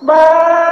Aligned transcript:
ba 0.00 0.67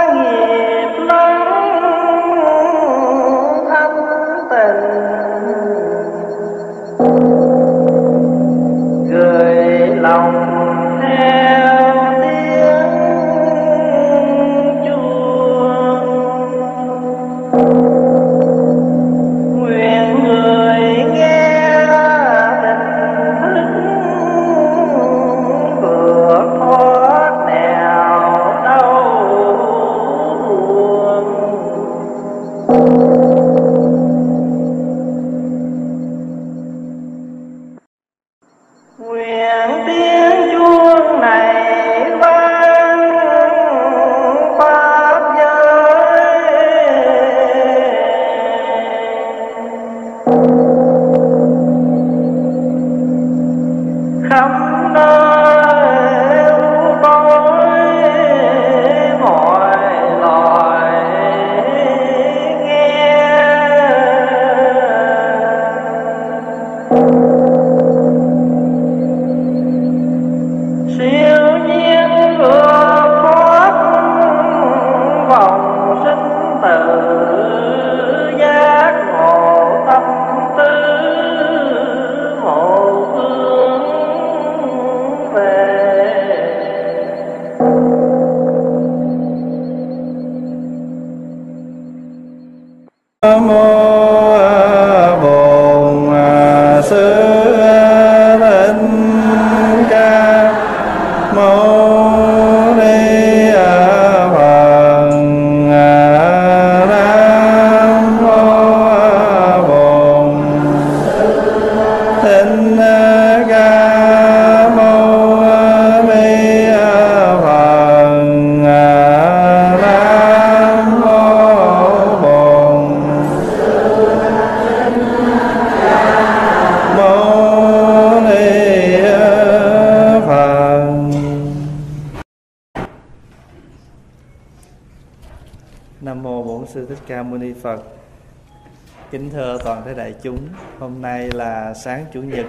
tới 139.86 139.94
đại 139.94 140.14
chúng, 140.22 140.48
hôm 140.78 141.02
nay 141.02 141.30
là 141.30 141.74
sáng 141.74 142.04
chủ 142.12 142.22
nhật 142.22 142.46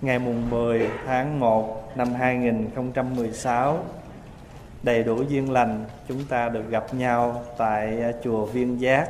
ngày 0.00 0.18
mùng 0.18 0.50
10 0.50 0.90
tháng 1.06 1.40
1 1.40 1.92
năm 1.96 2.14
2016. 2.14 3.78
Đầy 4.82 5.04
đủ 5.04 5.22
duyên 5.22 5.52
lành, 5.52 5.84
chúng 6.08 6.24
ta 6.24 6.48
được 6.48 6.70
gặp 6.70 6.94
nhau 6.94 7.42
tại 7.58 8.02
à, 8.02 8.12
chùa 8.24 8.46
Viên 8.46 8.80
Giác, 8.80 9.08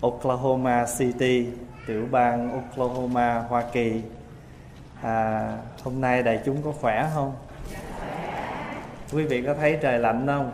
Oklahoma 0.00 0.86
City, 0.98 1.46
tiểu 1.86 2.06
bang 2.10 2.52
Oklahoma, 2.52 3.38
Hoa 3.48 3.62
Kỳ. 3.72 4.02
À, 5.02 5.48
hôm 5.82 6.00
nay 6.00 6.22
đại 6.22 6.40
chúng 6.44 6.62
có 6.62 6.72
khỏe 6.80 7.10
không? 7.14 7.34
Quý 9.12 9.24
vị 9.24 9.42
có 9.46 9.54
thấy 9.54 9.78
trời 9.82 9.98
lạnh 9.98 10.26
không? 10.26 10.52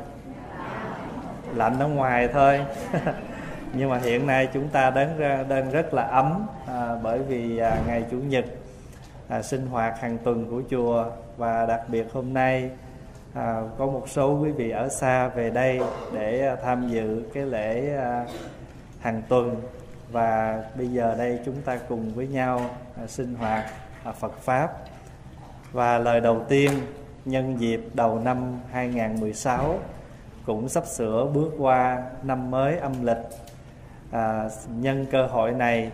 Lạnh 1.55 1.79
ở 1.79 1.89
ngoài 1.89 2.29
thôi. 2.33 2.61
Nhưng 3.79 3.91
mà 3.91 3.99
hiện 3.99 4.27
nay 4.27 4.49
chúng 4.55 4.69
ta 4.69 4.91
đang 4.91 5.19
ra- 5.19 5.45
đang 5.49 5.71
rất 5.71 5.95
là 5.95 6.03
ấm 6.03 6.47
à, 6.67 6.97
bởi 7.03 7.19
vì 7.19 7.59
à, 7.59 7.79
ngày 7.87 8.05
chủ 8.11 8.17
nhật 8.17 8.45
à, 9.29 9.43
sinh 9.43 9.67
hoạt 9.67 10.01
hàng 10.01 10.19
tuần 10.19 10.47
của 10.51 10.63
chùa. 10.71 11.05
Và 11.37 11.67
đặc 11.67 11.81
biệt 11.89 12.13
hôm 12.13 12.35
nay 12.35 12.71
à, 13.35 13.63
có 13.79 13.87
một 13.87 14.05
số 14.09 14.39
quý 14.43 14.51
vị 14.51 14.71
ở 14.71 14.89
xa 14.89 15.29
về 15.29 15.51
đây 15.51 15.81
để 16.13 16.49
à, 16.49 16.57
tham 16.63 16.89
dự 16.89 17.23
cái 17.35 17.43
lễ 17.43 17.97
à, 17.97 18.27
hàng 19.01 19.23
tuần. 19.29 19.57
Và 20.13 20.63
bây 20.75 20.87
giờ 20.89 21.15
đây 21.19 21.39
chúng 21.45 21.63
ta 21.65 21.79
cùng 21.89 22.11
với 22.15 22.27
nhau 22.27 22.61
à, 22.97 23.07
sinh 23.07 23.35
hoạt 23.35 23.65
à, 24.05 24.13
Phật 24.13 24.33
pháp. 24.41 24.73
Và 25.73 25.99
lời 25.99 26.21
đầu 26.21 26.41
tiên 26.49 26.71
nhân 27.25 27.61
dịp 27.61 27.81
đầu 27.95 28.19
năm 28.19 28.61
2016 28.73 29.79
cũng 30.47 30.69
sắp 30.69 30.87
sửa 30.87 31.27
bước 31.35 31.51
qua 31.59 32.03
năm 32.23 32.51
mới 32.51 32.79
âm 32.79 32.93
lịch 33.03 33.17
à, 34.11 34.49
nhân 34.81 35.07
cơ 35.11 35.27
hội 35.27 35.53
này 35.53 35.91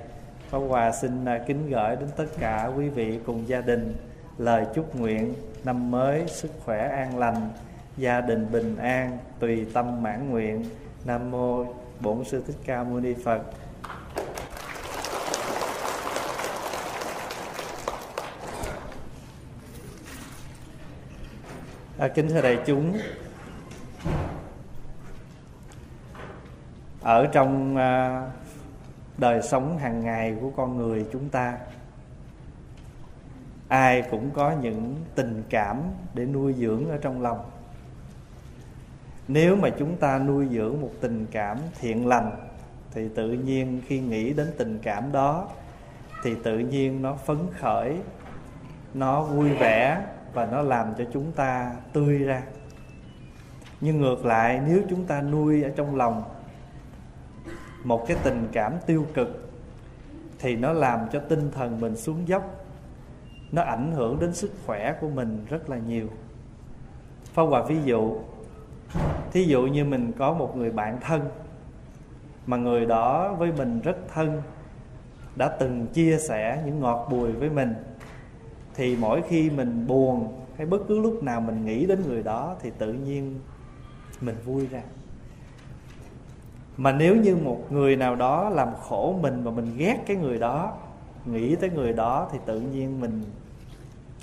Pháp 0.51 0.59
Hòa 0.59 0.93
xin 0.93 1.25
à, 1.25 1.39
kính 1.47 1.71
gửi 1.71 1.97
đến 1.97 2.09
tất 2.17 2.27
cả 2.39 2.71
quý 2.77 2.89
vị 2.89 3.19
cùng 3.27 3.49
gia 3.49 3.61
đình 3.61 3.97
lời 4.39 4.67
chúc 4.75 4.97
nguyện 4.97 5.35
năm 5.65 5.91
mới 5.91 6.25
sức 6.29 6.51
khỏe 6.65 6.89
an 6.89 7.19
lành 7.19 7.51
gia 7.97 8.21
đình 8.21 8.47
bình 8.53 8.77
an 8.77 9.19
tùy 9.39 9.67
tâm 9.73 10.03
mãn 10.03 10.31
nguyện. 10.31 10.65
Nam 11.05 11.31
mô 11.31 11.65
bổn 12.01 12.25
sư 12.25 12.43
thích 12.47 12.57
ca 12.65 12.85
mâu 12.85 13.01
ni 13.01 13.15
phật. 13.25 13.43
À, 21.99 22.09
kính 22.09 22.29
thưa 22.29 22.43
đại 22.43 22.59
chúng 22.67 22.99
ở 27.05 27.27
trong 27.27 27.77
à, 27.77 28.23
đời 29.19 29.43
sống 29.43 29.79
hàng 29.79 30.05
ngày 30.05 30.37
của 30.41 30.51
con 30.57 30.77
người 30.77 31.07
chúng 31.13 31.29
ta, 31.29 31.59
ai 33.69 34.03
cũng 34.11 34.31
có 34.31 34.53
những 34.63 34.95
tình 35.15 35.43
cảm 35.51 35.83
để 36.15 36.25
nuôi 36.25 36.55
dưỡng 36.59 36.91
ở 36.91 36.99
trong 37.03 37.23
lòng. 37.23 37.51
Nếu 39.29 39.57
mà 39.57 39.69
chúng 39.79 39.97
ta 39.97 40.19
nuôi 40.19 40.49
dưỡng 40.51 40.81
một 40.81 40.91
tình 41.01 41.27
cảm 41.31 41.59
thiện 41.81 42.07
lành, 42.07 42.31
thì 42.93 43.09
tự 43.09 43.33
nhiên 43.33 43.83
khi 43.87 44.01
nghĩ 44.01 44.33
đến 44.33 44.53
tình 44.59 44.79
cảm 44.83 45.13
đó, 45.13 45.49
thì 46.23 46.35
tự 46.45 46.59
nhiên 46.59 47.03
nó 47.03 47.15
phấn 47.15 47.39
khởi, 47.61 47.97
nó 48.95 49.23
vui 49.23 49.51
vẻ 49.51 50.03
và 50.33 50.47
nó 50.47 50.63
làm 50.63 50.95
cho 50.99 51.05
chúng 51.13 51.33
ta 51.33 51.73
tươi 51.93 52.19
ra. 52.19 52.43
Nhưng 53.81 54.01
ngược 54.01 54.25
lại, 54.25 54.61
nếu 54.67 54.83
chúng 54.91 55.05
ta 55.05 55.21
nuôi 55.21 55.63
ở 55.63 55.71
trong 55.77 55.97
lòng 55.97 56.23
một 57.85 58.07
cái 58.07 58.17
tình 58.25 58.49
cảm 58.53 58.73
tiêu 58.87 59.07
cực, 59.15 59.51
thì 60.39 60.57
nó 60.57 60.73
làm 60.73 61.01
cho 61.13 61.21
tinh 61.21 61.51
thần 61.55 61.81
mình 61.81 61.97
xuống 61.97 62.29
dốc. 62.29 62.65
Nó 63.53 63.63
ảnh 63.63 63.93
hưởng 63.93 64.21
đến 64.21 64.35
sức 64.35 64.51
khỏe 64.67 64.95
của 65.01 65.09
mình 65.09 65.45
rất 65.49 65.71
là 65.71 65.79
nhiều. 65.79 66.09
Phong 67.35 67.51
Hòa 67.51 67.63
ví 67.63 67.77
dụ, 67.85 68.19
Thí 69.33 69.45
dụ 69.45 69.63
như 69.63 69.85
mình 69.85 70.13
có 70.19 70.33
một 70.33 70.57
người 70.57 70.71
bạn 70.71 70.99
thân 71.01 71.21
Mà 72.47 72.57
người 72.57 72.87
đó 72.87 73.35
với 73.35 73.53
mình 73.53 73.81
rất 73.81 73.97
thân, 74.15 74.43
Đã 75.37 75.49
từng 75.49 75.87
chia 75.87 76.19
sẻ 76.19 76.63
những 76.67 76.81
ngọt 76.81 77.09
bùi 77.11 77.33
với 77.33 77.51
mình, 77.51 77.75
Thì 78.75 78.97
mỗi 78.97 79.23
khi 79.29 79.51
mình 79.51 79.87
buồn 79.87 80.43
Hay 80.57 80.67
bất 80.67 80.79
cứ 80.89 81.01
lúc 81.01 81.23
nào 81.23 81.41
mình 81.41 81.65
nghĩ 81.65 81.87
đến 81.87 82.03
người 82.09 82.23
đó, 82.23 82.57
Thì 82.61 82.71
tự 82.79 82.93
nhiên 82.93 83.41
mình 84.21 84.37
vui 84.45 84.67
ra. 84.67 84.83
Mà 86.77 86.93
nếu 86.93 87.17
như 87.17 87.37
một 87.37 87.73
người 87.73 87.97
nào 87.97 88.17
đó 88.17 88.51
làm 88.51 88.69
khổ 88.89 89.19
mình 89.23 89.45
Mà 89.45 89.51
mình 89.51 89.77
ghét 89.77 89.99
cái 90.07 90.17
người 90.17 90.39
đó, 90.39 90.73
Nghĩ 91.27 91.57
tới 91.57 91.71
người 91.71 91.93
đó 91.93 92.29
Thì 92.33 92.39
tự 92.47 92.61
nhiên 92.61 93.01
mình 93.01 93.23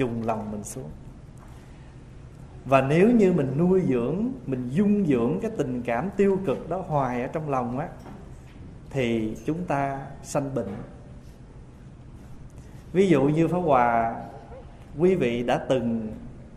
trùng 0.02 0.24
lòng 0.26 0.52
mình 0.52 0.64
xuống. 0.64 0.90
Và 2.66 2.82
nếu 2.82 3.12
như 3.12 3.34
mình 3.34 3.54
nuôi 3.58 3.82
dưỡng, 3.88 4.32
mình 4.46 4.70
dung 4.70 5.06
dưỡng 5.06 5.40
cái 5.42 5.52
tình 5.58 5.82
cảm 5.82 6.10
tiêu 6.18 6.40
cực 6.46 6.70
đó 6.70 6.84
hoài 6.88 7.22
ở 7.22 7.28
trong 7.28 7.50
lòng 7.50 7.80
á, 7.80 7.88
thì 8.90 9.36
chúng 9.46 9.66
ta 9.66 10.00
sanh 10.24 10.56
bệnh. 10.56 10.70
Ví 12.94 13.08
dụ 13.08 13.24
như 13.24 13.48
pháp 13.48 13.58
hòa, 13.58 14.16
quý 15.00 15.16
vị 15.16 15.44
đã 15.44 15.58
từng 15.70 16.08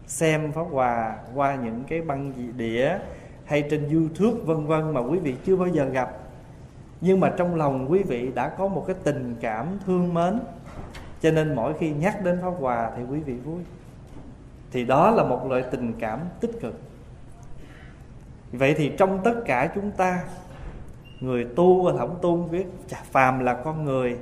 xem 0.06 0.52
pháp 0.52 0.66
hòa 0.70 1.16
qua 1.34 1.54
những 1.54 1.84
cái 1.88 2.02
băng 2.02 2.32
đĩa 2.56 2.98
hay 3.44 3.62
trên 3.70 3.88
youtube, 3.88 4.44
vân 4.44 4.66
vân, 4.66 4.94
mà 4.94 5.00
quý 5.00 5.18
vị 5.18 5.34
chưa 5.46 5.56
bao 5.56 5.68
giờ 5.68 5.84
gặp. 5.84 6.10
Nhưng 7.00 7.20
mà 7.20 7.32
trong 7.36 7.54
lòng 7.54 7.90
quý 7.90 8.02
vị 8.02 8.30
đã 8.34 8.48
có 8.48 8.68
một 8.68 8.84
cái 8.86 8.96
tình 9.04 9.36
cảm 9.40 9.66
thương 9.86 10.14
mến. 10.14 10.40
Cho 11.20 11.30
nên 11.30 11.54
mỗi 11.54 11.74
khi 11.78 11.90
nhắc 11.90 12.24
đến 12.24 12.38
pháp 12.42 12.52
hòa 12.58 12.90
thì 12.96 13.02
quý 13.10 13.20
vị 13.20 13.34
vui. 13.34 13.60
Thì 14.72 14.84
đó 14.84 15.10
là 15.10 15.24
một 15.24 15.46
loại 15.50 15.64
tình 15.70 15.92
cảm 15.98 16.20
tích 16.40 16.50
cực. 16.60 16.80
Vậy 18.52 18.74
thì 18.74 18.92
trong 18.98 19.20
tất 19.24 19.34
cả 19.46 19.72
chúng 19.74 19.90
ta, 19.90 20.24
người 21.20 21.44
tu 21.56 21.82
và 21.82 21.92
không 21.98 22.18
tu 22.22 22.36
biết 22.36 22.66
phàm 23.10 23.38
là 23.38 23.54
con 23.54 23.84
người 23.84 24.18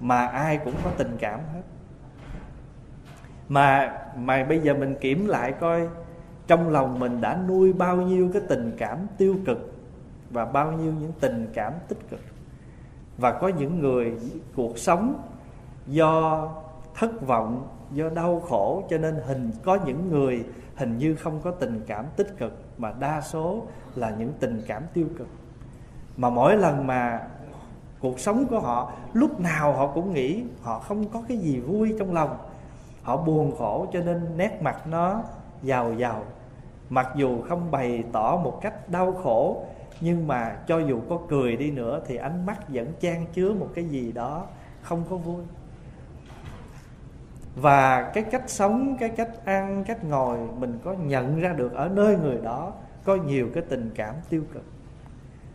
mà 0.00 0.26
ai 0.26 0.58
cũng 0.64 0.74
có 0.84 0.90
tình 0.96 1.16
cảm 1.20 1.40
hết. 1.54 1.62
Mà 3.48 3.98
mà 4.16 4.44
bây 4.44 4.60
giờ 4.60 4.74
mình 4.74 4.94
kiểm 5.00 5.26
lại 5.26 5.52
coi 5.52 5.88
trong 6.48 6.68
lòng 6.68 6.98
mình 6.98 7.20
đã 7.20 7.38
nuôi 7.48 7.72
bao 7.72 7.96
nhiêu 7.96 8.30
cái 8.32 8.42
tình 8.48 8.76
cảm 8.78 8.98
tiêu 9.18 9.36
cực 9.46 9.74
và 10.30 10.44
bao 10.44 10.72
nhiêu 10.72 10.92
những 11.00 11.12
tình 11.20 11.48
cảm 11.54 11.72
tích 11.88 11.98
cực. 12.10 12.20
Và 13.18 13.32
có 13.32 13.48
những 13.48 13.80
người, 13.80 14.12
cuộc 14.56 14.78
sống 14.78 15.22
do 15.86 16.48
thất 16.94 17.26
vọng, 17.26 17.68
do 17.92 18.08
đau 18.08 18.40
khổ, 18.40 18.82
cho 18.90 18.98
nên 18.98 19.14
hình, 19.26 19.50
có 19.64 19.78
những 19.86 20.10
người 20.10 20.44
hình 20.76 20.98
như 20.98 21.14
không 21.14 21.40
có 21.40 21.50
tình 21.50 21.84
cảm 21.86 22.04
tích 22.16 22.38
cực, 22.38 22.52
mà 22.78 22.92
đa 23.00 23.20
số 23.20 23.62
là 23.94 24.14
những 24.18 24.32
tình 24.40 24.62
cảm 24.66 24.82
tiêu 24.94 25.06
cực. 25.18 25.28
Mà 26.16 26.30
mỗi 26.30 26.56
lần 26.56 26.86
mà 26.86 27.20
cuộc 28.00 28.20
sống 28.20 28.44
của 28.50 28.60
họ, 28.60 28.92
lúc 29.12 29.40
nào 29.40 29.72
họ 29.72 29.86
cũng 29.86 30.14
nghĩ 30.14 30.44
họ 30.62 30.78
không 30.78 31.08
có 31.08 31.22
cái 31.28 31.38
gì 31.38 31.60
vui 31.60 31.94
trong 31.98 32.14
lòng. 32.14 32.36
Họ 33.02 33.16
buồn 33.16 33.56
khổ 33.58 33.86
cho 33.92 34.00
nên 34.00 34.36
nét 34.36 34.58
mặt 34.62 34.86
nó 34.86 35.22
giàu 35.62 35.94
giàu 35.94 36.24
mặc 36.90 37.08
dù 37.16 37.42
không 37.42 37.70
bày 37.70 38.04
tỏ 38.12 38.40
một 38.44 38.58
cách 38.62 38.88
đau 38.88 39.12
khổ, 39.12 39.66
nhưng 40.00 40.26
mà 40.26 40.56
cho 40.66 40.78
dù 40.78 41.00
có 41.08 41.18
cười 41.28 41.56
đi 41.56 41.70
nữa 41.70 42.00
thì 42.06 42.16
ánh 42.16 42.46
mắt 42.46 42.68
vẫn 42.68 42.92
chan 43.00 43.26
chứa 43.32 43.52
một 43.52 43.68
cái 43.74 43.84
gì 43.84 44.12
đó 44.12 44.46
không 44.82 45.04
có 45.10 45.16
vui. 45.16 45.42
Và 47.56 48.10
cái 48.14 48.24
cách 48.24 48.44
sống, 48.46 48.96
cái 49.00 49.08
cách 49.08 49.30
ăn, 49.44 49.84
cách 49.84 50.04
ngồi 50.04 50.38
mình 50.58 50.78
có 50.84 50.92
nhận 50.92 51.40
ra 51.40 51.52
được 51.52 51.74
ở 51.74 51.88
nơi 51.88 52.16
người 52.16 52.38
đó 52.42 52.72
có 53.04 53.16
nhiều 53.16 53.48
cái 53.54 53.62
tình 53.68 53.90
cảm 53.94 54.14
tiêu 54.28 54.42
cực. 54.54 54.62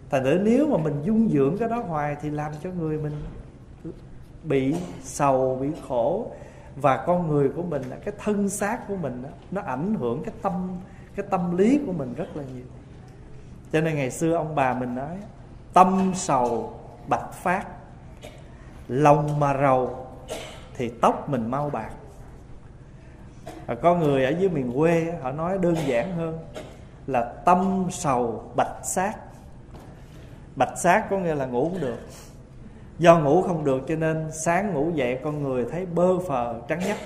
Thành 0.10 0.24
thử 0.24 0.40
nếu 0.44 0.68
mà 0.68 0.78
mình 0.78 1.02
dung 1.04 1.30
dưỡng 1.30 1.58
cái 1.58 1.70
đó 1.70 1.84
hoài 1.88 2.16
thì 2.22 2.30
làm 2.30 2.52
cho 2.64 2.70
người 2.70 2.98
mình 2.98 3.14
bị 4.44 4.76
sầu, 5.02 5.58
bị 5.62 5.68
khổ. 5.88 6.32
Và 6.76 7.04
con 7.06 7.28
người 7.28 7.50
của 7.50 7.64
mình, 7.64 7.82
cái 8.06 8.14
thân 8.24 8.50
xác 8.50 8.88
của 8.88 8.96
mình 8.96 9.24
nó 9.52 9.62
ảnh 9.62 9.94
hưởng 9.94 10.24
cái 10.24 10.34
tâm 10.42 10.70
cái 11.16 11.26
tâm 11.30 11.58
lý 11.58 11.80
của 11.86 11.92
mình 11.92 12.14
rất 12.14 12.38
là 12.38 12.44
nhiều. 12.56 12.66
Cho 13.72 13.82
nên 13.82 13.96
ngày 13.96 14.12
xưa 14.12 14.34
ông 14.34 14.56
bà 14.56 14.74
mình 14.74 14.96
nói, 14.96 15.18
tâm 15.74 16.12
sầu 16.16 16.80
bạch 17.08 17.34
phát, 17.34 17.66
lòng 18.88 19.40
mà 19.40 19.58
rầu 19.62 20.08
thì 20.78 20.92
tóc 21.02 21.30
mình 21.30 21.52
mau 21.52 21.70
bạc. 21.70 21.90
Và 23.66 23.76
có 23.76 23.96
người 23.96 24.26
ở 24.26 24.30
dưới 24.30 24.50
miền 24.50 24.72
quê 24.78 25.14
họ 25.22 25.32
nói 25.32 25.58
đơn 25.58 25.76
giản 25.88 26.16
hơn 26.18 26.40
là 27.08 27.24
tâm 27.46 27.88
sầu 27.92 28.52
bạch 28.56 28.78
sát 28.84 29.14
bạch 30.56 30.78
sát 30.78 31.08
có 31.10 31.18
nghĩa 31.18 31.36
là 31.36 31.46
ngủ 31.46 31.70
không 31.70 31.82
được. 31.82 31.98
Do 33.00 33.20
ngủ 33.20 33.42
không 33.42 33.64
được 33.64 33.82
cho 33.88 33.96
nên 33.96 34.32
sáng 34.32 34.74
ngủ 34.74 34.92
dậy 34.96 35.20
con 35.24 35.44
người 35.44 35.66
thấy 35.72 35.86
bơ 35.86 36.20
phờ, 36.20 36.56
trắng 36.68 36.80
nhấp 36.80 36.98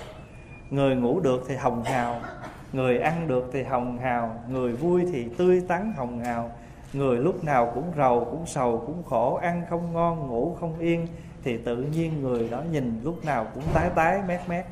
người 0.70 0.96
ngủ 0.96 1.20
được 1.20 1.44
thì 1.48 1.56
hồng 1.56 1.84
hào 1.84 2.20
người 2.72 2.98
ăn 2.98 3.28
được 3.28 3.50
thì 3.52 3.62
hồng 3.62 3.98
hào, 3.98 4.34
người 4.48 4.72
vui 4.72 5.06
thì 5.12 5.28
tươi 5.38 5.62
tắn 5.68 5.92
hồng 5.96 6.20
hào. 6.20 6.50
Người 6.92 7.18
lúc 7.18 7.44
nào 7.44 7.72
cũng 7.74 7.92
rầu 7.96 8.24
cũng 8.24 8.46
sầu, 8.46 8.82
cũng 8.86 9.02
khổ, 9.02 9.34
ăn 9.34 9.62
không 9.70 9.92
ngon, 9.92 10.28
ngủ 10.28 10.56
không 10.60 10.78
yên, 10.78 11.06
thì 11.44 11.58
tự 11.58 11.76
nhiên 11.76 12.22
người 12.22 12.48
đó 12.48 12.62
nhìn 12.72 13.00
lúc 13.04 13.24
nào 13.24 13.46
cũng 13.54 13.62
tái 13.74 13.90
tái, 13.94 14.20
mét 14.28 14.40
mét. 14.48 14.64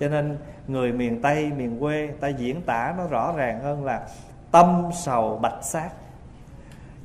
Cho 0.00 0.08
nên 0.08 0.38
người 0.68 0.92
miền 0.92 1.22
tây, 1.22 1.52
miền 1.56 1.80
quê, 1.80 2.08
ta 2.20 2.28
diễn 2.28 2.62
tả 2.62 2.94
nó 2.98 3.06
rõ 3.06 3.32
ràng 3.36 3.60
hơn 3.60 3.84
là 3.84 4.06
tâm 4.50 4.90
sầu 4.94 5.38
bạch 5.42 5.64
sát. 5.64 5.90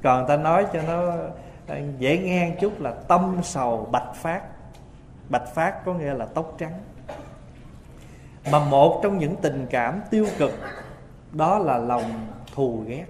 Còn 0.04 0.28
ta 0.28 0.38
nói 0.38 0.66
cho 0.74 0.82
nó 0.88 1.14
ờ, 1.68 1.80
dễ 2.00 2.18
nghe 2.18 2.56
chút 2.62 2.82
là 2.82 2.92
tâm 2.92 3.38
sầu 3.44 3.88
bạch 3.92 4.16
phát. 4.16 4.42
Bạch 5.30 5.54
phát 5.54 5.86
có 5.86 5.94
nghĩa 5.94 6.14
là 6.14 6.26
tóc 6.26 6.56
trắng 6.58 6.74
mà 8.52 8.66
một 8.66 9.00
trong 9.04 9.18
những 9.18 9.36
tình 9.42 9.68
cảm 9.70 10.02
tiêu 10.10 10.26
cực, 10.38 10.52
đó 11.32 11.60
là 11.60 11.78
lòng 11.78 12.28
thù 12.56 12.84
ghét. 12.88 13.06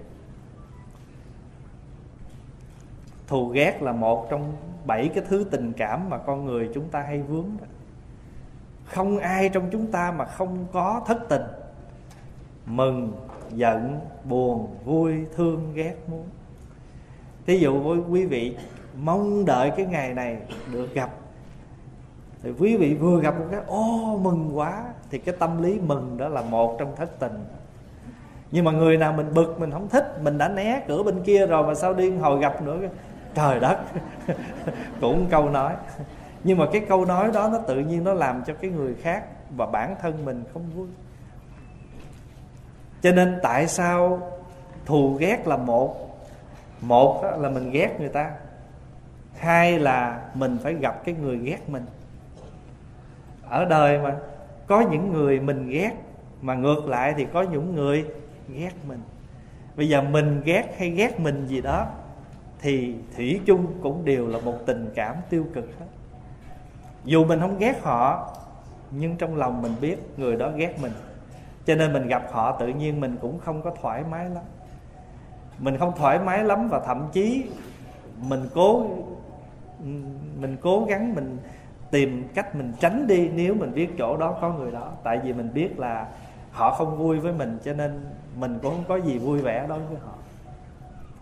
Thù 3.26 3.48
ghét 3.48 3.82
là 3.82 3.92
một 3.92 4.26
trong 4.30 4.56
bảy 4.86 5.08
cái 5.14 5.24
thứ 5.28 5.44
tình 5.50 5.72
cảm 5.72 6.10
mà 6.10 6.18
con 6.18 6.44
người 6.44 6.70
chúng 6.74 6.88
ta 6.88 7.02
hay 7.02 7.22
vướng 7.22 7.48
đó. 7.60 7.66
không 8.84 9.18
ai 9.18 9.48
trong 9.48 9.68
chúng 9.72 9.86
ta 9.86 10.12
mà 10.12 10.24
không 10.24 10.66
có 10.72 11.02
thất 11.06 11.18
tình. 11.28 11.42
Mừng, 12.66 13.12
giận, 13.50 14.00
buồn, 14.24 14.76
vui, 14.84 15.14
thương, 15.36 15.72
ghét, 15.74 15.94
muốn. 16.06 16.24
Thí 17.46 17.58
dụ 17.58 17.80
với 17.80 17.98
quý 17.98 18.26
vị, 18.26 18.56
mong 19.02 19.44
đợi 19.44 19.72
cái 19.76 19.86
ngày 19.86 20.14
này 20.14 20.36
được 20.72 20.94
gặp. 20.94 21.10
Thì 22.42 22.50
quý 22.58 22.76
vị 22.76 22.94
vừa 22.94 23.20
gặp 23.20 23.38
một 23.38 23.46
cái, 23.50 23.60
ô, 23.66 24.18
mừng 24.22 24.58
quá 24.58 24.84
thì 25.12 25.18
cái 25.18 25.34
tâm 25.38 25.62
lý 25.62 25.80
mừng 25.80 26.16
đó 26.18 26.28
là 26.28 26.42
một 26.42 26.76
trong 26.78 26.96
thất 26.96 27.18
tình. 27.18 27.44
Nhưng 28.50 28.64
mà 28.64 28.72
người 28.72 28.96
nào 28.96 29.12
mình 29.12 29.34
bực, 29.34 29.60
mình 29.60 29.70
không 29.70 29.88
thích, 29.88 30.18
mình 30.22 30.38
đã 30.38 30.48
né 30.48 30.82
cửa 30.88 31.02
bên 31.02 31.22
kia 31.24 31.46
rồi 31.46 31.66
mà 31.66 31.74
sao 31.74 31.94
điên 31.94 32.20
hồi 32.20 32.40
gặp 32.40 32.62
nữa, 32.62 32.78
trời 33.34 33.60
đất, 33.60 33.78
cũng 35.00 35.26
câu 35.30 35.48
nói. 35.48 35.74
Nhưng 36.44 36.58
mà 36.58 36.66
cái 36.72 36.82
câu 36.88 37.04
nói 37.04 37.30
đó 37.34 37.48
nó 37.52 37.58
tự 37.58 37.78
nhiên 37.78 38.04
nó 38.04 38.14
làm 38.14 38.42
cho 38.46 38.54
cái 38.54 38.70
người 38.70 38.94
khác 38.94 39.24
và 39.56 39.66
bản 39.66 39.96
thân 40.02 40.24
mình 40.24 40.44
không 40.52 40.70
vui. 40.76 40.88
Cho 43.02 43.12
nên 43.12 43.38
tại 43.42 43.68
sao 43.68 44.30
thù 44.86 45.16
ghét 45.20 45.46
là 45.46 45.56
một? 45.56 45.96
Một 46.80 47.24
là 47.38 47.48
mình 47.48 47.70
ghét 47.70 47.96
người 47.98 48.08
ta. 48.08 48.30
Hai 49.38 49.78
là 49.78 50.22
mình 50.34 50.58
phải 50.62 50.74
gặp 50.74 51.04
cái 51.04 51.14
người 51.14 51.36
ghét 51.36 51.68
mình. 51.68 51.86
Ở 53.48 53.64
đời 53.64 53.98
mà 53.98 54.16
có 54.66 54.80
những 54.80 55.12
người 55.12 55.40
mình 55.40 55.68
ghét, 55.68 55.92
mà 56.42 56.54
ngược 56.54 56.88
lại 56.88 57.14
thì 57.16 57.26
có 57.32 57.42
những 57.42 57.74
người 57.74 58.04
ghét 58.48 58.72
mình. 58.88 59.00
Bây 59.76 59.88
giờ 59.88 60.02
mình 60.02 60.42
ghét 60.44 60.74
hay 60.78 60.90
ghét 60.90 61.20
mình 61.20 61.46
gì 61.46 61.60
đó, 61.60 61.86
thì 62.60 62.94
thủy 63.16 63.40
chung 63.46 63.66
cũng 63.82 64.04
đều 64.04 64.26
là 64.28 64.38
một 64.40 64.54
tình 64.66 64.90
cảm 64.94 65.16
tiêu 65.30 65.46
cực 65.54 65.64
hết. 65.80 65.86
Dù 67.04 67.24
mình 67.24 67.40
không 67.40 67.58
ghét 67.58 67.82
họ, 67.82 68.36
nhưng 68.90 69.16
trong 69.16 69.36
lòng 69.36 69.62
mình 69.62 69.72
biết 69.80 69.98
người 70.16 70.36
đó 70.36 70.50
ghét 70.56 70.80
mình. 70.82 70.92
Cho 71.66 71.74
nên 71.74 71.92
mình 71.92 72.06
gặp 72.06 72.22
họ 72.32 72.56
tự 72.60 72.68
nhiên 72.68 73.00
mình 73.00 73.16
cũng 73.20 73.38
không 73.38 73.62
có 73.62 73.74
thoải 73.82 74.04
mái 74.10 74.30
lắm. 74.30 74.44
Mình 75.58 75.78
không 75.78 75.92
thoải 75.96 76.18
mái 76.18 76.44
lắm 76.44 76.68
và 76.68 76.80
thậm 76.86 77.08
chí 77.12 77.44
mình 78.28 78.48
cố 78.54 78.86
mình 80.40 80.56
cố 80.60 80.84
gắng 80.88 81.14
mình 81.14 81.38
tìm 81.92 82.28
cách 82.34 82.54
mình 82.54 82.72
tránh 82.80 83.06
đi 83.06 83.28
nếu 83.28 83.54
mình 83.54 83.74
biết 83.74 83.90
chỗ 83.98 84.16
đó 84.16 84.38
có 84.40 84.52
người 84.52 84.70
đó. 84.70 84.92
Tại 85.02 85.20
vì 85.24 85.32
mình 85.32 85.50
biết 85.54 85.78
là 85.78 86.08
họ 86.50 86.74
không 86.74 86.98
vui 86.98 87.20
với 87.20 87.32
mình, 87.32 87.58
cho 87.64 87.72
nên 87.72 88.04
mình 88.36 88.58
cũng 88.62 88.74
không 88.74 88.84
có 88.88 88.96
gì 88.96 89.18
vui 89.18 89.40
vẻ 89.40 89.66
đối 89.68 89.78
với 89.78 89.98
họ. 90.04 90.12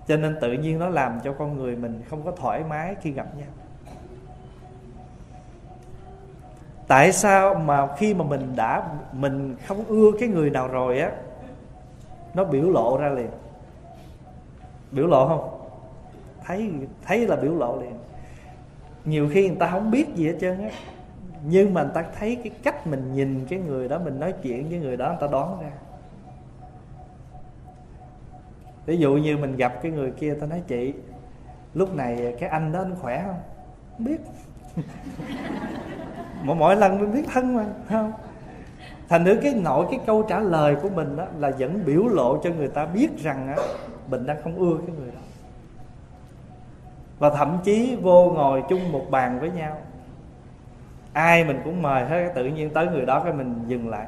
Cho 0.09 0.17
nên 0.17 0.37
tự 0.41 0.53
nhiên 0.53 0.79
nó 0.79 0.89
làm 0.89 1.21
cho 1.25 1.33
con 1.33 1.57
người 1.57 1.77
mình 1.77 2.03
không 2.11 2.23
có 2.23 2.31
thoải 2.31 2.65
mái 2.69 2.95
khi 2.95 3.11
gặp 3.11 3.27
nhau. 3.39 3.49
Tại 6.89 7.13
sao 7.13 7.55
mà 7.55 7.97
khi 7.97 8.15
mà 8.15 8.25
mình 8.25 8.53
đã, 8.57 8.89
mình 9.13 9.57
không 9.67 9.85
ưa 9.85 10.11
cái 10.21 10.29
người 10.29 10.51
nào 10.51 10.69
rồi 10.69 11.01
á, 11.01 11.13
nó 12.35 12.45
biểu 12.45 12.71
lộ 12.71 12.99
ra 12.99 13.09
liền? 13.09 13.31
Biểu 14.91 15.07
lộ 15.07 15.29
không? 15.29 15.61
Thấy 16.45 16.73
thấy 17.07 17.27
là 17.27 17.37
biểu 17.37 17.55
lộ 17.55 17.81
liền 17.81 18.00
nhiều 19.05 19.29
khi 19.33 19.49
người 19.49 19.57
ta 19.57 19.71
không 19.71 19.91
biết 19.91 20.15
gì 20.15 20.27
hết 20.27 20.37
trơn 20.41 20.63
á. 20.63 20.71
Nhưng 21.45 21.75
mà 21.75 21.83
người 21.83 21.93
ta 21.95 22.05
thấy 22.19 22.37
cái 22.37 22.53
cách 22.63 22.87
mình 22.87 23.15
nhìn 23.15 23.47
cái 23.49 23.59
người 23.59 23.89
đó, 23.89 23.99
mình 24.05 24.21
nói 24.21 24.35
chuyện 24.43 24.69
với 24.69 24.79
người 24.79 24.97
đó, 24.97 25.09
người 25.09 25.19
ta 25.21 25.27
đoán 25.27 25.59
ra. 25.63 25.71
Ví 28.87 28.97
dụ 28.97 29.15
như 29.15 29.37
mình 29.37 29.57
gặp 29.57 29.83
cái 29.83 29.93
người 29.93 30.11
kia, 30.11 30.35
ta 30.35 30.47
nói, 30.47 30.63
chị, 30.67 30.93
lúc 31.75 31.95
này 31.95 32.35
cái 32.41 32.49
anh 32.49 32.73
đó 32.73 32.79
anh 32.79 32.95
khỏe 33.01 33.23
không? 33.27 33.41
Không 33.97 34.07
biết. 34.07 34.21
Mỗi 36.43 36.57
mỗi 36.57 36.77
lần 36.77 37.01
mình 37.01 37.13
biết 37.13 37.25
thân 37.33 37.57
mà 37.57 37.67
không? 37.89 38.13
Thành 39.09 39.25
thử 39.25 39.39
cái 39.43 39.55
nội, 39.55 39.87
cái 39.91 40.01
câu 40.07 40.23
trả 40.23 40.41
lời 40.41 40.77
của 40.83 40.89
mình 40.89 41.17
đó 41.17 41.27
là 41.39 41.51
vẫn 41.59 41.83
biểu 41.87 42.09
lộ 42.09 42.39
cho 42.43 42.51
người 42.51 42.69
ta 42.69 42.87
biết 42.87 43.09
rằng 43.19 43.49
á, 43.49 43.57
mình 44.11 44.27
đang 44.27 44.43
không 44.43 44.59
ưa 44.59 44.79
cái 44.87 44.97
người 44.97 45.11
đó 45.15 45.21
và 47.21 47.31
thậm 47.31 47.59
chí 47.65 47.97
vô 48.03 48.33
ngồi 48.35 48.63
chung 48.69 48.93
một 48.93 49.07
bàn 49.11 49.41
với 49.41 49.51
nhau. 49.51 49.77
Ai 51.13 51.45
mình 51.45 51.61
cũng 51.65 51.83
mời 51.83 52.05
hết 52.05 52.33
tự 52.35 52.45
nhiên 52.45 52.71
tới 52.71 52.87
người 52.87 53.07
đó 53.07 53.21
cái 53.25 53.33
mình 53.33 53.55
dừng 53.67 53.89
lại. 53.89 54.07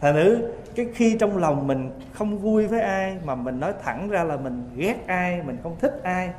Thành 0.00 0.14
nữ, 0.14 0.52
cái 0.74 0.86
khi 0.94 1.16
trong 1.20 1.36
lòng 1.36 1.66
mình 1.66 1.90
không 2.12 2.38
vui 2.38 2.66
với 2.66 2.80
ai, 2.80 3.18
mà 3.24 3.34
mình 3.34 3.60
nói 3.60 3.72
thẳng 3.82 4.08
ra 4.08 4.24
là 4.24 4.36
mình 4.36 4.70
ghét 4.76 4.96
ai, 5.06 5.42
mình 5.42 5.56
không 5.62 5.76
thích 5.80 6.00
ai, 6.02 6.30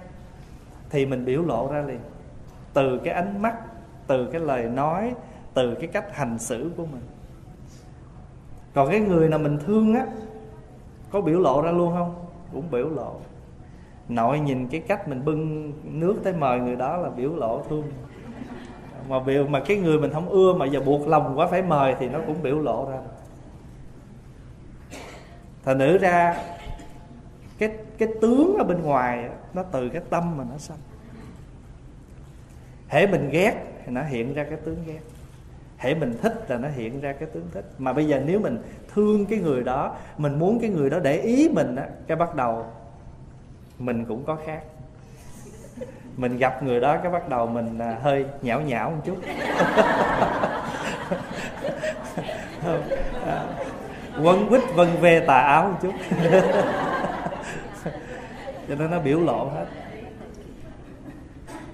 thì 0.89 1.05
mình 1.05 1.25
biểu 1.25 1.43
lộ 1.43 1.71
ra 1.71 1.81
liền. 1.81 1.99
Từ 2.73 2.99
cái 3.03 3.13
ánh 3.13 3.41
mắt, 3.41 3.55
từ 4.07 4.25
cái 4.31 4.41
lời 4.41 4.63
nói, 4.63 5.13
từ 5.53 5.75
cái 5.75 5.87
cách 5.87 6.15
hành 6.15 6.39
xử 6.39 6.71
của 6.77 6.85
mình. 6.85 7.03
Còn 8.73 8.89
cái 8.89 8.99
người 8.99 9.29
nào 9.29 9.39
mình 9.39 9.59
thương 9.65 9.95
á, 9.95 10.05
có 11.11 11.21
biểu 11.21 11.39
lộ 11.39 11.61
ra 11.61 11.71
luôn 11.71 11.93
không? 11.93 12.15
Cũng 12.53 12.71
biểu 12.71 12.89
lộ 12.89 13.15
nội 14.15 14.39
nhìn 14.39 14.67
cái 14.67 14.81
cách 14.87 15.07
mình 15.07 15.25
bưng 15.25 15.73
nước 15.99 16.15
tới 16.23 16.33
mời 16.33 16.59
người 16.59 16.75
đó 16.75 16.97
là 16.97 17.09
biểu 17.09 17.35
lộ 17.35 17.63
thương. 17.69 17.83
Mà 19.09 19.19
biểu, 19.19 19.47
mà 19.47 19.59
cái 19.59 19.77
người 19.77 19.99
mình 19.99 20.13
không 20.13 20.29
ưa 20.29 20.53
mà 20.53 20.65
giờ 20.65 20.79
buộc 20.79 21.07
lòng 21.07 21.39
quá 21.39 21.47
phải 21.47 21.61
mời 21.61 21.95
thì 21.99 22.09
nó 22.09 22.19
cũng 22.27 22.43
biểu 22.43 22.59
lộ 22.59 22.89
ra. 22.91 22.97
Thành 25.65 25.77
nữ 25.77 25.97
ra, 25.97 26.35
cái 27.57 27.71
cái 27.97 28.09
tướng 28.21 28.55
ở 28.57 28.63
bên 28.63 28.81
ngoài 28.81 29.29
nó 29.53 29.63
từ 29.63 29.89
cái 29.89 30.01
tâm 30.09 30.37
mà 30.37 30.43
nó 30.51 30.57
sanh. 30.57 30.77
Hễ 32.87 33.07
mình 33.07 33.29
ghét 33.29 33.55
thì 33.85 33.91
nó 33.91 34.03
hiện 34.03 34.33
ra 34.33 34.43
cái 34.43 34.57
tướng 34.65 34.77
ghét. 34.85 34.99
Hễ 35.77 35.95
mình 35.95 36.13
thích 36.21 36.45
là 36.49 36.57
nó 36.57 36.67
hiện 36.67 37.01
ra 37.01 37.13
cái 37.13 37.29
tướng 37.33 37.47
thích. 37.53 37.65
Mà 37.77 37.93
bây 37.93 38.07
giờ 38.07 38.21
nếu 38.25 38.39
mình 38.39 38.57
thương 38.93 39.25
cái 39.25 39.39
người 39.39 39.63
đó, 39.63 39.95
mình 40.17 40.39
muốn 40.39 40.59
cái 40.59 40.69
người 40.69 40.89
đó 40.89 40.99
để 40.99 41.17
ý 41.17 41.49
mình 41.49 41.75
á, 41.75 41.87
cái 42.07 42.17
bắt 42.17 42.35
đầu 42.35 42.65
mình 43.85 44.05
cũng 44.05 44.23
có 44.25 44.37
khác. 44.45 44.61
Mình 46.17 46.37
gặp 46.37 46.63
người 46.63 46.79
đó 46.79 46.97
cái 47.03 47.11
bắt 47.11 47.29
đầu 47.29 47.47
mình 47.47 47.79
à, 47.79 47.97
hơi 48.01 48.25
nhão 48.41 48.61
nhão 48.61 48.91
một 48.91 49.01
chút. 49.05 49.17
Quấn 54.23 54.49
quýt 54.49 54.61
vân 54.75 54.87
ve 55.01 55.19
tà 55.19 55.39
áo 55.39 55.63
một 55.63 55.77
chút. 55.81 55.93
Cho 58.67 58.75
nên 58.75 58.91
nó 58.91 58.99
biểu 58.99 59.19
lộ 59.19 59.51
hết. 59.55 59.65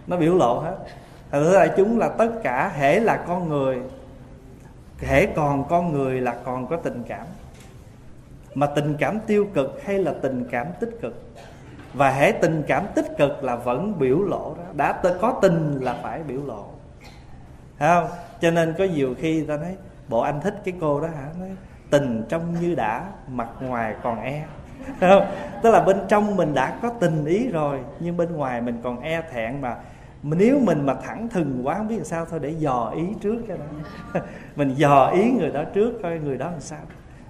Nó 0.07 0.17
biểu 0.17 0.35
lộ 0.35 0.59
hết. 0.59 0.75
Thử 1.31 1.53
ra 1.53 1.67
chúng 1.77 1.99
là 1.99 2.09
tất 2.09 2.29
cả, 2.43 2.71
hễ 2.77 2.99
là 2.99 3.23
con 3.27 3.49
người, 3.49 3.81
hễ 4.99 5.25
còn 5.25 5.67
con 5.69 5.93
người 5.93 6.21
là 6.21 6.35
còn 6.43 6.67
có 6.67 6.75
tình 6.75 7.03
cảm. 7.07 7.25
Mà 8.53 8.67
tình 8.67 8.95
cảm 8.99 9.19
tiêu 9.27 9.47
cực 9.53 9.81
hay 9.85 9.99
là 9.99 10.13
tình 10.21 10.47
cảm 10.51 10.67
tích 10.79 10.97
cực? 11.01 11.13
Và 11.94 12.10
hễ 12.10 12.32
tình 12.32 12.63
cảm 12.67 12.86
tích 12.96 13.06
cực 13.17 13.44
là 13.44 13.56
vẫn 13.56 14.00
biểu 14.00 14.22
lộ 14.22 14.56
đó. 14.58 14.63
Đã 14.74 15.01
có 15.22 15.39
tình 15.41 15.79
là 15.82 15.96
phải 16.03 16.24
biểu 16.24 16.46
lộ. 16.46 16.65
Thấy 17.79 17.89
không? 17.89 18.10
Cho 18.41 18.51
nên 18.51 18.75
có 18.77 18.84
nhiều 18.84 19.15
khi 19.17 19.44
ta 19.44 19.58
nói 19.58 19.75
bộ 20.08 20.20
anh 20.20 20.41
thích 20.41 20.62
cái 20.63 20.74
cô 20.82 21.01
đó 21.01 21.08
hả? 21.08 21.27
Nói 21.39 21.50
tình 21.89 22.24
trong 22.29 22.56
như 22.62 22.75
đã 22.75 23.06
mặt 23.27 23.50
ngoài 23.60 23.96
còn 24.03 24.22
e. 24.22 24.46
Không? 25.00 25.25
tức 25.63 25.72
là 25.72 25.84
bên 25.84 25.98
trong 26.08 26.36
mình 26.36 26.53
đã 26.53 26.79
có 26.82 26.89
tình 27.00 27.25
ý 27.25 27.48
rồi 27.48 27.79
nhưng 28.00 28.17
bên 28.17 28.34
ngoài 28.34 28.62
mình 28.62 28.79
còn 28.84 29.00
e 29.00 29.22
thẹn 29.32 29.62
mà. 29.62 29.75
Nếu 30.24 30.60
mình 30.60 30.86
mà 30.86 30.94
thẳng 30.94 31.27
thừng 31.29 31.62
quá 31.63 31.75
không 31.77 31.88
biết 31.88 31.96
làm 31.96 32.06
sao 32.06 32.25
thôi 32.25 32.39
để 32.39 32.50
dò 32.50 32.91
ý 32.96 33.03
trước 33.22 33.38
cái 33.48 33.58
đó. 33.58 34.22
Mình 34.56 34.74
dò 34.75 35.08
ý 35.08 35.32
người 35.32 35.50
đó 35.50 35.63
trước 35.74 36.00
coi 36.03 36.20
người 36.20 36.38
đó 36.38 36.51
làm 36.51 36.60
sao. 36.60 36.79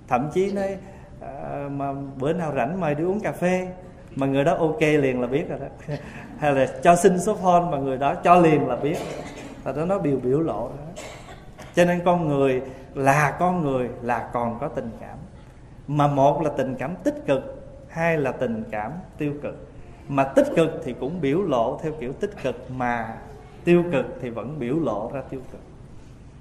Thậm 0.07 0.29
chí 0.33 0.51
nói 0.51 0.77
à, 1.21 1.67
mà 1.71 1.93
bữa 2.17 2.33
nào 2.33 2.53
rảnh 2.55 2.81
mời 2.81 2.95
đi 2.95 3.03
uống 3.03 3.19
cà 3.19 3.31
phê 3.31 3.67
mà 4.17 4.27
người 4.27 4.43
đó 4.43 4.55
ok 4.55 4.81
liền 4.81 5.21
là 5.21 5.27
biết 5.27 5.49
rồi 5.49 5.59
đó. 5.59 5.95
Hay 6.37 6.55
là 6.55 6.67
cho 6.83 6.95
xin 6.95 7.19
số 7.19 7.35
phone 7.35 7.71
mà 7.71 7.77
người 7.77 7.97
đó 7.97 8.15
cho 8.15 8.39
liền 8.39 8.67
là 8.67 8.75
biết. 8.75 8.97
Và 9.63 9.71
đó 9.71 9.85
nó 9.85 9.99
biểu 9.99 10.17
biểu 10.17 10.39
lộ 10.39 10.69
đó. 10.69 11.03
Cho 11.75 11.85
nên 11.85 12.01
con 12.05 12.27
người 12.27 12.61
là 12.95 13.37
con 13.39 13.61
người, 13.61 13.89
là 14.01 14.29
còn 14.33 14.59
có 14.59 14.67
tình 14.67 14.89
cảm. 14.99 15.17
Mà 15.87 16.07
một 16.07 16.41
là 16.41 16.49
tình 16.57 16.75
cảm 16.75 16.95
tích 17.03 17.15
cực, 17.25 17.71
hai 17.89 18.17
là 18.17 18.31
tình 18.31 18.63
cảm 18.71 18.91
tiêu 19.17 19.33
cực. 19.41 19.67
Mà 20.07 20.23
tích 20.23 20.47
cực 20.55 20.81
thì 20.83 20.93
cũng 20.99 21.21
biểu 21.21 21.41
lộ 21.41 21.79
theo 21.83 21.91
kiểu 21.99 22.13
tích 22.13 22.43
cực, 22.43 22.71
mà 22.71 23.17
tiêu 23.63 23.83
cực 23.91 24.05
thì 24.21 24.29
vẫn 24.29 24.59
biểu 24.59 24.79
lộ 24.79 25.11
ra 25.13 25.21
tiêu 25.29 25.41
cực. 25.51 25.61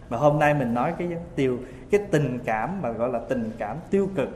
Mà 0.09 0.17
hôm 0.17 0.39
nay 0.39 0.55
mình 0.55 0.75
nói 0.75 0.95
cái 0.99 1.09
tiêu, 1.35 1.59
cái 1.91 2.01
tình 2.11 2.39
cảm 2.45 2.83
mà 2.83 2.91
gọi 2.91 3.09
là 3.13 3.19
tình 3.29 3.51
cảm 3.59 3.77
tiêu 3.91 4.09
cực 4.15 4.29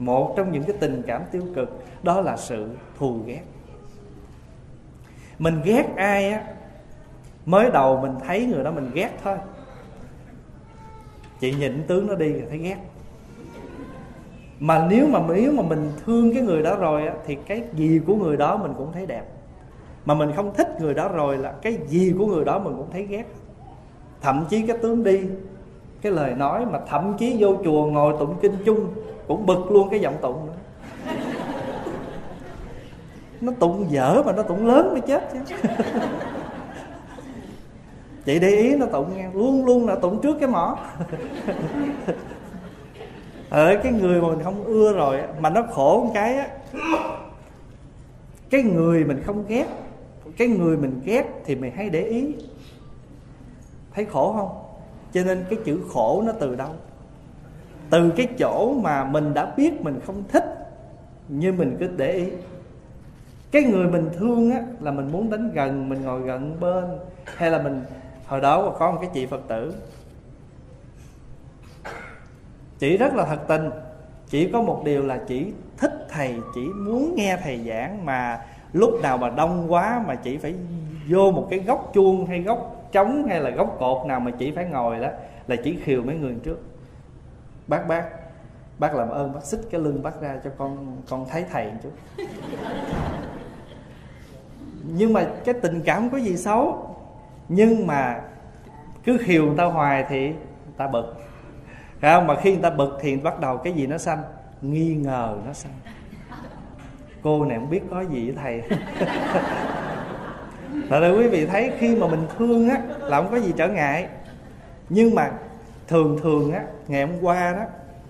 một 0.00 0.34
trong 0.36 0.52
những 0.52 0.62
cái 0.62 0.76
tình 0.80 1.02
cảm 1.06 1.22
tiêu 1.30 1.42
cực 1.54 1.82
đó 2.02 2.20
là 2.20 2.36
sự 2.36 2.68
thù 2.98 3.20
ghét. 3.26 3.42
Mình 5.38 5.60
ghét 5.64 5.86
ai 5.96 6.30
á 6.30 6.44
mới 7.46 7.70
đầu 7.70 8.00
mình 8.02 8.14
thấy 8.26 8.46
người 8.46 8.64
đó 8.64 8.70
mình 8.70 8.90
ghét 8.94 9.10
thôi. 9.24 9.36
Chị 11.40 11.54
nhìn 11.54 11.84
tướng 11.86 12.06
nó 12.06 12.14
đi 12.14 12.32
rồi 12.32 12.44
thấy 12.48 12.58
ghét. 12.58 12.76
Mà 14.60 14.86
nếu 14.90 15.06
mà 15.06 15.20
nếu 15.28 15.52
mà 15.52 15.62
mình 15.62 15.92
thương 16.04 16.34
cái 16.34 16.42
người 16.42 16.62
đó 16.62 16.76
rồi 16.76 17.06
á, 17.06 17.14
thì 17.26 17.34
cái 17.34 17.62
gì 17.72 18.00
của 18.06 18.14
người 18.14 18.36
đó 18.36 18.56
mình 18.56 18.72
cũng 18.76 18.92
thấy 18.92 19.06
đẹp. 19.06 19.24
Mà 20.04 20.14
mình 20.14 20.32
không 20.36 20.54
thích 20.54 20.68
người 20.80 20.94
đó 20.94 21.08
rồi 21.08 21.38
là 21.38 21.52
cái 21.62 21.78
gì 21.88 22.14
của 22.18 22.26
người 22.26 22.44
đó 22.44 22.58
mình 22.58 22.74
cũng 22.76 22.90
thấy 22.92 23.02
ghét. 23.02 23.24
Thậm 24.20 24.46
chí 24.50 24.66
cái 24.66 24.78
tướng 24.78 25.04
đi 25.04 25.20
cái 26.02 26.12
lời 26.12 26.34
nói 26.34 26.66
mà 26.66 26.80
thậm 26.88 27.14
chí 27.18 27.36
vô 27.38 27.56
chùa 27.64 27.86
ngồi 27.86 28.14
tụng 28.18 28.36
kinh 28.42 28.56
chung 28.64 28.88
cũng 29.28 29.46
bực 29.46 29.70
luôn 29.70 29.88
cái 29.90 30.00
giọng 30.00 30.16
tụng 30.20 30.46
nữa. 30.46 30.52
Nó 33.40 33.52
tụng 33.58 33.86
dở 33.90 34.22
mà 34.26 34.32
nó 34.32 34.42
tụng 34.42 34.66
lớn 34.66 34.88
mới 34.92 35.00
chết 35.00 35.30
chứ. 35.32 35.38
Chị 38.24 38.38
để 38.38 38.48
ý 38.48 38.76
nó 38.76 38.86
tụng 38.86 39.16
nghe, 39.16 39.28
luôn 39.34 39.64
luôn 39.64 39.86
là 39.86 39.94
tụng 39.94 40.20
trước 40.22 40.36
cái 40.40 40.48
mỏ. 40.48 40.78
Ở 43.50 43.76
cái 43.82 43.92
người 43.92 44.22
mà 44.22 44.28
mình 44.28 44.42
không 44.44 44.64
ưa 44.64 44.92
rồi 44.92 45.20
mà 45.40 45.50
nó 45.50 45.62
khổ 45.70 46.04
một 46.04 46.10
cái 46.14 46.34
á, 46.34 46.48
cái 48.50 48.62
người 48.62 49.04
mình 49.04 49.22
không 49.26 49.44
ghét, 49.48 49.66
cái 50.36 50.48
người 50.48 50.76
mình 50.76 51.00
ghét 51.04 51.24
thì 51.44 51.54
mình 51.56 51.72
hay 51.76 51.90
để 51.90 52.02
ý. 52.02 52.34
Thấy 53.94 54.04
khổ 54.04 54.32
không? 54.36 54.59
Cho 55.12 55.24
nên 55.24 55.44
cái 55.50 55.58
chữ 55.64 55.80
khổ 55.92 56.22
nó 56.26 56.32
từ 56.32 56.56
đâu? 56.56 56.70
Từ 57.90 58.10
cái 58.16 58.26
chỗ 58.38 58.74
mà 58.82 59.04
mình 59.04 59.34
đã 59.34 59.52
biết 59.56 59.80
mình 59.80 60.00
không 60.06 60.22
thích 60.28 60.44
nhưng 61.28 61.56
mình 61.56 61.76
cứ 61.80 61.88
để 61.96 62.12
ý. 62.12 62.26
Cái 63.50 63.62
người 63.62 63.86
mình 63.86 64.08
thương 64.18 64.50
á, 64.50 64.62
là 64.80 64.90
mình 64.90 65.12
muốn 65.12 65.30
đến 65.30 65.52
gần, 65.52 65.88
mình 65.88 66.02
ngồi 66.02 66.20
gần 66.20 66.56
bên, 66.60 66.84
hay 67.24 67.50
là 67.50 67.62
mình, 67.62 67.82
hồi 68.26 68.40
đó 68.40 68.76
có 68.78 68.92
một 68.92 68.98
cái 69.00 69.10
chị 69.14 69.26
phật 69.26 69.40
tử. 69.48 69.74
Chị 72.78 72.96
rất 72.96 73.14
là 73.14 73.24
thật 73.24 73.40
tình. 73.48 73.70
Chỉ 74.28 74.50
có 74.52 74.62
một 74.62 74.82
điều 74.84 75.02
là 75.02 75.20
chỉ 75.28 75.52
thích 75.76 76.06
thầy, 76.08 76.34
chỉ 76.54 76.60
muốn 76.60 77.14
nghe 77.14 77.38
thầy 77.42 77.60
giảng 77.68 78.04
mà 78.04 78.44
lúc 78.72 78.90
nào 79.02 79.18
mà 79.18 79.30
đông 79.30 79.72
quá 79.72 80.04
mà 80.06 80.14
chỉ 80.14 80.36
phải 80.36 80.54
vô 81.08 81.30
một 81.30 81.46
cái 81.50 81.58
góc 81.58 81.90
chuông 81.94 82.26
hay 82.26 82.42
góc 82.42 82.79
trống 82.92 83.26
hay 83.28 83.40
là 83.40 83.50
góc 83.50 83.76
cột 83.78 84.06
nào 84.06 84.20
mà 84.20 84.30
chỉ 84.38 84.50
phải 84.50 84.64
ngồi 84.64 85.00
đó 85.00 85.08
là 85.46 85.56
chỉ 85.64 85.78
khiều 85.84 86.02
mấy 86.02 86.16
người 86.16 86.34
trước. 86.42 86.58
Bác 87.66 87.88
bác 87.88 88.04
bác 88.78 88.94
làm 88.94 89.08
ơn, 89.08 89.32
bác 89.32 89.44
xích 89.44 89.60
cái 89.70 89.80
lưng 89.80 90.02
bác 90.02 90.20
ra 90.20 90.36
cho 90.44 90.50
con 90.58 90.96
con 91.08 91.26
thấy 91.30 91.44
thầy 91.52 91.64
một 91.64 91.78
chút. 91.82 91.92
Nhưng 94.84 95.12
mà 95.12 95.26
cái 95.44 95.54
tình 95.54 95.82
cảm 95.84 96.10
có 96.10 96.18
gì 96.18 96.36
xấu? 96.36 96.96
Nhưng 97.48 97.86
mà 97.86 98.20
cứ 99.04 99.18
khiều 99.20 99.46
người 99.46 99.56
ta 99.56 99.64
hoài 99.64 100.04
thì 100.08 100.20
người 100.28 100.74
ta 100.76 100.88
bực. 100.88 101.14
Thấy 102.00 102.14
không? 102.14 102.26
Mà 102.26 102.34
khi 102.40 102.52
người 102.52 102.62
ta 102.62 102.70
bực 102.70 102.98
thì 103.00 103.16
bắt 103.16 103.40
đầu 103.40 103.56
cái 103.56 103.72
gì 103.72 103.86
nó 103.86 103.98
xanh? 103.98 104.22
Nghi 104.62 104.94
ngờ 104.94 105.36
nó 105.46 105.52
xanh. 105.52 105.72
Cô 107.22 107.44
này 107.44 107.58
không 107.58 107.70
biết 107.70 107.82
có 107.90 108.00
gì 108.00 108.30
với 108.30 108.42
thầy. 108.42 108.78
Thật 110.88 111.00
ra 111.00 111.08
quý 111.08 111.28
vị 111.28 111.46
thấy 111.46 111.72
khi 111.78 111.96
mà 111.96 112.06
mình 112.06 112.26
thương 112.38 112.68
á, 112.68 112.82
Là 113.00 113.22
không 113.22 113.30
có 113.30 113.36
gì 113.36 113.52
trở 113.56 113.68
ngại. 113.68 114.08
Nhưng 114.88 115.14
mà 115.14 115.32
thường 115.88 116.18
thường 116.22 116.52
á, 116.52 116.64
Ngày 116.88 117.06
hôm 117.06 117.16
qua 117.22 117.52
đó, 117.52 117.62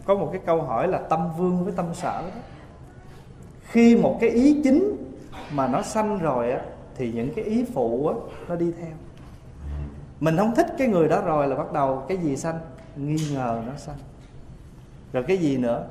Có 0.05 0.15
một 0.15 0.29
cái 0.33 0.41
câu 0.47 0.63
hỏi 0.63 0.89
là 0.89 0.99
tâm 0.99 1.29
vương 1.39 1.65
với 1.65 1.73
tâm 1.77 1.87
sở 1.95 2.23
đó. 2.23 2.41
Khi 3.63 3.97
một 3.97 4.19
cái 4.21 4.31
ý 4.31 4.61
chính 4.65 4.97
Mà 5.53 5.69
nó 5.69 5.83
sanh 5.83 6.19
rồi 6.19 6.53
á, 6.53 6.61
Thì 6.97 7.13
những 7.13 7.35
cái 7.35 7.45
ý 7.45 7.65
phụ 7.75 8.07
á, 8.09 8.15
Nó 8.49 8.57
đi 8.57 8.73
theo. 8.81 8.93
Mình 10.21 10.37
không 10.37 10.55
thích 10.55 10.67
cái 10.79 10.89
người 10.89 11.09
đó 11.09 11.21
rồi 11.21 11.49
là 11.49 11.57
bắt 11.57 11.73
đầu 11.73 12.05
Cái 12.09 12.17
gì 12.17 12.37
sanh? 12.37 12.59
Nghi 12.97 13.17
ngờ 13.35 13.63
nó 13.67 13.73
sanh. 13.77 13.97
Rồi 15.13 15.25
cái 15.29 15.37
gì 15.37 15.57
nữa? 15.57 15.87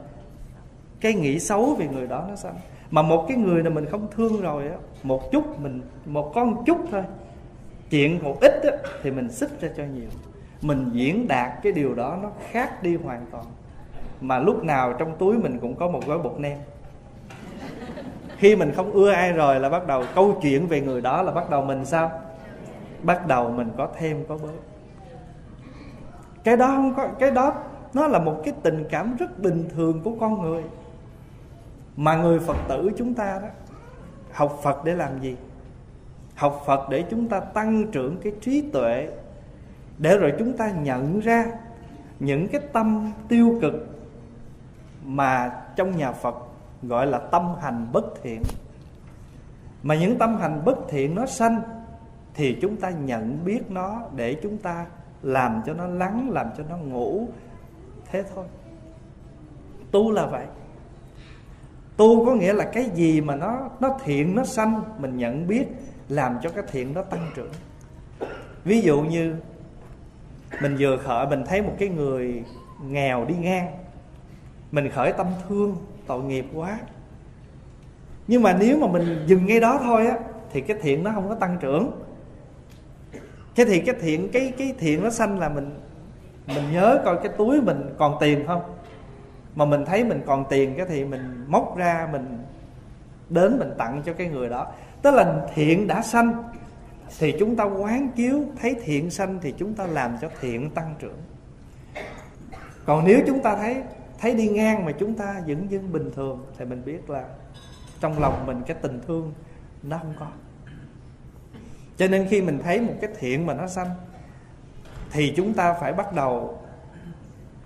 Cái 1.02 1.14
nghĩ 1.14 1.40
xấu 1.40 1.76
về 1.76 1.88
người 1.88 2.08
đó 2.08 2.26
nó 2.30 2.36
sanh. 2.36 2.56
Mà 2.92 3.02
một 3.02 3.26
cái 3.28 3.38
người 3.38 3.64
mà 3.64 3.70
mình 3.70 3.86
không 3.86 4.08
thương 4.16 4.42
rồi 4.42 4.68
á 4.68 4.76
một 5.04 5.32
chút 5.32 5.60
mình 5.60 5.82
một 6.06 6.32
con 6.36 6.66
chút 6.66 6.78
thôi. 6.92 7.04
Chuyện 7.90 8.24
một 8.24 8.38
ít 8.42 8.64
á, 8.64 8.72
thì 9.04 9.12
mình 9.12 9.32
xích 9.32 9.62
ra 9.62 9.70
cho 9.78 9.84
nhiều. 9.84 10.10
Mình 10.62 10.90
diễn 10.94 11.28
đạt 11.28 11.52
cái 11.64 11.72
điều 11.72 11.96
đó 11.96 12.18
nó 12.22 12.30
khác 12.52 12.84
đi 12.84 12.96
hoàn 12.96 13.26
toàn. 13.32 13.46
Mà 14.22 14.40
lúc 14.40 14.64
nào 14.64 14.94
trong 14.94 15.16
túi 15.18 15.38
mình 15.38 15.60
cũng 15.60 15.76
có 15.76 15.88
một 15.88 16.06
gói 16.06 16.20
bột 16.20 16.40
nem. 16.40 16.58
Khi 18.38 18.56
mình 18.56 18.72
không 18.76 18.92
ưa 18.92 19.12
ai 19.12 19.32
rồi 19.32 19.60
là 19.60 19.70
bắt 19.70 19.88
đầu 19.88 20.04
câu 20.16 20.40
chuyện 20.42 20.68
về 20.68 20.82
người 20.82 21.02
đó 21.02 21.22
là 21.22 21.32
bắt 21.32 21.50
đầu 21.50 21.62
mình 21.62 21.86
sao? 21.86 22.12
Bắt 23.04 23.28
đầu 23.28 23.52
mình 23.52 23.70
có 23.78 23.88
thêm 23.98 24.26
có 24.28 24.38
bớt. 24.38 24.52
Cái 26.44 26.58
đó 26.58 26.68
không 26.68 26.94
có 26.96 27.08
cái 27.20 27.32
đó 27.32 27.54
nó 27.94 28.08
là 28.08 28.20
một 28.20 28.42
cái 28.46 28.54
tình 28.64 28.86
cảm 28.90 29.16
rất 29.16 29.40
bình 29.40 29.70
thường 29.76 30.02
của 30.04 30.12
con 30.20 30.42
người. 30.42 30.64
Mà 31.98 32.16
người 32.16 32.40
phật 32.40 32.58
tử 32.68 32.90
chúng 32.98 33.14
ta 33.14 33.40
đó 33.42 33.48
học 34.32 34.60
phật 34.64 34.84
để 34.84 34.96
làm 34.96 35.22
gì? 35.22 35.36
Học 36.36 36.64
phật 36.66 36.90
để 36.90 37.06
chúng 37.10 37.30
ta 37.30 37.40
tăng 37.40 37.92
trưởng 37.92 38.18
cái 38.24 38.34
trí 38.42 38.70
tuệ, 38.74 39.10
để 39.98 40.18
rồi 40.18 40.34
chúng 40.40 40.58
ta 40.58 40.72
nhận 40.72 41.20
ra 41.20 41.46
những 42.20 42.48
cái 42.48 42.62
tâm 42.74 43.12
tiêu 43.28 43.60
cực 43.62 43.74
mà 45.06 45.62
trong 45.76 45.98
nhà 45.98 46.12
phật 46.12 46.36
gọi 46.84 47.08
là 47.08 47.18
tâm 47.18 47.56
hành 47.62 47.88
bất 47.92 48.06
thiện. 48.24 48.42
Mà 49.84 49.96
những 49.96 50.18
tâm 50.18 50.38
hành 50.38 50.62
bất 50.66 50.78
thiện 50.90 51.16
nó 51.16 51.26
sanh 51.26 51.62
thì 52.34 52.58
chúng 52.62 52.78
ta 52.78 52.90
nhận 52.90 53.46
biết 53.46 53.72
nó 53.72 54.02
để 54.16 54.36
chúng 54.44 54.58
ta 54.58 54.86
làm 55.22 55.62
cho 55.66 55.74
nó 55.74 55.88
lắng, 55.88 56.30
làm 56.32 56.48
cho 56.58 56.64
nó 56.70 56.78
ngủ. 56.78 57.28
Thế 58.12 58.24
thôi. 58.36 58.46
Tu 59.92 60.12
là 60.12 60.26
vậy 60.26 60.46
tu 62.00 62.26
có 62.26 62.34
nghĩa 62.36 62.54
là 62.54 62.64
cái 62.64 62.90
gì 62.96 63.22
mà 63.22 63.36
nó 63.36 63.70
nó 63.80 63.98
thiện, 64.04 64.36
nó 64.36 64.44
sanh, 64.44 64.82
mình 65.00 65.18
nhận 65.18 65.48
biết, 65.48 65.66
làm 66.10 66.38
cho 66.44 66.50
cái 66.50 66.64
thiện 66.72 66.94
nó 66.94 67.02
tăng 67.02 67.32
trưởng. 67.36 67.52
Ví 68.64 68.82
dụ 68.82 69.02
như, 69.02 69.36
mình 70.62 70.76
vừa 70.80 70.98
khởi, 70.98 71.28
mình 71.28 71.44
thấy 71.46 71.62
một 71.62 71.74
cái 71.80 71.90
người 71.90 72.44
nghèo 72.88 73.26
đi 73.26 73.36
ngang, 73.36 73.68
mình 74.72 74.90
khởi 74.90 75.14
tâm 75.14 75.28
thương, 75.48 75.76
tội 76.08 76.24
nghiệp 76.24 76.46
quá. 76.54 76.80
Nhưng 78.28 78.44
mà 78.44 78.58
nếu 78.60 78.78
mà 78.78 78.88
mình 78.88 79.24
dừng 79.28 79.46
ngay 79.46 79.60
đó 79.60 79.80
thôi 79.84 80.08
á, 80.08 80.18
thì 80.54 80.62
cái 80.62 80.78
thiện 80.82 81.04
nó 81.04 81.12
không 81.14 81.30
có 81.30 81.36
tăng 81.36 81.58
trưởng. 81.62 81.92
Thế 83.56 83.66
thì 83.66 83.80
cái 83.80 83.96
thiện, 84.02 84.30
cái 84.34 84.54
cái 84.58 84.74
thiện 84.80 85.04
nó 85.04 85.10
sanh 85.10 85.40
là 85.40 85.50
mình 85.50 85.80
mình 86.48 86.72
nhớ 86.72 87.02
coi 87.06 87.18
cái 87.24 87.34
túi 87.38 87.62
mình 87.62 87.96
còn 87.98 88.18
tiền 88.20 88.48
không? 88.48 88.62
Mà 89.56 89.66
mình 89.66 89.86
thấy 89.86 90.04
mình 90.04 90.22
còn 90.26 90.46
tiền 90.50 90.74
cái 90.78 90.86
thì 90.90 91.06
mình 91.06 91.46
móc 91.48 91.78
ra, 91.78 92.10
mình 92.12 92.38
đến 93.30 93.60
mình 93.60 93.72
tặng 93.78 94.02
cho 94.06 94.14
cái 94.14 94.28
người 94.28 94.50
đó. 94.50 94.68
Tức 95.02 95.12
là 95.12 95.48
thiện 95.54 95.88
đã 95.88 96.02
sanh, 96.02 96.44
thì 97.20 97.36
chúng 97.40 97.56
ta 97.56 97.64
quán 97.64 98.10
chiếu 98.16 98.44
thấy 98.62 98.76
thiện 98.84 99.10
sanh 99.10 99.40
thì 99.42 99.54
chúng 99.58 99.74
ta 99.74 99.88
làm 99.88 100.18
cho 100.22 100.30
thiện 100.42 100.70
tăng 100.70 100.96
trưởng. 101.00 101.18
Còn 102.86 103.06
nếu 103.06 103.20
chúng 103.28 103.42
ta 103.42 103.56
thấy 103.56 103.84
thấy 104.20 104.36
đi 104.36 104.48
ngang 104.48 104.86
mà 104.86 104.92
chúng 104.92 105.14
ta 105.14 105.42
vẫn 105.48 105.72
dưng 105.72 105.92
bình 105.92 106.12
thường, 106.16 106.46
thì 106.58 106.66
mình 106.66 106.82
biết 106.86 107.10
là 107.10 107.24
trong 108.00 108.20
lòng 108.20 108.46
mình 108.46 108.62
cái 108.68 108.78
tình 108.82 109.02
thương 109.08 109.34
nó 109.84 109.98
không 109.98 110.14
có. 110.20 110.28
Cho 111.98 112.08
nên 112.08 112.28
khi 112.30 112.42
mình 112.42 112.60
thấy 112.64 112.82
một 112.82 112.94
cái 113.02 113.10
thiện 113.20 113.46
mà 113.46 113.54
nó 113.54 113.68
sanh, 113.68 113.90
thì 115.12 115.34
chúng 115.38 115.54
ta 115.54 115.74
phải 115.74 115.94
bắt 115.94 116.14
đầu 116.14 116.59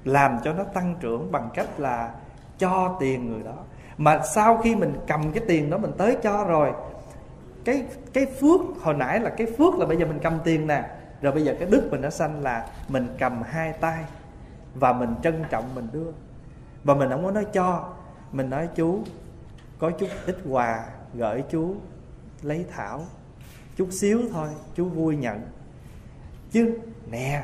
làm 0.03 0.37
cho 0.43 0.53
nó 0.53 0.63
tăng 0.63 0.95
trưởng 0.99 1.31
bằng 1.31 1.49
cách 1.53 1.79
là 1.79 2.13
cho 2.57 2.97
tiền 2.99 3.31
người 3.31 3.43
đó. 3.43 3.55
Mà 3.97 4.19
sau 4.35 4.57
khi 4.57 4.75
mình 4.75 4.93
cầm 5.07 5.31
cái 5.31 5.43
tiền 5.47 5.69
đó 5.69 5.77
mình 5.77 5.91
tới 5.97 6.17
cho 6.23 6.45
rồi, 6.45 6.71
cái 7.65 7.85
cái 8.13 8.25
phước, 8.25 8.61
hồi 8.81 8.93
nãy 8.93 9.19
là 9.19 9.29
cái 9.29 9.47
phước 9.57 9.75
là 9.75 9.85
bây 9.85 9.97
giờ 9.97 10.05
mình 10.05 10.19
cầm 10.23 10.39
tiền 10.43 10.67
nè. 10.67 10.89
Rồi 11.21 11.33
bây 11.33 11.43
giờ 11.43 11.55
cái 11.59 11.69
đức 11.71 11.87
mình 11.91 12.01
nó 12.01 12.09
sanh 12.09 12.41
là 12.41 12.67
mình 12.89 13.07
cầm 13.19 13.41
hai 13.41 13.73
tay 13.73 14.03
và 14.75 14.93
mình 14.93 15.15
trân 15.23 15.43
trọng, 15.49 15.75
mình 15.75 15.87
đưa. 15.91 16.11
Và 16.83 16.93
mình 16.93 17.09
không 17.09 17.25
có 17.25 17.31
nói 17.31 17.45
cho, 17.53 17.89
mình 18.31 18.49
nói 18.49 18.69
chú, 18.75 18.99
có 19.79 19.91
chút 19.91 20.09
ít 20.25 20.37
quà 20.49 20.83
gửi 21.13 21.43
chú 21.51 21.75
lấy 22.41 22.65
thảo, 22.75 23.05
chút 23.75 23.87
xíu 23.91 24.21
thôi, 24.31 24.49
chú 24.75 24.85
vui 24.85 25.15
nhận. 25.15 25.41
Chứ 26.51 26.79
nè, 27.11 27.43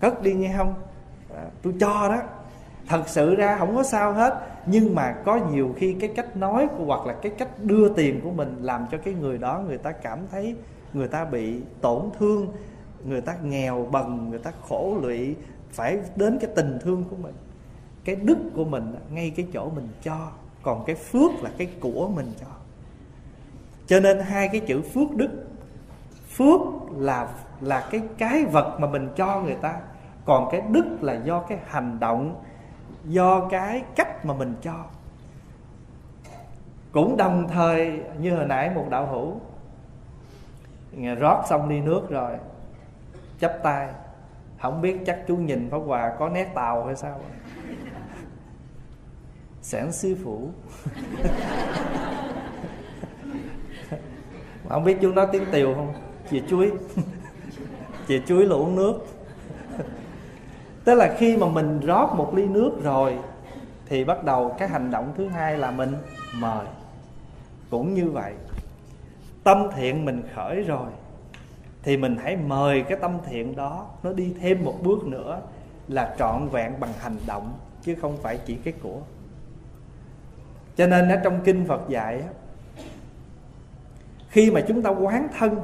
cất 0.00 0.22
đi 0.22 0.34
nghe 0.34 0.54
không? 0.56 0.74
À, 1.34 1.44
tôi 1.62 1.74
cho 1.80 2.08
đó. 2.08 2.22
Thật 2.86 3.02
sự 3.06 3.34
ra 3.34 3.56
không 3.58 3.76
có 3.76 3.82
sao 3.82 4.12
hết 4.12 4.48
nhưng 4.66 4.94
mà 4.94 5.14
có 5.24 5.40
nhiều 5.52 5.74
khi 5.76 5.96
cái 6.00 6.10
cách 6.16 6.36
nói 6.36 6.68
của 6.78 6.84
hoặc 6.84 7.06
là 7.06 7.14
cái 7.22 7.32
cách 7.38 7.48
đưa 7.62 7.88
tiền 7.88 8.20
của 8.20 8.30
mình 8.30 8.56
làm 8.60 8.86
cho 8.90 8.98
cái 8.98 9.14
người 9.14 9.38
đó 9.38 9.62
người 9.66 9.78
ta 9.78 9.92
cảm 9.92 10.18
thấy 10.30 10.56
người 10.92 11.08
ta 11.08 11.24
bị 11.24 11.60
tổn 11.80 12.02
thương 12.18 12.52
người 13.04 13.20
ta 13.20 13.34
nghèo 13.42 13.88
bần 13.90 14.30
người 14.30 14.38
ta 14.38 14.52
khổ 14.68 14.98
lụy 15.02 15.34
phải 15.72 15.98
đến 16.16 16.38
cái 16.40 16.50
tình 16.56 16.78
thương 16.82 17.04
của 17.10 17.16
mình. 17.16 17.34
Cái 18.04 18.16
đức 18.16 18.38
của 18.54 18.64
mình 18.64 18.94
ngay 19.10 19.32
cái 19.36 19.46
chỗ 19.52 19.70
mình 19.70 19.88
cho 20.02 20.30
còn 20.62 20.84
cái 20.86 20.96
phước 20.96 21.30
là 21.42 21.50
cái 21.58 21.68
của 21.80 22.08
mình 22.08 22.32
cho. 22.40 22.46
Cho 23.86 24.00
nên 24.00 24.20
hai 24.20 24.48
cái 24.48 24.60
chữ 24.60 24.82
phước 24.82 25.16
đức 25.16 25.30
phước 26.36 26.60
là 26.96 27.28
là 27.60 27.88
cái 27.90 28.00
cái 28.18 28.44
vật 28.44 28.76
mà 28.80 28.88
mình 28.90 29.08
cho 29.16 29.40
người 29.40 29.54
ta 29.54 29.80
còn 30.28 30.48
cái 30.50 30.62
đức 30.70 30.84
là 31.00 31.14
do 31.24 31.40
cái 31.40 31.58
hành 31.66 32.00
động, 32.00 32.42
do 33.04 33.48
cái 33.50 33.84
cách 33.96 34.24
mà 34.24 34.34
mình 34.34 34.54
cho. 34.62 34.84
Cũng 36.92 37.16
đồng 37.16 37.48
thời, 37.48 38.00
như 38.20 38.36
hồi 38.36 38.46
nãy 38.46 38.70
một 38.74 38.86
đạo 38.90 39.06
hữu 39.06 39.40
rót 41.14 41.42
xong 41.48 41.68
ly 41.68 41.80
nước 41.80 42.10
rồi, 42.10 42.32
chắp 43.40 43.52
tay. 43.62 43.88
Không 44.60 44.80
biết 44.80 44.98
chắc 45.06 45.24
chú 45.28 45.36
nhìn 45.36 45.70
pháp 45.70 45.78
hòa 45.78 46.12
có 46.18 46.28
nét 46.28 46.54
tàu 46.54 46.84
hay 46.84 46.96
sao. 46.96 47.20
Sản 49.62 49.92
sư 49.92 50.16
phụ. 50.24 50.48
Không 54.68 54.84
biết 54.84 54.98
chú 55.00 55.12
nói 55.12 55.26
tiếng 55.32 55.44
tiều 55.52 55.74
không? 55.74 55.92
Chị 56.30 56.42
chuối. 56.48 56.72
Chị 58.06 58.22
chuối 58.26 58.46
là 58.46 58.54
uống 58.54 58.76
nước 58.76 59.17
tức 60.88 60.94
là 60.94 61.14
khi 61.18 61.36
mà 61.36 61.48
mình 61.48 61.80
rót 61.80 62.14
một 62.16 62.34
ly 62.34 62.46
nước 62.46 62.72
rồi, 62.82 63.18
thì 63.86 64.04
bắt 64.04 64.24
đầu 64.24 64.54
cái 64.58 64.68
hành 64.68 64.90
động 64.90 65.12
thứ 65.16 65.28
hai 65.28 65.58
là 65.58 65.70
mình 65.70 65.94
mời. 66.34 66.66
Cũng 67.70 67.94
như 67.94 68.10
vậy, 68.10 68.32
tâm 69.44 69.68
thiện 69.76 70.04
mình 70.04 70.22
khởi 70.34 70.62
rồi, 70.62 70.90
thì 71.82 71.96
mình 71.96 72.16
hãy 72.22 72.36
mời 72.36 72.82
cái 72.82 72.98
tâm 73.00 73.18
thiện 73.26 73.56
đó 73.56 73.86
nó 74.02 74.12
đi 74.12 74.34
thêm 74.40 74.64
một 74.64 74.74
bước 74.82 75.04
nữa 75.04 75.40
là 75.88 76.14
trọn 76.18 76.48
vẹn 76.48 76.80
bằng 76.80 76.92
hành 77.00 77.16
động, 77.26 77.58
chứ 77.82 77.94
không 78.00 78.16
phải 78.22 78.38
chỉ 78.46 78.54
cái 78.54 78.74
của. 78.82 79.00
Cho 80.76 80.86
nên 80.86 81.08
ở 81.08 81.20
trong 81.24 81.40
kinh 81.44 81.64
phật 81.68 81.80
dạy 81.88 82.22
khi 84.28 84.50
mà 84.50 84.60
chúng 84.68 84.82
ta 84.82 84.90
quán 84.90 85.28
thân, 85.38 85.56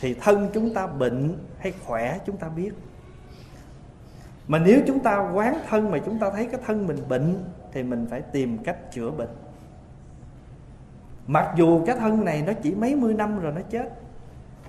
thì 0.00 0.14
thân 0.14 0.48
chúng 0.54 0.74
ta 0.74 0.86
bệnh 0.86 1.34
hay 1.58 1.72
khỏe 1.86 2.18
chúng 2.26 2.36
ta 2.36 2.48
biết 2.48 2.70
mà 4.48 4.58
nếu 4.58 4.80
chúng 4.86 5.00
ta 5.00 5.30
quán 5.34 5.58
thân 5.68 5.90
mà 5.90 5.98
chúng 5.98 6.18
ta 6.18 6.30
thấy 6.30 6.46
cái 6.46 6.60
thân 6.66 6.86
mình 6.86 6.98
bệnh, 7.08 7.44
thì 7.72 7.82
mình 7.82 8.06
phải 8.10 8.20
tìm 8.20 8.58
cách 8.58 8.92
chữa 8.92 9.10
bệnh. 9.10 9.28
Mặc 11.26 11.54
dù 11.56 11.84
cái 11.86 11.96
thân 11.96 12.24
này 12.24 12.42
nó 12.46 12.52
chỉ 12.62 12.74
mấy 12.74 12.94
mươi 12.94 13.14
năm 13.14 13.40
rồi 13.40 13.52
nó 13.52 13.60
chết, 13.70 13.92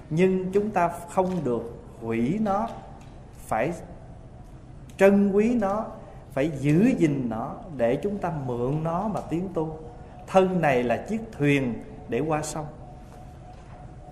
nhưng 0.09 0.51
chúng 0.51 0.69
ta 0.69 0.91
không 1.09 1.43
được 1.43 1.79
hủy 2.01 2.39
nó, 2.41 2.69
phải 3.37 3.73
trân 4.97 5.31
quý 5.31 5.55
nó, 5.55 5.85
phải 6.31 6.51
giữ 6.59 6.91
gìn 6.97 7.29
nó 7.29 7.55
để 7.77 7.95
chúng 7.95 8.17
ta 8.17 8.31
mượn 8.45 8.83
nó 8.83 9.07
mà 9.07 9.21
tiến 9.29 9.49
tu. 9.53 9.79
Thân 10.27 10.61
này 10.61 10.83
là 10.83 10.97
chiếc 10.97 11.21
thuyền 11.31 11.83
để 12.09 12.19
qua 12.19 12.41
sông. 12.41 12.65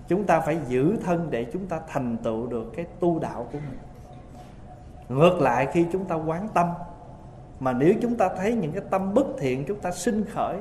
Chúng 0.08 0.23
ta 0.23 0.39
phải 0.39 0.58
giữ 0.67 0.97
thân 1.06 1.27
để 1.30 1.45
chúng 1.53 1.65
ta 1.65 1.80
thành 1.88 2.17
tựu 2.17 2.47
được 2.47 2.73
cái 2.75 2.86
tu 2.99 3.19
đạo 3.19 3.47
của 3.51 3.60
mình 3.60 3.80
ngược 5.10 5.41
lại, 5.41 5.67
khi 5.72 5.86
chúng 5.91 6.06
ta 6.06 6.15
quán 6.15 6.48
tâm, 6.54 6.70
mà 7.60 7.74
nếu 7.74 7.93
chúng 8.02 8.15
ta 8.15 8.30
thấy 8.38 8.54
những 8.54 8.72
cái 8.72 8.84
tâm 8.89 9.13
bất 9.13 9.26
thiện 9.38 9.65
chúng 9.67 9.80
ta 9.80 9.91
sinh 9.91 10.26
khởi, 10.34 10.58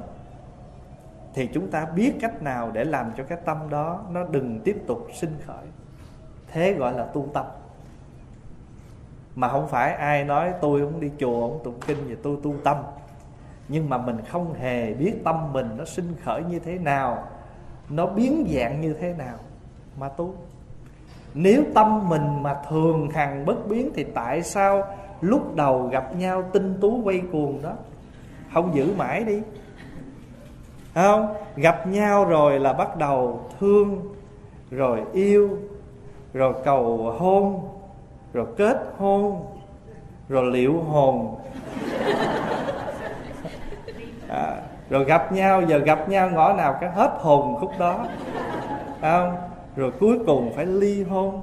thì 1.35 1.49
chúng 1.55 1.71
ta 1.71 1.85
biết 1.85 2.13
cách 2.21 2.43
nào 2.43 2.71
để 2.71 2.85
làm 2.85 3.13
cho 3.17 3.25
cái 3.25 3.39
tâm 3.45 3.71
đó 3.71 4.05
nó 4.11 4.25
đừng 4.25 4.61
tiếp 4.65 4.83
tục 4.87 5.07
sinh 5.15 5.37
khởi. 5.47 5.67
Thế 6.49 6.75
gọi 6.75 6.93
là 6.93 7.05
tu 7.05 7.29
tâm 7.35 7.47
mà 9.35 9.49
không 9.49 9.69
phải 9.69 9.93
ai 9.93 10.25
nói 10.25 10.53
tôi 10.61 10.81
không 10.81 11.01
đi 11.01 11.11
chùa, 11.19 11.49
không 11.49 11.61
tụng 11.65 11.81
kinh 11.87 11.99
thì 12.09 12.17
tôi 12.23 12.37
tu 12.43 12.55
tâm. 12.65 12.77
Nhưng 13.69 13.91
mà 13.91 13.99
mình 13.99 14.17
không 14.31 14.55
hề 14.55 14.95
biết 14.95 15.15
tâm 15.25 15.53
mình 15.53 15.69
nó 15.77 15.85
sinh 15.85 16.15
khởi 16.25 16.43
như 16.45 16.59
thế 16.59 16.79
nào, 16.79 17.29
nó 17.89 18.07
biến 18.07 18.47
dạng 18.55 18.81
như 18.81 18.95
thế 18.95 19.13
nào 19.13 19.39
mà 19.99 20.09
tu 20.09 20.35
nếu 21.39 21.65
tâm 21.75 22.09
mình 22.09 22.43
mà 22.43 22.57
thường 22.69 23.11
hằng 23.11 23.45
bất 23.45 23.67
biến 23.69 23.91
thì 23.95 24.05
tại 24.05 24.43
sao 24.43 24.85
lúc 25.21 25.57
đầu 25.57 25.83
gặp 25.83 26.17
nhau 26.17 26.43
tinh 26.53 26.79
tú 26.81 27.01
quay 27.05 27.23
cuồng 27.33 27.63
đó? 27.63 27.73
Không 28.53 28.75
giữ 28.75 28.95
mãi 28.97 29.25
đi. 29.25 29.43
Không? 30.95 31.35
Gặp 31.57 31.87
nhau 31.87 32.25
rồi 32.25 32.61
là 32.61 32.73
bắt 32.73 32.97
đầu 32.97 33.41
thương 33.61 34.15
rồi 34.71 35.03
yêu 35.13 35.59
rồi 36.35 36.55
cầu 36.65 37.15
hôn 37.19 37.69
rồi 38.33 38.47
kết 38.57 38.95
hôn 38.99 39.47
rồi 40.29 40.51
liệu 40.53 40.81
hồn. 40.83 41.37
À, 44.29 44.57
rồi 44.91 45.05
gặp 45.05 45.33
nhau 45.33 45.63
giờ 45.63 45.79
gặp 45.79 46.09
nhau 46.09 46.31
ngõ 46.31 46.53
nào 46.53 46.77
cái 46.81 46.91
hết 46.91 47.11
hồn 47.21 47.57
khúc 47.61 47.73
đó. 47.79 48.07
Không? 49.01 49.37
Rồi 49.77 49.93
cuối 50.01 50.19
cùng 50.27 50.53
phải 50.57 50.67
ly 50.67 51.03
hôn. 51.03 51.41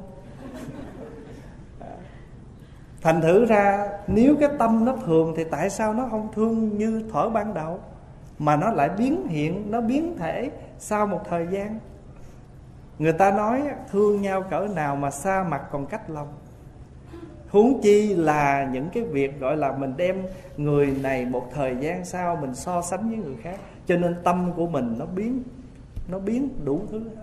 Thành 3.02 3.22
thử 3.22 3.46
ra, 3.46 3.90
nếu 4.08 4.36
cái 4.40 4.50
tâm 4.60 4.86
nó 4.86 4.96
thường 5.06 5.34
thì 5.38 5.44
tại 5.44 5.70
sao 5.70 5.94
nó 5.94 6.08
không 6.12 6.28
thương 6.36 6.78
như 6.78 7.04
thở 7.14 7.30
ban 7.30 7.54
đầu? 7.54 7.80
Mà 8.40 8.56
nó 8.56 8.72
lại 8.72 8.90
biến 8.98 9.28
hiện, 9.28 9.72
nó 9.72 9.82
biến 9.82 10.18
thể 10.18 10.52
sau 10.80 11.08
một 11.08 11.22
thời 11.30 11.48
gian. 11.52 11.80
Người 13.00 13.14
ta 13.14 13.32
nói, 13.32 13.62
thương 13.92 14.22
nhau 14.22 14.42
cỡ 14.42 14.68
nào 14.76 14.96
mà 14.96 15.12
xa 15.12 15.46
mặt 15.50 15.62
còn 15.72 15.86
cách 15.86 16.10
lòng. 16.10 16.28
Huống 17.50 17.82
chi 17.82 18.16
là 18.16 18.70
những 18.74 18.90
cái 18.94 19.04
việc 19.04 19.40
gọi 19.40 19.58
là 19.58 19.72
mình 19.72 19.94
đem 19.98 20.24
người 20.58 20.96
này 21.02 21.26
một 21.26 21.50
thời 21.54 21.76
gian 21.80 22.06
sau 22.06 22.36
mình 22.36 22.56
so 22.56 22.82
sánh 22.82 23.10
với 23.10 23.18
người 23.18 23.36
khác. 23.42 23.60
Cho 23.86 23.98
nên 23.98 24.16
tâm 24.24 24.52
của 24.56 24.68
mình 24.68 24.96
nó 25.00 25.06
biến 25.06 25.44
nó 26.12 26.20
biến 26.20 26.50
đủ 26.66 26.82
thứ 26.92 27.00
hết 27.00 27.23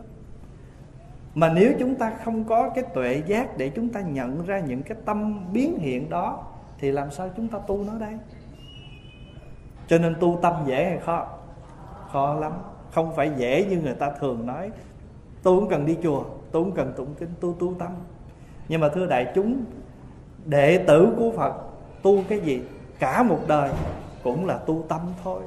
mà 1.35 1.53
nếu 1.53 1.73
chúng 1.79 1.95
ta 1.95 2.13
không 2.25 2.45
có 2.45 2.71
cái 2.75 2.85
tuệ 2.95 3.23
giác 3.27 3.57
để 3.57 3.69
chúng 3.69 3.89
ta 3.89 4.01
nhận 4.01 4.47
ra 4.47 4.61
những 4.61 4.83
cái 4.83 4.99
tâm 5.05 5.45
biến 5.53 5.79
hiện 5.79 6.11
đó, 6.11 6.45
thì 6.79 6.91
làm 6.91 7.11
sao 7.11 7.31
chúng 7.37 7.49
ta 7.49 7.59
tu 7.59 7.85
nó 7.85 7.99
đây? 7.99 8.13
Cho 9.87 9.99
nên 9.99 10.15
tu 10.21 10.39
tâm 10.43 10.55
dễ 10.67 10.85
hay 10.85 10.99
khó? 10.99 11.27
Khó 12.13 12.35
lắm. 12.35 12.53
Không 12.93 13.17
phải 13.17 13.31
dễ 13.37 13.65
như 13.65 13.81
người 13.81 13.95
ta 13.95 14.11
thường 14.21 14.47
nói 14.47 14.71
tôi 15.43 15.61
cũng 15.61 15.69
cần 15.69 15.87
đi 15.87 15.97
chùa 16.03 16.25
tôi 16.53 16.65
cũng 16.65 16.73
cần 16.73 16.93
tụng 16.97 17.15
kinh, 17.19 17.29
tu 17.41 17.55
tu 17.55 17.75
tâm. 17.79 17.89
Nhưng 18.69 18.81
mà 18.81 18.89
thưa 18.89 19.07
đại 19.07 19.33
chúng, 19.35 19.65
đệ 20.45 20.85
tử 20.87 21.15
của 21.19 21.33
phật 21.37 21.55
tu 22.03 22.23
cái 22.29 22.41
gì 22.41 22.63
cả 22.99 23.23
một 23.23 23.39
đời 23.49 23.71
cũng 24.23 24.47
là 24.47 24.59
tu 24.59 24.85
tâm 24.89 25.01
thôi. 25.25 25.43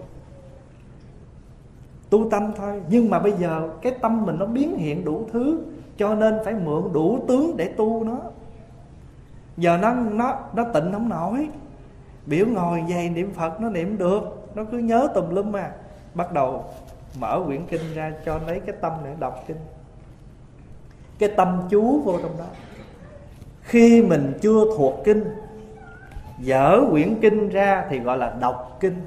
Tu 2.09 2.29
tâm 2.29 2.51
thôi. 2.55 2.81
Nhưng 2.89 3.09
mà 3.09 3.19
bây 3.19 3.31
giờ 3.31 3.69
cái 3.81 3.95
tâm 4.01 4.25
mình 4.25 4.35
nó 4.39 4.45
biến 4.45 4.77
hiện 4.77 5.05
đủ 5.05 5.27
thứ 5.31 5.61
cho 5.97 6.15
nên 6.15 6.39
phải 6.45 6.53
mượn 6.53 6.93
đủ 6.93 7.25
tướng 7.27 7.57
để 7.57 7.67
tu 7.77 8.03
nó. 8.03 8.17
Giờ 9.57 9.77
nó 9.77 9.93
nó 9.93 10.39
nó 10.53 10.63
tịnh 10.73 10.91
không 10.91 11.09
nổi. 11.09 11.49
Biểu 12.25 12.45
ngồi 12.47 12.83
dày 12.89 13.09
niệm 13.09 13.33
phật 13.33 13.61
nó 13.61 13.69
niệm 13.69 13.97
được. 13.97 14.49
Nó 14.55 14.63
cứ 14.71 14.77
nhớ 14.77 15.07
tùm 15.15 15.29
lum 15.29 15.51
mà. 15.51 15.71
Bắt 16.13 16.33
đầu 16.33 16.65
mở 17.19 17.43
quyển 17.45 17.65
kinh 17.65 17.93
ra 17.95 18.13
cho 18.25 18.39
lấy 18.47 18.59
cái 18.59 18.75
tâm 18.81 18.91
để 19.03 19.13
đọc 19.19 19.43
kinh. 19.47 19.57
Cái 21.19 21.29
tâm 21.29 21.61
chú 21.69 22.01
vô 22.01 22.17
trong 22.21 22.37
đó. 22.37 22.45
Khi 23.61 24.01
mình 24.01 24.33
chưa 24.41 24.65
thuộc 24.77 24.93
kinh, 25.03 25.23
dở 26.39 26.81
quyển 26.91 27.15
kinh 27.21 27.49
ra 27.49 27.85
thì 27.89 27.99
gọi 27.99 28.17
là 28.17 28.35
đọc 28.39 28.77
kinh. 28.79 29.01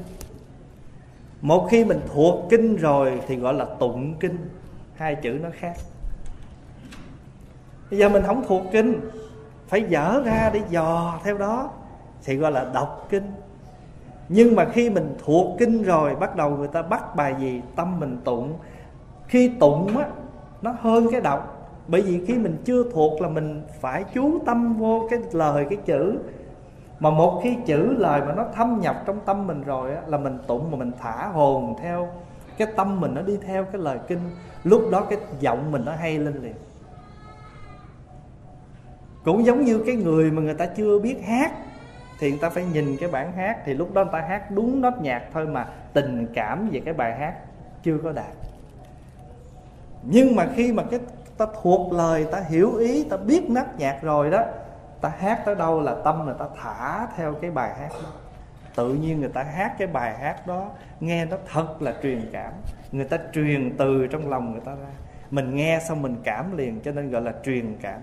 Một 1.40 1.68
khi 1.70 1.84
mình 1.84 2.00
thuộc 2.14 2.46
kinh 2.50 2.76
rồi 2.76 3.20
thì 3.26 3.36
gọi 3.36 3.54
là 3.54 3.64
tụng 3.78 4.14
kinh. 4.20 4.36
Hai 4.94 5.14
chữ 5.14 5.38
nó 5.42 5.48
khác 5.52 5.76
bây 7.90 7.98
giờ 7.98 8.08
mình 8.08 8.22
không 8.26 8.44
thuộc 8.48 8.62
kinh 8.72 9.00
phải 9.68 9.82
dở 9.82 10.22
ra 10.24 10.50
để 10.52 10.60
dò 10.70 11.18
theo 11.24 11.38
đó 11.38 11.70
thì 12.24 12.36
gọi 12.36 12.52
là 12.52 12.66
đọc 12.74 13.06
kinh. 13.10 13.32
Nhưng 14.28 14.56
mà 14.56 14.64
khi 14.64 14.90
mình 14.90 15.14
thuộc 15.24 15.58
kinh 15.58 15.82
rồi 15.82 16.14
bắt 16.14 16.36
đầu 16.36 16.50
người 16.50 16.68
ta 16.68 16.82
bắt 16.82 17.16
bài 17.16 17.34
gì 17.40 17.62
tâm 17.76 18.00
mình 18.00 18.18
tụng. 18.24 18.54
Khi 19.28 19.48
tụng 19.48 19.98
á 19.98 20.08
nó 20.62 20.74
hơn 20.80 21.06
cái 21.12 21.20
đọc. 21.20 21.68
Bởi 21.88 22.02
vì 22.02 22.26
khi 22.26 22.34
mình 22.34 22.56
chưa 22.64 22.84
thuộc 22.92 23.20
là 23.20 23.28
mình 23.28 23.62
phải 23.80 24.04
chú 24.14 24.38
tâm 24.46 24.74
vô 24.74 25.06
cái 25.10 25.18
lời 25.32 25.66
cái 25.70 25.78
chữ. 25.84 26.18
Mà 27.00 27.10
một 27.10 27.40
khi 27.42 27.56
chữ 27.66 27.94
lời 27.98 28.20
mà 28.26 28.34
nó 28.34 28.44
thâm 28.54 28.80
nhập 28.80 29.02
trong 29.06 29.20
tâm 29.24 29.46
mình 29.46 29.62
rồi 29.62 29.94
á, 29.94 30.00
là 30.06 30.18
mình 30.18 30.38
tụng 30.46 30.70
mà 30.70 30.76
mình 30.78 30.92
thả 31.00 31.28
hồn 31.28 31.74
theo 31.82 32.08
cái 32.58 32.68
tâm 32.76 33.00
mình 33.00 33.14
nó 33.14 33.22
đi 33.22 33.38
theo 33.46 33.64
cái 33.64 33.82
lời 33.82 33.98
kinh. 34.08 34.20
Lúc 34.64 34.82
đó 34.90 35.06
cái 35.10 35.18
giọng 35.40 35.72
mình 35.72 35.82
nó 35.84 35.92
hay 35.92 36.18
lên 36.18 36.42
liền 36.42 36.54
cũng 39.26 39.44
giống 39.44 39.64
như 39.64 39.82
cái 39.86 39.96
người 39.96 40.30
mà 40.30 40.42
người 40.42 40.54
ta 40.54 40.66
chưa 40.66 40.98
biết 40.98 41.16
hát, 41.26 41.52
thì 42.18 42.30
người 42.30 42.38
ta 42.38 42.50
phải 42.50 42.64
nhìn 42.64 42.96
cái 43.00 43.08
bản 43.08 43.32
hát, 43.32 43.58
thì 43.64 43.74
lúc 43.74 43.94
đó 43.94 44.04
người 44.04 44.12
ta 44.12 44.20
hát 44.20 44.50
đúng 44.50 44.80
nốt 44.80 44.94
nhạc 45.00 45.22
thôi 45.32 45.46
mà 45.46 45.66
tình 45.92 46.26
cảm 46.34 46.68
về 46.72 46.80
cái 46.84 46.94
bài 46.94 47.14
hát 47.18 47.34
chưa 47.82 47.98
có 48.04 48.12
đạt. 48.12 48.34
Nhưng 50.02 50.36
mà 50.36 50.46
khi 50.54 50.72
mà 50.72 50.82
cái, 50.90 51.00
ta 51.38 51.46
thuộc 51.62 51.92
lời, 51.92 52.26
ta 52.32 52.42
hiểu 52.48 52.76
ý, 52.76 53.04
ta 53.04 53.16
biết 53.16 53.50
nốt 53.50 53.64
nhạc 53.78 54.02
rồi 54.02 54.30
đó, 54.30 54.44
ta 55.00 55.12
hát 55.18 55.42
tới 55.44 55.54
đâu 55.54 55.80
là 55.80 55.96
tâm 56.04 56.24
người 56.24 56.34
ta 56.38 56.44
thả 56.62 57.06
theo 57.16 57.34
cái 57.34 57.50
bài 57.50 57.74
hát 57.80 57.88
đó. 58.02 58.08
Tự 58.76 58.94
nhiên 58.94 59.20
người 59.20 59.28
ta 59.28 59.42
hát 59.42 59.74
cái 59.78 59.88
bài 59.88 60.18
hát 60.18 60.46
đó, 60.46 60.70
nghe 61.00 61.24
nó 61.24 61.36
thật 61.52 61.82
là 61.82 61.94
truyền 62.02 62.30
cảm. 62.32 62.52
Người 62.92 63.04
ta 63.04 63.18
truyền 63.32 63.76
từ 63.76 64.06
trong 64.06 64.28
lòng 64.28 64.52
người 64.52 64.60
ta 64.60 64.72
ra. 64.72 64.92
Mình 65.30 65.56
nghe 65.56 65.80
xong 65.88 66.02
mình 66.02 66.16
cảm 66.24 66.56
liền, 66.56 66.80
cho 66.80 66.92
nên 66.92 67.10
gọi 67.10 67.22
là 67.22 67.32
truyền 67.44 67.76
cảm 67.82 68.00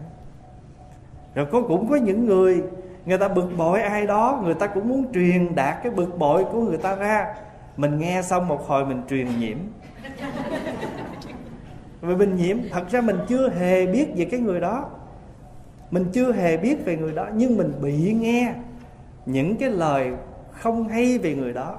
rồi 1.36 1.46
có 1.52 1.62
cũng 1.62 1.89
có 1.89 1.96
những 1.96 2.26
người 2.26 2.63
người 3.06 3.17
ta 3.17 3.28
bực 3.28 3.50
bội 3.58 3.82
ai 3.82 4.08
đó, 4.08 4.41
người 4.43 4.54
ta 4.54 4.67
cũng 4.67 4.89
muốn 4.89 5.13
truyền 5.13 5.56
đạt 5.56 5.84
cái 5.84 5.91
bực 5.91 6.17
bội 6.17 6.43
của 6.52 6.62
người 6.62 6.78
ta 6.78 6.96
ra. 6.96 7.36
Mình 7.78 8.00
nghe 8.00 8.22
xong 8.22 8.48
một 8.48 8.67
hồi 8.67 8.86
mình 8.86 9.02
truyền 9.10 9.39
nhiễm. 9.39 9.58
Vì 12.02 12.15
mình 12.15 12.36
nhiễm, 12.36 12.58
thật 12.72 12.89
ra 12.89 13.02
mình 13.02 13.17
chưa 13.28 13.50
hề 13.50 13.88
biết 13.88 14.08
về 14.15 14.26
cái 14.26 14.39
người 14.39 14.60
đó. 14.60 14.89
Mình 15.91 16.06
chưa 16.13 16.34
hề 16.34 16.58
biết 16.58 16.86
về 16.86 16.98
người 16.98 17.12
đó, 17.12 17.28
nhưng 17.36 17.58
mình 17.58 17.74
bị 17.82 18.13
nghe 18.13 18.54
những 19.26 19.56
cái 19.58 19.69
lời 19.69 20.12
không 20.52 20.88
hay 20.88 21.17
về 21.17 21.36
người 21.36 21.54
đó. 21.54 21.78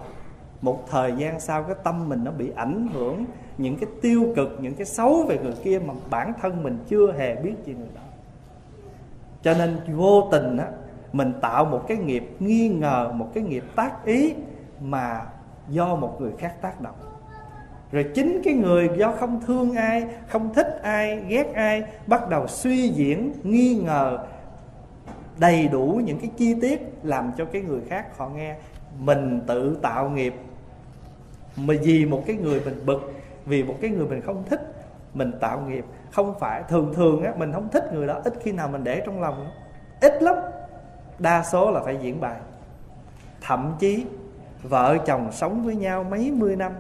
Một 0.60 0.90
thời 0.90 1.12
gian 1.18 1.40
sau, 1.40 1.62
cái 1.62 1.76
tâm 1.84 2.08
mình 2.08 2.24
nó 2.24 2.30
bị 2.30 2.50
ảnh 2.56 2.88
hưởng, 2.94 3.24
những 3.58 3.76
cái 3.78 3.90
tiêu 4.02 4.32
cực, 4.36 4.58
những 4.60 4.74
cái 4.74 4.86
xấu 4.86 5.24
về 5.28 5.38
người 5.42 5.54
kia 5.64 5.78
mà 5.86 5.94
bản 6.10 6.32
thân 6.42 6.62
mình 6.62 6.78
chưa 6.88 7.12
hề 7.12 7.36
biết 7.36 7.54
về 7.66 7.74
người 7.74 7.88
đó 7.94 8.00
cho 9.44 9.54
nên 9.54 9.76
vô 9.96 10.28
tình 10.32 10.56
á, 10.56 10.66
mình 11.12 11.32
tạo 11.40 11.64
một 11.64 11.84
cái 11.88 11.96
nghiệp 11.96 12.36
nghi 12.38 12.68
ngờ, 12.68 13.12
một 13.14 13.30
cái 13.34 13.42
nghiệp 13.42 13.64
tác 13.76 14.04
ý 14.04 14.34
mà 14.80 15.26
do 15.68 15.96
một 15.96 16.20
người 16.20 16.32
khác 16.38 16.54
tác 16.62 16.80
động. 16.80 16.94
Rồi 17.92 18.06
chính 18.14 18.40
cái 18.44 18.54
người 18.54 18.90
do 18.96 19.12
không 19.12 19.40
thương 19.46 19.74
ai, 19.74 20.04
không 20.28 20.54
thích 20.54 20.80
ai, 20.82 21.22
ghét 21.28 21.54
ai, 21.54 21.82
bắt 22.06 22.28
đầu 22.28 22.46
suy 22.46 22.88
diễn, 22.88 23.32
nghi 23.42 23.74
ngờ, 23.84 24.18
đầy 25.38 25.68
đủ 25.68 26.00
những 26.04 26.18
cái 26.18 26.30
chi 26.36 26.54
tiết 26.60 26.92
làm 27.02 27.32
cho 27.36 27.44
cái 27.44 27.62
người 27.62 27.80
khác 27.88 28.18
họ 28.18 28.28
nghe. 28.28 28.56
Mình 28.98 29.40
tự 29.46 29.78
tạo 29.82 30.10
nghiệp. 30.10 30.34
Mà 31.56 31.74
vì 31.82 32.06
một 32.06 32.22
cái 32.26 32.36
người 32.36 32.60
mình 32.64 32.86
bực, 32.86 33.12
vì 33.46 33.62
một 33.62 33.74
cái 33.80 33.90
người 33.90 34.06
mình 34.06 34.20
không 34.20 34.44
thích, 34.50 34.74
mình 35.14 35.32
tạo 35.40 35.60
nghiệp 35.68 35.84
không 36.14 36.38
phải, 36.38 36.62
thường 36.68 36.92
thường 36.94 37.24
á, 37.24 37.32
mình 37.36 37.52
không 37.52 37.68
thích 37.68 37.92
người 37.92 38.06
đó, 38.06 38.20
ít 38.24 38.34
khi 38.40 38.52
nào 38.52 38.68
mình 38.68 38.84
để 38.84 39.02
trong 39.06 39.20
lòng 39.20 39.50
ít 40.00 40.22
lắm. 40.22 40.36
Đa 41.18 41.42
số 41.42 41.70
là 41.70 41.80
phải 41.80 41.96
diễn 42.00 42.20
bài. 42.20 42.36
Thậm 43.40 43.74
chí, 43.78 44.06
vợ 44.62 44.96
chồng 45.06 45.32
sống 45.32 45.64
với 45.64 45.76
nhau 45.76 46.04
mấy 46.04 46.30
mươi 46.30 46.56
năm. 46.56 46.72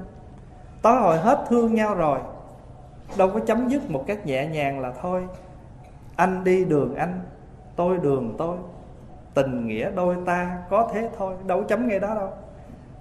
Tối 0.82 1.00
hồi 1.00 1.18
hết 1.18 1.44
thương 1.48 1.74
nhau 1.74 1.94
rồi, 1.94 2.18
đâu 3.16 3.30
có 3.30 3.40
chấm 3.40 3.68
dứt 3.68 3.90
một 3.90 4.04
cách 4.06 4.26
nhẹ 4.26 4.46
nhàng 4.46 4.80
là 4.80 4.92
thôi. 5.02 5.26
Anh 6.16 6.44
đi 6.44 6.64
đường 6.64 6.94
anh, 6.94 7.20
tôi 7.76 7.98
đường 7.98 8.34
tôi. 8.38 8.56
Tình 9.34 9.66
nghĩa 9.66 9.90
đôi 9.90 10.16
ta 10.26 10.58
có 10.70 10.90
thế 10.94 11.10
thôi, 11.18 11.34
đâu 11.46 11.60
có 11.60 11.68
chấm 11.68 11.88
ngay 11.88 12.00
đó 12.00 12.14
đâu. 12.14 12.28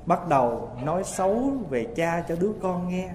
Bắt 0.05 0.27
đầu 0.29 0.69
nói 0.85 1.03
xấu 1.03 1.51
về 1.69 1.87
cha 1.95 2.23
cho 2.27 2.35
đứa 2.39 2.51
con 2.61 2.89
nghe 2.89 3.09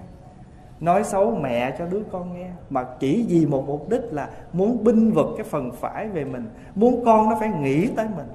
nói 0.80 1.04
xấu 1.04 1.30
mẹ 1.30 1.76
cho 1.78 1.86
đứa 1.86 2.02
con 2.12 2.34
nghe. 2.34 2.50
Mà 2.70 2.84
chỉ 3.00 3.26
vì 3.28 3.46
một 3.46 3.64
mục 3.66 3.88
đích 3.88 4.02
là 4.10 4.30
muốn 4.52 4.84
binh 4.84 5.10
vực 5.10 5.26
cái 5.36 5.44
phần 5.44 5.72
phải 5.72 6.08
về 6.08 6.24
mình. 6.24 6.46
Muốn 6.74 7.04
con 7.04 7.28
nó 7.28 7.36
phải 7.40 7.48
nghĩ 7.48 7.86
tới 7.86 8.06
mình. 8.16 8.26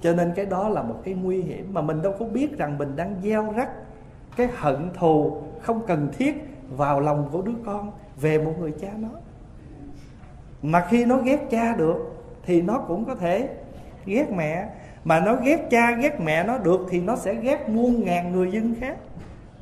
Cho 0.00 0.14
nên 0.14 0.32
cái 0.36 0.46
đó 0.46 0.68
là 0.68 0.82
một 0.82 1.00
cái 1.04 1.14
nguy 1.14 1.42
hiểm 1.42 1.74
mà 1.74 1.80
mình 1.80 2.02
đâu 2.02 2.14
có 2.18 2.26
biết 2.26 2.58
rằng 2.58 2.78
mình 2.78 2.96
đang 2.96 3.14
gieo 3.22 3.52
rắc 3.56 3.70
cái 4.36 4.48
hận 4.54 4.90
thù 4.94 5.42
không 5.60 5.86
cần 5.86 6.08
thiết 6.18 6.48
vào 6.70 7.00
lòng 7.00 7.28
của 7.32 7.42
đứa 7.42 7.52
con 7.66 7.90
về 8.20 8.38
một 8.38 8.52
người 8.60 8.72
cha 8.80 8.88
nó. 8.98 9.08
Mà 10.62 10.86
khi 10.90 11.04
nó 11.04 11.16
ghét 11.16 11.46
cha 11.50 11.74
được 11.76 11.96
thì 12.42 12.62
nó 12.62 12.78
cũng 12.78 13.04
có 13.04 13.14
thể 13.14 13.48
ghét 14.06 14.30
mẹ. 14.36 14.68
Mà 15.04 15.20
nó 15.20 15.36
ghét 15.36 15.66
cha, 15.70 15.90
ghét 15.90 16.20
mẹ 16.20 16.44
nó 16.44 16.58
được 16.58 16.86
thì 16.90 17.00
nó 17.00 17.16
sẽ 17.16 17.34
ghét 17.34 17.68
muôn 17.68 18.04
ngàn 18.04 18.32
người 18.32 18.52
dân 18.52 18.74
khác 18.80 18.96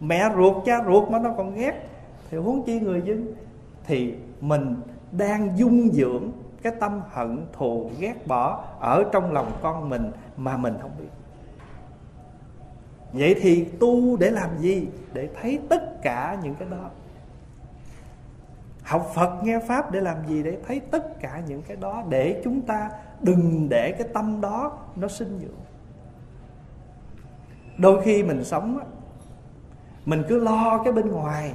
mẹ 0.02 0.30
ruột, 0.36 0.64
cha 0.64 0.84
ruột 0.86 1.10
mà 1.10 1.18
nó 1.18 1.34
còn 1.36 1.54
ghét. 1.54 1.88
Thì 2.30 2.38
huống 2.38 2.64
chi 2.64 2.80
người 2.80 3.02
dân 3.04 3.34
thì 3.84 4.14
mình 4.40 4.76
đang 5.12 5.58
dung 5.58 5.88
dưỡng 5.92 6.30
cái 6.62 6.72
tâm 6.80 7.00
hận 7.10 7.46
thù, 7.52 7.90
ghét 7.98 8.26
bỏ 8.26 8.64
ở 8.80 9.04
trong 9.12 9.32
lòng 9.32 9.52
con 9.62 9.88
mình 9.88 10.10
mà 10.36 10.56
mình 10.56 10.74
không 10.80 10.90
biết. 10.98 11.08
Vậy 13.12 13.36
thì 13.40 13.64
tu 13.64 14.16
để 14.16 14.30
làm 14.30 14.58
gì? 14.58 14.88
Để 15.12 15.28
thấy 15.40 15.60
tất 15.68 16.02
cả 16.02 16.38
những 16.42 16.54
cái 16.54 16.68
đó. 16.70 16.90
Học 18.82 19.10
phật, 19.14 19.44
nghe 19.44 19.58
pháp 19.58 19.92
để 19.92 20.00
làm 20.00 20.16
gì? 20.28 20.42
Để 20.42 20.58
thấy 20.66 20.80
tất 20.80 21.20
cả 21.20 21.42
những 21.48 21.62
cái 21.62 21.76
đó. 21.76 22.02
Để 22.08 22.40
chúng 22.44 22.60
ta 22.60 22.90
đừng 23.22 23.68
để 23.68 23.92
cái 23.92 24.08
tâm 24.14 24.40
đó 24.40 24.78
nó 24.96 25.08
sinh 25.08 25.38
dưỡng. 25.42 25.60
Đôi 27.78 28.02
khi 28.02 28.22
mình 28.22 28.44
sống 28.44 28.80
mình 30.06 30.22
cứ 30.28 30.38
lo 30.38 30.82
cái 30.84 30.92
bên 30.92 31.08
ngoài. 31.08 31.54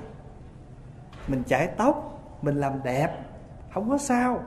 Mình 1.28 1.44
chải 1.48 1.68
tóc, 1.68 2.22
mình 2.42 2.56
làm 2.56 2.74
đẹp, 2.84 3.18
không 3.74 3.90
có 3.90 3.98
sao. 3.98 4.40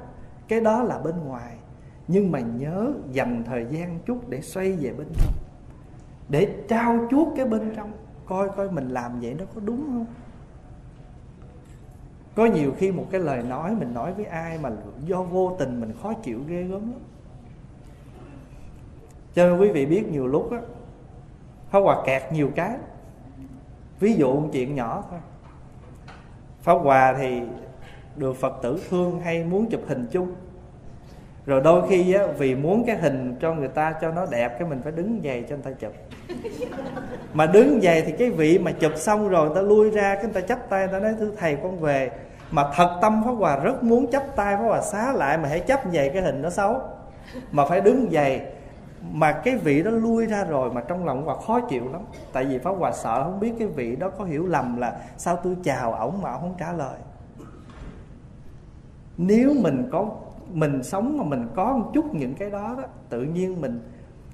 Cái 0.48 0.60
đó 0.60 0.82
là 0.82 0.98
bên 0.98 1.14
ngoài. 1.24 1.56
Nhưng 2.08 2.32
mà 2.32 2.40
nhớ 2.40 2.92
dành 3.12 3.44
thời 3.46 3.66
gian 3.70 3.98
chút 4.06 4.28
để 4.28 4.40
xoay 4.40 4.72
về 4.72 4.92
bên 4.92 5.06
trong. 5.18 5.32
Để 6.28 6.56
trao 6.68 7.08
chuốt 7.10 7.28
cái 7.36 7.46
bên 7.46 7.72
trong. 7.76 7.92
Coi 8.26 8.48
coi 8.48 8.70
mình 8.70 8.88
làm 8.88 9.20
vậy 9.20 9.34
nó 9.38 9.44
có 9.54 9.60
đúng 9.64 9.84
không? 9.86 10.06
Có 12.34 12.46
nhiều 12.46 12.72
khi 12.78 12.92
một 12.92 13.06
cái 13.10 13.20
lời 13.20 13.42
nói 13.42 13.74
mình 13.74 13.94
nói 13.94 14.12
với 14.14 14.24
ai 14.24 14.58
mà 14.58 14.70
do 15.04 15.22
vô 15.22 15.56
tình 15.58 15.80
mình 15.80 15.92
khó 16.02 16.12
chịu 16.12 16.40
ghê 16.48 16.62
gớm 16.62 16.90
lắm. 16.90 17.00
Cho 19.34 19.44
nên 19.48 19.60
quý 19.60 19.70
vị 19.72 19.86
biết 19.86 20.08
nhiều 20.12 20.26
lúc 20.26 20.52
á, 20.52 20.58
Pháp 21.70 21.80
Hòa 21.80 22.02
kẹt 22.06 22.32
nhiều 22.32 22.50
cái. 22.56 22.76
Ví 24.00 24.14
dụ 24.14 24.40
một 24.40 24.48
chuyện 24.52 24.74
nhỏ 24.74 25.04
thôi. 25.10 25.20
Pháp 26.62 26.74
Hòa 26.74 27.14
thì 27.18 27.40
được 28.16 28.36
Phật 28.36 28.52
tử 28.62 28.80
thương 28.90 29.20
hay 29.20 29.44
muốn 29.44 29.66
chụp 29.70 29.80
hình 29.88 30.06
chung. 30.10 30.34
Rồi 31.46 31.60
đôi 31.60 31.88
khi 31.88 32.14
á, 32.14 32.26
vì 32.38 32.54
muốn 32.54 32.84
cái 32.86 32.96
hình 32.96 33.36
cho 33.40 33.54
người 33.54 33.68
ta 33.68 33.94
cho 34.00 34.10
nó 34.10 34.26
đẹp 34.30 34.58
Cái 34.58 34.68
mình 34.68 34.80
phải 34.82 34.92
đứng 34.92 35.20
dày 35.24 35.44
cho 35.48 35.56
người 35.56 35.64
ta 35.64 35.70
chụp. 35.80 35.92
Mà 37.32 37.46
đứng 37.46 37.80
dày 37.82 38.02
thì 38.02 38.12
cái 38.12 38.30
vị 38.30 38.58
mà 38.58 38.72
chụp 38.72 38.92
xong 38.96 39.28
rồi 39.28 39.46
người 39.46 39.56
ta 39.56 39.62
lui 39.62 39.90
ra 39.90 40.14
Cái 40.14 40.24
người 40.24 40.32
ta 40.32 40.40
chắp 40.40 40.68
tay 40.68 40.86
người 40.86 40.92
ta 40.92 41.00
nói 41.00 41.14
thưa 41.18 41.30
thầy 41.38 41.56
con 41.62 41.80
về. 41.80 42.10
Mà 42.50 42.70
thật 42.74 42.98
tâm 43.02 43.22
Pháp 43.24 43.32
Hòa 43.32 43.56
rất 43.56 43.82
muốn 43.82 44.10
chắp 44.10 44.36
tay 44.36 44.56
Pháp 44.56 44.62
Hòa 44.62 44.82
xá 44.82 45.12
lại 45.12 45.38
mà 45.38 45.48
hãy 45.48 45.60
chấp 45.60 45.80
dày 45.92 46.08
cái 46.08 46.22
hình 46.22 46.42
nó 46.42 46.50
xấu. 46.50 46.80
Mà 47.50 47.64
phải 47.64 47.80
đứng 47.80 48.08
dày 48.12 48.40
mà 49.12 49.32
cái 49.32 49.56
vị 49.56 49.82
đó 49.82 49.90
lui 49.90 50.26
ra 50.26 50.44
rồi 50.44 50.72
mà 50.72 50.80
trong 50.80 51.04
lòng 51.04 51.24
Hòa 51.24 51.36
khó 51.46 51.60
chịu 51.60 51.92
lắm. 51.92 52.02
Tại 52.32 52.44
vì 52.44 52.58
pháp 52.58 52.70
hòa 52.70 52.92
sợ, 52.92 53.24
không 53.24 53.40
biết 53.40 53.52
cái 53.58 53.68
vị 53.68 53.96
đó 53.96 54.10
có 54.18 54.24
hiểu 54.24 54.46
lầm 54.46 54.76
là 54.76 55.00
sao 55.16 55.36
tôi 55.36 55.56
chào 55.64 55.92
ổng 55.92 56.22
mà 56.22 56.32
ổng 56.32 56.40
không 56.40 56.54
trả 56.58 56.72
lời. 56.72 56.98
Nếu 59.16 59.54
mình 59.62 59.88
có, 59.92 60.10
mình 60.52 60.82
sống 60.82 61.18
mà 61.18 61.24
mình 61.24 61.48
có 61.54 61.76
một 61.76 61.90
chút 61.94 62.14
những 62.14 62.34
cái 62.34 62.50
đó 62.50 62.74
đó, 62.78 62.84
tự 63.08 63.22
nhiên 63.22 63.60
mình 63.60 63.80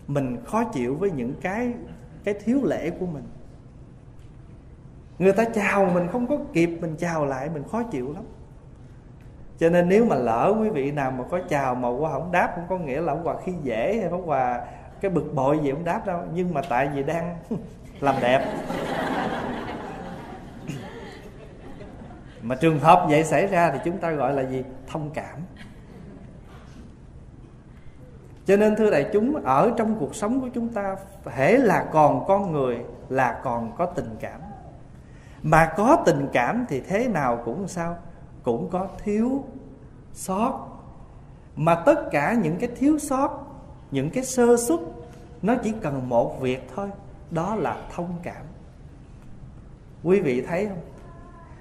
mình 0.06 0.36
khó 0.44 0.64
chịu 0.64 0.94
với 0.94 1.10
những 1.10 1.34
cái 1.40 1.74
cái 2.24 2.34
thiếu 2.44 2.60
lễ 2.64 2.90
của 2.90 3.06
mình. 3.06 3.24
Người 5.18 5.32
ta 5.32 5.44
chào 5.44 5.84
mình 5.94 6.08
không 6.12 6.26
có 6.26 6.38
kịp, 6.52 6.78
mình 6.80 6.96
chào 6.98 7.26
lại, 7.26 7.50
mình 7.54 7.62
khó 7.70 7.82
chịu 7.82 8.12
lắm 8.12 8.24
cho 9.58 9.68
nên 9.68 9.88
nếu 9.88 10.04
mà 10.04 10.16
lỡ 10.16 10.54
quý 10.60 10.68
vị 10.68 10.92
nào 10.92 11.10
mà 11.10 11.24
có 11.30 11.40
chào 11.48 11.74
mà 11.74 11.88
qua 11.88 12.12
không 12.12 12.32
đáp, 12.32 12.52
không 12.54 12.66
có 12.68 12.78
nghĩa 12.78 13.00
là 13.00 13.12
ông 13.12 13.26
quà 13.26 13.34
khi 13.44 13.52
dễ 13.62 13.98
hay 14.00 14.10
ông 14.10 14.28
quà 14.28 14.66
cái 15.00 15.10
bực 15.10 15.34
bội 15.34 15.58
gì 15.62 15.70
ông 15.70 15.84
đáp 15.84 16.06
đâu. 16.06 16.20
Nhưng 16.34 16.54
mà 16.54 16.60
tại 16.68 16.88
vì 16.94 17.02
đang 17.02 17.36
làm 18.00 18.14
đẹp. 18.20 18.46
Mà 22.42 22.54
trường 22.54 22.78
hợp 22.78 23.06
vậy 23.08 23.24
xảy 23.24 23.46
ra 23.46 23.70
thì 23.70 23.78
chúng 23.84 23.98
ta 23.98 24.10
gọi 24.10 24.32
là 24.32 24.42
gì? 24.42 24.64
Thông 24.86 25.10
cảm. 25.14 25.40
Cho 28.46 28.56
nên 28.56 28.76
thưa 28.76 28.90
đại 28.90 29.06
chúng, 29.12 29.44
ở 29.44 29.72
trong 29.76 29.96
cuộc 30.00 30.14
sống 30.14 30.40
của 30.40 30.48
chúng 30.54 30.68
ta, 30.68 30.96
hễ 31.26 31.56
là 31.56 31.86
còn 31.92 32.24
con 32.26 32.52
người, 32.52 32.78
là 33.08 33.40
còn 33.44 33.72
có 33.76 33.86
tình 33.86 34.16
cảm. 34.20 34.40
Mà 35.42 35.72
có 35.76 36.02
tình 36.06 36.28
cảm 36.32 36.66
thì 36.68 36.80
thế 36.80 37.08
nào 37.08 37.42
cũng 37.44 37.68
sao? 37.68 37.96
Cũng 38.46 38.68
có 38.70 38.88
thiếu 39.04 39.44
sót. 40.12 40.68
Mà 41.56 41.74
tất 41.74 42.10
cả 42.10 42.34
những 42.34 42.56
cái 42.56 42.70
thiếu 42.76 42.98
sót, 42.98 43.44
những 43.90 44.10
cái 44.10 44.24
sơ 44.24 44.56
xuất 44.56 44.80
nó 45.42 45.54
chỉ 45.62 45.72
cần 45.80 46.08
một 46.08 46.40
việc 46.40 46.70
thôi, 46.76 46.90
đó 47.30 47.54
là 47.54 47.76
thông 47.94 48.14
cảm. 48.22 48.42
Quý 50.04 50.20
vị 50.20 50.42
thấy 50.48 50.66
không? 50.66 50.80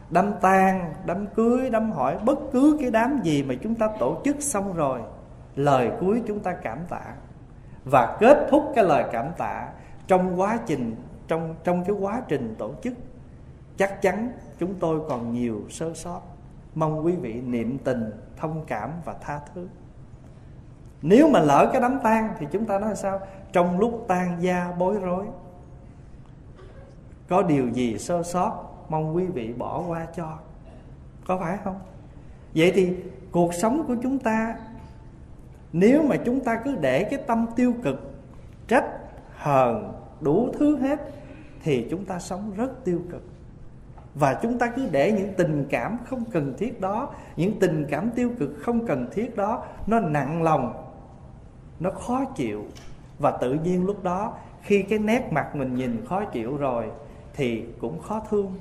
Đám 0.10 0.34
tang, 0.41 0.93
đám 1.06 1.28
cưới, 1.28 1.69
đám 1.69 1.91
hỏi, 1.91 2.17
bất 2.26 2.39
cứ 2.54 2.78
cái 2.82 2.91
đám 2.91 3.19
gì 3.24 3.43
mà 3.43 3.56
chúng 3.63 3.76
ta 3.76 3.89
tổ 4.00 4.21
chức 4.26 4.41
xong 4.41 4.74
rồi, 4.74 5.02
lời 5.56 5.91
cuối 6.00 6.21
chúng 6.28 6.39
ta 6.39 6.54
cảm 6.54 6.80
tạ. 6.89 7.13
Và 7.86 8.17
kết 8.19 8.48
thúc 8.50 8.71
cái 8.76 8.84
lời 8.84 9.06
cảm 9.12 9.32
tạ 9.38 9.69
trong 10.08 10.39
quá 10.39 10.60
trình, 10.65 10.95
trong 11.28 11.56
trong 11.63 11.84
cái 11.84 11.95
quá 12.00 12.21
trình 12.28 12.56
tổ 12.58 12.71
chức, 12.84 12.93
chắc 13.78 14.02
chắn 14.02 14.32
chúng 14.60 14.74
tôi 14.80 15.00
còn 15.10 15.34
nhiều 15.34 15.62
sơ 15.69 15.93
sót 15.93 16.21
mong 16.75 17.05
quý 17.05 17.15
vị 17.15 17.33
niệm 17.33 17.77
tình, 17.83 18.11
thông 18.38 18.63
cảm 18.67 18.91
và 19.05 19.13
tha 19.21 19.39
thứ. 19.53 19.67
Nếu 21.01 21.29
mà 21.29 21.39
lỡ 21.39 21.69
cái 21.73 21.81
đám 21.81 21.99
tang 22.03 22.33
thì 22.39 22.47
chúng 22.51 22.65
ta 22.65 22.79
nói 22.79 22.95
sao? 22.95 23.19
Trong 23.53 23.79
lúc 23.79 24.05
tan 24.07 24.38
gia 24.39 24.71
bối 24.79 24.95
rối, 25.01 25.25
có 27.29 27.41
điều 27.41 27.69
gì 27.69 27.97
sơ 27.97 28.23
sót, 28.23 28.63
mong 28.89 29.15
quý 29.15 29.25
vị 29.25 29.53
bỏ 29.53 29.83
qua 29.88 30.07
cho. 30.15 30.38
Có 31.27 31.38
phải 31.38 31.57
không? 31.63 31.79
Vậy 32.55 32.71
thì 32.75 32.95
cuộc 33.31 33.53
sống 33.53 33.83
của 33.88 33.95
chúng 34.03 34.19
ta, 34.19 34.55
nếu 35.73 36.03
mà 36.03 36.15
chúng 36.25 36.39
ta 36.39 36.61
cứ 36.63 36.75
để 36.75 37.03
cái 37.03 37.19
tâm 37.27 37.45
tiêu 37.55 37.73
cực, 37.83 38.13
trách, 38.67 38.85
hờn, 39.35 39.93
đủ 40.21 40.49
thứ 40.59 40.77
hết, 40.77 40.99
thì 41.63 41.88
chúng 41.89 42.05
ta 42.05 42.19
sống 42.19 42.51
rất 42.55 42.85
tiêu 42.85 43.01
cực 43.11 43.23
và 44.15 44.39
chúng 44.41 44.58
ta 44.58 44.67
cứ 44.75 44.88
để 44.91 45.12
những 45.12 45.34
tình 45.38 45.65
cảm 45.69 45.97
không 46.06 46.23
cần 46.32 46.54
thiết 46.58 46.82
đó, 46.82 47.10
những 47.36 47.60
tình 47.60 47.86
cảm 47.89 48.10
tiêu 48.10 48.32
cực 48.39 48.49
không 48.62 48.88
cần 48.88 49.08
thiết 49.13 49.36
đó, 49.36 49.63
nó 49.88 49.99
nặng 49.99 50.43
lòng, 50.43 50.73
nó 51.80 51.91
khó 51.91 52.25
chịu. 52.25 52.65
Và 53.19 53.32
tự 53.32 53.54
nhiên 53.54 53.86
lúc 53.86 54.04
đó, 54.04 54.34
khi 54.62 54.84
cái 54.84 54.99
nét 54.99 55.28
mặt 55.32 55.56
mình 55.56 55.75
nhìn 55.75 56.06
khó 56.06 56.25
chịu 56.25 56.58
rồi, 56.58 56.86
thì 57.34 57.63
cũng 57.80 58.01
khó 58.01 58.21
thương. 58.30 58.56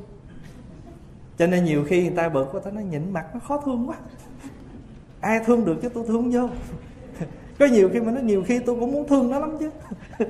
Cho 1.39 1.47
nên 1.47 1.65
nhiều 1.65 1.85
khi 1.89 2.03
người 2.03 2.17
ta 2.17 2.29
bực 2.29 2.49
quá, 2.53 2.61
ta 2.65 2.71
nó 2.71 2.81
nhìn 2.81 3.13
mặt 3.13 3.27
nó 3.35 3.41
khó 3.41 3.61
thương 3.65 3.89
quá. 3.89 3.97
Ai 5.21 5.41
thương 5.47 5.65
được 5.65 5.77
chứ 5.83 5.89
tôi 5.89 6.05
thương 6.07 6.31
vô. 6.31 6.49
Có 7.59 7.67
nhiều 7.67 7.91
khi 7.93 8.01
mà 8.01 8.13
nó 8.13 8.21
nhiều 8.21 8.45
khi 8.47 8.59
tôi 8.59 8.77
cũng 8.81 8.93
muốn 8.93 9.09
thương 9.09 9.31
nó 9.31 9.39
lắm 9.39 9.57
chứ. 9.61 9.71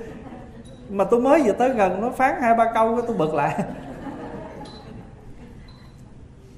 Mà 0.91 1.05
tôi 1.05 1.21
mới 1.21 1.43
vừa 1.43 1.53
tới 1.53 1.71
gần, 1.71 2.01
nó 2.01 2.11
phán 2.11 2.41
hai 2.41 2.55
ba 2.55 2.73
câu 2.75 2.97
cái 2.97 3.05
tôi 3.07 3.17
bực 3.17 3.35
lại 3.35 3.65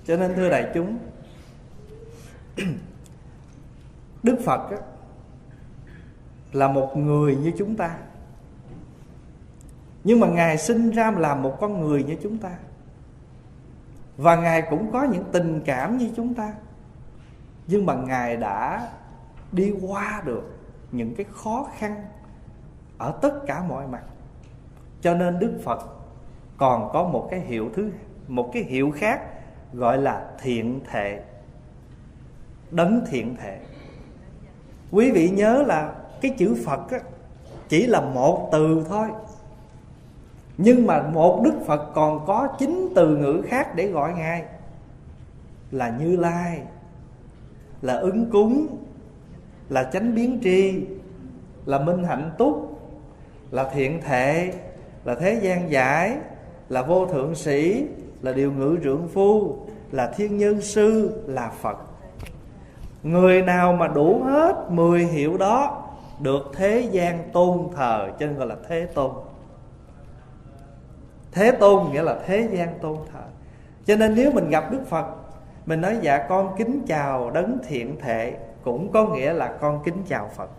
cho 0.06 0.16
nên 0.16 0.34
thưa 0.34 0.50
đại 0.50 0.70
chúng 0.74 0.98
đức 4.22 4.38
phật 4.44 4.70
á, 4.70 4.76
là 6.52 6.68
một 6.68 6.96
người 6.96 7.36
như 7.36 7.52
chúng 7.58 7.76
ta. 7.76 7.96
Nhưng 10.04 10.20
mà 10.20 10.26
ngài 10.26 10.58
sinh 10.58 10.90
ra 10.90 11.10
là 11.10 11.34
một 11.34 11.56
con 11.60 11.80
người 11.80 12.04
như 12.04 12.16
chúng 12.22 12.38
ta. 12.38 12.50
Và 14.16 14.36
ngài 14.36 14.62
cũng 14.70 14.92
có 14.92 15.02
những 15.02 15.24
tình 15.32 15.62
cảm 15.66 15.98
như 15.98 16.10
chúng 16.16 16.34
ta. 16.34 16.52
Nhưng 17.66 17.86
mà 17.86 17.94
ngài 17.94 18.36
đã 18.36 18.88
đi 19.52 19.74
qua 19.80 20.22
được 20.24 20.58
những 20.92 21.14
cái 21.14 21.26
khó 21.30 21.66
khăn 21.78 22.04
ở 22.98 23.18
tất 23.22 23.34
cả 23.46 23.62
mọi 23.68 23.86
mặt. 23.86 24.02
Cho 25.00 25.14
nên 25.14 25.38
đức 25.38 25.60
phật 25.64 25.78
còn 26.56 26.90
có 26.92 27.04
một 27.04 27.28
cái 27.30 27.40
hiệu 27.40 27.70
thứ 27.74 27.90
một 28.28 28.50
cái 28.52 28.62
hiệu 28.62 28.92
khác 28.96 29.35
gọi 29.76 29.98
là 29.98 30.30
thiện 30.42 30.80
thể. 30.90 31.22
Đấng 32.70 33.04
thiện 33.10 33.36
thể. 33.36 33.58
Quý 34.90 35.10
vị 35.10 35.28
nhớ 35.28 35.62
là 35.66 35.92
cái 36.20 36.34
chữ 36.38 36.56
phật 36.64 36.90
á, 36.90 36.98
chỉ 37.68 37.86
là 37.86 38.00
một 38.00 38.48
từ 38.52 38.84
thôi. 38.88 39.08
Nhưng 40.58 40.86
mà 40.86 41.02
một 41.02 41.42
đức 41.44 41.54
phật 41.66 41.90
còn 41.94 42.26
có 42.26 42.48
chín 42.58 42.92
từ 42.94 43.16
ngữ 43.16 43.42
khác 43.46 43.74
để 43.74 43.86
gọi 43.86 44.12
ngài. 44.14 44.44
Là 45.70 45.96
như 46.00 46.16
lai 46.16 46.60
là 47.82 47.96
ứng 47.96 48.30
cúng 48.30 48.66
là 49.68 49.90
chánh 49.92 50.14
biến 50.14 50.40
tri 50.42 50.86
là 51.66 51.78
minh 51.78 52.04
hạnh 52.04 52.30
túc 52.38 52.80
là 53.50 53.70
thiện 53.74 54.00
thệ 54.02 54.52
là 55.04 55.14
thế 55.14 55.40
gian 55.42 55.70
giải 55.70 56.16
là 56.68 56.82
vô 56.82 57.06
thượng 57.06 57.34
sĩ 57.34 57.86
là 58.22 58.32
điều 58.32 58.52
ngữ 58.52 58.78
trưởng 58.82 59.08
phu, 59.08 59.56
là 59.92 60.12
thiên 60.16 60.38
nhân 60.38 60.60
sư, 60.60 61.22
là 61.26 61.50
phật. 61.60 61.76
Người 63.02 63.42
nào 63.42 63.72
mà 63.72 63.88
đủ 63.88 64.22
hết 64.24 64.70
10 64.70 65.04
hiệu 65.04 65.36
đó, 65.36 65.82
được 66.20 66.50
thế 66.54 66.88
gian 66.92 67.30
tôn 67.32 67.68
thờ, 67.76 68.08
cho 68.20 68.26
nên 68.26 68.36
gọi 68.36 68.46
là 68.46 68.56
thế 68.68 68.86
tôn. 68.94 69.10
Thế 71.32 71.50
tôn 71.50 71.92
nghĩa 71.92 72.02
là 72.02 72.18
thế 72.26 72.48
gian 72.52 72.78
tôn 72.82 72.96
thờ. 73.12 73.22
Cho 73.86 73.96
nên 73.96 74.14
nếu 74.14 74.30
mình 74.30 74.50
gặp 74.50 74.72
đức 74.72 74.82
phật, 74.88 75.06
mình 75.66 75.80
nói 75.80 75.98
dạ 76.02 76.26
con 76.28 76.54
kính 76.58 76.82
chào 76.86 77.30
đấng 77.30 77.58
thiện 77.68 78.00
thệ 78.00 78.34
cũng 78.64 78.92
có 78.92 79.04
nghĩa 79.04 79.32
là 79.32 79.56
con 79.60 79.82
kính 79.84 80.02
chào 80.08 80.30
phật. 80.36 80.50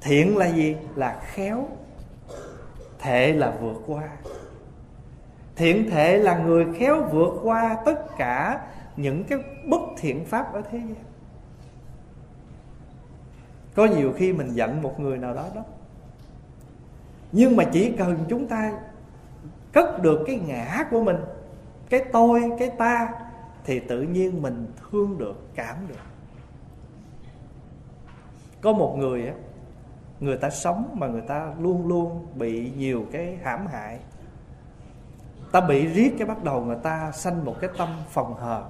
Thiện 0.00 0.36
là 0.36 0.46
gì? 0.46 0.76
Là 0.94 1.20
khéo. 1.22 1.68
Thệ 2.98 3.32
là 3.32 3.52
vượt 3.60 3.82
qua 3.86 4.08
thiện 5.60 5.90
thể 5.90 6.18
là 6.18 6.38
người 6.38 6.66
khéo 6.74 7.02
vượt 7.12 7.40
qua 7.42 7.76
tất 7.84 8.16
cả 8.18 8.60
những 8.96 9.24
cái 9.24 9.38
bất 9.64 9.80
thiện 9.98 10.24
pháp 10.24 10.52
ở 10.52 10.62
thế 10.70 10.78
gian. 10.78 11.04
Có 13.74 13.84
nhiều 13.86 14.12
khi 14.16 14.32
mình 14.32 14.52
giận 14.52 14.82
một 14.82 15.00
người 15.00 15.18
nào 15.18 15.34
đó 15.34 15.46
đó. 15.54 15.62
Nhưng 17.32 17.56
mà 17.56 17.64
chỉ 17.72 17.92
cần 17.92 18.18
chúng 18.28 18.46
ta 18.46 18.72
cất 19.72 20.02
được 20.02 20.24
cái 20.26 20.36
ngã 20.46 20.84
của 20.90 21.04
mình, 21.04 21.16
cái 21.90 22.04
tôi, 22.12 22.42
cái 22.58 22.70
ta, 22.78 23.08
thì 23.64 23.80
tự 23.80 24.02
nhiên 24.02 24.42
mình 24.42 24.66
thương 24.90 25.18
được, 25.18 25.42
cảm 25.54 25.76
được. 25.88 25.94
Có 28.60 28.72
một 28.72 28.96
người 28.98 29.26
á, 29.26 29.34
người 30.20 30.36
ta 30.36 30.50
sống 30.50 30.94
mà 30.98 31.06
người 31.06 31.22
ta 31.28 31.52
luôn 31.58 31.88
luôn 31.88 32.26
bị 32.34 32.72
nhiều 32.76 33.06
cái 33.12 33.38
hãm 33.42 33.66
hại 33.66 33.98
ta 35.52 35.60
bị 35.60 35.86
riết 35.86 36.14
cái 36.18 36.26
bắt 36.26 36.44
đầu 36.44 36.64
người 36.64 36.78
ta 36.82 37.12
sanh 37.12 37.44
một 37.44 37.56
cái 37.60 37.70
tâm 37.78 37.88
phòng 38.08 38.34
hờ. 38.34 38.64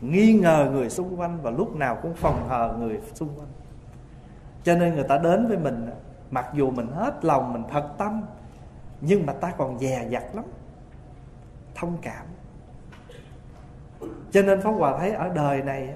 Nghi 0.00 0.32
ngờ 0.32 0.70
người 0.72 0.90
xung 0.90 1.20
quanh 1.20 1.38
và 1.42 1.50
lúc 1.50 1.76
nào 1.76 1.98
cũng 2.02 2.14
phòng 2.14 2.48
hờ 2.48 2.76
người 2.78 3.00
xung 3.14 3.28
quanh. 3.28 3.48
Cho 4.64 4.74
nên 4.74 4.94
người 4.94 5.04
ta 5.04 5.18
đến 5.18 5.48
với 5.48 5.58
mình, 5.58 5.90
mặc 6.30 6.46
dù 6.54 6.70
mình 6.70 6.86
hết 6.86 7.24
lòng, 7.24 7.52
mình 7.52 7.62
thật 7.70 7.88
tâm, 7.98 8.22
nhưng 9.00 9.26
mà 9.26 9.32
ta 9.32 9.52
còn 9.58 9.78
dè 9.78 10.06
dặt 10.10 10.24
lắm. 10.34 10.44
Thông 11.74 11.96
cảm. 12.02 12.26
Cho 14.30 14.42
nên 14.42 14.60
pháp 14.60 14.70
hòa 14.70 14.98
thấy 14.98 15.12
ở 15.12 15.28
đời 15.28 15.62
này, 15.62 15.94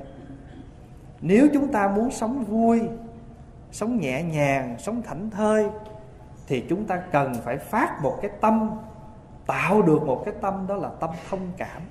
nếu 1.21 1.49
chúng 1.55 1.73
ta 1.73 1.89
muốn 1.89 2.11
sống 2.11 2.45
vui, 2.45 2.81
sống 3.73 4.01
nhẹ 4.01 4.23
nhàng, 4.23 4.77
sống 4.79 5.03
thảnh 5.03 5.31
thơi, 5.31 5.71
thì 6.47 6.65
chúng 6.69 6.85
ta 6.85 7.03
cần 7.12 7.35
phải 7.35 7.59
phát 7.59 7.99
một 8.03 8.19
cái 8.23 8.31
tâm 8.41 8.71
tạo 9.46 9.82
được 9.82 10.02
một 10.06 10.22
cái 10.24 10.35
tâm 10.40 10.66
đó 10.66 10.76
là 10.76 10.90
tâm 11.00 11.11
thông 11.30 11.52
cảm. 11.56 11.82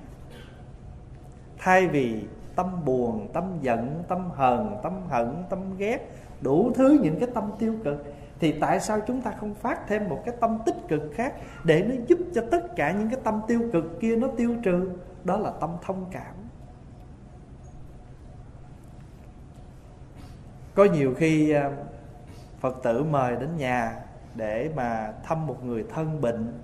Thay 1.58 1.86
vì 1.88 2.24
tâm 2.56 2.84
buồn, 2.84 3.28
tâm 3.32 3.58
giận, 3.60 4.02
tâm 4.08 4.30
hờn, 4.30 4.76
tâm 4.82 4.92
hận, 5.08 5.44
tâm 5.50 5.76
ghét, 5.76 5.98
đủ 6.40 6.72
thứ 6.74 6.98
những 7.02 7.20
cái 7.20 7.28
tâm 7.34 7.50
tiêu 7.58 7.74
cực, 7.84 8.04
thì 8.40 8.60
tại 8.60 8.80
sao 8.80 9.00
chúng 9.06 9.22
ta 9.22 9.30
không 9.30 9.54
phát 9.54 9.88
thêm 9.88 10.08
một 10.08 10.22
cái 10.24 10.34
tâm 10.40 10.58
tích 10.66 10.76
cực 10.88 11.02
khác 11.14 11.34
để 11.64 11.82
nó 11.82 11.94
giúp 12.06 12.18
cho 12.34 12.42
tất 12.50 12.76
cả 12.76 12.92
những 12.92 13.10
cái 13.10 13.20
tâm 13.24 13.40
tiêu 13.46 13.70
cực 13.72 14.00
kia 14.00 14.16
nó 14.16 14.28
tiêu 14.36 14.56
trừ? 14.62 14.90
Đó 15.24 15.36
là 15.36 15.50
tâm 15.60 15.70
thông 15.82 16.04
cảm. 16.10 16.34
Có 20.74 20.84
nhiều 20.84 21.14
khi 21.16 21.50
à, 21.50 21.70
phật 22.60 22.82
tử 22.82 23.04
mời 23.04 23.36
đến 23.36 23.56
nhà 23.56 23.96
để 24.34 24.70
mà 24.76 25.12
thăm 25.22 25.46
một 25.46 25.64
người 25.64 25.84
thân 25.94 26.20
bệnh 26.20 26.60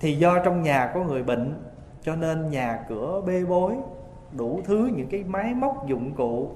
thì 0.00 0.18
do 0.18 0.38
trong 0.38 0.62
nhà 0.62 0.90
có 0.94 1.04
người 1.04 1.22
bệnh, 1.22 1.54
cho 2.02 2.16
nên 2.16 2.50
nhà 2.50 2.84
cửa 2.88 3.22
bê 3.26 3.44
bối, 3.44 3.74
đủ 4.32 4.60
thứ 4.64 4.90
những 4.96 5.08
cái 5.08 5.24
máy 5.24 5.54
móc 5.54 5.86
dụng 5.86 6.14
cụ. 6.14 6.50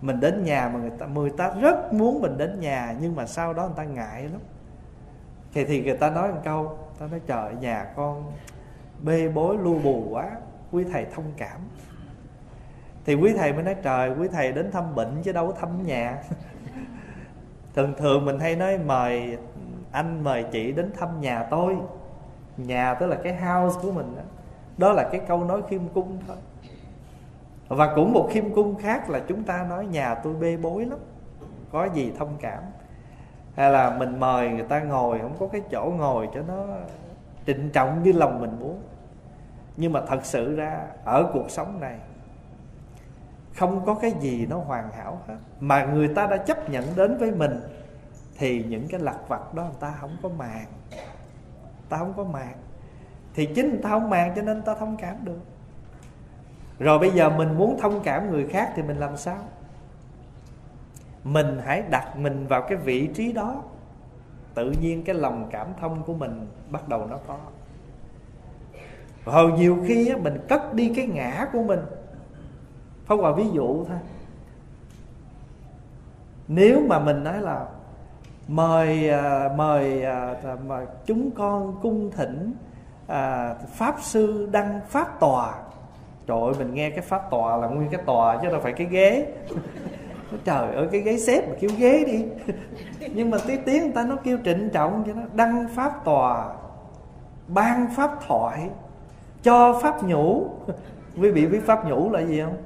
Mình 0.00 0.20
đến 0.20 0.44
nhà 0.44 0.70
mà 0.74 0.80
người 0.80 0.92
ta 0.98 1.06
người 1.06 1.30
ta 1.30 1.54
rất 1.60 1.92
muốn 1.92 2.20
mình 2.20 2.38
đến 2.38 2.60
nhà, 2.60 2.94
nhưng 3.00 3.16
mà 3.16 3.26
sau 3.26 3.54
đó 3.54 3.66
người 3.66 3.76
ta 3.76 3.84
ngại 3.84 4.22
lắm. 4.22 4.40
Thì 5.52 5.64
thì 5.64 5.82
người 5.82 5.96
ta 5.96 6.10
nói 6.10 6.32
một 6.32 6.40
câu 6.44 6.78
ta 6.98 7.06
nói, 7.06 7.20
trời 7.26 7.54
nhà 7.60 7.92
con 7.96 8.32
bê 9.02 9.28
bối 9.28 9.56
lu 9.58 9.78
bù 9.78 10.06
quá, 10.10 10.30
quý 10.72 10.84
thầy 10.92 11.06
thông 11.14 11.32
cảm. 11.36 11.60
Thì 13.04 13.14
quý 13.14 13.32
thầy 13.36 13.52
mới 13.52 13.62
nói, 13.62 13.76
trời, 13.82 14.10
quý 14.18 14.28
thầy 14.32 14.52
đến 14.52 14.70
thăm 14.70 14.94
bệnh 14.94 15.22
chứ 15.22 15.32
đâu 15.32 15.46
có 15.46 15.52
thăm 15.52 15.82
nhà. 15.82 16.22
Thường 17.74 17.94
thường 17.98 18.24
mình 18.24 18.38
hay 18.38 18.56
nói, 18.56 18.78
mời 18.78 19.38
anh, 19.92 20.24
mời 20.24 20.44
chị 20.52 20.72
đến 20.72 20.92
thăm 20.98 21.20
nhà 21.20 21.46
tôi 21.50 21.76
nhà 22.56 22.94
tức 22.94 23.06
là 23.06 23.16
cái 23.24 23.36
house 23.36 23.78
của 23.82 23.92
mình 23.92 24.14
đó, 24.16 24.22
đó 24.78 24.92
là 24.92 25.08
cái 25.12 25.20
câu 25.28 25.44
nói 25.44 25.62
khiêm 25.68 25.88
cung 25.88 26.18
thôi. 26.26 26.36
Và 27.68 27.92
cũng 27.94 28.12
một 28.12 28.28
khiêm 28.32 28.54
cung 28.54 28.74
khác 28.74 29.10
là 29.10 29.20
chúng 29.28 29.44
ta 29.44 29.66
nói 29.68 29.86
nhà 29.86 30.14
tôi 30.14 30.34
bê 30.34 30.56
bối 30.56 30.84
lắm 30.84 30.98
có 31.72 31.84
gì 31.84 32.12
thông 32.18 32.36
cảm. 32.40 32.62
Hay 33.56 33.70
là 33.70 33.90
mình 33.98 34.20
mời 34.20 34.48
người 34.48 34.64
ta 34.64 34.80
ngồi 34.80 35.18
không 35.18 35.36
có 35.38 35.46
cái 35.46 35.60
chỗ 35.70 35.92
ngồi 35.98 36.28
cho 36.34 36.40
nó 36.48 36.66
trịnh 37.46 37.70
trọng 37.70 38.02
như 38.02 38.12
lòng 38.12 38.40
mình 38.40 38.56
muốn. 38.60 38.82
Nhưng 39.76 39.92
mà 39.92 40.00
thật 40.08 40.24
sự 40.24 40.56
ra 40.56 40.86
ở 41.04 41.30
cuộc 41.32 41.50
sống 41.50 41.80
này 41.80 41.98
không 43.56 43.84
có 43.86 43.94
cái 43.94 44.12
gì 44.20 44.46
nó 44.46 44.58
hoàn 44.58 44.92
hảo 44.92 45.20
hết. 45.26 45.36
Mà 45.60 45.84
người 45.84 46.08
ta 46.08 46.26
đã 46.26 46.36
chấp 46.36 46.70
nhận 46.70 46.84
đến 46.96 47.16
với 47.18 47.30
mình 47.30 47.60
thì 48.38 48.64
những 48.68 48.88
cái 48.88 49.00
lặt 49.00 49.16
vặt 49.28 49.54
đó 49.54 49.62
người 49.62 49.80
ta 49.80 49.94
không 50.00 50.16
có 50.22 50.28
màng 50.28 50.66
ta 51.92 51.98
không 51.98 52.12
có 52.16 52.24
mạng 52.24 52.56
thì 53.34 53.46
chính 53.46 53.82
ta 53.82 53.90
không 53.90 54.10
mạng 54.10 54.32
cho 54.36 54.42
nên 54.42 54.62
ta 54.62 54.74
thông 54.74 54.96
cảm 54.96 55.16
được. 55.24 55.40
Rồi 56.78 56.98
bây 56.98 57.10
giờ 57.10 57.30
mình 57.30 57.58
muốn 57.58 57.78
thông 57.80 58.02
cảm 58.02 58.30
người 58.30 58.46
khác 58.48 58.72
thì 58.76 58.82
mình 58.82 58.96
làm 58.96 59.16
sao? 59.16 59.38
Mình 61.24 61.60
hãy 61.64 61.82
đặt 61.90 62.16
mình 62.16 62.46
vào 62.46 62.62
cái 62.62 62.78
vị 62.78 63.08
trí 63.14 63.32
đó. 63.32 63.62
Tự 64.54 64.72
nhiên 64.80 65.04
cái 65.04 65.14
lòng 65.14 65.48
cảm 65.50 65.66
thông 65.80 66.02
của 66.02 66.14
mình 66.14 66.46
bắt 66.70 66.88
đầu 66.88 67.06
nó 67.06 67.18
có. 67.26 67.38
Hồi 69.24 69.52
nhiều 69.52 69.84
khi 69.86 70.08
á, 70.08 70.16
mình 70.16 70.38
cất 70.48 70.74
đi 70.74 70.92
cái 70.96 71.06
ngã 71.06 71.46
của 71.52 71.62
mình. 71.62 71.80
Pháp 73.06 73.14
Hòa 73.16 73.32
ví 73.32 73.50
dụ 73.52 73.84
thôi. 73.84 73.98
Nếu 76.48 76.80
mà 76.88 76.98
mình 76.98 77.24
nói 77.24 77.40
là 77.40 77.66
Mời 78.48 79.08
à, 79.08 79.50
mời, 79.56 80.04
à, 80.04 80.34
mời 80.66 80.86
chúng 81.06 81.30
con 81.30 81.78
cung 81.82 82.10
thỉnh 82.10 82.54
à, 83.06 83.54
Pháp 83.74 83.96
Sư 84.02 84.48
đăng 84.52 84.80
Pháp 84.88 85.20
Tòa. 85.20 85.54
Trời 86.26 86.40
ơi 86.40 86.52
mình 86.58 86.74
nghe 86.74 86.90
cái 86.90 87.00
Pháp 87.00 87.30
Tòa 87.30 87.56
là 87.56 87.68
nguyên 87.68 87.90
cái 87.90 88.00
tòa 88.06 88.38
chứ 88.42 88.48
đâu 88.48 88.60
phải 88.60 88.72
cái 88.72 88.86
ghế. 88.86 89.26
Trời 90.44 90.74
ơi 90.74 90.88
cái 90.92 91.00
ghế 91.00 91.18
xếp 91.18 91.48
mà 91.48 91.54
kêu 91.60 91.70
ghế 91.78 92.04
đi. 92.04 92.24
Nhưng 93.14 93.30
mà 93.30 93.38
tí 93.46 93.56
tiếng 93.56 93.82
người 93.82 93.92
ta 93.94 94.04
nó 94.04 94.16
kêu 94.16 94.38
trịnh 94.44 94.70
trọng 94.72 95.04
cho 95.06 95.12
nó 95.12 95.22
Đăng 95.34 95.68
Pháp 95.74 96.04
Tòa 96.04 96.54
Ban 97.48 97.86
Pháp 97.96 98.18
Thoại 98.26 98.68
Cho 99.42 99.80
Pháp 99.82 100.04
Nhũ. 100.04 100.50
Quý 101.20 101.30
vị 101.30 101.46
biết 101.46 101.60
Pháp 101.66 101.88
Nhũ 101.88 102.10
là 102.10 102.20
gì 102.20 102.40
không? 102.40 102.56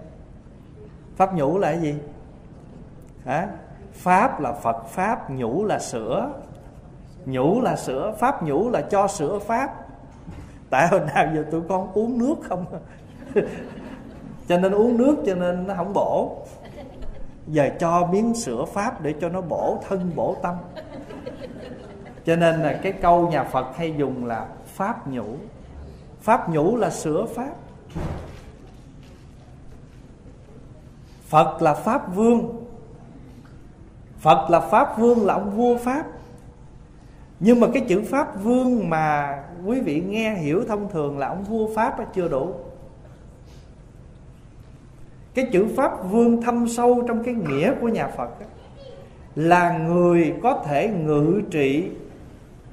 pháp 1.17 1.35
nhũ 1.35 1.59
là 1.59 1.77
gì? 1.77 1.95
Hả? 3.25 3.49
Pháp 3.97 4.41
là 4.41 4.53
phật, 4.53 4.87
pháp 4.87 5.31
nhũ 5.31 5.65
là 5.65 5.79
sữa. 5.79 6.31
Nhũ 7.27 7.61
là 7.61 7.77
sữa, 7.77 8.15
pháp 8.19 8.43
nhũ 8.43 8.71
là 8.71 8.81
cho 8.81 9.09
sữa 9.09 9.39
pháp. 9.39 9.75
Tại 10.71 10.89
hồi 10.89 11.01
nào 11.15 11.27
giờ 11.35 11.45
tụi 11.51 11.61
con 11.69 11.93
uống 11.93 12.19
nước 12.19 12.35
không? 12.49 12.65
Cho 14.49 14.59
nên 14.59 14.73
uống 14.73 14.97
nước 14.97 15.17
cho 15.27 15.35
nên 15.35 15.67
nó 15.67 15.75
không 15.75 15.93
bổ. 15.93 16.37
Giờ 17.47 17.71
cho 17.79 18.07
miếng 18.07 18.35
sữa 18.35 18.65
pháp 18.73 19.03
để 19.03 19.15
cho 19.21 19.29
nó 19.29 19.41
bổ 19.41 19.79
thân, 19.89 20.11
bổ 20.15 20.37
tâm. 20.43 20.55
Cho 22.25 22.37
nên 22.37 22.63
là 22.63 22.79
cái 22.83 22.93
câu 22.93 23.29
nhà 23.29 23.45
phật 23.45 23.77
hay 23.77 23.95
dùng 23.99 24.27
là 24.27 24.47
pháp 24.67 25.09
nhũ. 25.09 25.25
Pháp 26.21 26.49
nhũ 26.51 26.77
là 26.77 26.91
sữa 26.91 27.27
pháp. 27.35 27.51
Phật 31.29 31.63
là 31.63 31.75
Pháp 31.75 32.15
Vương. 32.15 32.56
Phật 34.27 34.51
là 34.51 34.61
Pháp 34.61 34.99
Vương 34.99 35.27
là 35.27 35.35
ông 35.35 35.51
vua 35.57 35.77
Pháp. 35.77 36.05
Nhưng 37.41 37.61
mà 37.61 37.67
cái 37.75 37.85
chữ 37.89 38.03
Pháp 38.11 38.43
Vương 38.43 38.91
mà 38.91 39.39
quý 39.67 39.81
vị 39.81 40.03
nghe 40.09 40.35
hiểu 40.35 40.65
thông 40.69 40.89
thường 40.91 41.19
là 41.19 41.29
ông 41.29 41.45
vua 41.45 41.75
Pháp 41.75 42.15
chưa 42.15 42.29
đủ. 42.29 42.55
Cái 45.35 45.49
chữ 45.53 45.67
Pháp 45.77 46.11
Vương 46.11 46.43
thâm 46.43 46.69
sâu 46.69 47.05
trong 47.09 47.25
cái 47.25 47.35
nghĩa 47.35 47.73
của 47.81 47.89
nhà 47.89 48.09
Phật 48.09 48.31
Là 49.35 49.79
người 49.79 50.35
có 50.43 50.63
thể 50.67 50.89
ngự 50.89 51.43
trị, 51.51 51.91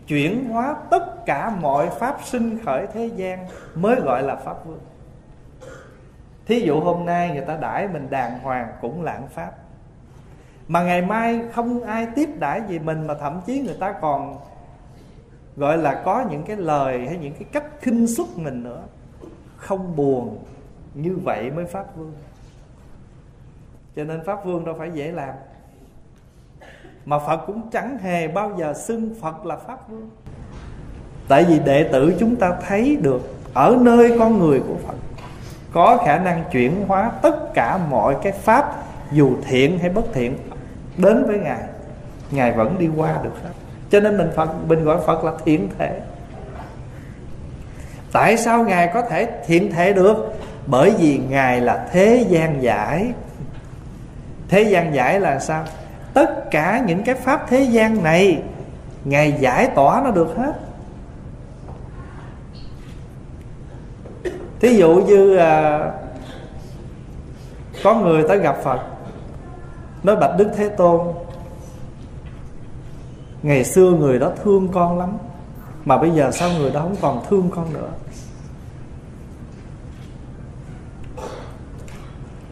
Chuyển 0.07 0.45
hóa 0.49 0.75
tất 0.89 1.25
cả 1.25 1.57
mọi 1.61 1.89
Pháp 1.89 2.17
sinh 2.23 2.57
khởi 2.65 2.87
thế 2.93 3.09
gian 3.15 3.47
Mới 3.75 3.95
gọi 3.95 4.23
là 4.23 4.35
Pháp 4.35 4.65
Vương. 4.65 4.79
Thí 6.45 6.59
dụ 6.59 6.79
hôm 6.79 7.05
nay 7.05 7.29
người 7.29 7.45
ta 7.45 7.57
đãi 7.57 7.87
mình 7.87 8.07
đàng 8.09 8.39
hoàng 8.39 8.67
cũng 8.81 9.03
lãng 9.03 9.27
pháp 9.27 9.62
mà 10.67 10.83
ngày 10.83 11.01
mai 11.01 11.41
không 11.53 11.83
ai 11.83 12.07
tiếp 12.15 12.29
đãi 12.39 12.61
gì 12.67 12.79
mình 12.79 13.07
mà 13.07 13.13
thậm 13.13 13.41
chí 13.45 13.59
người 13.59 13.77
ta 13.79 13.93
còn, 14.01 14.37
gọi 15.55 15.77
là, 15.77 16.01
có 16.05 16.25
những 16.29 16.43
cái 16.43 16.57
lời 16.57 17.07
hay 17.07 17.17
những 17.17 17.33
cái 17.33 17.43
cách 17.51 17.65
khinh 17.81 18.07
xuất 18.07 18.37
mình 18.37 18.63
nữa. 18.63 18.81
Không 19.57 19.95
buồn, 19.95 20.43
như 20.93 21.17
vậy 21.23 21.51
mới 21.51 21.65
pháp 21.65 21.95
vương. 21.95 22.13
Cho 23.95 24.03
nên 24.03 24.23
pháp 24.25 24.45
vương 24.45 24.65
đâu 24.65 24.75
phải 24.79 24.91
dễ 24.93 25.11
làm. 25.11 25.33
Mà 27.05 27.19
phật 27.19 27.37
cũng 27.37 27.69
chẳng 27.71 27.97
hề 27.97 28.27
bao 28.27 28.51
giờ 28.57 28.73
xưng 28.73 29.15
phật 29.21 29.45
là 29.45 29.55
pháp 29.57 29.89
vương. 29.89 30.09
Tại 31.27 31.43
vì 31.43 31.59
đệ 31.59 31.89
tử 31.91 32.15
chúng 32.19 32.35
ta 32.35 32.57
thấy 32.67 32.97
được, 33.01 33.21
ở 33.53 33.77
nơi 33.81 34.15
con 34.19 34.39
người 34.39 34.59
của 34.59 34.75
phật, 34.87 34.95
có 35.71 35.97
khả 36.05 36.17
năng 36.17 36.43
chuyển 36.51 36.85
hóa 36.87 37.11
tất 37.21 37.53
cả 37.53 37.79
mọi 37.89 38.15
cái 38.23 38.31
pháp, 38.31 38.83
dù 39.11 39.31
thiện 39.47 39.79
hay 39.79 39.89
bất 39.89 40.05
thiện 40.13 40.37
đến 40.97 41.25
với 41.27 41.37
ngài 41.37 41.63
ngài 42.31 42.51
vẫn 42.51 42.75
đi 42.79 42.89
qua 42.95 43.17
được 43.23 43.43
hết. 43.43 43.49
Cho 43.89 43.99
nên 43.99 44.17
mình 44.17 44.31
phật 44.35 44.49
mình 44.67 44.83
gọi 44.83 44.97
phật 45.05 45.23
là 45.23 45.31
thiện 45.45 45.69
thể. 45.77 45.99
Tại 48.11 48.37
sao 48.37 48.63
ngài 48.63 48.91
có 48.93 49.01
thể 49.01 49.27
thiện 49.45 49.71
thể 49.71 49.93
được? 49.93 50.15
Bởi 50.67 50.93
vì 50.97 51.21
ngài 51.29 51.61
là 51.61 51.87
thế 51.91 52.25
gian 52.29 52.63
giải. 52.63 53.11
Thế 54.49 54.63
gian 54.63 54.95
giải 54.95 55.19
là 55.19 55.39
sao? 55.39 55.63
Tất 56.13 56.51
cả 56.51 56.83
những 56.85 57.03
cái 57.03 57.15
pháp 57.15 57.49
thế 57.49 57.61
gian 57.61 58.03
này 58.03 58.41
ngài 59.05 59.31
giải 59.39 59.69
tỏa 59.75 60.01
nó 60.03 60.11
được 60.11 60.35
hết. 60.37 60.53
Thí 64.59 64.75
dụ 64.75 64.95
như 64.95 65.37
à, 65.37 65.79
có 67.83 67.95
người 67.95 68.23
tới 68.27 68.39
gặp 68.39 68.57
phật 68.63 68.92
nói 70.03 70.15
bạch 70.15 70.31
đức 70.37 70.51
thế 70.55 70.69
tôn, 70.69 71.01
ngày 73.43 73.63
xưa 73.63 73.91
người 73.91 74.19
đó 74.19 74.31
thương 74.43 74.67
con 74.67 74.99
lắm, 74.99 75.17
mà 75.85 75.97
bây 75.97 76.11
giờ 76.11 76.31
sao 76.31 76.49
người 76.57 76.71
đó 76.71 76.79
không 76.81 76.95
còn 77.01 77.25
thương 77.29 77.49
con 77.55 77.73
nữa? 77.73 77.89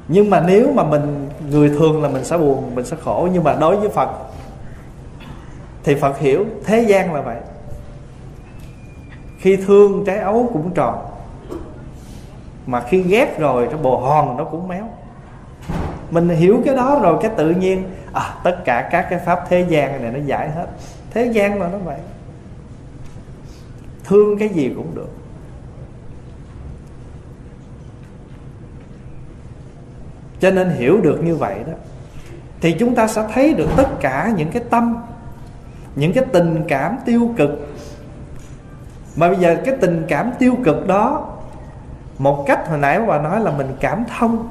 Nhưng 0.08 0.30
mà 0.30 0.43
nếu 0.47 0.72
mà 0.74 0.84
mình, 0.84 1.30
người 1.49 1.70
thường 1.70 2.04
là 2.04 2.10
mình 2.10 2.24
sẽ 2.24 2.38
buồn, 2.38 2.76
mình 2.76 2.86
sẽ 2.86 2.97
khổ, 3.04 3.28
nhưng 3.34 3.43
mà 3.43 3.54
đối 3.54 3.78
với 3.78 3.89
phật, 3.89 4.10
thì 5.84 5.95
phật 5.95 6.20
hiểu, 6.20 6.45
thế 6.66 6.82
gian 6.82 7.14
là 7.14 7.22
vậy. 7.22 7.38
Khi 9.38 9.56
thương 9.56 10.04
trái 10.06 10.18
ấu 10.18 10.49
cũng 10.54 10.72
tròn, 10.74 10.97
mà 12.66 12.82
khi 12.82 13.02
ghét 13.02 13.39
rồi, 13.39 13.68
cái 13.68 13.78
bồ 13.78 13.97
hòn 13.97 14.38
nó 14.38 14.43
cũng 14.43 14.68
méo 14.68 14.89
mình 16.12 16.30
hiểu 16.30 16.62
cái 16.66 16.76
đó 16.76 16.99
rồi 17.01 17.18
cái 17.22 17.32
tự 17.38 17.49
nhiên 17.49 17.84
à, 18.14 18.36
tất 18.43 18.57
cả 18.66 18.89
các 18.91 19.07
cái 19.09 19.20
pháp 19.20 19.39
thế 19.49 19.66
gian 19.70 20.01
này 20.01 20.12
nó 20.12 20.20
giải 20.26 20.49
hết. 20.51 20.68
Thế 21.12 21.26
gian 21.26 21.59
mà 21.59 21.68
nó 21.68 21.78
vậy. 21.78 21.99
Thương 24.03 24.39
cái 24.39 24.49
gì 24.49 24.74
cũng 24.76 24.95
được. 24.95 25.09
Cho 30.39 30.51
nên 30.51 30.70
hiểu 30.70 31.01
được 31.01 31.24
như 31.24 31.36
vậy 31.36 31.55
đó 31.68 31.74
thì 32.62 32.72
chúng 32.72 32.95
ta 32.95 33.07
sẽ 33.07 33.28
thấy 33.34 33.53
được 33.53 33.70
tất 33.78 33.88
cả 34.01 34.34
những 34.36 34.51
cái 34.51 34.64
tâm 34.70 34.97
những 35.95 36.14
cái 36.14 36.26
tình 36.34 36.64
cảm 36.68 36.97
tiêu 37.05 37.34
cực. 37.38 37.49
Mà 39.16 39.28
bây 39.28 39.38
giờ 39.38 39.57
cái 39.66 39.76
tình 39.82 40.05
cảm 40.07 40.32
tiêu 40.39 40.55
cực 40.64 40.88
đó 40.88 41.28
một 42.18 42.43
cách 42.47 42.70
hồi 42.70 42.78
nãy 42.78 43.01
bà 43.07 43.22
nói 43.22 43.39
là 43.39 43.51
mình 43.51 43.76
cảm 43.80 44.03
thông 44.18 44.49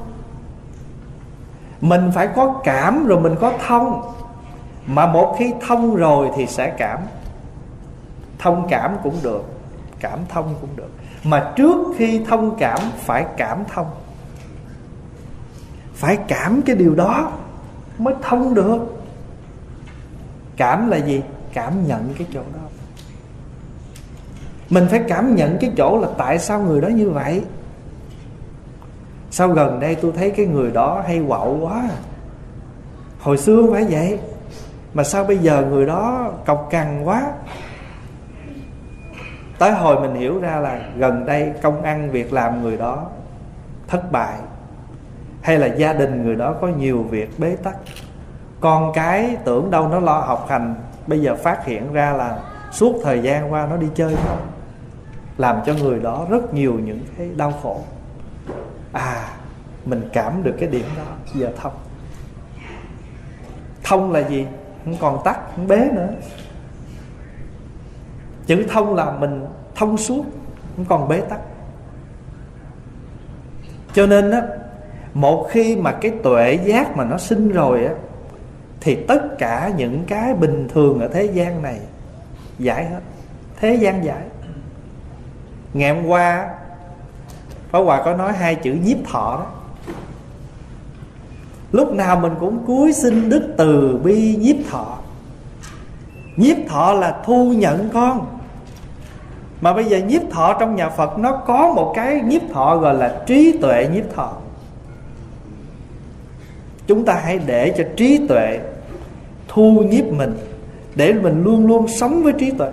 mình 1.81 2.11
phải 2.13 2.27
có 2.35 2.61
cảm 2.63 3.05
rồi 3.05 3.19
mình 3.19 3.35
có 3.41 3.53
thông. 3.67 4.01
Mà 4.87 5.05
một 5.07 5.35
khi 5.39 5.53
thông 5.67 5.95
rồi 5.95 6.29
thì 6.35 6.47
sẽ 6.47 6.73
cảm. 6.77 6.99
Thông 8.39 8.67
cảm 8.69 8.95
cũng 9.03 9.15
được, 9.23 9.43
cảm 9.99 10.19
thông 10.29 10.55
cũng 10.61 10.69
được. 10.75 10.89
Mà 11.23 11.51
trước 11.55 11.77
khi 11.97 12.21
thông 12.29 12.57
cảm, 12.57 12.79
phải 12.97 13.25
cảm 13.37 13.63
thông. 13.73 13.87
Phải 15.93 16.17
cảm 16.27 16.61
cái 16.65 16.75
điều 16.75 16.95
đó 16.95 17.31
mới 17.97 18.13
thông 18.21 18.53
được. 18.53 19.03
Cảm 20.57 20.89
là 20.89 20.97
gì? 20.97 21.21
Cảm 21.53 21.87
nhận 21.87 22.13
cái 22.17 22.27
chỗ 22.33 22.39
đó. 22.39 22.67
Mình 24.69 24.87
phải 24.89 25.03
cảm 25.07 25.35
nhận 25.35 25.57
cái 25.61 25.71
chỗ 25.77 25.99
là 26.01 26.07
tại 26.17 26.39
sao 26.39 26.61
người 26.61 26.81
đó 26.81 26.87
như 26.87 27.09
vậy 27.09 27.43
sao 29.31 29.49
gần 29.49 29.79
đây 29.79 29.95
tôi 29.95 30.11
thấy 30.15 30.31
cái 30.31 30.45
người 30.45 30.71
đó 30.71 31.03
hay 31.07 31.23
quậu 31.27 31.59
quá 31.61 31.73
à? 31.73 31.97
hồi 33.21 33.37
xưa 33.37 33.61
không 33.61 33.71
phải 33.71 33.85
vậy. 33.89 34.19
Mà 34.93 35.03
sao 35.03 35.23
bây 35.23 35.37
giờ 35.37 35.65
người 35.69 35.85
đó 35.85 36.31
cọc 36.45 36.67
cằn 36.69 37.03
quá? 37.03 37.31
Tới 39.59 39.71
hồi 39.71 39.99
mình 39.99 40.15
hiểu 40.15 40.39
ra 40.39 40.55
là 40.59 40.81
gần 40.97 41.25
đây 41.25 41.53
công 41.61 41.81
ăn 41.81 42.11
việc 42.11 42.33
làm 42.33 42.61
người 42.61 42.77
đó 42.77 43.05
thất 43.87 44.11
bại. 44.11 44.35
Hay 45.41 45.57
là 45.57 45.67
gia 45.67 45.93
đình 45.93 46.23
người 46.23 46.35
đó 46.35 46.55
có 46.61 46.67
nhiều 46.67 47.03
việc 47.03 47.29
bế 47.39 47.55
tắc. 47.63 47.75
Con 48.59 48.91
cái 48.93 49.37
tưởng 49.45 49.71
đâu 49.71 49.87
nó 49.87 49.99
lo 49.99 50.19
học 50.19 50.45
hành, 50.49 50.75
bây 51.07 51.21
giờ 51.21 51.35
phát 51.35 51.65
hiện 51.65 51.93
ra 51.93 52.13
là 52.13 52.39
suốt 52.71 52.95
thời 53.03 53.21
gian 53.21 53.53
qua 53.53 53.67
nó 53.69 53.77
đi 53.77 53.87
chơi. 53.95 54.15
Không 54.15 54.37
làm 55.37 55.59
cho 55.65 55.73
người 55.73 55.99
đó 55.99 56.25
rất 56.29 56.53
nhiều 56.53 56.73
những 56.85 56.99
cái 57.17 57.29
đau 57.35 57.53
khổ 57.63 57.81
à 58.91 59.29
mình 59.85 60.09
cảm 60.13 60.43
được 60.43 60.55
cái 60.59 60.69
điểm 60.69 60.85
đó. 60.97 61.03
Giờ 61.33 61.51
thông. 61.57 61.73
Thông 63.83 64.11
là 64.11 64.19
gì? 64.19 64.47
Không 64.85 64.97
còn 64.99 65.21
tắt, 65.23 65.39
không 65.55 65.67
bế 65.67 65.89
nữa. 65.93 66.09
Chữ 68.45 68.65
thông 68.69 68.95
là 68.95 69.11
mình 69.11 69.45
thông 69.75 69.97
suốt, 69.97 70.25
không 70.75 70.85
còn 70.85 71.07
bế 71.07 71.21
tắc. 71.21 71.39
Cho 73.93 74.05
nên 74.05 74.31
á, 74.31 74.41
một 75.13 75.47
khi 75.51 75.75
mà 75.75 75.91
cái 75.91 76.11
tuệ 76.23 76.59
giác 76.63 76.97
mà 76.97 77.03
nó 77.03 77.17
sinh 77.17 77.49
rồi 77.49 77.85
á, 77.85 77.93
thì 78.81 78.95
tất 79.07 79.21
cả 79.37 79.71
những 79.77 80.03
cái 80.07 80.33
bình 80.33 80.67
thường 80.73 80.99
ở 80.99 81.07
thế 81.07 81.23
gian 81.25 81.61
này 81.61 81.79
giải 82.59 82.85
hết. 82.85 82.99
Thế 83.59 83.75
gian 83.75 84.05
giải. 84.05 84.23
Ngày 85.73 85.95
hôm 85.95 86.05
qua 86.05 86.49
Pháp 87.71 87.79
Hòa 87.79 88.01
có 88.05 88.13
nói 88.13 88.33
hai 88.33 88.55
chữ 88.55 88.73
nhiếp 88.83 88.97
thọ 89.11 89.37
đó. 89.39 89.45
Lúc 91.71 91.93
nào 91.93 92.19
mình 92.19 92.33
cũng 92.39 92.65
cúi 92.65 92.93
xin 92.93 93.29
đức 93.29 93.53
từ 93.57 93.99
bi 94.03 94.35
nhiếp 94.39 94.55
thọ 94.69 94.97
Nhiếp 96.35 96.57
thọ 96.69 96.93
là 96.93 97.21
thu 97.25 97.53
nhận 97.53 97.89
con. 97.93 98.25
Mà 99.61 99.73
bây 99.73 99.85
giờ 99.85 99.97
nhiếp 99.97 100.21
thọ 100.31 100.57
trong 100.59 100.75
nhà 100.75 100.89
Phật, 100.89 101.19
Nó 101.19 101.31
có 101.31 101.73
một 101.75 101.93
cái 101.95 102.21
nhiếp 102.21 102.41
thọ 102.53 102.77
gọi 102.77 102.93
là 102.93 103.21
trí 103.25 103.57
tuệ 103.61 103.87
nhiếp 103.93 104.15
thọ 104.15 104.31
Chúng 106.87 107.05
ta 107.05 107.13
hãy 107.23 107.39
để 107.45 107.73
cho 107.77 107.83
trí 107.97 108.27
tuệ 108.27 108.59
Thu 109.47 109.83
nhiếp 109.89 110.05
mình, 110.05 110.37
Để 110.95 111.13
mình 111.13 111.43
luôn 111.43 111.67
luôn 111.67 111.87
sống 111.87 112.23
với 112.23 112.33
trí 112.33 112.51
tuệ. 112.51 112.71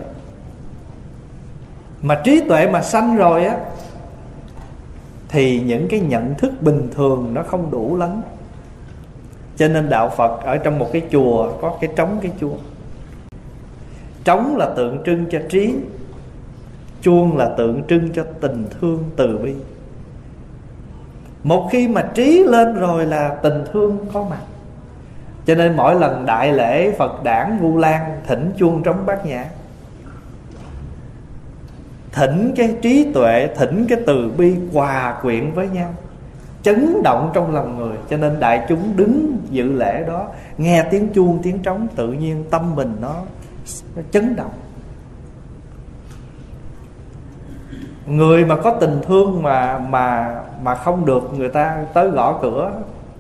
Mà 2.02 2.20
trí 2.24 2.40
tuệ 2.40 2.66
mà 2.66 2.82
sanh 2.82 3.16
rồi 3.16 3.44
á 3.44 3.56
thì 5.28 5.60
những 5.60 5.88
cái 5.88 6.00
nhận 6.00 6.34
thức 6.34 6.52
bình 6.60 6.88
thường 6.94 7.34
Nó 7.34 7.42
không 7.42 7.70
đủ 7.70 7.96
lắm. 7.96 8.22
Cho 9.56 9.68
nên 9.68 9.88
đạo 9.88 10.08
phật 10.16 10.40
ở 10.44 10.56
trong 10.56 10.78
một 10.78 10.88
cái 10.92 11.02
chùa 11.10 11.52
có 11.60 11.76
cái 11.80 11.90
trống 11.96 12.18
cái 12.22 12.32
chuông 12.40 12.58
trống 14.28 14.56
là 14.56 14.70
tượng 14.76 14.98
trưng 15.06 15.26
cho 15.30 15.38
trí, 15.48 15.74
chuông 17.02 17.36
là 17.36 17.48
tượng 17.58 17.82
trưng 17.88 18.12
cho 18.12 18.24
tình 18.40 18.66
thương 18.80 19.04
từ 19.16 19.38
bi. 19.38 19.54
Một 21.42 21.68
khi 21.72 21.88
mà 21.88 22.02
trí 22.14 22.44
lên 22.44 22.74
rồi 22.74 23.06
là 23.06 23.28
tình 23.42 23.64
thương 23.72 23.98
có 24.12 24.24
mặt. 24.30 24.40
Cho 25.46 25.54
nên 25.54 25.76
mỗi 25.76 25.94
lần 25.94 26.26
đại 26.26 26.52
lễ 26.52 26.92
phật 26.98 27.24
đản 27.24 27.58
vu 27.58 27.76
lan 27.76 28.20
thỉnh 28.26 28.52
chuông 28.58 28.82
trống 28.82 29.06
bát 29.06 29.26
nhã 29.26 29.44
thỉnh 32.12 32.52
cái 32.56 32.76
trí 32.82 33.12
tuệ 33.14 33.48
thỉnh 33.56 33.86
cái 33.88 33.98
từ 34.06 34.30
bi 34.36 34.54
hòa 34.72 35.18
quyện 35.22 35.50
với 35.50 35.68
nhau 35.68 35.94
chấn 36.62 37.02
động 37.02 37.30
trong 37.34 37.54
lòng 37.54 37.78
người. 37.78 37.96
Cho 38.10 38.16
nên 38.16 38.40
đại 38.40 38.66
chúng 38.68 38.96
đứng 38.96 39.38
dự 39.50 39.72
lễ 39.72 40.04
đó 40.06 40.26
nghe 40.58 40.84
tiếng 40.90 41.08
chuông 41.14 41.38
tiếng 41.42 41.58
trống 41.58 41.88
tự 41.96 42.12
nhiên 42.12 42.44
tâm 42.50 42.74
mình 42.74 42.96
nó, 43.00 43.14
nó 43.96 44.02
chấn 44.10 44.36
động. 44.36 44.52
Người 48.06 48.44
mà 48.44 48.56
có 48.56 48.70
tình 48.80 49.00
thương 49.06 49.42
mà 49.42 49.78
mà 49.78 50.36
mà 50.62 50.74
không 50.74 51.06
được 51.06 51.22
người 51.36 51.48
ta 51.48 51.84
tới 51.94 52.10
gõ 52.10 52.38
cửa 52.42 52.72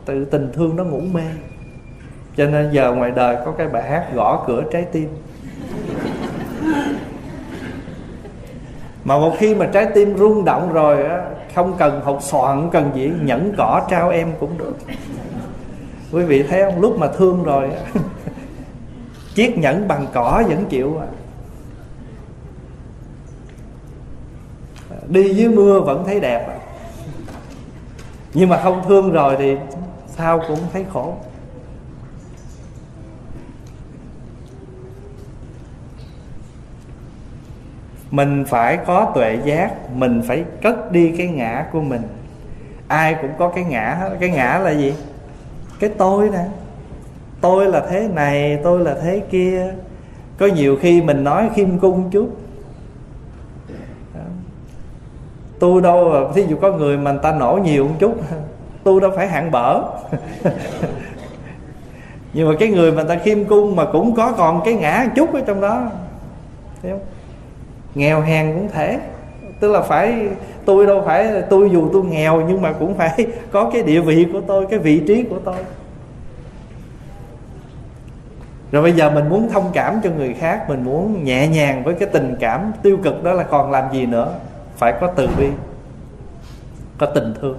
tự 0.04 0.24
tình 0.24 0.50
thương 0.52 0.76
nó 0.76 0.84
ngủ 0.84 1.00
mê. 1.12 1.24
Cho 2.36 2.46
nên 2.46 2.70
giờ 2.72 2.92
ngoài 2.92 3.10
đời 3.10 3.36
có 3.44 3.52
cái 3.52 3.68
bài 3.68 3.82
hát 3.90 4.06
gõ 4.14 4.44
cửa 4.46 4.62
trái 4.72 4.84
tim. 4.92 5.08
Mà 9.08 9.18
một 9.18 9.34
khi 9.38 9.54
mà 9.54 9.66
trái 9.66 9.86
tim 9.94 10.18
rung 10.18 10.44
động 10.44 10.72
rồi 10.72 11.04
á, 11.04 11.24
không 11.54 11.74
cần 11.78 12.00
học 12.04 12.18
soạn 12.20 12.60
không 12.60 12.70
cần 12.70 12.90
gì, 12.94 13.12
nhẫn 13.22 13.54
cỏ 13.58 13.86
trao 13.90 14.10
em 14.10 14.32
cũng 14.40 14.58
được. 14.58 14.76
Quý 16.12 16.24
vị 16.24 16.42
thấy 16.42 16.62
không? 16.64 16.80
Lúc 16.80 16.98
mà 16.98 17.06
thương 17.06 17.44
rồi 17.44 17.70
chiếc 19.34 19.58
nhẫn 19.58 19.88
bằng 19.88 20.06
cỏ 20.12 20.42
vẫn 20.48 20.64
chịu 20.68 21.00
à. 21.00 21.06
Đi 25.08 25.34
dưới 25.34 25.48
mưa 25.48 25.80
vẫn 25.80 26.04
thấy 26.06 26.20
đẹp 26.20 26.48
à. 26.48 26.58
nhưng 28.34 28.48
mà 28.48 28.60
không 28.62 28.82
thương 28.88 29.12
rồi 29.12 29.36
thì 29.38 29.56
sao 30.06 30.40
cũng 30.48 30.58
thấy 30.72 30.84
khổ. 30.92 31.14
Mình 38.10 38.44
phải 38.48 38.76
có 38.76 39.12
tuệ 39.14 39.38
giác, 39.44 39.70
mình 39.94 40.22
phải 40.26 40.44
cất 40.62 40.92
đi 40.92 41.14
cái 41.18 41.28
ngã 41.28 41.66
của 41.72 41.80
mình. 41.80 42.02
Ai 42.88 43.16
cũng 43.22 43.30
có 43.38 43.48
cái 43.48 43.64
ngã 43.64 43.96
hết. 44.00 44.16
Cái 44.20 44.30
ngã 44.30 44.58
là 44.58 44.70
gì? 44.70 44.94
Cái 45.80 45.90
tôi 45.98 46.30
nè. 46.30 46.44
Tôi 47.40 47.66
là 47.66 47.82
thế 47.90 48.08
này, 48.14 48.58
tôi 48.64 48.80
là 48.80 48.94
thế 49.02 49.22
kia. 49.30 49.74
Có 50.38 50.46
nhiều 50.46 50.76
khi 50.80 51.02
mình 51.02 51.24
nói 51.24 51.50
khiêm 51.54 51.78
cung 51.78 52.10
chút. 52.10 52.36
Tu 55.58 55.80
đâu 55.80 56.30
thí 56.34 56.44
dụ 56.48 56.56
có 56.56 56.72
người 56.72 56.96
mà 56.96 57.12
người 57.12 57.20
ta 57.22 57.32
nổ 57.32 57.58
nhiều 57.64 57.88
một 57.88 57.94
chút 57.98 58.20
tu 58.84 59.00
đâu 59.00 59.10
phải 59.16 59.28
hạng 59.28 59.50
bở 59.50 59.82
nhưng 62.32 62.48
mà 62.48 62.54
cái 62.58 62.68
người 62.68 62.92
mà 62.92 63.02
người 63.02 63.16
ta 63.16 63.22
khiêm 63.24 63.44
cung 63.44 63.76
mà 63.76 63.84
cũng 63.92 64.14
có 64.14 64.32
còn 64.32 64.60
cái 64.64 64.74
ngã 64.74 65.02
một 65.06 65.12
chút 65.16 65.34
ở 65.34 65.40
trong 65.46 65.60
đó. 65.60 65.90
Thấy 66.82 66.90
không? 66.90 67.00
Nghèo 67.94 68.20
hèn 68.20 68.54
cũng 68.54 68.68
thể 68.68 69.00
tức 69.60 69.70
là 69.70 69.80
phải, 69.80 70.28
tôi 70.64 70.86
đâu 70.86 71.02
phải 71.06 71.42
tôi 71.50 71.70
dù 71.70 71.90
tôi 71.92 72.04
nghèo 72.04 72.40
nhưng 72.48 72.62
mà 72.62 72.72
cũng 72.72 72.94
phải 72.94 73.26
có 73.52 73.70
cái 73.72 73.82
địa 73.82 74.00
vị 74.00 74.26
của 74.32 74.40
tôi, 74.40 74.66
cái 74.70 74.78
vị 74.78 75.02
trí 75.08 75.22
của 75.22 75.38
tôi. 75.44 75.56
Rồi 78.72 78.82
bây 78.82 78.92
giờ 78.92 79.10
mình 79.10 79.28
muốn 79.28 79.48
thông 79.52 79.70
cảm 79.72 80.00
cho 80.04 80.10
người 80.10 80.34
khác, 80.34 80.64
mình 80.68 80.84
muốn 80.84 81.24
nhẹ 81.24 81.48
nhàng 81.48 81.84
với 81.84 81.94
cái 81.94 82.08
tình 82.12 82.36
cảm 82.40 82.72
tiêu 82.82 82.98
cực 83.04 83.24
đó 83.24 83.32
là 83.32 83.42
còn 83.42 83.70
làm 83.70 83.92
gì 83.92 84.06
nữa? 84.06 84.34
Phải 84.76 84.94
có 85.00 85.06
từ 85.06 85.28
bi, 85.38 85.48
có 86.98 87.06
tình 87.06 87.34
thương. 87.40 87.58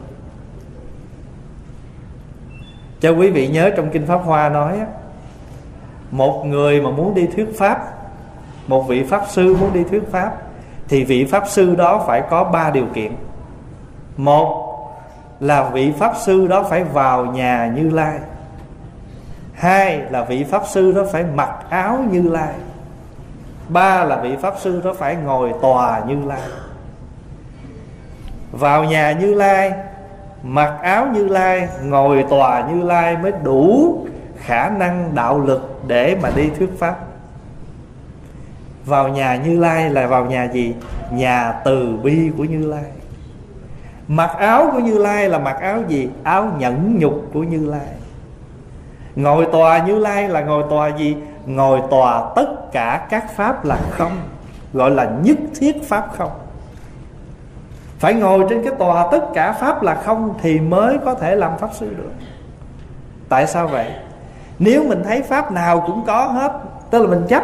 Cho 3.00 3.12
quý 3.12 3.30
vị 3.30 3.48
nhớ 3.48 3.72
trong 3.78 3.90
kinh 3.90 4.06
pháp 4.06 4.22
hoa 4.26 4.50
nói 4.50 4.80
một 6.12 6.44
người 6.46 6.82
mà 6.82 6.90
muốn 6.90 7.16
đi 7.16 7.28
thuyết 7.28 7.58
pháp 7.58 7.99
một 8.70 8.88
vị 8.88 9.04
pháp 9.04 9.24
sư 9.30 9.56
muốn 9.60 9.74
đi 9.74 9.84
thuyết 9.84 10.12
pháp, 10.12 10.32
thì 10.88 11.04
vị 11.04 11.26
pháp 11.26 11.44
sư 11.48 11.76
đó 11.76 12.04
phải 12.08 12.24
có 12.30 12.44
ba 12.44 12.70
điều 12.70 12.86
kiện. 12.94 13.12
Một 14.18 14.66
là 15.40 15.70
vị 15.70 15.94
pháp 16.00 16.14
sư 16.20 16.48
đó 16.48 16.64
phải 16.70 16.84
vào 16.84 17.26
nhà 17.26 17.72
như 17.76 17.90
lai. 17.90 18.20
Hai 19.54 20.02
là 20.10 20.24
vị 20.24 20.44
pháp 20.44 20.64
sư 20.68 20.92
đó 20.92 21.04
phải 21.12 21.24
mặc 21.36 21.52
áo 21.70 22.00
như 22.12 22.22
lai. 22.22 22.54
Ba 23.70 24.04
là 24.04 24.16
vị 24.16 24.36
pháp 24.42 24.54
sư 24.60 24.82
đó 24.84 24.94
phải 24.98 25.16
ngồi 25.16 25.54
tòa 25.62 26.02
như 26.08 26.26
lai. 26.26 26.50
Vào 28.52 28.84
nhà 28.84 29.12
như 29.12 29.34
lai, 29.34 29.74
mặc 30.44 30.74
áo 30.82 31.08
như 31.14 31.28
lai, 31.28 31.68
ngồi 31.84 32.26
tòa 32.30 32.70
như 32.70 32.84
lai 32.84 33.18
mới 33.18 33.32
đủ 33.44 33.98
khả 34.38 34.70
năng 34.70 35.16
đạo 35.16 35.40
lực 35.40 35.80
để 35.88 36.18
mà 36.22 36.30
đi 36.36 36.50
thuyết 36.50 36.80
pháp 36.80 36.96
vào 38.90 39.08
nhà 39.08 39.36
như 39.36 39.60
lai 39.60 39.90
là 39.90 40.08
vào 40.08 40.26
nhà 40.26 40.48
gì? 40.54 40.76
Nhà 41.12 41.54
từ 41.66 41.98
bi 42.04 42.32
của 42.38 42.44
như 42.44 42.68
lai. 42.68 42.84
Mặc 44.08 44.32
áo 44.38 44.70
của 44.72 44.80
như 44.80 44.98
lai 44.98 45.30
là 45.30 45.40
mặc 45.40 45.58
áo 45.62 45.80
gì? 45.88 46.10
Áo 46.24 46.52
nhẫn 46.58 47.00
nhục 47.00 47.22
của 47.34 47.44
như 47.44 47.66
lai. 47.66 47.88
Ngồi 49.16 49.48
tòa 49.52 49.78
như 49.78 50.00
lai 50.00 50.30
là 50.30 50.42
ngồi 50.42 50.64
tòa 50.70 50.88
gì? 50.88 51.18
Ngồi 51.46 51.82
tòa 51.90 52.32
tất 52.36 52.72
cả 52.72 53.08
các 53.10 53.36
pháp 53.36 53.66
là 53.66 53.78
không, 53.92 54.12
gọi 54.74 54.92
là 54.92 55.12
nhất 55.24 55.38
thiết 55.60 55.90
pháp 55.90 56.08
không. 56.18 56.32
Phải 58.00 58.14
ngồi 58.14 58.46
trên 58.50 58.64
cái 58.64 58.74
tòa 58.80 59.08
tất 59.12 59.24
cả 59.34 59.52
pháp 59.52 59.84
là 59.84 59.96
không 59.96 60.34
thì 60.42 60.60
mới 60.60 60.98
có 61.06 61.14
thể 61.14 61.36
làm 61.36 61.58
pháp 61.58 61.70
sư 61.74 61.94
được. 61.98 62.12
Tại 63.30 63.48
sao 63.48 63.68
vậy? 63.68 63.88
Nếu 64.60 64.84
mình 64.84 65.04
thấy 65.04 65.22
pháp 65.22 65.52
nào 65.52 65.84
cũng 65.88 66.04
có 66.08 66.26
hết, 66.26 66.52
tức 66.90 67.02
là 67.02 67.10
mình 67.10 67.24
chấp 67.28 67.44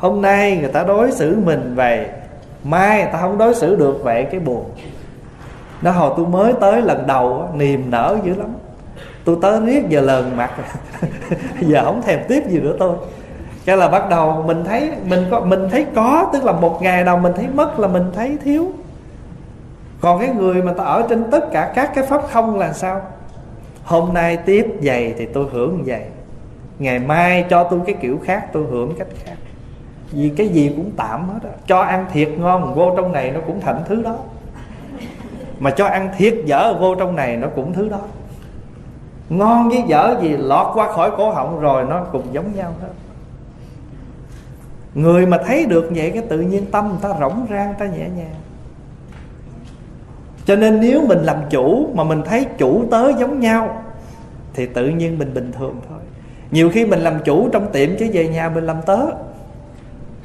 hôm 0.00 0.22
nay 0.22 0.56
người 0.56 0.68
ta 0.68 0.82
đối 0.82 1.12
xử 1.12 1.36
mình 1.44 1.74
vậy, 1.74 2.06
mai 2.64 3.02
người 3.02 3.12
ta 3.12 3.18
không 3.18 3.38
đối 3.38 3.54
xử 3.54 3.76
được 3.76 4.00
vậy, 4.02 4.26
cái 4.30 4.40
buồn. 4.40 4.64
Nó 5.82 5.90
hồi 5.90 6.14
tôi 6.16 6.26
mới 6.26 6.52
tới 6.60 6.82
lần 6.82 7.06
đầu 7.06 7.48
niềm 7.54 7.90
nở 7.90 8.18
dữ 8.24 8.34
lắm. 8.34 8.48
Tôi 9.24 9.36
tới 9.42 9.60
riết 9.60 9.88
giờ 9.88 10.00
lờn 10.00 10.36
mặt. 10.36 10.50
Giờ 11.60 11.84
không 11.84 12.02
thèm 12.02 12.20
tiếp 12.28 12.42
gì 12.48 12.60
nữa 12.60 12.76
tôi. 12.78 12.96
Cái 13.64 13.76
là 13.76 13.88
bắt 13.88 14.08
đầu 14.10 14.44
mình 14.46 14.64
thấy, 14.64 14.90
mình 15.04 15.24
có, 15.30 15.40
mình 15.40 15.68
thấy 15.70 15.86
có, 15.94 16.30
tức 16.32 16.44
là 16.44 16.52
một 16.52 16.82
ngày 16.82 17.04
nào 17.04 17.18
mình 17.18 17.32
thấy 17.36 17.46
mất 17.54 17.80
là 17.80 17.88
mình 17.88 18.10
thấy 18.14 18.38
thiếu. 18.44 18.72
Còn 20.00 20.20
cái 20.20 20.28
người 20.28 20.62
mà 20.62 20.72
ta 20.72 20.84
ở 20.84 21.06
trên 21.08 21.30
tất 21.30 21.52
cả 21.52 21.72
các 21.74 21.90
cái 21.94 22.06
pháp 22.06 22.22
không 22.30 22.58
là 22.58 22.72
sao? 22.72 23.00
Hôm 23.84 24.14
nay 24.14 24.36
tiếp 24.36 24.66
giày 24.82 25.14
thì 25.18 25.26
tôi 25.26 25.46
hưởng 25.52 25.84
giày 25.86 26.06
ngày 26.78 26.98
mai 26.98 27.44
cho 27.50 27.64
tôi 27.64 27.80
cái 27.86 27.96
kiểu 28.00 28.18
khác, 28.24 28.46
tôi 28.52 28.64
hưởng 28.70 28.94
cách 28.98 29.08
khác 29.24 29.34
vì 30.12 30.28
cái 30.28 30.48
gì 30.48 30.72
cũng 30.76 30.90
tạm 30.96 31.28
hết 31.28 31.38
á. 31.42 31.50
Cho 31.66 31.80
ăn 31.80 32.06
thiệt 32.12 32.28
ngon, 32.38 32.74
vô 32.74 32.94
trong 32.96 33.12
này 33.12 33.30
nó 33.30 33.40
cũng 33.46 33.60
thành 33.60 33.82
thứ 33.88 34.02
đó. 34.02 34.16
Mà 35.58 35.70
cho 35.70 35.86
ăn 35.86 36.08
thiệt 36.16 36.34
dở, 36.44 36.74
vô 36.80 36.94
trong 36.94 37.16
này 37.16 37.36
nó 37.36 37.48
cũng 37.48 37.72
thứ 37.72 37.88
đó. 37.88 38.00
Ngon 39.28 39.68
với 39.68 39.82
dở 39.88 40.16
gì, 40.22 40.36
lọt 40.36 40.66
qua 40.74 40.92
khỏi 40.92 41.10
cổ 41.16 41.30
họng 41.30 41.60
rồi 41.60 41.84
nó 41.84 42.04
cũng 42.12 42.24
giống 42.32 42.56
nhau 42.56 42.74
hết. 42.80 42.88
Người 44.94 45.26
mà 45.26 45.38
thấy 45.46 45.66
được 45.66 45.90
vậy 45.94 46.10
cái 46.10 46.22
tự 46.28 46.40
nhiên 46.40 46.66
tâm 46.70 46.96
ta 47.02 47.08
rỗng 47.20 47.46
rang 47.50 47.74
ta 47.78 47.86
nhẹ 47.86 48.08
nhàng. 48.16 48.34
Cho 50.44 50.56
nên 50.56 50.80
nếu 50.80 51.02
mình 51.06 51.18
làm 51.18 51.36
chủ 51.50 51.88
mà 51.94 52.04
mình 52.04 52.22
thấy 52.24 52.46
chủ 52.58 52.84
tớ 52.90 53.12
giống 53.18 53.40
nhau, 53.40 53.82
thì 54.54 54.66
tự 54.66 54.88
nhiên 54.88 55.18
mình 55.18 55.34
bình 55.34 55.52
thường 55.58 55.80
thôi. 55.88 55.98
Nhiều 56.50 56.70
khi 56.70 56.86
mình 56.86 57.00
làm 57.00 57.14
chủ 57.24 57.48
trong 57.52 57.72
tiệm 57.72 57.88
chứ 57.98 58.10
về 58.12 58.28
nhà 58.28 58.48
mình 58.48 58.64
làm 58.66 58.76
tớ 58.86 58.98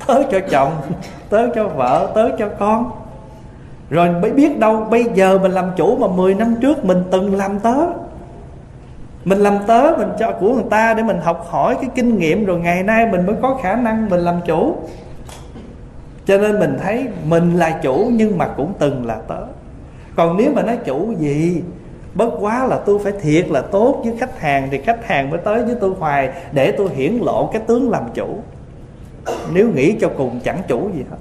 tớ 0.08 0.24
cho 0.32 0.40
chồng 0.50 0.72
tớ 1.30 1.48
cho 1.56 1.68
vợ 1.68 2.12
tớ 2.16 2.30
cho 2.40 2.50
con. 2.60 2.92
Rồi 3.90 4.10
mới 4.10 4.32
biết 4.32 4.60
đâu, 4.60 4.88
bây 4.92 5.04
giờ 5.04 5.38
mình 5.38 5.52
làm 5.52 5.66
chủ 5.76 5.96
mà 5.96 6.08
10 6.08 6.34
năm 6.34 6.56
trước 6.62 6.86
mình 6.86 7.04
từng 7.12 7.36
làm 7.36 7.60
tớ. 7.60 7.76
Mình 9.26 9.40
làm 9.40 9.58
tớ, 9.68 9.96
mình 9.98 10.10
cho 10.20 10.32
của 10.32 10.54
người 10.54 10.64
ta 10.70 10.94
để 10.94 11.04
mình 11.04 11.20
học 11.24 11.48
hỏi 11.50 11.76
cái 11.76 11.90
kinh 11.96 12.18
nghiệm, 12.18 12.46
rồi 12.46 12.60
ngày 12.60 12.84
nay 12.84 13.08
mình 13.12 13.26
mới 13.26 13.36
có 13.42 13.60
khả 13.64 13.76
năng 13.76 14.10
mình 14.10 14.20
làm 14.20 14.40
chủ. 14.46 14.76
Cho 16.26 16.38
nên 16.38 16.60
mình 16.60 16.78
thấy 16.84 17.08
mình 17.26 17.56
là 17.56 17.80
chủ 17.84 18.08
nhưng 18.12 18.38
mà 18.38 18.48
cũng 18.48 18.74
từng 18.80 19.06
là 19.06 19.18
tớ. 19.28 19.42
Còn 20.16 20.38
nếu 20.38 20.52
mà 20.56 20.62
nói 20.62 20.78
chủ 20.86 21.14
gì, 21.20 21.62
bất 22.14 22.30
quá 22.40 22.66
là 22.66 22.80
tôi 22.86 23.00
phải 23.04 23.14
thiệt 23.22 23.48
là 23.50 23.62
tốt 23.62 24.02
với 24.04 24.18
khách 24.20 24.40
hàng 24.40 24.68
thì 24.72 24.78
khách 24.82 25.08
hàng 25.08 25.30
mới 25.30 25.40
tới 25.40 25.64
với 25.66 25.76
tôi 25.82 25.92
hoài 26.00 26.30
để 26.52 26.72
tôi 26.72 26.90
hiển 26.96 27.14
lộ 27.22 27.50
cái 27.54 27.62
tướng 27.68 27.92
làm 27.92 28.04
chủ 28.14 28.28
nếu 29.54 29.70
nghĩ 29.70 29.96
cho 30.02 30.10
cùng 30.18 30.40
chẳng 30.44 30.62
chủ 30.68 30.90
gì 30.96 31.04
hết. 31.12 31.18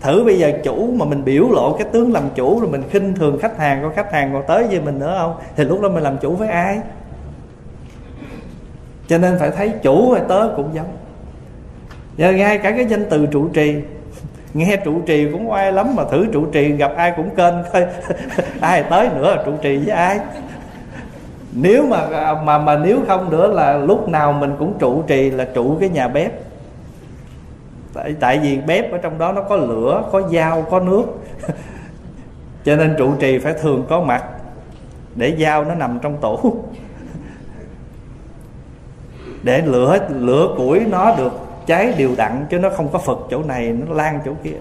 Thử 0.00 0.24
bây 0.24 0.38
giờ 0.38 0.52
chủ 0.64 0.92
mà 0.96 1.04
mình 1.04 1.24
biểu 1.24 1.48
lộ 1.50 1.76
cái 1.78 1.88
tướng 1.92 2.12
làm 2.12 2.22
chủ 2.34 2.60
rồi 2.60 2.70
mình 2.70 2.82
khinh 2.90 3.14
thường 3.14 3.38
khách 3.38 3.58
hàng 3.58 3.82
còn 3.82 3.94
khách 3.94 4.12
hàng 4.12 4.30
còn 4.32 4.42
tới 4.46 4.66
với 4.66 4.80
mình 4.80 4.98
nữa 4.98 5.16
không? 5.18 5.36
Thì 5.56 5.64
lúc 5.64 5.80
đó 5.80 5.88
mình 5.88 6.02
làm 6.02 6.18
chủ 6.18 6.34
với 6.34 6.48
ai? 6.48 6.80
Cho 9.06 9.18
nên 9.18 9.38
phải 9.38 9.50
thấy 9.50 9.72
chủ 9.82 10.12
hay 10.12 10.22
tớ 10.28 10.48
cũng 10.56 10.74
giống. 10.74 10.96
Giờ 12.16 12.32
ngay 12.32 12.58
cả 12.58 12.70
cái 12.70 12.86
danh 12.86 13.06
từ 13.10 13.26
trụ 13.26 13.48
trì, 13.48 13.74
nghe 14.54 14.76
trụ 14.76 15.00
trì 15.06 15.28
cũng 15.32 15.50
oai 15.50 15.72
lắm 15.72 15.96
mà 15.96 16.04
thử 16.10 16.26
trụ 16.32 16.46
trì 16.46 16.72
gặp 16.72 16.92
ai 16.96 17.12
cũng 17.16 17.34
kênh 17.34 17.54
thôi 17.72 17.86
ai 18.60 18.82
tới 18.90 19.08
nữa 19.16 19.42
trụ 19.46 19.52
trì 19.62 19.76
với 19.76 19.96
ai? 19.96 20.18
Nếu 21.54 21.86
mà 21.86 22.34
mà 22.34 22.58
mà 22.58 22.76
nếu 22.76 23.00
không 23.06 23.30
nữa 23.30 23.52
là 23.52 23.76
lúc 23.76 24.08
nào 24.08 24.32
mình 24.32 24.54
cũng 24.58 24.78
trụ 24.78 25.02
trì 25.06 25.30
là 25.30 25.44
trụ 25.54 25.76
cái 25.80 25.88
nhà 25.88 26.08
bếp. 26.08 26.32
Tại 27.94 28.14
tại 28.20 28.38
vì 28.38 28.58
bếp 28.66 28.92
ở 28.92 28.98
trong 28.98 29.18
đó 29.18 29.32
nó 29.32 29.42
có 29.42 29.56
lửa, 29.56 30.02
có 30.12 30.28
dao, 30.28 30.62
có 30.62 30.80
nước. 30.80 31.04
Cho 32.64 32.76
nên 32.76 32.94
trụ 32.98 33.12
trì 33.18 33.38
phải 33.38 33.54
thường 33.62 33.84
có 33.88 34.00
mặt 34.00 34.24
để 35.14 35.36
dao 35.40 35.64
nó 35.64 35.74
nằm 35.74 35.98
trong 36.02 36.16
tủ. 36.20 36.38
Để 39.42 39.62
lửa 39.66 39.98
lửa 40.08 40.54
củi 40.56 40.80
nó 40.80 41.16
được 41.16 41.32
cháy 41.66 41.94
đều 41.98 42.10
đặn 42.16 42.46
chứ 42.50 42.58
nó 42.58 42.70
không 42.70 42.88
có 42.88 42.98
phật 42.98 43.18
chỗ 43.30 43.42
này, 43.42 43.68
nó 43.68 43.94
lan 43.94 44.20
chỗ 44.24 44.32
kia. 44.42 44.56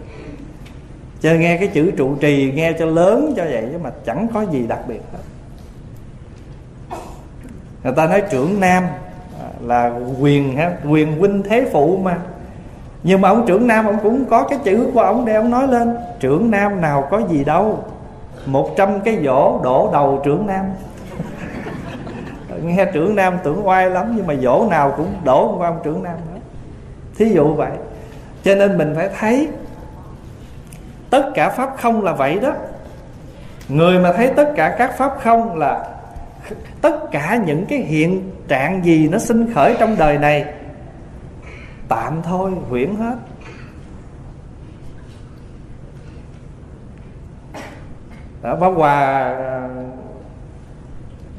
Cho 1.21 1.33
nghe 1.33 1.57
cái 1.57 1.67
chữ 1.67 1.91
trụ 1.97 2.15
trì 2.15 2.51
nghe 2.55 2.73
cho 2.79 2.85
lớn 2.85 3.33
cho 3.37 3.43
vậy 3.43 3.67
chứ 3.71 3.77
mà 3.83 3.91
chẳng 4.05 4.27
có 4.33 4.41
gì 4.41 4.65
đặc 4.67 4.79
biệt 4.87 5.01
hết 5.13 5.19
người 7.83 7.93
ta 7.93 8.07
nói 8.07 8.23
trưởng 8.29 8.59
nam 8.59 8.83
à, 9.41 9.47
là 9.61 9.91
quyền 10.19 10.57
ha, 10.57 10.71
quyền 10.89 11.19
huynh 11.19 11.43
thế 11.43 11.69
phụ 11.71 11.97
mà. 11.97 12.17
Nhưng 13.03 13.21
mà 13.21 13.29
ông 13.29 13.45
trưởng 13.47 13.67
nam, 13.67 13.85
ông 13.85 13.97
cũng 14.03 14.25
có 14.25 14.43
cái 14.43 14.59
chữ 14.63 14.91
của 14.93 14.99
ông 14.99 15.25
để 15.25 15.35
ông 15.35 15.49
nói 15.49 15.67
lên, 15.67 15.95
trưởng 16.19 16.51
nam 16.51 16.81
nào 16.81 17.07
có 17.11 17.21
gì 17.29 17.43
đâu, 17.43 17.83
một 18.45 18.69
trăm 18.77 18.99
cái 18.99 19.19
dỗ 19.25 19.59
đổ 19.63 19.89
đầu 19.93 20.21
trưởng 20.23 20.47
nam. 20.47 20.65
Nghe 22.63 22.85
trưởng 22.85 23.15
nam 23.15 23.37
tưởng 23.43 23.67
oai 23.67 23.89
lắm, 23.89 24.13
nhưng 24.15 24.27
mà 24.27 24.35
dỗ 24.35 24.67
nào 24.69 24.93
cũng 24.97 25.13
đổ 25.23 25.55
qua 25.57 25.67
ông 25.67 25.79
trưởng 25.83 26.03
nam 26.03 26.15
đó 26.15 26.33
thí 27.17 27.29
dụ 27.29 27.53
vậy. 27.53 27.71
Cho 28.43 28.55
nên 28.55 28.77
mình 28.77 28.93
phải 28.95 29.09
thấy, 29.19 29.47
tất 31.09 31.31
cả 31.33 31.49
pháp 31.49 31.75
không 31.77 32.03
là 32.03 32.13
vậy 32.13 32.39
đó. 32.39 32.51
Người 33.69 33.99
mà 33.99 34.13
thấy 34.13 34.27
tất 34.27 34.53
cả 34.55 34.75
các 34.77 34.97
pháp 34.97 35.17
không 35.21 35.57
là 35.57 35.92
tất 36.83 37.11
cả 37.11 37.39
những 37.45 37.65
cái 37.65 37.79
hiện 37.79 38.31
trạng 38.47 38.85
gì 38.85 39.09
nó 39.11 39.17
sinh 39.17 39.53
khởi 39.53 39.75
trong 39.79 39.95
đời 39.97 40.17
này 40.17 40.45
tạm 41.87 42.21
thôi 42.23 42.51
huyễn 42.69 42.95
hết. 42.95 43.15
Đó, 48.41 48.57
Pháp 48.59 48.69
Hòa 48.69 48.99
à, 49.33 49.69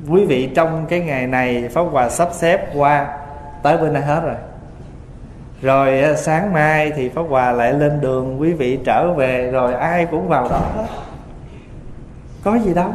quý 0.08 0.24
vị 0.24 0.50
trong 0.54 0.86
cái 0.88 1.00
ngày 1.00 1.26
này 1.26 1.68
Pháp 1.68 1.82
Hòa 1.82 2.08
sắp 2.08 2.28
xếp 2.32 2.74
qua 2.74 3.18
tới 3.62 3.78
bên 3.78 3.92
này 3.92 4.02
hết 4.02 4.20
rồi. 4.24 4.36
Rồi 5.62 6.00
à, 6.00 6.16
sáng 6.16 6.52
mai 6.52 6.92
thì 6.96 7.08
pháp 7.08 7.22
hòa 7.28 7.52
lại 7.52 7.72
lên 7.72 8.00
đường 8.00 8.40
quý 8.40 8.52
vị 8.52 8.78
trở 8.84 9.12
về 9.12 9.50
rồi 9.50 9.74
ai 9.74 10.06
cũng 10.06 10.28
vào 10.28 10.48
đó 10.48 10.60
hết. 10.74 10.86
Có 12.44 12.58
gì 12.58 12.74
đâu 12.74 12.94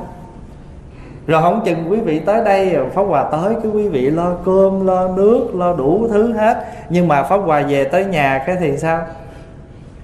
rồi 1.29 1.41
không 1.41 1.61
chừng 1.65 1.91
quý 1.91 1.99
vị 1.99 2.19
tới 2.19 2.45
đây 2.45 2.77
pháp 2.93 3.01
hòa 3.01 3.23
tới 3.31 3.55
cái 3.63 3.71
quý 3.71 3.87
vị 3.87 4.09
lo 4.09 4.33
cơm 4.45 4.85
lo 4.85 5.07
nước 5.07 5.47
lo 5.55 5.75
đủ 5.75 6.07
thứ 6.11 6.33
hết. 6.33 6.65
Nhưng 6.89 7.07
mà 7.07 7.23
pháp 7.23 7.37
hòa 7.37 7.61
về 7.61 7.83
tới 7.83 8.05
nhà 8.05 8.43
cái 8.47 8.55
thì 8.59 8.77
sao? 8.77 9.01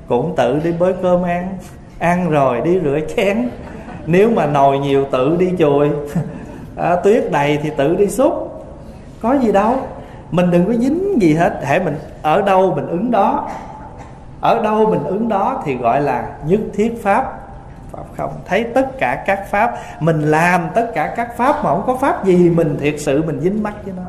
Cũng 0.08 0.34
tự 0.36 0.60
đi 0.64 0.72
bới 0.80 0.94
cơm 1.02 1.24
ăn. 1.24 1.58
Ăn 2.00 2.30
rồi 2.30 2.62
đi 2.62 2.80
rửa 2.84 3.00
chén. 3.16 3.50
Nếu 4.06 4.30
mà 4.30 4.46
nồi 4.46 4.80
nhiều 4.80 5.06
tự 5.12 5.36
đi 5.40 5.52
chùi. 5.60 5.90
À, 6.78 6.96
tuyết 6.96 7.32
đầy 7.32 7.60
thì 7.64 7.70
tự 7.78 7.96
đi 7.96 8.08
xúc. 8.08 8.64
Có 9.22 9.34
gì 9.34 9.52
đâu. 9.52 9.76
Mình 10.32 10.52
đừng 10.52 10.66
có 10.66 10.74
dính 10.74 11.22
gì 11.22 11.34
hết. 11.34 11.60
Hãy 11.64 11.80
mình 11.80 11.96
ở 12.22 12.42
đâu 12.42 12.74
mình 12.76 12.88
ứng 12.88 13.12
đó. 13.12 13.50
Ở 14.42 14.62
đâu 14.64 14.90
mình 14.90 15.04
ứng 15.04 15.30
đó 15.30 15.62
thì 15.66 15.76
gọi 15.76 16.02
là 16.02 16.28
nhất 16.48 16.60
thiết 16.74 17.04
pháp 17.04 17.45
pháp 17.92 18.04
không? 18.18 18.34
Thấy 18.46 18.64
tất 18.64 18.90
cả 19.00 19.24
các 19.28 19.50
pháp, 19.50 19.76
mình 20.00 20.22
làm 20.22 20.70
tất 20.76 20.92
cả 20.96 21.14
các 21.18 21.38
pháp 21.38 21.56
mà 21.64 21.70
không 21.70 21.84
có 21.88 21.96
pháp 21.96 22.26
gì, 22.26 22.50
mình 22.50 22.78
thiệt 22.80 22.96
sự 22.98 23.24
mình 23.24 23.40
dính 23.40 23.64
mắt 23.64 23.74
với 23.86 23.94
nó. 23.98 24.04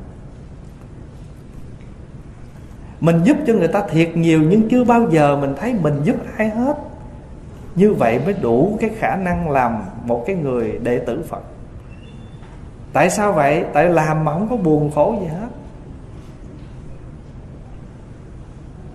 Mình 3.01 3.20
giúp 3.24 3.37
cho 3.47 3.53
người 3.53 3.68
ta 3.68 3.83
thiệt 3.91 4.16
nhiều 4.16 4.43
nhưng 4.43 4.68
chưa 4.68 4.85
bao 4.85 5.11
giờ 5.11 5.37
mình 5.37 5.55
thấy 5.61 5.74
mình 5.83 6.01
giúp 6.05 6.16
ai 6.37 6.49
hết. 6.49 6.77
Như 7.74 7.95
vậy 7.95 8.20
mới 8.24 8.35
đủ 8.43 8.79
cái 8.81 8.91
khả 8.99 9.16
năng 9.16 9.51
làm 9.51 9.83
một 10.05 10.24
cái 10.27 10.37
người 10.37 10.79
đệ 10.83 10.99
tử 10.99 11.24
phật. 11.29 11.43
Tại 12.93 13.11
sao 13.11 13.33
vậy? 13.33 13.64
Tại 13.72 13.89
làm 13.89 14.24
mà 14.24 14.33
không 14.33 14.49
có 14.51 14.57
buồn 14.57 14.91
khổ 14.95 15.16
gì 15.20 15.27
hết. 15.27 15.49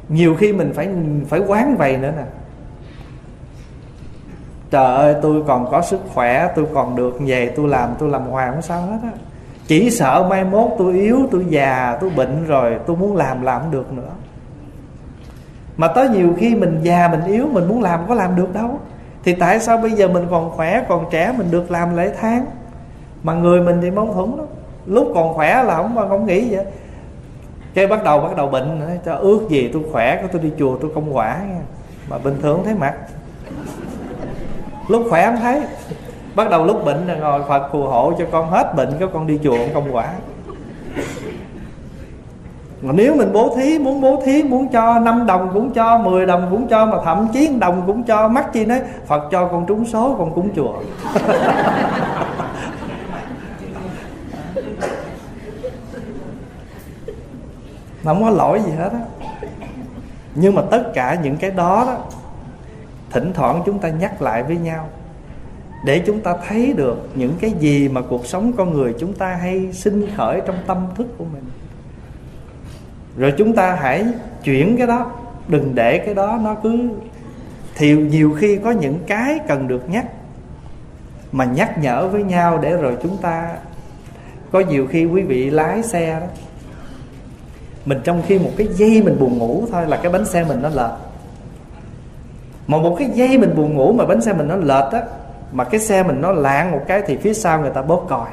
Nhiều 0.09 0.35
khi 0.35 0.53
mình 0.53 0.73
phải 0.73 0.89
phải 1.29 1.39
quán 1.47 1.75
vậy 1.77 1.97
nữa 1.97 2.13
nè 2.17 2.23
trời 4.71 4.95
ơi, 4.95 5.15
tôi 5.21 5.43
còn 5.47 5.71
có 5.71 5.81
sức 5.81 5.99
khỏe, 6.13 6.47
tôi 6.55 6.65
còn 6.73 6.95
được 6.95 7.17
về, 7.19 7.53
tôi 7.55 7.67
làm 7.67 7.89
tôi 7.99 8.09
làm 8.09 8.25
hoài 8.25 8.51
không 8.51 8.61
sao 8.61 8.81
hết 8.81 8.99
á. 9.03 9.11
Chỉ 9.67 9.89
sợ 9.89 10.27
mai 10.29 10.43
mốt 10.43 10.71
tôi 10.77 10.93
yếu, 10.93 11.17
tôi 11.31 11.45
già, 11.49 11.97
tôi 12.01 12.09
bệnh 12.09 12.45
rồi, 12.45 12.79
tôi 12.87 12.97
muốn 12.97 13.15
làm 13.15 13.41
làm 13.41 13.61
không 13.61 13.71
được 13.71 13.93
nữa. 13.93 14.09
Mà 15.77 15.87
tới 15.87 16.09
nhiều 16.09 16.33
khi 16.37 16.55
mình 16.55 16.79
già, 16.83 17.07
mình 17.07 17.23
yếu, 17.23 17.47
mình 17.51 17.67
muốn 17.67 17.81
làm 17.81 17.99
có 18.07 18.13
làm 18.13 18.35
được 18.35 18.53
đâu. 18.53 18.79
Thì 19.23 19.33
tại 19.33 19.59
sao 19.59 19.77
bây 19.77 19.91
giờ 19.91 20.07
mình 20.07 20.27
còn 20.31 20.49
khỏe, 20.49 20.85
còn 20.89 21.05
trẻ, 21.11 21.33
mình 21.37 21.51
được 21.51 21.71
làm 21.71 21.97
lễ 21.97 22.11
tháng 22.21 22.45
mà 23.23 23.33
người 23.33 23.61
mình 23.61 23.79
thì 23.81 23.91
mâu 23.91 24.13
thuẫn 24.13 24.31
lắm. 24.37 24.45
Lúc 24.85 25.11
còn 25.15 25.33
khỏe 25.33 25.63
là 25.63 25.75
không 25.75 25.95
không 26.09 26.25
nghĩ 26.25 26.55
vậy. 26.55 26.65
Cái 27.73 27.87
bắt 27.87 28.03
đầu 28.03 28.21
bắt 28.21 28.35
đầu 28.35 28.47
bệnh 28.47 28.79
nữa. 28.79 28.89
Cho 29.05 29.15
ước 29.15 29.47
gì 29.49 29.69
tôi 29.73 29.83
khỏe, 29.91 30.19
có 30.21 30.27
tôi 30.31 30.41
đi 30.41 30.51
chùa 30.59 30.77
tôi 30.77 30.91
công 30.95 31.17
quả 31.17 31.37
nha. 31.49 31.61
Mà 32.09 32.17
bình 32.17 32.35
thường 32.41 32.61
thấy 32.65 32.73
mặt 32.73 32.93
lúc 34.87 35.03
khỏe 35.09 35.25
không 35.25 35.37
thấy. 35.41 35.61
Bắt 36.35 36.49
đầu 36.49 36.65
lúc 36.65 36.85
bệnh 36.85 37.07
là 37.07 37.15
ngồi 37.15 37.41
phật 37.47 37.69
phù 37.71 37.83
hộ 37.83 38.13
cho 38.19 38.25
con 38.31 38.49
hết 38.49 38.75
bệnh 38.75 38.89
có 38.99 39.07
con 39.13 39.27
đi 39.27 39.39
chùa 39.43 39.57
công 39.73 39.95
quả. 39.95 40.13
Mà 42.81 42.93
nếu 42.93 43.15
mình 43.15 43.33
bố 43.33 43.55
thí, 43.55 43.79
muốn 43.79 44.01
bố 44.01 44.21
thí, 44.25 44.43
muốn 44.43 44.67
cho 44.67 44.99
5 44.99 45.25
đồng 45.25 45.49
cũng 45.53 45.71
cho 45.71 45.97
10 45.97 46.25
đồng 46.25 46.47
cũng 46.51 46.67
cho, 46.67 46.85
mà 46.85 46.97
thậm 47.05 47.27
chí 47.33 47.49
đồng 47.59 47.83
cũng 47.87 48.03
cho, 48.03 48.27
mắc 48.27 48.53
chi 48.53 48.65
nói, 48.65 48.81
Phật 49.07 49.27
cho 49.31 49.47
con 49.47 49.65
trúng 49.65 49.85
số, 49.85 50.15
con 50.17 50.33
cúng 50.33 50.49
chùa 50.55 50.73
không 58.03 58.23
có 58.23 58.29
lỗi 58.29 58.61
gì 58.65 58.71
hết 58.71 58.89
á. 58.93 58.99
Nhưng 60.35 60.55
mà 60.55 60.61
tất 60.71 60.83
cả 60.93 61.17
những 61.23 61.37
cái 61.37 61.51
đó 61.51 61.83
đó 61.87 61.97
thỉnh 63.11 63.31
thoảng 63.33 63.63
chúng 63.65 63.79
ta 63.79 63.89
nhắc 63.89 64.21
lại 64.21 64.43
với 64.43 64.57
nhau 64.57 64.89
để 65.85 66.03
chúng 66.05 66.21
ta 66.21 66.35
thấy 66.47 66.73
được 66.73 67.09
những 67.15 67.33
cái 67.41 67.51
gì 67.59 67.89
mà 67.89 68.01
cuộc 68.01 68.25
sống 68.25 68.53
con 68.57 68.73
người 68.73 68.95
chúng 68.99 69.13
ta 69.13 69.35
hay 69.35 69.73
sinh 69.73 70.07
khởi 70.17 70.41
trong 70.45 70.55
tâm 70.67 70.87
thức 70.95 71.07
của 71.17 71.25
mình. 71.33 71.43
Rồi 73.17 73.33
chúng 73.37 73.55
ta 73.55 73.75
hãy 73.75 74.05
chuyển 74.43 74.77
cái 74.77 74.87
đó, 74.87 75.11
đừng 75.47 75.75
để 75.75 75.97
cái 75.97 76.15
đó 76.15 76.39
nó 76.43 76.55
cứ 76.63 76.89
thì 77.75 77.97
nhiều 77.97 78.35
khi 78.39 78.57
có 78.63 78.71
những 78.71 78.99
cái 79.07 79.39
cần 79.47 79.67
được 79.67 79.89
nhắc 79.89 80.05
mà 81.31 81.45
nhắc 81.45 81.77
nhở 81.77 82.07
với 82.07 82.23
nhau 82.23 82.59
để 82.61 82.77
rồi 82.77 82.97
chúng 83.03 83.17
ta, 83.17 83.55
có 84.51 84.59
nhiều 84.59 84.87
khi 84.87 85.05
quý 85.05 85.21
vị 85.21 85.49
lái 85.49 85.83
xe 85.83 86.19
đó, 86.19 86.27
mình 87.85 87.99
trong 88.03 88.21
khi 88.27 88.39
một 88.39 88.51
cái 88.57 88.67
dây 88.67 89.01
mình 89.01 89.19
buồn 89.19 89.37
ngủ 89.37 89.65
thôi 89.71 89.87
là 89.87 89.99
cái 90.03 90.11
bánh 90.11 90.25
xe 90.25 90.43
mình 90.43 90.61
nó 90.61 90.69
lệch 90.69 91.10
mà 92.67 92.77
một 92.77 92.95
cái 92.99 93.09
dây 93.13 93.37
mình 93.37 93.55
buồn 93.55 93.75
ngủ 93.75 93.93
mà 93.93 94.05
bánh 94.05 94.21
xe 94.21 94.33
mình 94.33 94.47
nó 94.47 94.55
lệch 94.55 94.91
á, 94.91 95.01
mà 95.51 95.63
cái 95.63 95.79
xe 95.79 96.03
mình 96.03 96.21
nó 96.21 96.31
lạng 96.31 96.71
một 96.71 96.81
cái 96.87 97.01
thì 97.07 97.17
phía 97.17 97.33
sau 97.33 97.61
người 97.61 97.69
ta 97.69 97.81
bóp 97.81 98.05
còi. 98.09 98.29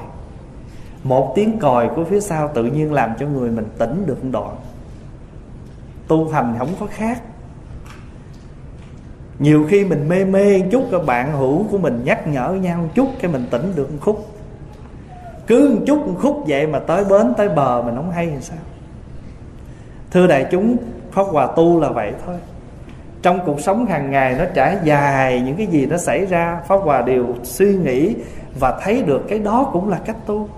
Một 1.03 1.33
tiếng 1.35 1.59
còi 1.59 1.89
của 1.97 2.05
phía 2.05 2.20
sau 2.20 2.51
tự 2.55 2.64
nhiên 2.64 2.93
làm 2.93 3.11
cho 3.18 3.26
người 3.26 3.51
mình 3.51 3.66
tỉnh 3.79 4.07
được 4.07 4.24
một 4.24 4.31
đoạn. 4.33 4.57
Tu 6.09 6.29
hành 6.29 6.55
không 6.59 6.68
có 6.81 6.87
khác. 6.91 7.22
Nhiều 9.39 9.66
khi 9.68 9.85
mình 9.85 10.09
mê 10.09 10.24
mê 10.24 10.61
chút, 10.70 10.85
các 10.91 11.07
bạn 11.07 11.33
hữu 11.33 11.64
của 11.70 11.79
mình 11.79 12.03
nhắc 12.05 12.29
nhở 12.29 12.53
nhau 12.53 12.79
một 12.79 12.89
chút 12.95 13.09
cái 13.20 13.33
mình 13.33 13.47
tỉnh 13.51 13.72
được 13.74 13.91
một 13.93 13.99
khúc. 14.01 14.26
Cứ 15.47 15.74
một 15.74 15.85
chút 15.87 16.07
một 16.07 16.14
khúc 16.22 16.45
vậy 16.47 16.66
mà 16.66 16.79
tới 16.79 17.05
bến, 17.05 17.35
tới 17.37 17.49
bờ 17.49 17.83
mình 17.83 17.97
không 17.97 18.11
hay 18.11 18.26
thì 18.26 18.41
sao. 18.41 18.59
Thưa 20.11 20.26
đại 20.26 20.47
chúng, 20.51 20.76
pháp 21.12 21.22
hòa 21.22 21.49
tu 21.57 21.81
là 21.81 21.89
vậy 21.89 22.12
thôi 22.26 22.37
trong 23.23 23.41
cuộc 23.47 23.61
sống 23.61 23.87
hàng 23.87 24.11
ngày, 24.11 24.35
nó 24.39 24.45
trải 24.55 24.77
dài 24.85 25.41
những 25.41 25.57
cái 25.57 25.66
gì 25.66 25.87
nó 25.87 25.97
xảy 25.97 26.27
ra, 26.27 26.61
pháp 26.69 26.77
hòa 26.77 27.03
đều 27.03 27.27
suy 27.43 27.75
nghĩ 27.75 28.14
và 28.61 28.81
thấy 28.83 29.03
được 29.03 29.29
cái 29.29 29.39
đó 29.39 29.71
cũng 29.73 29.89
là 29.89 29.99
cách 30.05 30.16
tu. 30.27 30.49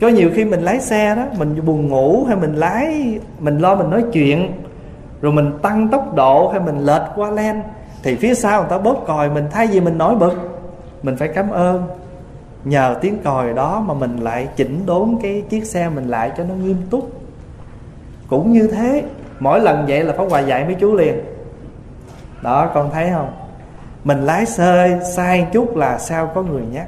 Có 0.00 0.08
nhiều 0.08 0.30
khi 0.34 0.44
mình 0.44 0.60
lái 0.62 0.80
xe 0.80 1.14
đó, 1.14 1.24
mình 1.38 1.64
buồn 1.66 1.88
ngủ 1.88 2.24
hay 2.24 2.36
mình 2.36 2.54
lái, 2.54 3.18
mình 3.38 3.58
lo 3.58 3.74
mình 3.74 3.90
nói 3.90 4.04
chuyện, 4.12 4.52
rồi 5.20 5.32
mình 5.32 5.52
tăng 5.62 5.88
tốc 5.88 6.14
độ 6.14 6.48
hay 6.48 6.60
mình 6.60 6.78
lệch 6.78 7.02
qua 7.16 7.30
len, 7.30 7.62
thì 8.02 8.14
phía 8.14 8.34
sau 8.34 8.60
người 8.60 8.70
ta 8.70 8.78
bóp 8.78 9.04
còi 9.06 9.30
mình, 9.30 9.44
thay 9.50 9.66
vì 9.66 9.80
mình 9.80 9.98
nói 9.98 10.14
bực 10.14 10.60
mình 11.02 11.16
phải 11.16 11.28
cảm 11.28 11.50
ơn. 11.50 11.82
Nhờ 12.64 12.96
tiếng 13.00 13.18
còi 13.24 13.52
đó 13.52 13.84
mà 13.86 13.94
mình 13.94 14.16
lại 14.16 14.48
chỉnh 14.56 14.86
đốn 14.86 15.16
cái 15.22 15.42
chiếc 15.48 15.64
xe 15.64 15.88
mình 15.88 16.08
lại 16.08 16.32
cho 16.36 16.44
nó 16.44 16.54
nghiêm 16.54 16.76
túc. 16.90 17.10
Cũng 18.28 18.52
như 18.52 18.66
thế 18.66 19.02
mỗi 19.44 19.60
lần 19.60 19.84
vậy 19.88 20.04
là 20.04 20.12
pháp 20.12 20.24
hòa 20.30 20.40
dạy 20.40 20.64
mấy 20.64 20.74
chú 20.74 20.94
liền. 20.94 21.14
Đó, 22.42 22.70
con 22.74 22.90
thấy 22.90 23.10
không? 23.14 23.32
Mình 24.04 24.20
lái 24.22 24.46
xe 24.46 25.00
sai 25.16 25.46
chút 25.52 25.76
là 25.76 25.98
sao 25.98 26.26
có 26.34 26.42
người 26.42 26.62
nhắc? 26.72 26.86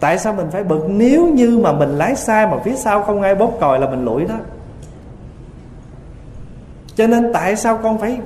Tại 0.00 0.18
sao 0.18 0.32
mình 0.32 0.46
phải 0.50 0.64
bực? 0.64 0.86
Nếu 0.88 1.26
như 1.26 1.58
mà 1.58 1.72
mình 1.72 1.88
lái 1.88 2.16
sai 2.16 2.46
mà 2.46 2.56
phía 2.64 2.76
sau 2.76 3.02
không 3.02 3.22
ai 3.22 3.34
bóp 3.34 3.52
còi 3.60 3.78
là 3.80 3.90
mình 3.90 4.04
lủi 4.04 4.24
đó. 4.24 4.34
Cho 6.94 7.06
nên 7.06 7.32
tại 7.32 7.56
sao 7.56 7.78
con 7.82 7.98
phải 7.98 8.18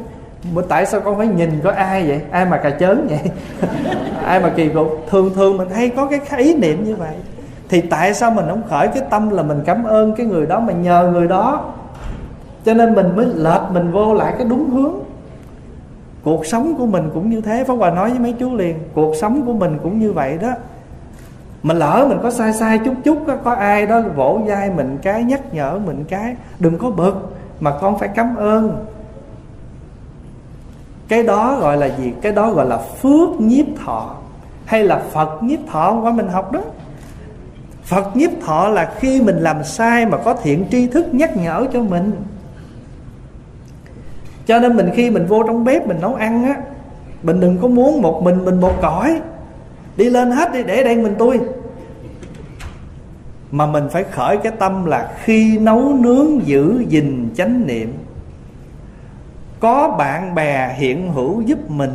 tại 0.69 0.87
sao 0.87 1.01
con 1.01 1.19
phải 1.19 1.27
nhìn 1.27 1.61
có 1.65 1.71
ai 1.71 2.09
vậy? 2.09 2.21
Ai 2.31 2.45
mà 2.45 2.57
cà 2.57 2.71
chớn 2.71 3.07
vậy? 3.11 3.31
Ai 4.25 4.41
mà 4.41 4.53
kỳ 4.57 4.69
cục? 4.69 5.07
Thường 5.11 5.35
thường 5.35 5.57
mình 5.57 5.71
hay 5.71 5.89
có 5.89 6.11
cái 6.29 6.41
ý 6.41 6.55
niệm 6.55 6.85
như 6.85 6.97
vậy. 6.97 7.15
Thì 7.69 7.81
tại 7.81 8.15
sao 8.15 8.31
mình 8.31 8.47
không 8.49 8.63
khởi 8.71 8.89
cái 8.89 9.03
tâm 9.11 9.31
là 9.31 9.43
mình 9.43 9.63
cảm 9.67 9.85
ơn 9.85 10.15
cái 10.15 10.27
người 10.27 10.47
đó 10.47 10.61
mà 10.61 10.73
nhờ 10.73 11.11
người 11.13 11.29
đó? 11.29 11.75
Cho 12.69 12.75
nên 12.75 12.95
mình 12.95 13.17
mới 13.17 13.27
lệch 13.27 13.63
mình 13.71 13.91
vô 13.93 14.15
lại 14.15 14.35
cái 14.39 14.47
đúng 14.47 14.71
hướng. 14.71 14.95
Cuộc 16.23 16.47
sống 16.47 16.75
của 16.79 16.87
mình 16.87 17.11
cũng 17.15 17.31
như 17.31 17.41
thế 17.41 17.65
pháp 17.65 17.75
hòa 17.75 17.91
nói 17.91 18.11
với 18.11 18.19
mấy 18.19 18.33
chú 18.33 18.57
liền 18.57 18.79
cuộc 18.95 19.15
sống 19.17 19.43
của 19.47 19.53
mình 19.53 19.79
cũng 19.83 19.99
như 19.99 20.13
vậy 20.13 20.39
đó. 20.43 20.51
Mà 21.63 21.75
lỡ 21.75 22.07
mình 22.09 22.19
có 22.23 22.31
sai 22.31 22.53
sai 22.53 22.79
chút 22.85 22.95
chút 23.05 23.19
có, 23.27 23.37
có 23.37 23.53
ai 23.53 23.87
đó 23.87 24.01
vỗ 24.17 24.41
vai 24.47 24.71
mình 24.71 24.99
cái 25.03 25.25
nhắc 25.25 25.55
nhở 25.55 25.79
mình 25.87 26.05
cái 26.09 26.37
đừng 26.59 26.79
có 26.79 26.91
bực 26.91 27.37
mà 27.61 27.79
con 27.81 27.99
phải 27.99 28.09
cảm 28.09 28.37
ơn. 28.37 28.87
Cái 31.09 31.23
đó 31.23 31.59
gọi 31.61 31.77
là 31.77 31.87
gì? 31.87 32.13
Cái 32.23 32.33
đó 32.33 32.51
gọi 32.53 32.67
là 32.67 32.77
phước 32.77 33.41
nhiếp 33.41 33.67
thọ 33.85 34.15
hay 34.65 34.85
là 34.85 35.03
phật 35.13 35.43
nhiếp 35.43 35.59
thọ 35.73 36.01
qua 36.03 36.13
mình 36.13 36.29
học 36.29 36.53
đó. 36.53 36.61
Phật 37.83 38.17
nhiếp 38.17 38.31
thọ 38.47 38.69
là 38.69 38.93
khi 38.97 39.23
mình 39.23 39.37
làm 39.37 39.65
sai 39.65 40.07
mà 40.07 40.19
có 40.19 40.35
thiện 40.35 40.65
tri 40.71 40.87
thức 40.87 41.07
nhắc 41.15 41.37
nhở 41.37 41.67
cho 41.73 41.83
mình 41.83 42.13
cho 44.49 44.59
nên 44.59 44.77
mình 44.77 44.91
khi 44.95 45.11
mình 45.11 45.27
vô 45.27 45.43
trong 45.47 45.65
bếp 45.65 45.87
mình 45.87 46.01
nấu 46.01 46.15
ăn 46.15 46.45
á 46.45 46.57
mình 47.23 47.41
đừng 47.41 47.59
có 47.59 47.69
muốn 47.69 48.03
một 48.03 48.21
mình 48.23 48.45
mình 48.45 48.61
một 48.61 48.73
cõi. 48.83 49.21
Đi 49.97 50.11
lên 50.11 50.31
hết 50.31 50.53
đi 50.53 50.63
để 50.63 50.85
đây 50.85 50.97
mình 50.97 51.15
tôi. 51.19 51.41
Mà 53.51 53.67
mình 53.67 53.89
phải 53.93 54.05
khởi 54.05 54.37
cái 54.37 54.53
tâm 54.59 54.85
là 54.85 55.13
khi 55.23 55.59
nấu 55.59 55.95
nướng 56.01 56.47
giữ 56.47 56.85
gìn 56.89 57.31
chánh 57.37 57.67
niệm. 57.67 57.95
Có 59.61 59.95
bạn 59.99 60.35
bè 60.35 60.75
hiện 60.77 61.13
hữu 61.13 61.41
giúp 61.41 61.71
mình 61.71 61.93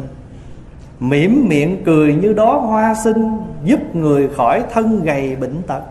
mỉm 0.99 1.45
miệng 1.49 1.83
cười 1.85 2.15
như 2.15 2.33
đó, 2.33 2.57
hoa 2.57 2.95
sinh 3.03 3.37
giúp 3.63 3.95
người 3.95 4.29
khỏi 4.35 4.63
thân 4.73 5.03
gầy 5.03 5.35
bệnh 5.35 5.61
tật. 5.67 5.81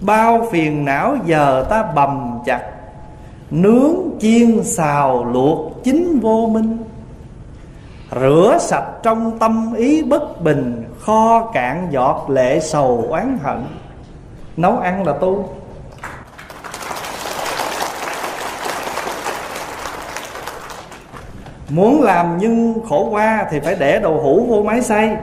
Bao 0.00 0.46
phiền 0.52 0.84
não 0.84 1.16
giờ 1.26 1.66
ta 1.70 1.92
bầm 1.94 2.38
chặt 2.44 2.62
nướng 3.50 3.94
chiên 4.20 4.64
xào 4.64 5.24
luộc 5.24 5.84
chính 5.84 6.20
vô 6.20 6.50
minh. 6.52 6.78
Rửa 8.20 8.58
sạch 8.60 8.86
trong 9.02 9.38
tâm 9.38 9.74
ý 9.76 10.02
bất 10.02 10.42
bình, 10.42 10.84
kho 11.00 11.50
cạn 11.54 11.88
giọt 11.90 12.26
lệ 12.28 12.60
sầu 12.60 13.06
oán 13.10 13.38
hận. 13.42 13.64
Nấu 14.56 14.78
ăn 14.78 15.06
là 15.06 15.12
tu. 15.12 15.48
Muốn 21.68 22.02
làm 22.02 22.38
nhưng 22.38 22.74
khổ 22.88 23.08
qua 23.10 23.46
thì 23.50 23.60
phải 23.60 23.74
để 23.74 23.98
đậu 23.98 24.20
hũ 24.20 24.46
vô 24.48 24.62
máy 24.62 24.82
xay. 24.82 25.16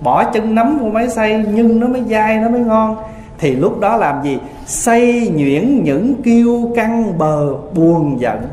Bỏ 0.00 0.24
chân 0.24 0.54
nấm 0.54 0.78
vô 0.78 0.88
máy 0.88 1.08
xay, 1.08 1.44
nhưng 1.48 1.80
nó 1.80 1.86
mới 1.86 2.02
dai, 2.10 2.36
nó 2.36 2.48
mới 2.48 2.60
ngon 2.60 2.96
thì 3.40 3.56
lúc 3.56 3.80
đó 3.80 3.96
làm 3.96 4.22
gì? 4.22 4.38
Xây 4.66 5.32
nhuyễn 5.34 5.84
những 5.84 6.22
kiêu 6.22 6.72
căng 6.76 7.18
bờ 7.18 7.54
buồn 7.74 8.20
giận. 8.20 8.48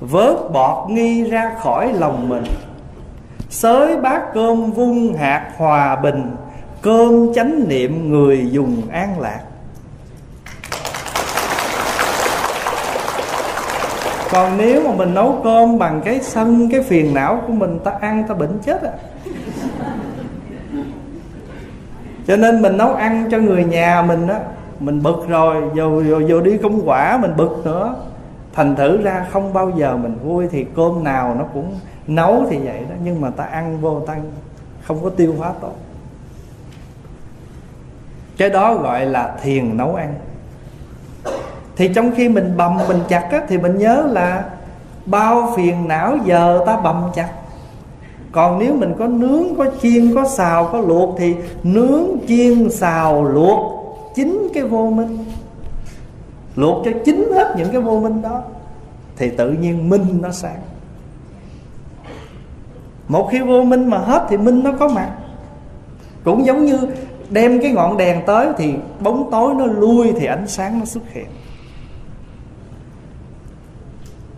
Vớt 0.00 0.36
bọt 0.52 0.90
nghi 0.90 1.24
ra 1.24 1.52
khỏi 1.60 1.92
lòng 1.92 2.28
mình. 2.28 2.44
Xới 3.50 3.96
bát 3.96 4.22
cơm 4.34 4.70
vung 4.70 5.14
hạt 5.14 5.50
hòa 5.56 5.96
bình. 5.96 6.36
Cơm 6.82 7.34
chánh 7.34 7.68
niệm 7.68 8.10
người 8.10 8.48
dùng 8.50 8.82
an 8.90 9.20
lạc. 9.20 9.40
Còn 14.30 14.58
nếu 14.58 14.82
mà 14.84 14.92
mình 14.96 15.14
nấu 15.14 15.40
cơm 15.44 15.78
bằng 15.78 16.00
cái 16.04 16.20
sân 16.22 16.68
cái 16.70 16.82
phiền 16.82 17.14
não 17.14 17.42
của 17.46 17.52
mình, 17.52 17.78
ta 17.84 17.92
ăn, 18.00 18.24
ta 18.28 18.34
bệnh 18.34 18.58
chết 18.66 18.82
à. 18.82 18.90
Cho 22.26 22.36
nên 22.36 22.62
mình 22.62 22.76
nấu 22.76 22.94
ăn 22.94 23.28
cho 23.30 23.38
người 23.38 23.64
nhà 23.64 24.02
mình 24.02 24.28
á 24.28 24.38
mình 24.80 25.02
bực 25.02 25.28
rồi 25.28 25.62
vô, 25.62 25.88
vô, 25.88 26.20
vô 26.28 26.40
đi 26.40 26.58
công 26.58 26.80
quả 26.88 27.18
mình 27.22 27.36
bực 27.36 27.62
nữa. 27.64 27.94
Thành 28.52 28.76
thử 28.76 29.02
ra 29.02 29.26
không 29.30 29.52
bao 29.52 29.70
giờ 29.76 29.96
mình 29.96 30.18
vui 30.24 30.48
thì 30.50 30.66
cơm 30.76 31.04
nào 31.04 31.34
nó 31.38 31.44
cũng 31.54 31.74
nấu 32.06 32.46
thì 32.50 32.58
vậy 32.58 32.80
đó 32.88 32.94
nhưng 33.04 33.20
mà 33.20 33.30
ta 33.30 33.44
ăn 33.44 33.80
vô 33.80 34.00
ta 34.00 34.16
không 34.82 35.04
có 35.04 35.10
tiêu 35.10 35.34
hóa 35.38 35.52
tốt. 35.60 35.76
Cái 38.36 38.50
đó 38.50 38.74
gọi 38.74 39.06
là 39.06 39.36
thiền 39.42 39.76
nấu 39.76 39.94
ăn. 39.94 40.14
Thì 41.76 41.88
trong 41.94 42.10
khi 42.16 42.28
mình 42.28 42.56
bầm 42.56 42.78
mình 42.88 43.00
chặt 43.08 43.28
á, 43.30 43.40
thì 43.48 43.58
mình 43.58 43.78
nhớ 43.78 44.04
là 44.10 44.44
bao 45.06 45.52
phiền 45.56 45.88
não 45.88 46.16
giờ 46.24 46.60
ta 46.66 46.76
bầm 46.76 47.02
chặt 47.14 47.28
còn 48.36 48.58
nếu 48.58 48.74
mình 48.74 48.94
có 48.98 49.06
nướng, 49.06 49.54
có 49.58 49.66
chiên, 49.82 50.14
có 50.14 50.28
xào, 50.28 50.68
có 50.72 50.80
luộc 50.80 51.14
thì 51.18 51.34
nướng, 51.62 52.04
chiên, 52.28 52.70
xào, 52.70 53.24
luộc 53.24 53.58
chính 54.14 54.48
cái 54.54 54.62
vô 54.62 54.90
minh. 54.90 55.18
Luộc 56.56 56.84
cho 56.84 56.90
chính 57.04 57.32
hết 57.32 57.54
những 57.58 57.68
cái 57.72 57.80
vô 57.80 58.00
minh 58.00 58.22
đó 58.22 58.42
thì 59.16 59.30
tự 59.30 59.50
nhiên 59.50 59.88
minh 59.88 60.18
nó 60.22 60.30
sáng. 60.30 60.60
Một 63.08 63.28
khi 63.32 63.40
vô 63.40 63.62
minh 63.62 63.90
mà 63.90 63.98
hết 63.98 64.26
thì 64.28 64.36
minh 64.36 64.64
nó 64.64 64.72
có 64.78 64.88
mặt. 64.88 65.10
Cũng 66.24 66.46
giống 66.46 66.64
như 66.64 66.78
đem 67.30 67.60
cái 67.62 67.72
ngọn 67.72 67.96
đèn 67.96 68.22
tới 68.26 68.48
thì 68.58 68.74
bóng 69.00 69.30
tối 69.30 69.54
nó 69.54 69.66
lui 69.66 70.12
thì 70.12 70.26
ánh 70.26 70.46
sáng 70.46 70.78
nó 70.78 70.84
xuất 70.84 71.02
hiện 71.12 71.26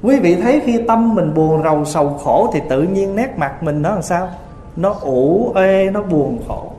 quý 0.03 0.19
vị 0.19 0.37
thấy 0.43 0.61
khi 0.65 0.83
tâm 0.89 1.15
mình 1.15 1.35
buồn, 1.35 1.63
rầu, 1.63 1.85
sầu, 1.85 2.19
khổ 2.25 2.51
thì 2.53 2.61
tự 2.69 2.83
nhiên 2.83 3.17
nét 3.17 3.35
mặt 3.37 3.63
mình 3.63 3.83
nó 3.83 3.91
làm 3.91 4.03
sao? 4.03 4.29
Nó 4.77 4.91
ủ 5.01 5.53
ê, 5.55 5.91
nó 5.91 6.03
buồn, 6.03 6.39
khổ. 6.49 6.73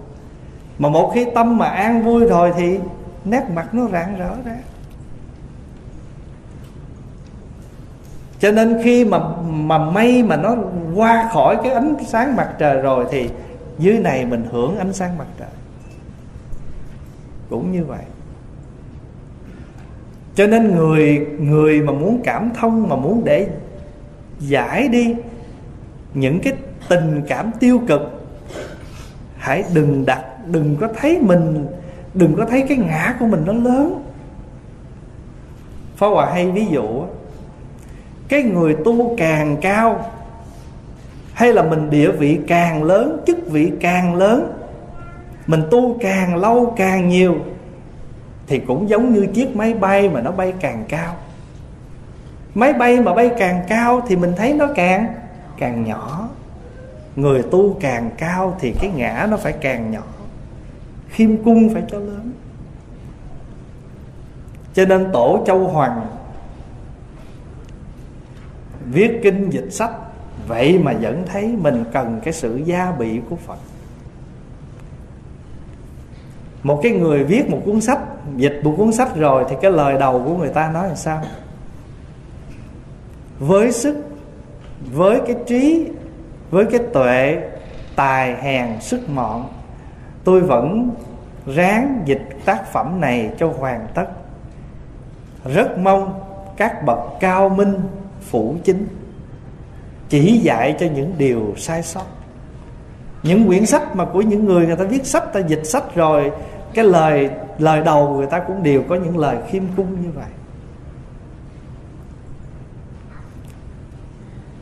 Mà 0.80 0.90
một 0.90 1.12
khi 1.16 1.26
tâm 1.36 1.58
mà 1.58 1.66
an 1.66 2.04
vui 2.04 2.26
rồi 2.26 2.54
thì 2.58 2.80
nét 3.26 3.44
mặt 3.54 3.74
nó 3.74 3.88
rạng 3.92 4.18
rỡ 4.18 4.30
ra. 4.46 4.56
Cho 8.40 8.52
nên 8.52 8.82
khi 8.84 9.06
mà 9.06 9.20
mà 9.44 9.78
mây 9.78 10.24
mà 10.24 10.36
nó 10.36 10.56
qua 10.96 11.30
khỏi 11.34 11.58
cái 11.64 11.72
ánh 11.72 11.96
sáng 12.08 12.36
mặt 12.36 12.50
trời 12.60 12.82
rồi 12.82 13.06
thì 13.12 13.30
dưới 13.80 14.00
này 14.00 14.26
mình 14.26 14.48
hưởng 14.52 14.78
ánh 14.78 14.94
sáng 14.94 15.18
mặt 15.18 15.28
trời. 15.40 15.50
Cũng 17.50 17.72
như 17.72 17.86
vậy 17.86 18.04
cho 20.40 20.48
nên 20.48 20.76
người 20.76 21.28
người 21.40 21.82
mà 21.82 21.94
muốn 21.94 22.22
cảm 22.24 22.52
thông, 22.60 22.90
mà 22.90 22.96
muốn 22.96 23.22
để 23.26 23.48
giải 24.40 24.88
đi 24.88 25.16
những 26.14 26.40
cái 26.40 26.54
tình 26.90 27.22
cảm 27.28 27.52
tiêu 27.60 27.82
cực, 27.88 28.02
hãy 29.38 29.64
đừng 29.74 30.06
đặt, 30.06 30.24
đừng 30.46 30.76
có 30.80 30.88
thấy 30.96 31.20
mình, 31.22 31.68
đừng 32.14 32.36
có 32.36 32.46
thấy 32.46 32.66
cái 32.70 32.78
ngã 32.78 33.16
của 33.20 33.26
mình 33.26 33.44
nó 33.46 33.54
lớn. 33.54 34.04
Phá 35.96 36.08
hòa 36.08 36.32
hay 36.34 36.52
ví 36.52 36.66
dụ 36.66 37.04
cái 38.28 38.44
người 38.44 38.76
tu 38.86 39.16
càng 39.18 39.58
cao, 39.62 40.06
hay 41.34 41.54
là 41.54 41.64
mình 41.64 41.90
địa 41.90 42.12
vị 42.12 42.40
càng 42.48 42.84
lớn, 42.84 43.24
chức 43.28 43.38
vị 43.52 43.72
càng 43.80 44.16
lớn, 44.16 44.54
mình 45.48 45.62
tu 45.72 45.98
càng 46.02 46.36
lâu 46.36 46.74
càng 46.78 47.10
nhiều 47.10 47.36
thì 48.50 48.60
cũng 48.60 48.90
giống 48.90 49.14
như 49.14 49.28
chiếc 49.34 49.56
máy 49.56 49.74
bay 49.74 50.10
mà 50.10 50.22
nó 50.22 50.32
bay 50.32 50.54
càng 50.60 50.86
cao. 50.90 51.16
Máy 52.56 52.74
bay 52.74 53.00
mà 53.00 53.14
bay 53.14 53.32
càng 53.40 53.64
cao 53.68 54.02
thì 54.08 54.16
mình 54.16 54.34
thấy 54.38 54.54
nó 54.54 54.68
càng 54.76 55.14
càng 55.58 55.84
nhỏ. 55.84 56.30
Người 57.16 57.44
tu 57.52 57.78
càng 57.80 58.10
cao 58.18 58.58
thì 58.60 58.74
cái 58.82 58.92
ngã 58.96 59.28
nó 59.32 59.38
phải 59.38 59.54
càng 59.54 59.92
nhỏ. 59.92 60.04
Khiêm 61.10 61.44
cung 61.44 61.74
phải 61.74 61.84
cho 61.92 62.00
lớn. 62.00 62.32
Cho 64.74 64.86
nên 64.86 65.12
tổ 65.14 65.44
châu 65.48 65.68
hoàng 65.68 66.08
viết 68.92 69.20
kinh 69.24 69.50
dịch 69.50 69.70
sách, 69.72 69.92
vậy 70.48 70.80
mà 70.80 70.94
vẫn 71.02 71.24
thấy 71.26 71.56
mình 71.62 71.84
cần 71.94 72.22
cái 72.24 72.34
sự 72.34 72.62
gia 72.66 72.92
bị 72.92 73.22
của 73.30 73.36
phật 73.36 73.58
một 76.64 76.80
cái 76.84 76.92
người 76.92 77.24
viết 77.24 77.50
một 77.50 77.62
cuốn 77.66 77.82
sách, 77.82 78.00
dịch 78.36 78.62
một 78.64 78.74
cuốn 78.78 78.92
sách 78.92 79.16
rồi 79.16 79.46
thì 79.50 79.56
cái 79.62 79.72
lời 79.72 79.98
đầu 80.00 80.24
của 80.26 80.38
người 80.38 80.50
ta 80.50 80.72
nói 80.72 80.90
là 80.90 80.96
sao? 80.96 81.22
Với 83.40 83.72
sức, 83.72 83.96
với 84.92 85.22
cái 85.28 85.36
trí, 85.48 85.88
với 86.52 86.66
cái 86.66 86.80
tuệ, 86.94 87.42
tài, 87.96 88.36
hèn, 88.36 88.82
sức 88.82 89.10
mọn, 89.10 89.48
tôi 90.24 90.42
vẫn 90.42 90.92
ráng 91.46 92.02
dịch 92.06 92.28
tác 92.46 92.72
phẩm 92.72 93.02
này 93.02 93.30
cho 93.40 93.54
hoàn 93.60 93.88
tất. 93.94 94.06
Rất 95.46 95.78
mong 95.78 96.22
các 96.58 96.86
bậc 96.86 97.00
cao 97.20 97.50
minh, 97.50 97.80
phủ 98.22 98.56
chính, 98.64 98.88
chỉ 100.10 100.40
dạy 100.44 100.76
cho 100.80 100.88
những 100.96 101.14
điều 101.18 101.54
sai 101.58 101.84
sót 101.84 102.06
những 103.24 103.48
quyển 103.48 103.66
sách 103.66 103.96
mà 103.96 104.06
của 104.06 104.22
những 104.22 104.46
người 104.46 104.66
người 104.68 104.76
ta 104.76 104.84
viết 104.84 105.06
sách 105.06 105.34
ta 105.34 105.40
dịch 105.40 105.66
sách 105.66 105.96
rồi 105.96 106.32
cái 106.74 106.86
lời 106.86 107.30
lời 107.58 107.82
đầu 107.82 108.10
người 108.10 108.26
ta 108.26 108.40
cũng 108.40 108.64
đều 108.64 108.84
có 108.90 108.96
những 108.96 109.18
lời 109.18 109.38
khiêm 109.50 109.64
cung 109.78 110.02
như 110.02 110.10
vậy. 110.16 110.30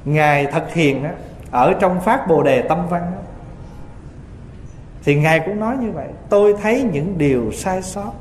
Ngài 0.06 0.46
thật 0.46 0.74
hiền 0.74 1.04
á 1.04 1.12
ở 1.52 1.74
trong 1.80 2.02
phát 2.02 2.28
bồ 2.28 2.44
đề 2.44 2.62
tâm 2.62 2.88
văn 2.90 3.02
á, 3.02 3.22
thì 5.04 5.16
ngài 5.16 5.40
cũng 5.40 5.60
nói 5.60 5.78
như 5.78 5.92
vậy 5.92 6.08
tôi 6.30 6.56
thấy 6.62 6.90
những 6.92 7.18
điều 7.18 7.52
sai 7.52 7.82
sót. 7.82 8.12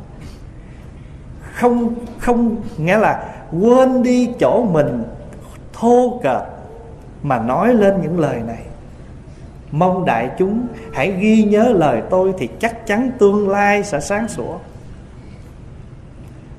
Không 1.53 1.95
không 2.19 2.57
nghĩa 2.77 2.99
là 2.99 3.35
quên 3.61 4.03
đi 4.03 4.31
chỗ 4.41 4.65
mình 4.65 5.05
thô 5.73 6.21
kệch 6.23 6.43
mà 7.23 7.39
nói 7.39 7.75
lên 7.75 8.03
những 8.03 8.21
lời 8.21 8.43
này 8.47 8.66
mong 9.71 10.05
đại 10.05 10.31
chúng 10.39 10.67
hãy 10.93 11.11
ghi 11.11 11.45
nhớ 11.45 11.73
lời 11.75 12.03
tôi 12.11 12.35
thì 12.39 12.49
chắc 12.59 12.87
chắn 12.87 13.11
tương 13.19 13.49
lai 13.49 13.85
sẽ 13.85 14.01
sáng 14.01 14.29
sủa. 14.29 14.59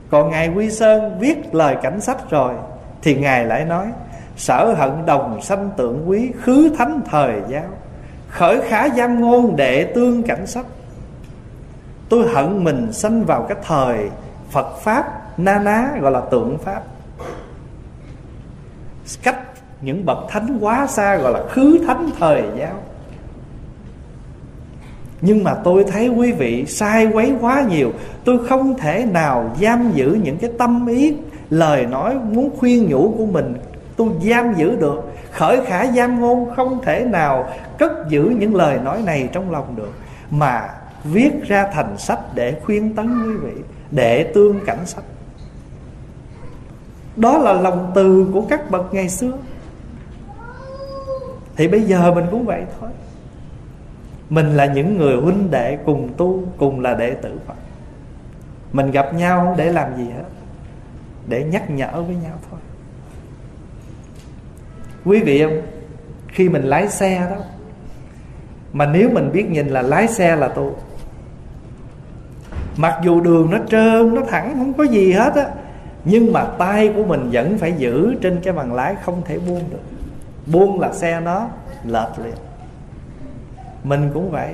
Còn 0.09 0.29
ngài 0.29 0.49
quy 0.49 0.71
sơn 0.71 1.19
viết 1.19 1.55
lời 1.55 1.75
cảnh 1.81 2.01
sách 2.01 2.29
rồi, 2.29 2.53
thì 3.01 3.15
ngài 3.15 3.45
lại 3.45 3.65
nói, 3.65 3.87
sở 4.35 4.73
hận 4.77 5.05
đồng 5.05 5.41
sanh 5.41 5.69
tượng 5.77 6.09
quý 6.09 6.31
khứ 6.41 6.69
thánh 6.77 7.01
thời 7.11 7.41
giáo, 7.49 7.67
khởi 8.29 8.61
khá 8.61 8.89
giam 8.89 9.21
ngôn 9.21 9.55
đệ 9.55 9.83
tương 9.95 10.23
cảnh 10.23 10.47
sách 10.47 10.65
tôi 12.09 12.27
hận 12.27 12.63
mình 12.63 12.93
sanh 12.93 13.25
vào 13.25 13.45
cái 13.49 13.57
thời 13.63 14.09
phật 14.49 14.77
pháp, 14.77 15.05
na 15.39 15.59
ná, 15.59 15.89
gọi 16.01 16.11
là 16.11 16.21
tượng 16.31 16.57
pháp. 16.57 16.83
Cách 19.23 19.39
những 19.81 20.05
bậc 20.05 20.17
thánh 20.29 20.57
quá 20.61 20.87
xa 20.87 21.15
gọi 21.15 21.31
là 21.31 21.43
khứ 21.49 21.79
thánh 21.87 22.09
thời 22.19 22.43
giáo 22.59 22.73
nhưng 25.21 25.43
mà 25.43 25.53
tôi 25.53 25.83
thấy 25.83 26.07
quý 26.07 26.31
vị 26.31 26.65
sai 26.65 27.07
quấy 27.13 27.33
quá 27.41 27.65
nhiều. 27.69 27.91
Tôi 28.25 28.47
không 28.47 28.77
thể 28.77 29.05
nào 29.05 29.55
giam 29.61 29.91
giữ 29.93 30.17
những 30.23 30.37
cái 30.37 30.51
tâm 30.57 30.87
ý, 30.87 31.15
lời 31.49 31.85
nói 31.85 32.15
muốn 32.15 32.49
khuyên 32.57 32.89
nhủ 32.89 33.13
của 33.17 33.25
mình. 33.25 33.53
Tôi 33.95 34.09
giam 34.21 34.53
giữ 34.53 34.75
được. 34.75 35.03
Khởi 35.31 35.65
khả 35.65 35.91
giam 35.91 36.21
ngôn 36.21 36.55
không 36.55 36.81
thể 36.83 37.05
nào 37.05 37.49
cất 37.77 37.91
giữ 38.09 38.23
những 38.39 38.55
lời 38.55 38.79
nói 38.83 39.01
này 39.05 39.29
trong 39.31 39.51
lòng 39.51 39.75
được. 39.75 39.91
Mà 40.31 40.69
viết 41.03 41.31
ra 41.47 41.69
thành 41.73 41.97
sách 41.97 42.19
để 42.35 42.55
khuyên 42.63 42.95
tấn 42.95 43.23
quý 43.25 43.33
vị, 43.33 43.61
để 43.91 44.23
tương 44.23 44.59
cảnh 44.65 44.85
sách. 44.85 45.03
Đó 47.15 47.37
là 47.37 47.53
lòng 47.53 47.91
từ 47.95 48.27
của 48.33 48.41
các 48.49 48.71
bậc 48.71 48.93
ngày 48.93 49.09
xưa. 49.09 49.31
Thì 51.55 51.67
bây 51.67 51.81
giờ 51.81 52.13
mình 52.15 52.25
cũng 52.31 52.45
vậy 52.45 52.63
thôi 52.79 52.89
mình 54.29 54.57
là 54.57 54.65
những 54.65 54.97
người 54.97 55.15
huynh 55.15 55.51
đệ 55.51 55.77
cùng 55.85 56.09
tu, 56.17 56.43
cùng 56.57 56.79
là 56.79 56.93
đệ 56.93 57.13
tử 57.13 57.39
phật. 57.47 57.53
Mình 58.71 58.91
gặp 58.91 59.13
nhau 59.13 59.45
không 59.45 59.57
để 59.57 59.71
làm 59.71 59.97
gì 59.97 60.03
hết? 60.03 60.23
Để 61.27 61.43
nhắc 61.43 61.69
nhở 61.69 62.01
với 62.01 62.15
nhau 62.15 62.33
thôi. 62.49 62.59
Quý 65.05 65.23
vị 65.23 65.43
không? 65.43 65.61
Khi 66.27 66.49
mình 66.49 66.63
lái 66.63 66.89
xe 66.89 67.27
đó, 67.29 67.43
mà 68.73 68.85
nếu 68.85 69.09
mình 69.09 69.31
biết 69.33 69.49
nhìn 69.49 69.67
là 69.67 69.81
lái 69.81 70.07
xe 70.07 70.35
là 70.35 70.47
tu, 70.47 70.75
mặc 72.77 72.99
dù 73.03 73.21
đường 73.21 73.51
nó 73.51 73.57
trơn, 73.69 74.15
nó 74.15 74.21
thẳng, 74.29 74.53
không 74.57 74.73
có 74.73 74.83
gì 74.83 75.11
hết 75.11 75.35
á, 75.35 75.45
nhưng 76.05 76.33
mà 76.33 76.45
tay 76.57 76.93
của 76.95 77.03
mình 77.03 77.29
vẫn 77.31 77.57
phải 77.57 77.73
giữ 77.77 78.15
trên 78.21 78.39
cái 78.43 78.53
bàn 78.53 78.73
lái 78.73 78.95
không 78.95 79.21
thể 79.25 79.39
buông 79.39 79.63
được. 79.69 79.81
Buông 80.45 80.79
là 80.79 80.93
xe 80.93 81.19
nó 81.19 81.47
lệch 81.85 82.19
liền 82.23 82.35
mình 83.87 84.09
cũng 84.13 84.31
vậy. 84.31 84.53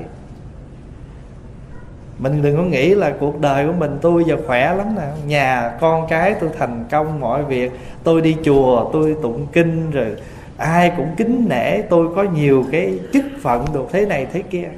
Mình 2.17 2.41
đừng 2.41 2.57
có 2.57 2.63
nghĩ 2.63 2.95
là 2.95 3.13
cuộc 3.19 3.39
đời 3.39 3.67
của 3.67 3.73
mình 3.73 3.97
tôi 4.01 4.23
giờ 4.27 4.37
khỏe 4.47 4.75
lắm 4.75 4.95
nè. 4.95 5.07
Nhà 5.25 5.77
con 5.81 6.07
cái 6.07 6.35
tôi 6.39 6.49
thành 6.59 6.85
công 6.91 7.19
mọi 7.19 7.43
việc. 7.43 7.71
Tôi 8.03 8.21
đi 8.21 8.37
chùa, 8.43 8.89
tôi 8.93 9.15
tụng 9.21 9.47
kinh 9.53 9.91
rồi 9.91 10.15
ai 10.57 10.93
cũng 10.97 11.15
kính 11.17 11.45
nể 11.49 11.81
tôi 11.81 12.07
có 12.15 12.23
nhiều 12.23 12.65
cái 12.71 12.99
chức 13.13 13.25
phận 13.41 13.65
được 13.73 13.87
thế 13.91 14.05
này 14.05 14.27
thế 14.33 14.41
kia. 14.41 14.69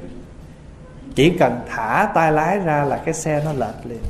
Chỉ 1.14 1.30
cần 1.30 1.60
thả 1.68 2.10
tay 2.14 2.32
lái 2.32 2.58
ra 2.58 2.84
là 2.84 2.96
cái 2.96 3.14
xe 3.14 3.42
nó 3.44 3.52
lệch 3.52 3.86
liền. 3.86 4.02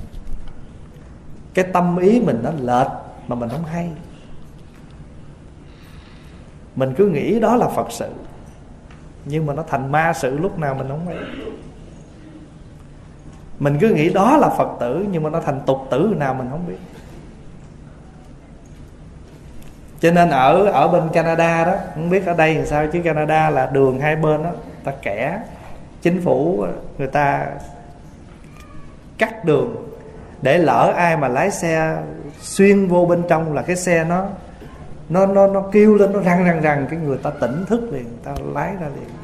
Cái 1.55 1.64
tâm 1.72 1.99
ý 1.99 2.20
mình 2.20 2.40
nó 2.42 2.51
lệch 2.61 2.92
mà 3.28 3.36
mình 3.36 3.49
không 3.49 3.64
hay. 3.64 3.90
Mình 6.76 6.94
cứ 6.97 7.09
nghĩ 7.09 7.40
đó 7.40 7.57
là 7.57 7.68
phật 7.68 7.86
sự 7.90 8.09
nhưng 9.29 9.47
mà 9.47 9.55
nó 9.55 9.64
thành 9.68 9.93
ma 9.93 10.12
sự 10.12 10.39
lúc 10.39 10.59
nào 10.59 10.74
mình 10.74 10.89
không 10.89 11.07
biết 11.07 11.14
mình 13.59 13.79
cứ 13.81 13.89
nghĩ 13.89 14.09
đó 14.12 14.37
là 14.37 14.49
phật 14.49 14.68
tử, 14.81 15.07
nhưng 15.11 15.22
mà 15.22 15.31
nó 15.31 15.41
thành 15.41 15.61
tục 15.66 15.79
tử 15.91 16.14
nào 16.16 16.35
mình 16.35 16.47
không 16.51 16.66
biết. 16.68 16.77
Cho 20.01 20.11
nên 20.11 20.31
ở 20.31 20.66
ở 20.66 20.89
bên 20.89 21.03
Canada 21.12 21.64
đó, 21.64 21.74
không 21.95 22.11
biết 22.11 22.27
ở 22.27 22.35
đây 22.35 22.55
làm 22.55 22.66
sao, 22.66 22.87
chứ 22.93 23.01
Canada 23.05 23.51
là 23.51 23.66
đường 23.66 24.01
hai 24.01 24.16
bên 24.16 24.43
đó 24.43 24.51
ta 24.85 24.93
kẻ, 25.03 25.41
chính 26.03 26.22
phủ, 26.22 26.66
người 26.99 27.09
ta 27.09 27.47
cắt 29.18 29.45
đường 29.45 29.77
để 30.43 30.59
lỡ 30.59 30.93
ai 30.97 31.16
mà 31.16 31.29
lái 31.29 31.51
xe 31.51 31.97
xuyên 32.41 32.89
vô 32.89 33.07
bên 33.07 33.22
trong 33.29 33.55
là 33.55 33.62
cái 33.62 33.77
xe 33.77 34.05
nó 34.05 34.27
nó 35.09 35.27
nó 35.27 35.47
nó 35.47 35.62
kêu 35.72 35.95
lên, 35.95 36.12
nó 36.12 36.20
răng 36.20 36.45
răng 36.45 36.61
răng, 36.61 36.87
cái 36.91 36.99
người 36.99 37.18
ta 37.18 37.31
tỉnh 37.31 37.64
thức 37.66 37.81
liền, 37.93 38.05
người 38.05 38.22
ta 38.24 38.35
lái 38.55 38.72
ra 38.81 38.87
liền 38.87 39.16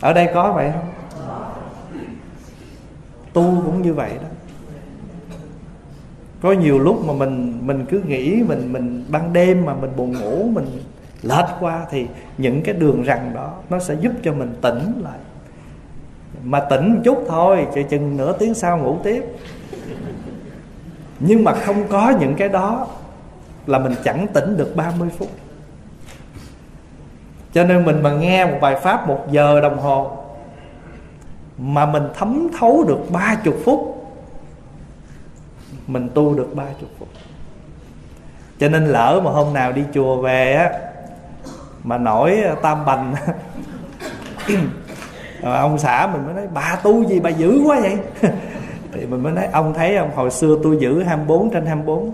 ở 0.00 0.12
đây 0.12 0.28
có 0.34 0.52
vậy 0.52 0.72
không? 0.72 0.88
Tu 3.32 3.62
cũng 3.64 3.82
như 3.82 3.94
vậy 3.94 4.10
đó. 4.22 4.28
Có 6.42 6.52
nhiều 6.52 6.78
lúc 6.78 7.06
mà 7.06 7.12
mình 7.12 7.58
mình 7.62 7.86
cứ 7.90 8.02
nghĩ 8.06 8.42
mình 8.48 8.72
mình 8.72 9.04
ban 9.08 9.32
đêm 9.32 9.64
mà 9.64 9.74
mình 9.74 9.90
buồn 9.96 10.12
ngủ, 10.12 10.48
mình 10.52 10.66
lệch 11.22 11.48
qua 11.60 11.86
thì 11.90 12.06
những 12.38 12.62
cái 12.62 12.74
đường 12.74 13.02
rằng 13.02 13.32
đó 13.34 13.54
nó 13.70 13.78
sẽ 13.78 13.94
giúp 13.94 14.12
cho 14.22 14.32
mình 14.32 14.54
tỉnh 14.60 15.00
lại. 15.04 15.18
Mà 16.42 16.60
tỉnh 16.60 16.94
một 16.94 17.00
chút 17.04 17.24
thôi 17.28 17.66
chỉ 17.74 17.82
chừng 17.82 18.16
nửa 18.16 18.32
tiếng 18.32 18.54
sau 18.54 18.78
ngủ 18.78 18.96
tiếp. 19.04 19.24
Nhưng 21.20 21.44
mà 21.44 21.52
không 21.52 21.88
có 21.88 22.12
những 22.20 22.34
cái 22.34 22.48
đó 22.48 22.86
là 23.66 23.78
mình 23.78 23.94
chẳng 24.04 24.26
tỉnh 24.32 24.56
được 24.56 24.76
30 24.76 25.08
phút 25.18 25.28
cho 27.58 27.64
nên 27.64 27.84
mình 27.84 28.02
mà 28.02 28.10
nghe 28.12 28.46
một 28.46 28.58
bài 28.60 28.76
pháp 28.76 29.08
một 29.08 29.18
giờ 29.30 29.60
đồng 29.60 29.78
hồ 29.78 30.10
mà 31.58 31.86
mình 31.86 32.02
thấm 32.14 32.48
thấu 32.58 32.84
được 32.88 33.10
ba 33.10 33.36
chục 33.44 33.56
phút, 33.64 34.10
mình 35.86 36.08
tu 36.14 36.34
được 36.34 36.54
ba 36.54 36.64
chục 36.80 36.88
phút. 36.98 37.08
Cho 38.58 38.68
nên 38.68 38.86
lỡ 38.86 39.20
mà 39.24 39.30
hôm 39.30 39.54
nào 39.54 39.72
đi 39.72 39.82
chùa 39.94 40.22
về 40.22 40.52
á, 40.52 40.70
mà 41.84 41.98
nổi 41.98 42.40
ờ, 42.42 42.54
tam 42.62 42.84
bành 42.84 43.14
ông 45.42 45.78
xã 45.78 46.10
mình 46.12 46.24
mới 46.24 46.34
nói, 46.34 46.46
bà 46.54 46.80
tu 46.82 47.04
gì 47.04 47.20
bà 47.20 47.30
dữ 47.30 47.62
quá 47.66 47.78
vậy? 47.80 47.98
Thì 48.92 49.06
mình 49.06 49.22
mới 49.22 49.32
nói, 49.32 49.46
ông 49.52 49.74
thấy 49.74 49.96
ông 49.96 50.10
hồi 50.14 50.30
xưa 50.30 50.56
tôi 50.62 50.76
giữ 50.80 51.02
24 51.02 51.50
trên 51.50 51.66
24 51.66 52.12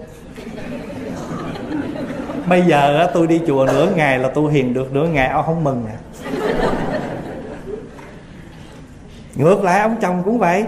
bây 2.47 2.63
giờ 2.63 3.11
tôi 3.15 3.27
đi 3.27 3.41
chùa 3.47 3.67
nửa 3.67 3.89
ngày 3.97 4.19
là 4.19 4.29
tôi 4.35 4.53
hiền 4.53 4.75
được 4.75 4.93
nửa 4.93 5.09
ngày. 5.09 5.29
Ông 5.29 5.45
không 5.47 5.65
mừng 5.65 5.85
nè 5.87 5.93
ngược 9.35 9.65
lại, 9.65 9.81
ông 9.81 9.97
chồng 10.01 10.23
cũng 10.25 10.39
vậy. 10.39 10.65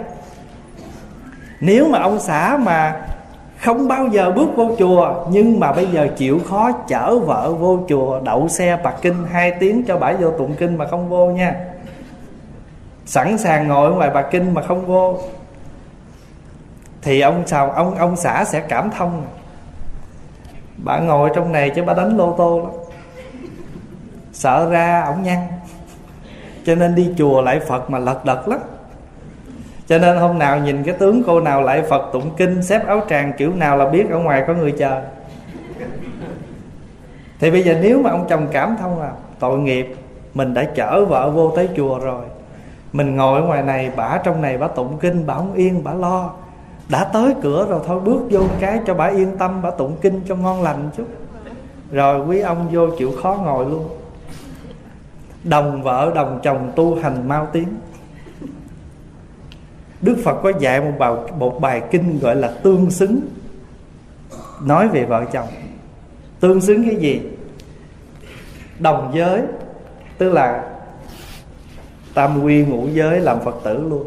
Nếu 1.61 1.89
mà 1.89 1.99
ông 1.99 2.21
xã 2.21 2.59
mà 2.63 2.97
không 3.61 3.89
bao 3.89 4.07
giờ 4.07 4.31
bước 4.31 4.49
vô 4.57 4.71
chùa, 4.79 5.27
nhưng 5.31 5.61
mà 5.61 5.73
bây 5.73 5.87
giờ 5.87 6.09
chịu 6.17 6.41
khó 6.49 6.73
chở 6.73 7.19
vợ 7.19 7.53
vô 7.53 7.79
chùa, 7.89 8.21
đậu 8.21 8.49
xe 8.49 8.79
bạc 8.85 8.95
kinh, 9.03 9.27
hai 9.33 9.53
tiếng 9.61 9.85
cho 9.85 9.99
bả 9.99 10.13
vô 10.13 10.31
tụng 10.31 10.55
kinh 10.55 10.79
mà 10.79 10.87
không 10.89 11.09
vô 11.09 11.27
nha. 11.27 11.55
Sẵn 13.07 13.39
sàng 13.39 13.69
ngồi 13.69 13.91
ngoài 13.91 14.11
bạc 14.11 14.27
kinh 14.31 14.55
mà 14.55 14.63
không 14.63 14.87
vô. 14.87 15.19
Thì 17.03 17.21
ông 17.21 17.43
sao? 17.47 17.71
Ông 17.71 17.95
ông 17.95 18.17
xã 18.17 18.45
sẽ 18.45 18.61
cảm 18.61 18.91
thông 18.91 19.25
bà 20.77 20.99
ngồi 20.99 21.31
trong 21.35 21.53
này 21.53 21.71
chứ 21.71 21.83
bà 21.83 21.95
đánh 21.95 22.17
lô 22.17 22.35
tô 22.39 22.59
lắm. 22.59 22.73
Sợ 24.33 24.71
ra 24.71 25.03
ổng 25.07 25.23
nhăn. 25.23 25.39
Cho 26.65 26.75
nên 26.75 26.95
đi 26.95 27.15
chùa 27.19 27.43
lại 27.43 27.61
phật 27.61 27.91
mà 27.91 27.99
lật 27.99 28.25
đật 28.25 28.49
lắm. 28.49 28.61
Cho 29.87 29.99
nên 29.99 30.17
hôm 30.17 30.39
nào 30.39 30.59
nhìn 30.59 30.85
cái 30.85 30.95
tướng 30.95 31.23
cô 31.27 31.41
nào 31.41 31.63
lại 31.63 31.83
phật 31.83 32.11
tụng 32.13 32.31
kinh, 32.37 32.63
xếp 32.63 32.87
áo 32.87 33.03
tràng 33.09 33.33
kiểu 33.39 33.53
nào 33.55 33.77
là 33.77 33.89
biết 33.89 34.11
ở 34.11 34.19
ngoài 34.19 34.45
có 34.47 34.55
người 34.55 34.73
chờ. 34.73 35.03
Thì 37.41 37.51
bây 37.51 37.63
giờ 37.63 37.79
nếu 37.83 38.03
mà 38.03 38.11
ông 38.11 38.27
chồng 38.29 38.47
cảm 38.53 38.77
thông 38.81 39.01
là 39.01 39.13
tội 39.39 39.59
nghiệp, 39.59 39.97
mình 40.35 40.55
đã 40.55 40.65
chở 40.65 41.05
vợ 41.05 41.31
vô 41.31 41.53
tới 41.57 41.69
chùa 41.77 41.99
rồi. 41.99 42.25
Mình 42.93 43.17
ngồi 43.17 43.41
ở 43.41 43.47
ngoài 43.47 43.63
này, 43.63 43.91
bả 43.97 44.19
trong 44.25 44.43
này 44.43 44.59
bả 44.59 44.69
tụng 44.69 44.99
kinh, 44.99 45.27
bả 45.27 45.35
không 45.35 45.55
yên, 45.55 45.85
bả 45.85 45.93
lo 45.93 46.31
đã 46.89 47.05
tới 47.05 47.35
cửa 47.43 47.67
rồi 47.69 47.81
thôi 47.87 48.01
bước 48.01 48.21
vô 48.31 48.41
cái 48.61 48.81
cho 48.87 48.95
bà 48.95 49.07
yên 49.07 49.37
tâm 49.39 49.63
bà 49.63 49.71
tụng 49.71 49.97
kinh 50.01 50.21
cho 50.29 50.37
ngon 50.37 50.63
lành 50.63 50.91
chút. 50.97 51.07
Rồi 51.93 52.27
quý 52.27 52.41
ông 52.41 52.69
vô 52.73 52.89
chịu 52.99 53.13
khó 53.23 53.35
ngồi 53.45 53.67
luôn. 53.71 53.89
Đồng 55.45 55.83
vợ 55.83 56.13
đồng 56.15 56.41
chồng 56.43 56.73
tu 56.77 56.95
hành 56.95 57.29
mau 57.29 57.49
tiếng 57.53 57.69
Đức 60.01 60.17
Phật 60.25 60.41
có 60.43 60.53
dạy 60.61 60.81
một 60.81 60.93
bài, 60.99 61.13
một 61.39 61.61
bài 61.61 61.83
kinh 61.91 62.19
gọi 62.19 62.37
là 62.37 62.49
tương 62.63 62.91
xứng. 62.91 63.21
Nói 64.63 64.89
về 64.89 65.05
vợ 65.05 65.25
chồng. 65.33 65.49
Tương 66.41 66.61
xứng 66.61 66.85
cái 66.85 66.97
gì? 66.97 67.21
Đồng 68.79 69.13
giới 69.15 69.43
Tức 70.19 70.33
là 70.33 70.65
Tam 72.15 72.43
quy 72.43 72.65
ngũ 72.65 72.89
giới 72.89 73.21
làm 73.21 73.41
Phật 73.41 73.55
tử 73.65 73.89
luôn. 73.89 74.07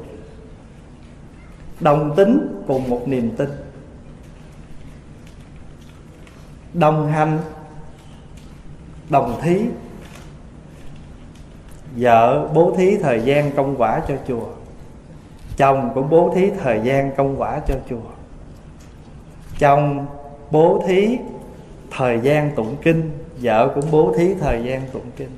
Đồng 1.79 2.15
tính 2.15 2.63
cùng 2.67 2.89
một 2.89 3.01
niềm 3.07 3.31
tin. 3.37 3.49
Đồng 6.73 7.11
hành, 7.11 7.39
Đồng 9.09 9.39
thí. 9.41 9.61
Vợ 11.95 12.47
bố 12.53 12.73
thí 12.77 12.97
thời 12.97 13.21
gian 13.21 13.51
công 13.55 13.75
quả 13.77 14.01
cho 14.07 14.15
chùa. 14.27 14.45
Chồng 15.57 15.91
cũng 15.95 16.09
bố 16.09 16.33
thí 16.35 16.49
thời 16.63 16.81
gian 16.83 17.11
công 17.17 17.41
quả 17.41 17.59
cho 17.67 17.75
chùa. 17.89 18.09
Chồng 19.59 20.05
bố 20.51 20.83
thí 20.87 21.17
thời 21.91 22.19
gian 22.19 22.55
tụng 22.55 22.75
kinh, 22.81 23.11
vợ 23.41 23.71
cũng 23.75 23.91
bố 23.91 24.13
thí 24.17 24.33
thời 24.33 24.63
gian 24.63 24.81
tụng 24.93 25.11
kinh. 25.17 25.29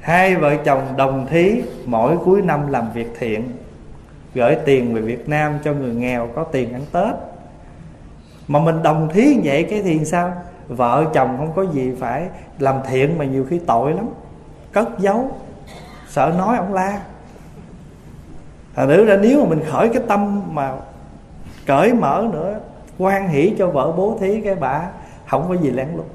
Hai 0.00 0.36
vợ 0.36 0.56
chồng 0.64 0.82
đồng 0.96 1.26
thí 1.30 1.62
mỗi 1.84 2.16
cuối 2.24 2.42
năm 2.42 2.66
làm 2.66 2.92
việc 2.92 3.08
thiện 3.18 3.52
gửi 4.36 4.56
tiền 4.64 4.94
về 4.94 5.00
Việt 5.00 5.28
Nam 5.28 5.58
cho 5.64 5.72
người 5.72 5.94
nghèo 5.94 6.28
có 6.34 6.44
tiền 6.44 6.72
ăn 6.72 6.82
Tết. 6.92 7.14
Mà 8.48 8.60
mình 8.60 8.82
đồng 8.82 9.08
thí 9.12 9.40
vậy 9.44 9.66
cái 9.70 9.82
thì 9.82 10.04
sao? 10.04 10.32
Vợ 10.68 11.04
chồng 11.14 11.36
không 11.38 11.52
có 11.56 11.72
gì 11.72 11.92
phải 12.00 12.28
làm 12.58 12.76
thiện 12.88 13.18
mà 13.18 13.24
nhiều 13.24 13.46
khi 13.50 13.58
tội 13.58 13.92
lắm. 13.92 14.08
Cất 14.72 14.88
giấu. 14.98 15.30
Sợ 16.08 16.34
nói 16.38 16.56
ông 16.56 16.74
la. 16.74 17.00
Thành 18.74 18.88
thử 18.88 19.04
ra 19.04 19.16
nếu 19.16 19.42
mà 19.42 19.48
mình 19.48 19.64
khởi 19.70 19.88
cái 19.88 20.02
tâm 20.08 20.42
mà 20.54 20.72
cởi 21.66 21.94
mở 21.94 22.28
nữa, 22.32 22.60
quan 22.98 23.28
hỷ 23.28 23.54
cho 23.58 23.66
vợ 23.66 23.92
bố 23.92 24.18
thí 24.20 24.40
cái 24.40 24.54
bà, 24.54 24.88
không 25.28 25.44
có 25.48 25.54
gì 25.54 25.70
lén 25.70 25.88
lút. 25.96 26.06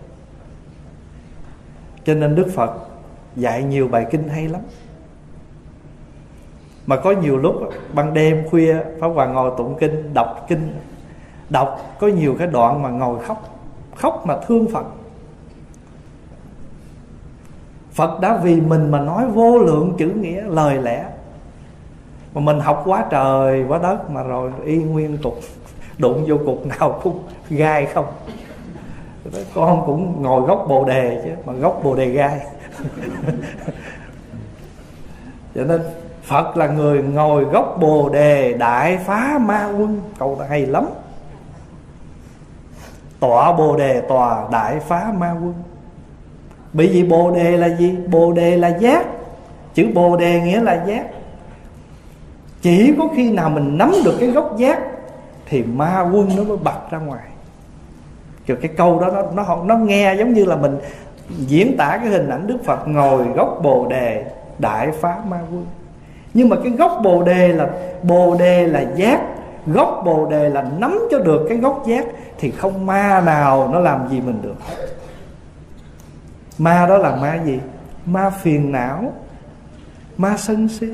Cho 2.05 2.13
nên 2.13 2.35
đức 2.35 2.47
phật 2.55 2.71
dạy 3.35 3.63
nhiều 3.63 3.87
bài 3.87 4.05
kinh 4.11 4.29
hay 4.29 4.47
lắm 4.47 4.61
mà 6.91 6.97
có 6.97 7.11
nhiều 7.11 7.37
lúc 7.37 7.55
ban 7.93 8.13
đêm, 8.13 8.43
khuya, 8.49 8.75
pháp 8.99 9.07
hòa 9.07 9.25
ngồi 9.25 9.51
tụng 9.57 9.75
kinh, 9.79 10.13
đọc 10.13 10.45
kinh. 10.49 10.73
Đọc, 11.49 11.95
có 11.99 12.07
nhiều 12.07 12.35
cái 12.39 12.47
đoạn 12.47 12.83
mà 12.83 12.89
ngồi 12.89 13.19
khóc 13.19 13.43
khóc 13.95 14.23
mà 14.25 14.37
thương 14.47 14.67
phật. 14.73 14.85
Phật 17.91 18.19
đã 18.21 18.39
vì 18.43 18.61
mình 18.61 18.91
mà 18.91 18.99
nói 18.99 19.25
vô 19.27 19.57
lượng 19.57 19.95
chữ 19.97 20.05
nghĩa, 20.05 20.43
lời 20.43 20.77
lẽ. 20.81 21.05
Mà 22.33 22.41
mình 22.41 22.59
học 22.59 22.81
quá 22.85 23.05
trời, 23.09 23.65
quá 23.67 23.79
đất 23.83 24.09
mà 24.09 24.23
rồi 24.23 24.51
y 24.65 24.77
nguyên 24.77 25.17
cục 25.17 25.39
đụng 25.97 26.25
vô 26.27 26.37
cục 26.45 26.65
nào 26.65 26.99
cũng 27.03 27.23
gai 27.49 27.85
không. 27.85 28.05
Con 29.55 29.83
cũng 29.85 30.21
ngồi 30.21 30.41
gốc 30.41 30.65
bồ 30.69 30.85
đề 30.85 31.21
chứ, 31.23 31.31
mà 31.45 31.53
gốc 31.53 31.81
bồ 31.83 31.95
đề 31.95 32.05
gai. 32.05 32.39
Cho 35.55 35.63
nên 35.63 35.81
phật 36.31 36.57
là 36.57 36.67
người 36.67 37.03
ngồi 37.03 37.43
gốc 37.43 37.77
bồ 37.81 38.09
đề 38.09 38.53
đại 38.53 38.97
phá 38.97 39.39
ma 39.41 39.65
quân. 39.77 40.01
Câu 40.19 40.37
đó 40.39 40.45
hay 40.49 40.65
lắm. 40.65 40.85
Tọa 43.19 43.53
bồ 43.53 43.77
đề, 43.77 44.01
tòa 44.01 44.47
đại 44.51 44.79
phá 44.79 45.13
ma 45.17 45.31
quân. 45.31 45.53
Bởi 46.73 46.87
vì 46.87 47.03
bồ 47.03 47.31
đề 47.31 47.57
là 47.57 47.67
gì? 47.67 47.95
Bồ 48.07 48.31
đề 48.31 48.57
là 48.57 48.67
giác. 48.67 49.05
Chữ 49.73 49.87
bồ 49.93 50.17
đề 50.17 50.41
nghĩa 50.41 50.61
là 50.61 50.85
giác. 50.87 51.05
Chỉ 52.61 52.93
có 52.97 53.07
khi 53.15 53.31
nào 53.31 53.49
mình 53.49 53.77
nắm 53.77 53.91
được 54.05 54.17
cái 54.19 54.29
gốc 54.29 54.57
giác, 54.57 54.79
thì 55.45 55.63
ma 55.63 56.01
quân 56.01 56.29
nó 56.37 56.43
mới 56.43 56.57
bật 56.57 56.91
ra 56.91 56.97
ngoài. 56.97 57.23
Kiểu 58.45 58.57
cái 58.61 58.71
câu 58.77 58.99
đó, 58.99 59.07
nó 59.11 59.23
nó 59.45 59.63
nó 59.63 59.77
nghe 59.77 60.15
giống 60.15 60.33
như 60.33 60.45
là 60.45 60.55
mình 60.55 60.77
diễn 61.29 61.77
tả 61.77 61.97
cái 61.97 62.07
hình 62.07 62.29
ảnh 62.29 62.47
đức 62.47 62.57
phật 62.65 62.87
ngồi 62.87 63.23
gốc 63.23 63.59
bồ 63.63 63.87
đề 63.87 64.25
đại 64.59 64.91
phá 64.91 65.17
ma 65.27 65.39
quân 65.51 65.65
nhưng 66.33 66.49
mà 66.49 66.55
cái 66.63 66.71
gốc 66.71 66.99
bồ 67.03 67.23
đề 67.23 67.47
là 67.47 67.69
bồ 68.03 68.35
đề 68.39 68.67
là 68.67 68.85
giác. 68.95 69.21
Gốc 69.67 70.01
bồ 70.05 70.29
đề 70.29 70.49
là 70.49 70.65
nắm 70.77 71.07
cho 71.11 71.19
được 71.19 71.45
cái 71.49 71.57
gốc 71.57 71.83
giác 71.87 72.05
thì 72.37 72.51
không 72.51 72.85
ma 72.85 73.21
nào 73.25 73.69
nó 73.73 73.79
làm 73.79 74.09
gì 74.09 74.21
mình 74.21 74.41
được. 74.41 74.55
Ma 76.57 76.85
đó 76.89 76.97
là 76.97 77.15
ma 77.15 77.39
gì? 77.45 77.59
Ma 78.05 78.29
phiền 78.29 78.71
não 78.71 79.13
ma 80.17 80.37
sân 80.37 80.69
si. 80.69 80.87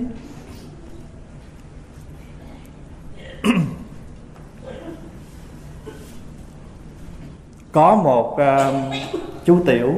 Có 7.71 7.95
một 7.95 8.33
uh, 8.33 8.39
chú 9.45 9.59
tiểu. 9.65 9.93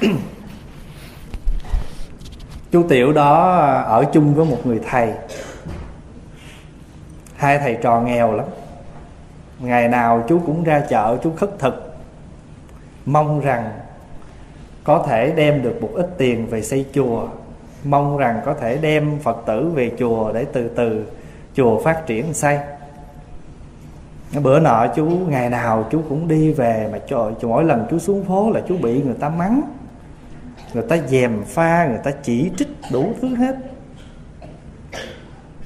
chú 2.72 2.82
tiểu 2.88 3.12
đó 3.12 3.56
à, 3.56 3.80
ở 3.82 4.04
chung 4.12 4.34
với 4.34 4.46
một 4.46 4.58
người 4.64 4.80
thầy. 4.90 5.12
Hai 7.36 7.58
thầy 7.58 7.78
trò 7.82 8.00
nghèo 8.00 8.32
lắm. 8.32 8.46
Ngày 9.58 9.88
nào 9.88 10.24
chú 10.28 10.40
cũng 10.46 10.64
ra 10.64 10.80
chợ, 10.88 11.16
chú 11.22 11.32
khất 11.36 11.58
thực. 11.58 11.96
Mong 13.06 13.40
rằng 13.40 13.70
có 14.84 15.04
thể 15.08 15.32
đem 15.36 15.62
được 15.62 15.78
một 15.82 15.90
ít 15.94 16.08
tiền 16.18 16.46
về 16.46 16.62
xây 16.62 16.86
chùa. 16.92 17.28
Mong 17.84 18.16
rằng 18.16 18.40
có 18.44 18.54
thể 18.54 18.76
đem 18.76 19.18
phật 19.18 19.36
tử 19.46 19.70
về 19.74 19.92
chùa 19.98 20.32
để 20.32 20.46
từ 20.52 20.68
từ 20.68 21.06
chùa 21.54 21.82
phát 21.82 22.06
triển 22.06 22.34
xây. 22.34 22.58
Bữa 24.42 24.60
nọ 24.60 24.86
chú, 24.96 25.04
ngày 25.04 25.50
nào 25.50 25.86
chú 25.90 26.02
cũng 26.08 26.28
đi 26.28 26.52
về 26.52 26.88
mà 26.92 26.98
trời 27.08 27.32
mỗi 27.42 27.64
lần 27.64 27.86
chú 27.90 27.98
xuống 27.98 28.24
phố 28.24 28.50
là 28.50 28.60
chú 28.68 28.76
bị 28.82 29.02
người 29.02 29.14
ta 29.20 29.28
mắng 29.28 29.62
người 30.74 30.84
ta 30.88 30.96
dèm 31.06 31.44
pha, 31.44 31.86
người 31.86 32.00
ta 32.04 32.10
chỉ 32.22 32.50
trích 32.56 32.68
đủ 32.92 33.12
thứ 33.22 33.34
hết. 33.36 33.56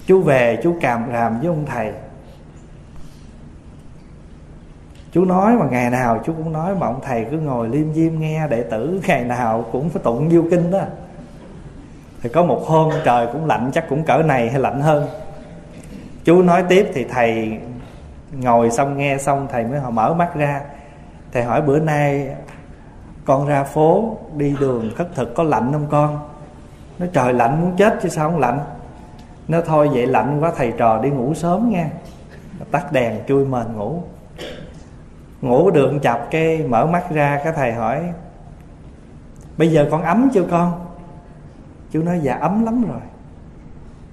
Chú 0.07 0.23
về, 0.23 0.59
chú 0.63 0.77
càm 0.81 1.13
ràm 1.13 1.39
với 1.39 1.49
ông 1.49 1.67
thầy. 1.67 1.93
Chú 5.13 5.25
nói 5.25 5.57
mà 5.57 5.67
ngày 5.71 5.91
nào 5.91 6.23
chú 6.25 6.33
cũng 6.33 6.53
nói 6.53 6.75
mà 6.75 6.87
ông 6.87 7.01
thầy 7.03 7.27
cứ 7.31 7.39
ngồi 7.39 7.69
liêm 7.69 7.95
diêm 7.95 8.21
nghe, 8.21 8.47
đệ 8.49 8.63
tử 8.63 9.01
ngày 9.07 9.25
nào 9.25 9.65
cũng 9.73 9.89
phải 9.89 10.03
tụng 10.03 10.31
diêu 10.31 10.45
kinh 10.51 10.71
đó. 10.71 10.81
Thì 12.23 12.29
có 12.29 12.45
một 12.45 12.63
hôm 12.67 12.93
trời 13.05 13.27
cũng 13.33 13.47
lạnh, 13.47 13.71
chắc 13.75 13.89
cũng 13.89 14.05
cỡ 14.05 14.23
này 14.23 14.51
hay 14.51 14.61
lạnh 14.61 14.81
hơn. 14.81 15.09
Chú 16.25 16.43
nói 16.43 16.65
tiếp 16.69 16.91
thì 16.95 17.05
thầy 17.05 17.59
ngồi 18.33 18.71
xong 18.71 18.97
nghe 18.97 19.19
xong, 19.19 19.47
thầy 19.53 19.65
mới 19.65 19.81
họ 19.81 19.91
mở 19.91 20.15
mắt 20.15 20.35
ra. 20.35 20.61
Thầy 21.33 21.45
hỏi 21.45 21.63
bữa 21.63 21.79
nay 21.79 22.29
con 23.25 23.47
ra 23.47 23.65
phố, 23.65 24.17
đi 24.37 24.57
đường 24.61 24.91
khất 24.97 25.15
thực, 25.15 25.35
có 25.35 25.43
lạnh 25.43 25.73
không 25.73 25.87
con? 25.91 26.19
Nó 26.99 27.07
trời, 27.13 27.33
lạnh 27.33 27.61
muốn 27.61 27.77
chết 27.77 27.99
chứ 28.03 28.09
sao 28.09 28.31
không 28.31 28.41
lạnh? 28.41 28.61
Nó, 29.49 29.61
thôi, 29.67 29.91
vậy 29.93 30.07
lạnh 30.07 30.39
quá, 30.41 30.53
thầy 30.57 30.73
trò 30.79 30.99
đi 31.03 31.11
ngủ 31.11 31.35
sớm 31.35 31.71
nha. 31.71 31.91
Tắt 32.71 32.93
đèn, 32.93 33.21
chui 33.29 33.45
mền 33.45 33.77
ngủ. 33.77 34.03
Ngủ 35.41 35.71
đường 35.71 36.01
chập 36.01 36.29
cái 36.31 36.59
mở 36.69 36.87
mắt 36.87 37.11
ra, 37.11 37.41
cái 37.45 37.53
thầy 37.53 37.73
hỏi, 37.73 38.03
bây 39.57 39.71
giờ 39.71 39.89
con 39.91 40.03
ấm 40.03 40.29
chưa 40.33 40.45
con? 40.51 40.87
Chú 41.91 42.03
nói 42.03 42.21
dạ 42.23 42.35
ấm 42.41 42.65
lắm 42.65 42.85
rồi. 42.89 43.01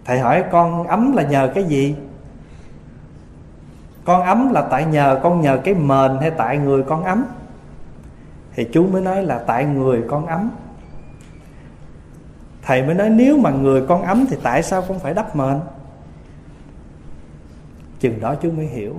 Thầy 0.05 0.19
hỏi, 0.19 0.43
con 0.51 0.87
ấm 0.87 1.15
là 1.15 1.23
nhờ 1.23 1.51
cái 1.55 1.63
gì? 1.63 1.95
Con 4.05 4.21
ấm 4.21 4.53
là 4.53 4.61
tại 4.61 4.85
nhờ, 4.85 5.19
con 5.23 5.41
nhờ 5.41 5.59
cái 5.63 5.73
mền 5.73 6.17
hay 6.21 6.31
tại 6.31 6.57
người 6.57 6.83
con 6.83 7.03
ấm? 7.03 7.25
Thì 8.59 8.67
chú 8.71 8.87
mới 8.87 9.01
nói 9.01 9.23
là 9.23 9.39
tại 9.39 9.65
người 9.65 10.03
con 10.07 10.25
ấm. 10.25 10.51
Thầy 12.61 12.83
mới 12.83 12.95
nói 12.95 13.09
nếu 13.09 13.37
mà 13.37 13.49
người 13.49 13.81
con 13.87 14.01
ấm 14.01 14.25
thì 14.29 14.37
tại 14.43 14.63
sao 14.63 14.81
con 14.81 14.99
phải 14.99 15.13
đắp 15.13 15.35
mền? 15.35 15.59
Chừng 17.99 18.19
đó 18.19 18.35
chú 18.35 18.51
mới 18.51 18.65
hiểu. 18.65 18.95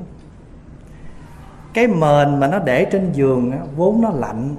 Cái 1.74 1.86
mền 1.86 2.40
mà 2.40 2.46
nó 2.46 2.58
để 2.58 2.84
trên 2.84 3.12
giường 3.12 3.52
vốn 3.76 4.00
nó 4.00 4.10
lạnh. 4.10 4.54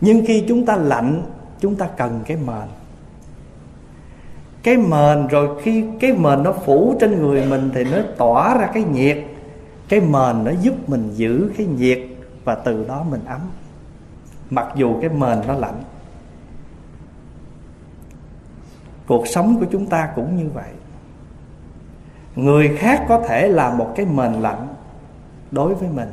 Nhưng 0.00 0.26
khi 0.26 0.44
chúng 0.48 0.66
ta 0.66 0.76
lạnh, 0.76 1.22
chúng 1.60 1.76
ta 1.76 1.86
cần 1.86 2.20
cái 2.26 2.36
mền. 2.36 2.68
Cái 4.62 4.76
mền 4.76 5.26
rồi 5.26 5.62
khi 5.62 5.84
cái 6.00 6.12
mền 6.12 6.42
nó 6.42 6.52
phủ 6.52 6.96
trên 7.00 7.22
người 7.22 7.46
mình 7.46 7.70
thì 7.74 7.84
nó 7.84 7.98
tỏa 8.18 8.58
ra 8.58 8.66
cái 8.74 8.84
nhiệt. 8.84 9.18
Cái 9.88 10.00
mền 10.00 10.44
nó 10.44 10.50
giúp 10.60 10.88
mình 10.88 11.10
giữ 11.14 11.50
cái 11.56 11.66
nhiệt 11.66 11.98
và 12.44 12.54
từ 12.54 12.84
đó 12.88 13.04
mình 13.10 13.24
ấm. 13.26 13.40
Mặc 14.50 14.66
dù 14.74 15.00
cái 15.00 15.10
mền 15.10 15.38
nó 15.46 15.54
lạnh, 15.54 15.82
cuộc 19.06 19.26
sống 19.26 19.60
của 19.60 19.66
chúng 19.72 19.86
ta 19.86 20.08
cũng 20.16 20.36
như 20.36 20.48
vậy. 20.54 20.70
Người 22.36 22.76
khác 22.76 23.04
có 23.08 23.22
thể 23.28 23.48
là 23.48 23.74
một 23.74 23.92
cái 23.96 24.06
mền 24.06 24.32
lạnh 24.32 24.68
đối 25.50 25.74
với 25.74 25.88
mình, 25.88 26.12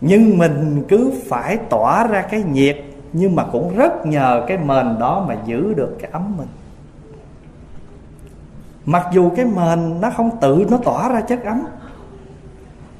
nhưng 0.00 0.38
mình 0.38 0.84
cứ 0.88 1.12
phải 1.28 1.56
tỏa 1.56 2.06
ra 2.06 2.22
cái 2.22 2.42
nhiệt, 2.42 2.84
nhưng 3.12 3.36
mà 3.36 3.44
cũng 3.52 3.76
rất 3.76 4.06
nhờ 4.06 4.44
cái 4.48 4.58
mền 4.58 4.98
đó 4.98 5.24
mà 5.28 5.36
giữ 5.44 5.74
được 5.74 5.96
cái 6.00 6.10
ấm 6.10 6.36
mình. 6.36 6.48
Mặc 8.84 9.06
dù 9.12 9.30
cái 9.36 9.44
mền 9.44 10.00
nó 10.00 10.10
không 10.10 10.30
tự, 10.40 10.66
nó 10.70 10.76
tỏa 10.76 11.08
ra 11.08 11.20
chất 11.20 11.44
ấm 11.44 11.64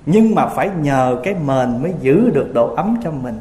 nhưng 0.06 0.34
mà 0.34 0.46
phải 0.46 0.70
nhờ 0.80 1.20
cái 1.24 1.34
mền 1.34 1.82
mới 1.82 1.94
giữ 2.00 2.30
được 2.30 2.54
độ 2.54 2.74
ấm 2.74 2.96
cho 3.04 3.10
mình. 3.10 3.40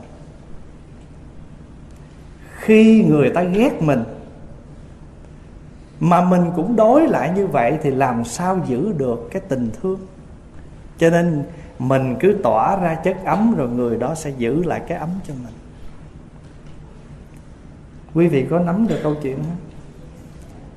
Khi 2.55 3.03
người 3.03 3.30
ta 3.30 3.43
ghét 3.43 3.82
mình, 3.82 4.03
mà 5.99 6.26
mình 6.26 6.41
cũng 6.55 6.76
đối 6.76 7.07
lại 7.07 7.32
như 7.36 7.47
vậy 7.47 7.78
thì 7.84 7.91
làm 7.91 8.26
sao 8.26 8.60
giữ 8.68 8.93
được 8.97 9.30
cái 9.32 9.41
tình 9.47 9.70
thương? 9.82 9.99
Cho 10.97 11.10
nên 11.10 11.43
mình 11.80 12.16
cứ 12.20 12.38
tỏa 12.43 12.76
ra 12.76 12.95
chất 12.95 13.18
ấm 13.26 13.55
rồi 13.55 13.70
người 13.70 13.97
đó 13.97 14.16
sẽ 14.16 14.30
giữ 14.30 14.64
lại 14.64 14.82
cái 14.88 14.97
ấm 14.97 15.10
cho 15.28 15.34
mình. 15.34 15.53
Quý 18.14 18.28
vị 18.28 18.45
có 18.49 18.60
nắm 18.60 18.88
được 18.88 18.99
câu 19.03 19.16
chuyện 19.24 19.36
không? 19.36 19.57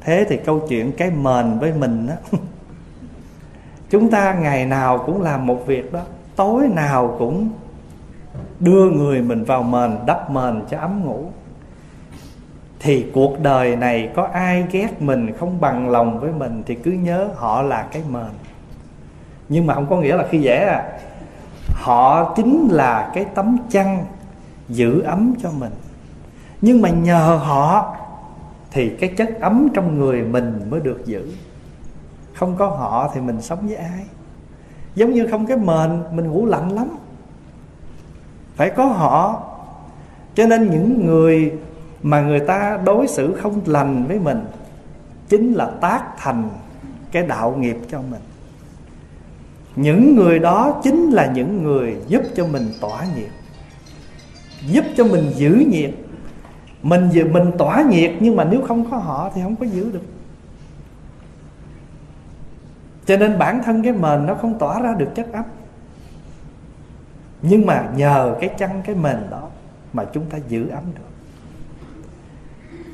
Thế 0.01 0.27
thì 0.29 0.37
câu 0.37 0.67
chuyện 0.69 0.93
cái 0.93 1.11
mền 1.11 1.59
với 1.59 1.73
mình 1.73 2.07
đó 2.07 2.15
chúng 3.93 4.11
ta 4.11 4.35
ngày 4.35 4.67
nào 4.67 5.03
cũng 5.07 5.23
làm 5.23 5.47
một 5.47 5.67
việc 5.67 5.93
đó. 5.93 6.01
Tối 6.37 6.69
nào 6.69 7.17
cũng 7.19 7.49
đưa 8.61 8.91
người 8.91 9.23
mình 9.23 9.45
vào 9.45 9.63
mền, 9.63 9.91
đắp 10.07 10.31
mền 10.31 10.63
cho 10.71 10.79
ấm 10.79 11.05
ngủ. 11.05 11.25
Thì 12.81 13.07
cuộc 13.15 13.41
đời 13.41 13.77
này 13.77 14.11
có 14.15 14.29
ai 14.33 14.65
ghét 14.71 15.03
mình 15.03 15.33
không 15.39 15.61
bằng 15.61 15.89
lòng 15.89 16.21
với 16.21 16.33
mình 16.33 16.63
thì 16.67 16.75
cứ 16.75 16.91
nhớ 16.91 17.29
họ 17.35 17.63
là 17.63 17.87
cái 17.93 18.03
mền. 18.11 18.31
Nhưng 19.49 19.67
mà 19.67 19.75
không 19.75 19.87
có 19.91 19.97
nghĩa 19.97 20.17
là 20.17 20.25
khi 20.31 20.41
dễ 20.41 20.57
à. 20.57 20.99
Họ 21.69 22.35
chính 22.37 22.69
là 22.71 23.11
cái 23.15 23.25
tấm 23.35 23.57
chăn 23.71 24.05
giữ 24.69 25.03
ấm 25.03 25.35
cho 25.43 25.51
mình. 25.51 25.73
Nhưng 26.61 26.83
mà 26.83 26.89
nhờ 26.89 27.41
họ 27.43 27.97
thì 28.71 28.89
cái 28.89 29.11
chất 29.17 29.41
ấm 29.41 29.69
trong 29.75 29.99
người 29.99 30.23
mình 30.23 30.61
mới 30.71 30.81
được 30.81 31.03
giữ 31.07 31.33
không 32.35 32.57
có 32.57 32.67
họ 32.67 33.11
thì 33.15 33.21
mình 33.21 33.43
sống 33.43 33.67
với 33.67 33.77
ai? 33.77 34.05
Giống 34.95 35.13
như 35.13 35.27
không 35.31 35.47
cái 35.47 35.57
mền, 35.57 36.03
mình 36.13 36.31
ngủ 36.31 36.47
lạnh 36.47 36.71
lắm. 36.71 36.89
Phải 38.57 38.71
có 38.71 38.85
họ. 38.85 39.43
Cho 40.35 40.47
nên 40.47 40.71
những 40.71 41.07
người 41.07 41.53
mà 42.03 42.21
người 42.21 42.41
ta 42.41 42.79
đối 42.85 43.09
xử 43.09 43.35
không 43.43 43.61
lành 43.67 44.05
với 44.07 44.19
mình 44.19 44.45
chính 45.29 45.53
là 45.53 45.71
tác 45.81 46.05
thành 46.19 46.51
cái 47.13 47.27
đạo 47.27 47.55
nghiệp 47.59 47.77
cho 47.91 48.03
mình. 48.11 48.21
Những 49.77 50.17
người 50.17 50.39
đó 50.39 50.81
chính 50.83 51.11
là 51.11 51.33
những 51.35 51.63
người 51.63 51.97
giúp 52.09 52.23
cho 52.37 52.47
mình 52.47 52.73
tỏa 52.81 53.05
nhiệt, 53.17 53.31
giúp 54.67 54.85
cho 54.97 55.05
mình 55.05 55.33
giữ 55.37 55.65
nhiệt. 55.71 55.91
Mình 56.83 57.11
mình 57.33 57.51
tỏa 57.59 57.83
nhiệt 57.91 58.13
nhưng 58.21 58.37
mà 58.37 58.45
nếu 58.45 58.63
không 58.69 58.91
có 58.91 58.97
họ 58.97 59.31
thì 59.35 59.41
không 59.43 59.57
có 59.57 59.67
giữ 59.67 59.91
được 59.93 60.03
cho 63.07 63.17
nên 63.17 63.39
bản 63.39 63.63
thân 63.63 63.83
cái 63.83 63.93
mền 63.93 64.27
nó 64.27 64.35
không 64.35 64.59
tỏa 64.59 64.81
ra 64.81 64.95
được 64.99 65.09
chất 65.15 65.33
ấm. 65.33 65.45
Nhưng 67.43 67.67
mà 67.67 67.85
nhờ 67.97 68.37
cái 68.41 68.51
chăn, 68.59 68.83
cái 68.85 68.95
mền 68.95 69.17
đó 69.31 69.49
mà 69.93 70.05
chúng 70.13 70.25
ta 70.25 70.39
giữ 70.49 70.69
ấm 70.69 70.85
được. 70.95 71.09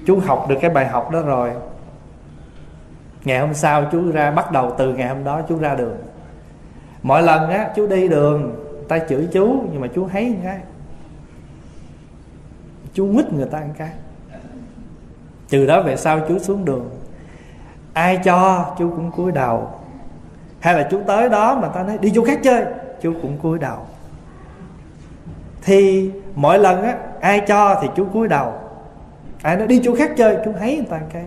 Chú 0.06 0.20
học 0.20 0.46
được 0.48 0.56
cái 0.60 0.70
bài 0.70 0.86
học 0.86 1.10
đó 1.10 1.22
rồi. 1.22 1.50
Ngày 3.24 3.40
hôm 3.40 3.54
sau 3.54 3.88
chú 3.92 4.12
ra, 4.12 4.30
bắt 4.30 4.52
đầu 4.52 4.74
từ 4.78 4.94
ngày 4.94 5.08
hôm 5.08 5.24
đó 5.24 5.42
chú 5.48 5.58
ra 5.58 5.74
đường. 5.74 5.96
Mọi 7.02 7.22
lần 7.22 7.50
á, 7.50 7.70
chú 7.76 7.86
đi 7.86 8.08
đường, 8.08 8.64
ta 8.88 8.98
chửi 9.08 9.28
chú, 9.32 9.64
nhưng 9.72 9.80
mà 9.80 9.88
chú 9.94 10.08
thấy 10.08 10.36
cái 10.42 10.58
chú 12.94 13.14
quýt 13.14 13.32
người 13.32 13.46
ta 13.46 13.58
ăn 13.58 13.70
cái. 13.78 13.90
Từ 15.50 15.66
đó 15.66 15.82
về 15.82 15.96
sau 15.96 16.20
chú 16.28 16.38
xuống 16.38 16.64
đường. 16.64 16.90
Ai 17.92 18.20
cho, 18.24 18.66
chú 18.78 18.90
cũng 18.90 19.10
cúi 19.10 19.32
đầu 19.32 19.77
hay 20.60 20.74
là 20.74 20.88
chú 20.90 21.00
tới 21.06 21.28
đó 21.28 21.58
mà 21.62 21.68
ta 21.68 21.82
nói, 21.82 21.98
đi 21.98 22.12
chỗ 22.14 22.24
khác 22.24 22.40
chơi. 22.42 22.64
Chú 23.02 23.12
cũng 23.22 23.38
cúi 23.38 23.58
đầu. 23.58 23.78
Thì 25.62 26.10
mỗi 26.34 26.58
lần 26.58 26.82
á, 26.82 26.96
ai 27.20 27.40
cho 27.46 27.78
thì 27.82 27.88
chú 27.96 28.06
cúi 28.12 28.28
đầu. 28.28 28.52
Ai 29.42 29.56
nói, 29.56 29.66
đi 29.66 29.80
chỗ 29.84 29.94
khác 29.94 30.10
chơi. 30.16 30.36
Chú 30.44 30.52
thấy 30.58 30.76
người 30.76 30.86
ta 30.90 31.00
cái. 31.12 31.24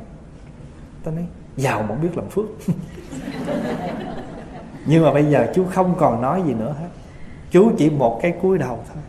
Ta 1.03 1.11
nói 1.11 1.25
giàu 1.55 1.82
mà 1.82 1.88
không 1.88 2.01
biết 2.01 2.17
làm 2.17 2.29
phước. 2.29 2.45
Nhưng 4.86 5.03
mà 5.03 5.13
bây 5.13 5.25
giờ 5.25 5.47
chú 5.55 5.65
không 5.73 5.95
còn 5.97 6.21
nói 6.21 6.41
gì 6.45 6.53
nữa 6.53 6.75
hết. 6.79 6.88
Chú 7.51 7.71
chỉ 7.77 7.89
một 7.89 8.19
cái 8.21 8.34
cúi 8.41 8.57
đầu 8.57 8.79
thôi. 8.93 9.03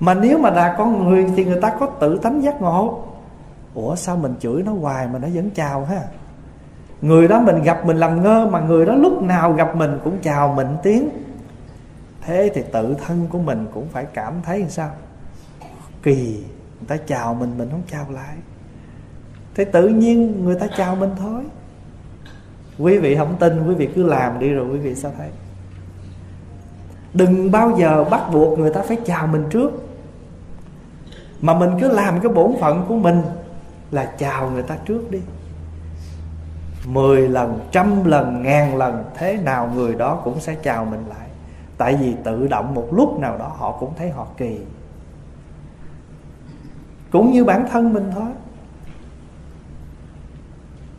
Mà 0.00 0.14
nếu 0.14 0.38
mà 0.38 0.50
là 0.50 0.74
con 0.78 1.08
người 1.08 1.26
thì 1.36 1.44
người 1.44 1.60
ta 1.60 1.76
có 1.80 1.86
tự 1.86 2.18
tánh 2.18 2.42
giác 2.42 2.62
ngộ. 2.62 3.04
Ủa, 3.74 3.94
sao 3.94 4.16
mình 4.16 4.34
chửi 4.40 4.62
nó 4.62 4.72
hoài 4.72 5.08
mà 5.12 5.18
nó 5.18 5.28
vẫn 5.34 5.50
chào 5.54 5.84
ha? 5.84 6.00
Người 7.04 7.28
đó 7.28 7.40
mình 7.40 7.62
gặp 7.62 7.86
mình 7.86 7.96
làm 7.96 8.22
ngơ, 8.22 8.48
mà 8.50 8.60
người 8.60 8.86
đó 8.86 8.94
lúc 8.94 9.22
nào 9.22 9.52
gặp 9.52 9.76
mình 9.76 9.98
cũng 10.04 10.18
chào 10.22 10.54
mình 10.56 10.68
tiếng. 10.82 11.08
Thế 12.20 12.50
thì 12.54 12.62
tự 12.72 12.96
thân 13.06 13.26
của 13.30 13.38
mình 13.38 13.66
cũng 13.74 13.88
phải 13.88 14.06
cảm 14.14 14.34
thấy 14.42 14.60
làm 14.60 14.70
sao? 14.70 14.90
Kỳ, 16.02 16.44
người 16.80 16.88
ta 16.88 16.96
chào 17.06 17.34
mình 17.34 17.58
mình 17.58 17.68
không 17.70 17.82
chào 17.90 18.06
lại. 18.10 18.36
Thế 19.54 19.64
tự 19.64 19.88
nhiên 19.88 20.44
người 20.44 20.54
ta 20.54 20.66
chào 20.76 20.96
mình 20.96 21.10
thôi. 21.18 21.42
Quý 22.78 22.98
vị 22.98 23.16
không 23.16 23.36
tin, 23.38 23.68
quý 23.68 23.74
vị 23.74 23.88
cứ 23.94 24.02
làm 24.02 24.38
đi 24.38 24.50
rồi 24.50 24.66
quý 24.72 24.78
vị 24.78 24.94
sao 24.94 25.12
thấy? 25.18 25.28
Đừng 27.14 27.50
bao 27.50 27.76
giờ 27.78 28.04
bắt 28.04 28.22
buộc 28.32 28.58
người 28.58 28.72
ta 28.72 28.80
phải 28.82 28.96
chào 29.04 29.26
mình 29.26 29.44
trước. 29.50 29.72
Mà 31.40 31.58
mình 31.58 31.70
cứ 31.80 31.88
làm 31.88 32.20
cái 32.20 32.32
bổn 32.32 32.52
phận 32.60 32.84
của 32.88 32.96
mình 32.96 33.22
là 33.90 34.12
chào 34.18 34.50
người 34.50 34.62
ta 34.62 34.76
trước 34.84 35.10
đi 35.10 35.20
mười 36.86 37.28
lần, 37.28 37.60
trăm 37.70 38.04
lần, 38.04 38.42
ngàn 38.42 38.76
lần, 38.76 39.04
thế 39.14 39.36
nào 39.36 39.70
người 39.74 39.94
đó 39.94 40.20
cũng 40.24 40.40
sẽ 40.40 40.54
chào 40.54 40.84
mình 40.84 41.04
lại. 41.08 41.28
Tại 41.78 41.96
vì 41.96 42.14
tự 42.24 42.46
động 42.46 42.74
một 42.74 42.88
lúc 42.92 43.18
nào 43.18 43.38
đó 43.38 43.52
họ 43.56 43.72
cũng 43.72 43.92
thấy 43.98 44.10
họ 44.10 44.26
kỳ. 44.36 44.60
Cũng 47.10 47.32
như 47.32 47.44
bản 47.44 47.66
thân 47.70 47.92
mình 47.92 48.10
thôi. 48.14 48.30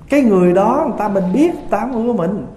Cái 0.09 0.21
người 0.21 0.53
đó, 0.53 0.83
người 0.87 0.97
ta 0.97 1.07
mình 1.07 1.23
biết 1.33 1.51
tám 1.69 1.93
ưa 1.93 2.13
mình. 2.13 2.47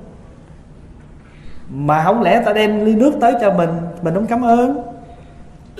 Mà 1.70 2.04
không 2.04 2.22
lẽ 2.22 2.42
ta 2.46 2.52
đem 2.52 2.84
ly 2.84 2.94
nước 2.94 3.12
tới 3.20 3.34
cho 3.40 3.54
mình 3.54 3.70
mình 4.02 4.14
không 4.14 4.26
cảm 4.26 4.44
ơn? 4.44 4.82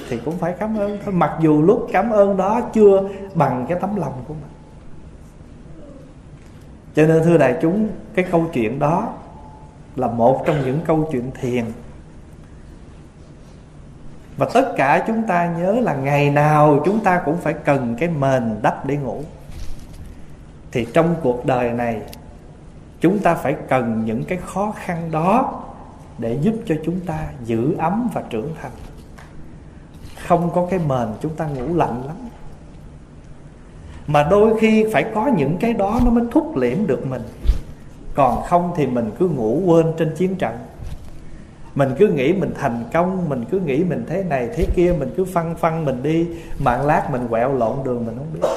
Thì 0.08 0.20
cũng 0.24 0.38
phải 0.38 0.54
cảm 0.58 0.78
ơn 0.78 0.98
thôi. 1.04 1.14
Mặc 1.14 1.32
dù 1.40 1.62
lúc 1.62 1.88
cảm 1.92 2.10
ơn 2.10 2.36
đó 2.36 2.60
chưa 2.72 3.08
bằng 3.34 3.66
cái 3.68 3.78
tấm 3.80 3.96
lòng 3.96 4.12
của 4.28 4.34
mình 4.34 4.57
cho 6.98 7.06
nên 7.06 7.22
thưa 7.24 7.38
đại 7.38 7.58
chúng, 7.62 7.88
cái 8.14 8.24
câu 8.30 8.46
chuyện 8.52 8.78
đó 8.78 9.12
là 9.96 10.06
một 10.06 10.42
trong 10.46 10.64
những 10.64 10.80
câu 10.86 11.08
chuyện 11.12 11.30
thiền. 11.40 11.64
Và 14.36 14.48
tất 14.54 14.74
cả 14.76 15.04
chúng 15.06 15.22
ta 15.22 15.46
nhớ 15.46 15.72
là 15.72 15.94
ngày 15.94 16.30
nào 16.30 16.82
chúng 16.84 17.00
ta 17.00 17.22
cũng 17.24 17.36
phải 17.36 17.52
cần 17.52 17.96
cái 17.98 18.08
mền 18.08 18.56
đắp 18.62 18.86
để 18.86 18.96
ngủ. 18.96 19.22
Thì 20.72 20.86
trong 20.92 21.14
cuộc 21.22 21.46
đời 21.46 21.72
này, 21.72 22.02
chúng 23.00 23.18
ta 23.18 23.34
phải 23.34 23.56
cần 23.68 24.02
những 24.04 24.24
cái 24.24 24.38
khó 24.46 24.74
khăn 24.76 25.10
đó 25.10 25.62
để 26.18 26.38
giúp 26.40 26.54
cho 26.66 26.74
chúng 26.84 27.00
ta 27.00 27.18
giữ 27.44 27.74
ấm 27.78 28.08
và 28.14 28.22
trưởng 28.30 28.54
thành. 28.62 28.72
Không 30.26 30.50
có 30.54 30.66
cái 30.70 30.80
mền 30.86 31.08
chúng 31.20 31.34
ta 31.34 31.46
ngủ 31.46 31.76
lạnh 31.76 32.02
lắm 32.06 32.16
mà 34.08 34.26
đôi 34.30 34.58
khi 34.60 34.86
phải 34.92 35.04
có 35.14 35.26
những 35.26 35.56
cái 35.60 35.72
đó 35.72 36.00
nó 36.04 36.10
mới 36.10 36.24
thúc 36.30 36.56
liễm 36.56 36.86
được 36.86 37.06
mình. 37.06 37.22
Còn 38.14 38.42
không 38.42 38.72
thì 38.76 38.86
mình 38.86 39.10
cứ 39.18 39.28
ngủ 39.28 39.62
quên 39.66 39.86
trên 39.98 40.14
chiến 40.16 40.34
trận. 40.34 40.58
Mình 41.74 41.88
cứ 41.98 42.08
nghĩ 42.08 42.32
mình 42.32 42.54
thành 42.60 42.84
công, 42.92 43.28
mình 43.28 43.44
cứ 43.50 43.60
nghĩ 43.60 43.84
mình 43.84 44.04
thế 44.08 44.24
này 44.24 44.48
thế 44.54 44.66
kia, 44.74 44.94
mình 44.98 45.14
cứ 45.16 45.24
phăng 45.24 45.54
phăng 45.56 45.84
mình 45.84 46.02
đi, 46.02 46.28
mạng 46.58 46.86
lát 46.86 47.10
mình 47.10 47.28
quẹo 47.28 47.52
lộn 47.52 47.76
đường 47.84 48.06
mình 48.06 48.16
không 48.16 48.26
biết. 48.34 48.48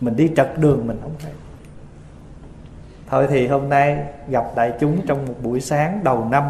Mình 0.00 0.16
đi 0.16 0.30
trật 0.36 0.58
đường 0.58 0.86
mình 0.86 0.98
không 1.02 1.14
thấy. 1.22 1.32
Thôi 3.10 3.26
thì 3.30 3.46
hôm 3.46 3.68
nay 3.68 3.98
gặp 4.28 4.44
đại 4.56 4.72
chúng 4.80 5.06
trong 5.06 5.26
một 5.26 5.34
buổi 5.42 5.60
sáng 5.60 6.00
đầu 6.04 6.26
năm 6.30 6.44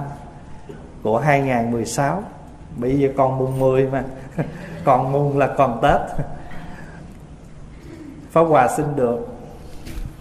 của 1.02 1.18
2016 1.18 2.22
bây 2.76 2.98
giờ 2.98 3.08
còn 3.16 3.38
mùng 3.38 3.58
10 3.58 3.86
mà. 3.86 4.04
Còn 4.84 5.12
mùng 5.12 5.38
là 5.38 5.46
còn 5.46 5.80
Tết. 5.82 6.00
Pháp 8.30 8.40
Hòa 8.40 8.68
xin 8.76 8.86
được 8.96 9.28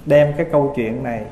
đem 0.05 0.33
cái 0.37 0.45
câu 0.51 0.73
chuyện 0.75 1.03
này 1.03 1.25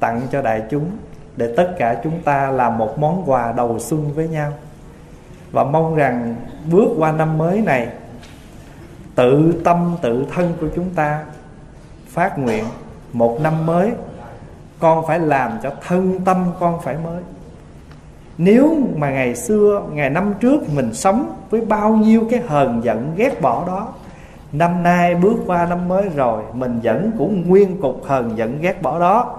tặng 0.00 0.20
cho 0.32 0.42
đại 0.42 0.62
chúng 0.70 0.90
để 1.36 1.54
tất 1.56 1.74
cả 1.78 2.00
chúng 2.04 2.22
ta 2.22 2.50
làm 2.50 2.78
một 2.78 2.98
món 2.98 3.30
quà 3.30 3.52
đầu 3.52 3.78
xuân 3.78 4.12
với 4.14 4.28
nhau. 4.28 4.52
Và 5.52 5.64
mong 5.64 5.94
rằng 5.94 6.36
bước 6.70 6.88
qua 6.98 7.12
năm 7.12 7.38
mới 7.38 7.60
này, 7.60 7.88
tự 9.14 9.60
tâm 9.64 9.96
tự 10.02 10.26
thân 10.34 10.54
của 10.60 10.66
chúng 10.76 10.90
ta 10.94 11.24
phát 12.08 12.38
nguyện 12.38 12.64
một 13.12 13.38
năm 13.42 13.66
mới, 13.66 13.90
con 14.78 15.06
phải 15.06 15.18
làm 15.18 15.58
cho 15.62 15.72
thân 15.86 16.20
tâm 16.24 16.44
con 16.60 16.80
phải 16.82 16.96
mới. 17.04 17.22
Nếu 18.38 18.76
mà 18.96 19.10
ngày 19.10 19.36
xưa, 19.36 19.82
ngày 19.92 20.10
năm 20.10 20.34
trước 20.40 20.60
mình 20.74 20.94
sống 20.94 21.36
với 21.50 21.60
bao 21.60 21.92
nhiêu 21.92 22.26
cái 22.30 22.40
hờn 22.46 22.80
giận 22.84 23.12
ghét 23.16 23.40
bỏ 23.40 23.66
đó 23.66 23.92
năm 24.58 24.82
nay 24.82 25.14
bước 25.14 25.36
qua 25.46 25.66
năm 25.66 25.88
mới 25.88 26.08
rồi, 26.08 26.42
mình 26.52 26.80
vẫn 26.82 27.10
cũng 27.18 27.48
nguyên 27.48 27.80
cục 27.80 28.04
hờn 28.04 28.36
vẫn 28.36 28.58
ghét 28.60 28.82
bỏ 28.82 29.00
đó, 29.00 29.36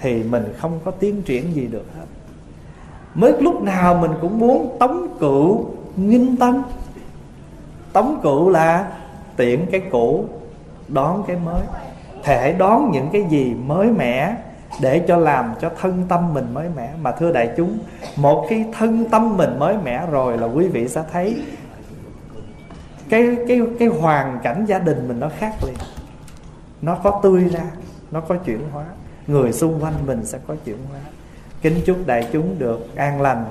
thì 0.00 0.22
mình 0.22 0.54
không 0.58 0.78
có 0.84 0.90
tiến 0.90 1.22
triển 1.22 1.54
gì 1.54 1.66
được 1.66 1.86
hết. 1.98 2.04
Mới 3.14 3.32
lúc 3.40 3.62
nào 3.62 3.94
mình 3.94 4.10
cũng 4.20 4.38
muốn 4.38 4.76
tống 4.80 5.08
cựu 5.20 5.64
nghinh 5.96 6.36
tân 6.36 6.62
tống 7.92 8.20
cựu 8.22 8.50
là 8.50 8.88
tiện 9.36 9.66
cái 9.72 9.82
cũ, 9.90 10.24
đón 10.88 11.24
cái 11.26 11.36
mới. 11.44 11.62
Thể 12.22 12.52
đón 12.52 12.90
những 12.92 13.08
cái 13.12 13.24
gì 13.30 13.54
mới 13.66 13.86
mẻ 13.86 14.36
để 14.80 15.04
cho 15.08 15.16
làm 15.16 15.54
cho 15.60 15.70
thân 15.80 16.02
tâm 16.08 16.34
mình 16.34 16.54
mới 16.54 16.68
mẻ. 16.76 16.90
Mà 17.02 17.12
thưa 17.12 17.32
đại 17.32 17.50
chúng, 17.56 17.78
một 18.16 18.46
cái 18.48 18.64
thân 18.78 19.04
tâm 19.10 19.36
mình 19.36 19.58
mới 19.58 19.76
mẻ 19.84 20.06
rồi 20.10 20.38
là 20.38 20.46
quý 20.46 20.68
vị 20.68 20.88
sẽ 20.88 21.02
thấy 21.12 21.36
cái 23.08 23.36
cái 23.48 23.60
cái 23.78 23.88
hoàn 23.88 24.38
cảnh 24.42 24.64
gia 24.68 24.78
đình 24.78 25.08
mình 25.08 25.20
nó 25.20 25.28
khác 25.38 25.54
liền. 25.66 25.76
Nó 26.82 26.94
có 26.94 27.20
tươi 27.22 27.48
ra 27.48 27.64
nó 28.10 28.20
có 28.20 28.34
chuyển 28.34 28.60
hóa. 28.72 28.84
Người 29.26 29.52
xung 29.52 29.84
quanh 29.84 29.94
mình 30.06 30.24
sẽ 30.24 30.38
có 30.46 30.54
chuyển 30.64 30.76
hóa. 30.90 31.00
Kính 31.62 31.80
chúc 31.86 31.96
đại 32.06 32.28
chúng 32.32 32.58
được 32.58 32.96
an 32.96 33.20
lành 33.20 33.44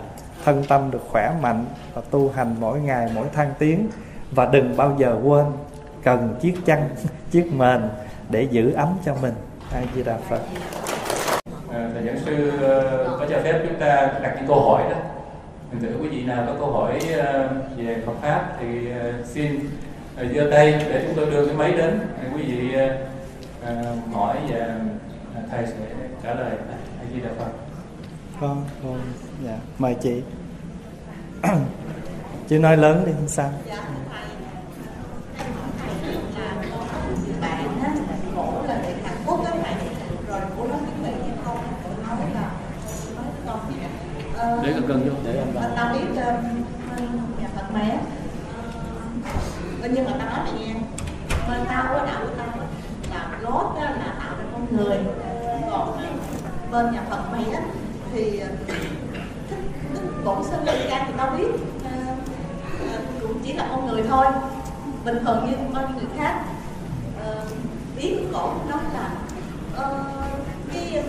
thân 0.45 0.63
tâm 0.67 0.91
được 0.91 1.01
khỏe 1.09 1.31
mạnh 1.41 1.65
và 1.93 2.01
tu 2.11 2.31
hành 2.35 2.55
mỗi 2.59 2.79
ngày 2.79 3.11
mỗi 3.15 3.27
thăng 3.33 3.53
tiến. 3.59 3.87
Và 4.31 4.45
đừng 4.45 4.77
bao 4.77 4.95
giờ 4.99 5.19
quên 5.23 5.45
cần 6.03 6.35
chiếc 6.41 6.55
chăn 6.65 6.89
chiếc 7.31 7.53
mền 7.53 7.81
để 8.29 8.47
giữ 8.51 8.71
ấm 8.71 8.97
cho 9.05 9.15
mình. 9.21 9.33
A 9.73 9.81
di 9.95 10.03
đà 10.03 10.17
phật. 10.29 10.41
À, 11.73 11.89
thầy 11.93 12.05
giảng 12.05 12.19
sư 12.25 12.51
ờ, 12.61 13.17
có 13.19 13.25
cho 13.29 13.39
phép 13.43 13.65
chúng 13.67 13.79
ta 13.79 14.13
đặt 14.21 14.33
những 14.35 14.47
câu 14.47 14.59
hỏi 14.59 14.83
đó. 14.89 14.95
Nếu 15.81 15.91
quý 16.01 16.07
vị 16.07 16.23
nào 16.23 16.43
có 16.47 16.55
câu 16.59 16.71
hỏi 16.71 16.99
ờ, 17.17 17.49
về 17.77 17.97
Phật 18.05 18.13
Pháp 18.21 18.57
thì 18.59 18.91
ờ, 18.91 19.13
xin 19.25 19.59
ờ, 20.17 20.25
giơ 20.35 20.47
tay 20.51 20.71
để 20.71 21.03
chúng 21.07 21.15
tôi 21.15 21.31
đưa 21.31 21.45
cái 21.45 21.55
máy 21.55 21.71
đến. 21.71 21.99
Quý 22.35 22.43
vị 22.43 22.75
hỏi 24.13 24.37
và 24.49 25.41
Thầy 25.51 25.65
sẽ 25.65 25.85
trả 26.23 26.33
lời. 26.33 26.51
Thầy 26.97 27.07
Di 27.13 27.21
Đà 27.21 27.29
Phật. 27.39 27.51
Con, 28.41 28.65
vâng. 28.83 29.01
dạ. 29.45 29.57
Mời 29.77 29.95
chị. 30.01 30.21
chị 32.49 32.57
nói 32.57 32.77
lớn 32.77 33.03
đi, 33.05 33.11
không 33.11 33.27
sao. 33.27 33.51
Để 44.63 44.71
gần 44.71 44.87
gần 44.87 45.09
vô 45.09 45.22
biết 45.93 46.21
ờ, 46.21 46.31
nhà 47.41 47.47
Phật 47.55 47.65
mẹ 47.73 47.97
Ờ, 49.81 49.89
nhưng 49.93 50.05
mà 50.05 50.11
tao 50.19 50.27
nói 50.29 50.39
này 50.45 50.67
nha 50.67 50.73
bên 51.49 51.65
tao 51.69 51.93
ở 51.93 52.05
đạo 52.05 52.21
của 52.21 52.33
tao 52.37 52.47
là 53.11 53.37
lót 53.41 53.81
á, 53.81 53.89
là 53.89 54.15
tạo 54.19 54.31
ra 54.37 54.45
con 54.51 54.65
người. 54.71 54.97
Còn 55.71 55.97
ờ, 55.97 56.05
bên 56.71 56.93
nhà 56.93 57.01
Phật 57.09 57.19
mày 57.31 57.43
á 57.53 57.61
thì 58.13 58.39
ờ, 58.39 58.47
thích 58.67 58.77
thích 59.93 60.01
bổn 60.25 60.43
sinh 60.43 60.65
lên 60.65 60.89
ra 60.89 61.03
thì 61.07 61.13
tao 61.17 61.35
biết. 61.37 61.47
Ờ, 61.83 62.13
cũng 63.21 63.39
chỉ 63.45 63.53
là 63.53 63.67
con 63.71 63.87
người 63.87 64.03
thôi. 64.09 64.25
Bình 65.05 65.25
thường 65.25 65.45
như 65.45 65.57
bao 65.73 65.89
người 65.95 66.05
khác 66.17 66.43
Ờ, 67.25 67.45
cổ 68.33 68.53
nó 68.69 68.75
là 68.93 69.09
cái 70.73 71.03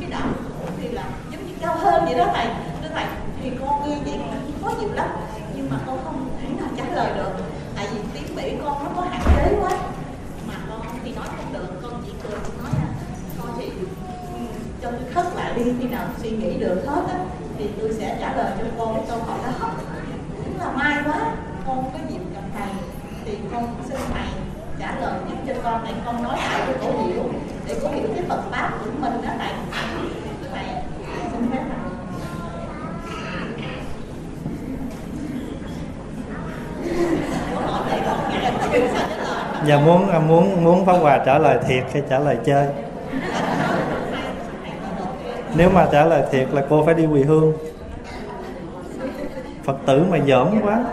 cái 0.00 0.10
đạo 0.10 0.28
cổ 0.60 0.66
thì 0.80 0.88
là 0.88 1.04
giống 1.30 1.46
như 1.46 1.54
cao 1.60 1.76
hơn 1.78 2.04
vậy 2.04 2.14
đó 2.14 2.26
thầy. 2.34 2.46
Thầy 2.94 3.04
thì 3.42 3.50
con 3.60 3.90
nghe 3.90 3.96
vậy 4.04 4.20
cũng 4.46 4.62
khó 4.62 4.74
chịu 4.80 4.92
lắm. 4.92 5.08
Nhưng 5.56 5.70
mà 5.70 5.76
con 5.86 5.98
không 6.04 6.30
thể 6.40 6.48
nào 6.60 6.68
trả 6.76 6.94
lời 6.94 7.12
được. 7.16 7.32
Tại 7.76 7.88
vì 7.92 8.00
tiếng 8.14 8.36
mỹ 8.36 8.56
con 8.64 8.84
nó 8.84 8.90
có 8.96 9.02
hạn 9.02 9.20
chế 9.36 9.56
quá. 9.60 9.70
Mà 10.48 10.54
con 10.70 10.80
thì 11.04 11.14
nói 11.14 11.26
không 11.36 11.52
được. 11.52 11.66
Con 11.82 12.02
chỉ 12.06 12.12
cười 12.22 12.38
con 12.46 12.64
nói 12.64 12.72
là 12.74 12.88
con 13.38 13.48
thì 13.58 13.66
ừ, 13.66 13.84
cho 14.82 14.90
tôi 14.90 15.12
khất 15.14 15.36
lại 15.36 15.52
đi. 15.56 15.64
Khi 15.80 15.88
nào 15.88 16.06
suy 16.22 16.30
nghĩ 16.30 16.58
được 16.58 16.82
hết 16.86 17.02
á, 17.08 17.18
thì 17.58 17.68
tôi 17.80 17.92
sẽ 17.98 18.16
trả 18.20 18.36
lời 18.36 18.52
cho 18.58 18.64
con 18.78 19.06
câu 19.08 19.18
hỏi 19.18 19.38
đó 19.46 19.70
cũng 20.44 20.58
là 20.58 20.70
may 20.70 20.96
quá. 21.06 21.34
Con 21.66 21.90
có 21.92 21.98
dịp 22.08 22.20
gặp 22.34 22.42
thầy 22.58 22.68
thì 23.24 23.38
con 23.52 23.74
xin 23.88 23.98
thầy 24.14 24.26
trả 24.78 25.00
lời 25.00 25.20
giúp 25.28 25.36
cho 25.46 25.54
con 25.64 25.84
để 25.86 25.92
con 26.06 26.22
nói 26.22 26.36
lại 26.36 26.60
cho 26.66 26.72
cổ 26.82 27.06
hiểu. 27.06 27.22
Để 27.68 27.78
cổ 27.82 27.88
hiểu 27.88 28.08
cái 28.14 28.24
Phật 28.28 28.42
pháp 28.50 28.70
của 28.84 28.90
mình 29.00 29.12
đó 29.22 29.30
thầy 29.38 29.52
thầy 30.52 30.64
xin 31.32 31.50
phép. 31.50 31.64
Và 39.66 39.78
muốn 39.78 40.10
à, 40.10 40.18
muốn 40.18 40.64
muốn 40.64 40.86
Pháp 40.86 40.92
Hòa 40.92 41.22
trả 41.26 41.38
lời 41.38 41.58
thiệt 41.68 41.84
hay 41.92 42.02
trả 42.10 42.18
lời 42.18 42.36
chơi? 42.44 42.66
Nếu 45.56 45.70
mà 45.70 45.86
trả 45.92 46.04
lời 46.04 46.22
thiệt 46.30 46.48
là 46.52 46.62
cô 46.70 46.82
phải 46.84 46.94
đi 46.94 47.06
quỳ 47.06 47.22
hương. 47.22 47.52
Phật 49.64 49.76
tử 49.86 50.04
mà 50.10 50.18
dởm 50.26 50.60
quá. 50.62 50.84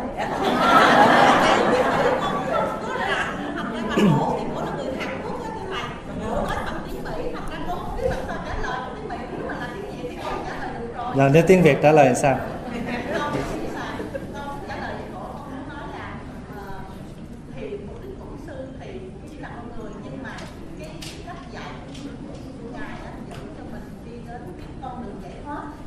là 11.15 11.29
nếu 11.33 11.43
tiếng 11.47 11.61
Việt 11.61 11.77
trả 11.81 11.91
lời 11.91 12.15
sao? 12.15 12.39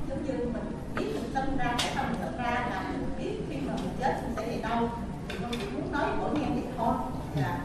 giống 0.08 0.24
như 0.26 0.32
mình 0.52 0.64
biết 0.96 1.04
mình 1.14 1.30
tâm 1.34 1.44
ra 1.58 1.74
tại 1.78 1.90
sao 1.94 2.04
mình 2.10 2.20
tâm 2.24 2.36
ra 2.44 2.50
là 2.50 2.82
mình 2.92 3.10
biết 3.18 3.44
khi 3.50 3.56
mà 3.66 3.72
mình 3.76 3.92
chết 4.00 4.14
mình 4.22 4.34
sẽ 4.36 4.54
đi 4.54 4.62
đâu 4.62 4.90
thì 5.28 5.36
con 5.42 5.50
chỉ 5.52 5.66
muốn 5.74 5.92
nói 5.92 6.04
mỗi 6.18 6.30
nghe 6.34 6.46
vậy 6.54 6.64
thôi 6.78 6.94
dạ 7.36 7.58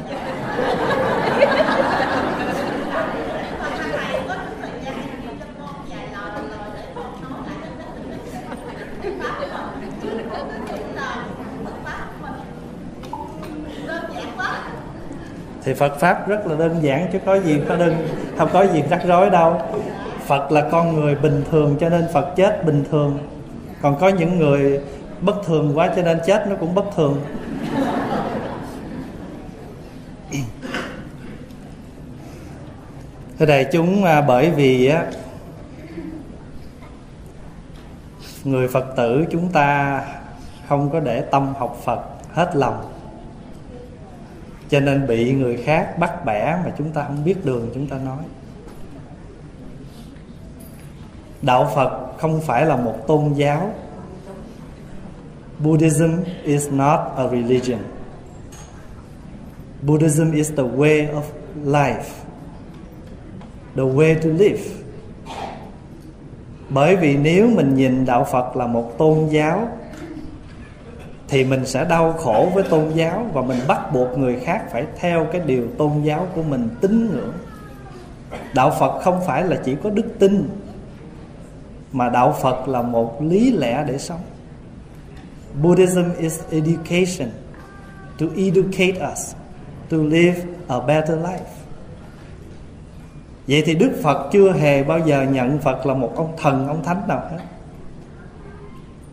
Mà 3.60 3.68
thầy 3.80 4.20
có 4.28 4.34
chút 4.34 4.55
thời 4.60 4.70
gian 4.84 4.94
cho 5.40 5.46
con 5.59 5.74
vài 5.88 6.06
lời 6.12 6.30
lời 6.50 6.70
để 6.74 6.82
con 6.94 7.12
nói 7.22 7.40
lại 7.46 7.56
cho 7.62 7.70
nó 7.78 7.86
được 8.09 8.16
cái 9.02 9.12
pháp 9.20 9.34
của 9.40 9.46
mình 9.80 9.92
chứ 10.02 10.09
con 10.32 10.42
cứ 10.50 10.56
nghĩ 10.72 10.80
là 10.94 11.10
Phật 11.64 11.76
pháp 11.84 12.06
của 12.20 12.28
mình 13.64 13.86
đơn 13.86 14.02
giản 14.14 14.28
quá 14.36 14.50
Thì 15.62 15.66
Phật 15.78 15.98
Pháp 16.00 16.28
rất 16.28 16.46
là 16.46 16.56
đơn 16.56 16.78
giản, 16.82 17.09
chứ 17.12 17.18
có 17.26 17.34
gì 17.40 17.60
có 17.68 17.76
đơn, 17.76 18.09
không 18.38 18.48
có 18.52 18.66
gì 18.66 18.82
rắc 18.90 19.00
rối 19.06 19.30
đâu. 19.30 19.62
Phật 20.26 20.52
là 20.52 20.68
con 20.70 21.00
người 21.00 21.14
bình 21.14 21.42
thường 21.50 21.76
cho 21.80 21.88
nên 21.88 22.06
Phật 22.12 22.36
chết 22.36 22.64
bình 22.64 22.84
thường. 22.90 23.18
Còn 23.82 23.98
có 23.98 24.09
những 24.09 24.38
người 24.38 24.80
bất 25.20 25.46
thường 25.46 25.72
quá 25.78 25.92
cho 25.96 26.02
nên 26.02 26.18
chết 26.26 26.48
nó 26.48 26.56
cũng 26.60 26.74
bất 26.74 26.84
thường. 26.96 27.20
Thưa 33.38 33.46
đại 33.46 33.66
chúng 33.72 34.05
à, 34.05 34.20
bởi 34.20 34.50
vì 34.50 34.86
á, 34.86 35.05
người 38.44 38.68
Phật 38.68 38.84
tử 38.96 39.24
chúng 39.30 39.48
ta 39.48 40.00
không 40.68 40.90
có 40.90 41.00
để 41.00 41.20
tâm 41.20 41.55
học 41.59 41.76
Phật 41.84 42.00
hết 42.32 42.56
lòng 42.56 42.97
cho 44.69 44.81
nên 44.81 45.07
bị 45.07 45.32
người 45.32 45.57
khác 45.57 45.99
bắt 45.99 46.24
bẻ 46.24 46.59
mà 46.65 46.73
chúng 46.78 46.90
ta 46.90 47.05
không 47.05 47.24
biết 47.24 47.45
đường, 47.45 47.70
chúng 47.74 47.86
ta 47.86 47.99
nói. 47.99 48.23
Đạo 51.43 51.70
phật 51.74 52.19
không 52.19 52.40
phải 52.40 52.66
là 52.66 52.77
một 52.77 53.07
tôn 53.07 53.32
giáo. 53.32 53.70
Buddhism 55.59 56.11
is 56.45 56.69
not 56.70 57.01
a 57.16 57.28
religion. 57.28 57.78
Buddhism 59.82 60.32
is 60.32 60.53
the 60.57 60.62
way 60.62 61.09
of 61.12 61.23
life. 61.65 62.03
The 63.77 63.82
way 63.82 64.15
to 64.15 64.28
live. 64.28 64.62
Bởi 66.69 66.97
vì 66.97 67.16
nếu 67.16 67.49
mình 67.51 67.74
nhìn 67.74 68.05
đạo 68.05 68.24
phật 68.24 68.57
là 68.57 68.66
một 68.66 68.99
tôn 68.99 69.28
giáo 69.28 69.69
thì 71.28 71.44
mình 71.44 71.66
sẽ 71.66 71.84
đau 71.84 72.12
khổ 72.12 72.50
với 72.55 72.64
tôn 72.64 72.90
giáo 72.94 73.26
và 73.32 73.42
mình 73.42 73.59
bắt 73.68 73.92
buộc 73.92 74.18
người 74.18 74.40
khác 74.40 74.62
phải 74.72 74.86
theo 75.00 75.26
cái 75.32 75.40
điều 75.46 75.66
tôn 75.78 76.02
giáo 76.02 76.26
của 76.34 76.42
mình 76.42 76.68
tín 76.80 77.10
ngưỡng. 77.10 77.32
Đạo 78.55 78.76
phật 78.80 79.00
không 79.02 79.20
phải 79.26 79.44
là 79.44 79.56
chỉ 79.64 79.76
có 79.82 79.90
đức 79.90 80.06
tin, 80.18 80.48
mà 81.92 82.09
đạo 82.09 82.36
phật 82.42 82.68
là 82.68 82.82
một 82.82 83.22
lý 83.22 83.52
lẽ 83.52 83.84
để 83.88 83.98
sống. 83.98 84.20
Buddhism 85.62 86.05
is 86.18 86.40
education 86.50 87.30
to 88.20 88.26
educate 88.36 89.12
us 89.12 89.34
to 89.90 89.96
live 89.96 90.42
a 90.68 90.80
better 90.80 91.18
life. 91.18 91.48
Vậy 93.48 93.62
thì 93.66 93.74
đức 93.74 93.90
phật 94.02 94.28
chưa 94.32 94.52
hề 94.52 94.82
bao 94.82 94.98
giờ 94.98 95.22
nhận 95.22 95.59
phật 95.59 95.86
là 95.86 95.94
một 95.94 96.12
ông 96.16 96.32
thần, 96.36 96.68
ông 96.68 96.84
thánh 96.84 97.09
nào 97.09 97.22
hết 97.30 97.38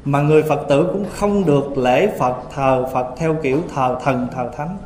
mà 0.05 0.21
người 0.21 0.43
phật 0.43 0.65
tử 0.69 0.89
cũng 0.93 1.05
không 1.15 1.45
được 1.45 1.77
lễ 1.77 2.17
phật 2.19 2.35
thờ 2.55 2.85
phật 2.93 3.07
theo 3.17 3.35
kiểu 3.43 3.61
thờ 3.75 3.99
thần, 4.03 4.27
thờ 4.35 4.49
thánh. 4.57 4.77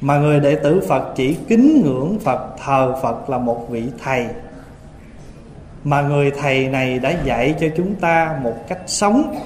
Mà 0.00 0.18
người 0.18 0.40
đệ 0.40 0.54
tử 0.54 0.82
phật 0.88 1.12
chỉ 1.16 1.34
kính 1.48 1.82
ngưỡng 1.84 2.18
phật 2.18 2.56
thờ 2.64 2.98
phật 3.02 3.30
là 3.30 3.38
một 3.38 3.66
vị 3.70 3.84
thầy. 4.04 4.26
Mà 5.84 6.02
người 6.02 6.30
thầy 6.30 6.68
này 6.68 6.98
đã 6.98 7.10
dạy 7.24 7.54
cho 7.60 7.66
chúng 7.76 7.94
ta 7.94 8.38
một 8.42 8.54
cách 8.68 8.80
sống, 8.86 9.36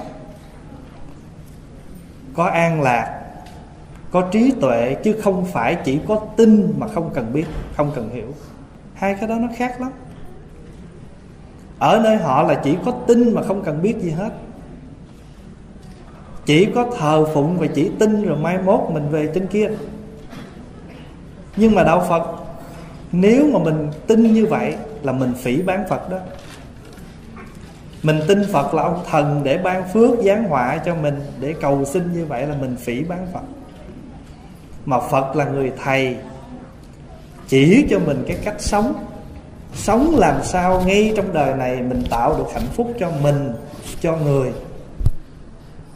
có 2.33 2.45
an 2.45 2.81
lạc, 2.81 3.21
có 4.11 4.21
trí 4.31 4.53
tuệ, 4.61 4.95
chứ 5.03 5.19
không 5.23 5.45
phải 5.45 5.75
chỉ 5.75 5.99
có 6.07 6.19
tin 6.37 6.73
mà 6.77 6.87
không 6.87 7.09
cần 7.13 7.33
biết, 7.33 7.45
không 7.75 7.91
cần 7.95 8.09
hiểu. 8.13 8.33
Hai 8.93 9.15
cái 9.19 9.29
đó 9.29 9.35
nó 9.35 9.47
khác 9.57 9.81
lắm 9.81 9.91
ở 11.79 12.01
nơi 12.03 12.17
họ 12.17 12.43
là 12.43 12.61
chỉ 12.63 12.77
có 12.85 12.91
tin 12.91 13.33
mà 13.33 13.41
không 13.41 13.63
cần 13.63 13.81
biết 13.81 13.95
gì 14.01 14.09
hết. 14.09 14.29
Chỉ 16.45 16.65
có 16.75 16.85
thờ 16.97 17.25
phụng 17.33 17.57
và 17.57 17.67
chỉ 17.67 17.91
tin 17.99 18.25
rồi 18.25 18.37
mai 18.37 18.57
mốt 18.57 18.79
mình 18.89 19.09
về 19.09 19.31
trên 19.33 19.47
kia. 19.47 19.69
Nhưng 21.57 21.75
mà 21.75 21.83
đạo 21.83 22.05
phật, 22.09 22.23
nếu 23.11 23.47
mà 23.53 23.59
mình 23.59 23.91
tin 24.07 24.33
như 24.33 24.45
vậy 24.45 24.75
là 25.03 25.11
mình 25.11 25.33
phỉ 25.33 25.61
bán 25.61 25.83
phật 25.89 26.09
đó. 26.09 26.17
Mình 28.03 28.19
tin 28.27 28.41
phật 28.51 28.73
là 28.73 28.83
ông 28.83 29.03
thần 29.09 29.41
để 29.43 29.57
ban 29.57 29.83
phước, 29.93 30.19
giáng 30.23 30.43
họa 30.43 30.77
cho 30.85 30.95
mình 30.95 31.19
để 31.39 31.53
cầu 31.61 31.85
xin 31.85 32.13
như 32.13 32.25
vậy 32.25 32.47
là 32.47 32.55
mình 32.61 32.75
phỉ 32.75 33.03
bán 33.03 33.27
phật. 33.33 33.43
Mà 34.85 34.99
phật 34.99 35.35
là 35.35 35.45
người 35.45 35.71
thầy, 35.83 36.15
chỉ 37.47 37.85
cho 37.89 37.99
mình 37.99 38.23
cái 38.27 38.37
cách 38.45 38.55
sống 38.61 38.93
sống 39.75 40.15
làm 40.17 40.43
sao 40.43 40.83
ngay 40.85 41.13
trong 41.15 41.33
đời 41.33 41.53
này 41.53 41.81
mình 41.81 42.03
tạo 42.09 42.37
được 42.37 42.45
hạnh 42.53 42.67
phúc 42.73 42.93
cho 42.99 43.11
mình, 43.21 43.53
cho 44.01 44.17
người. 44.17 44.51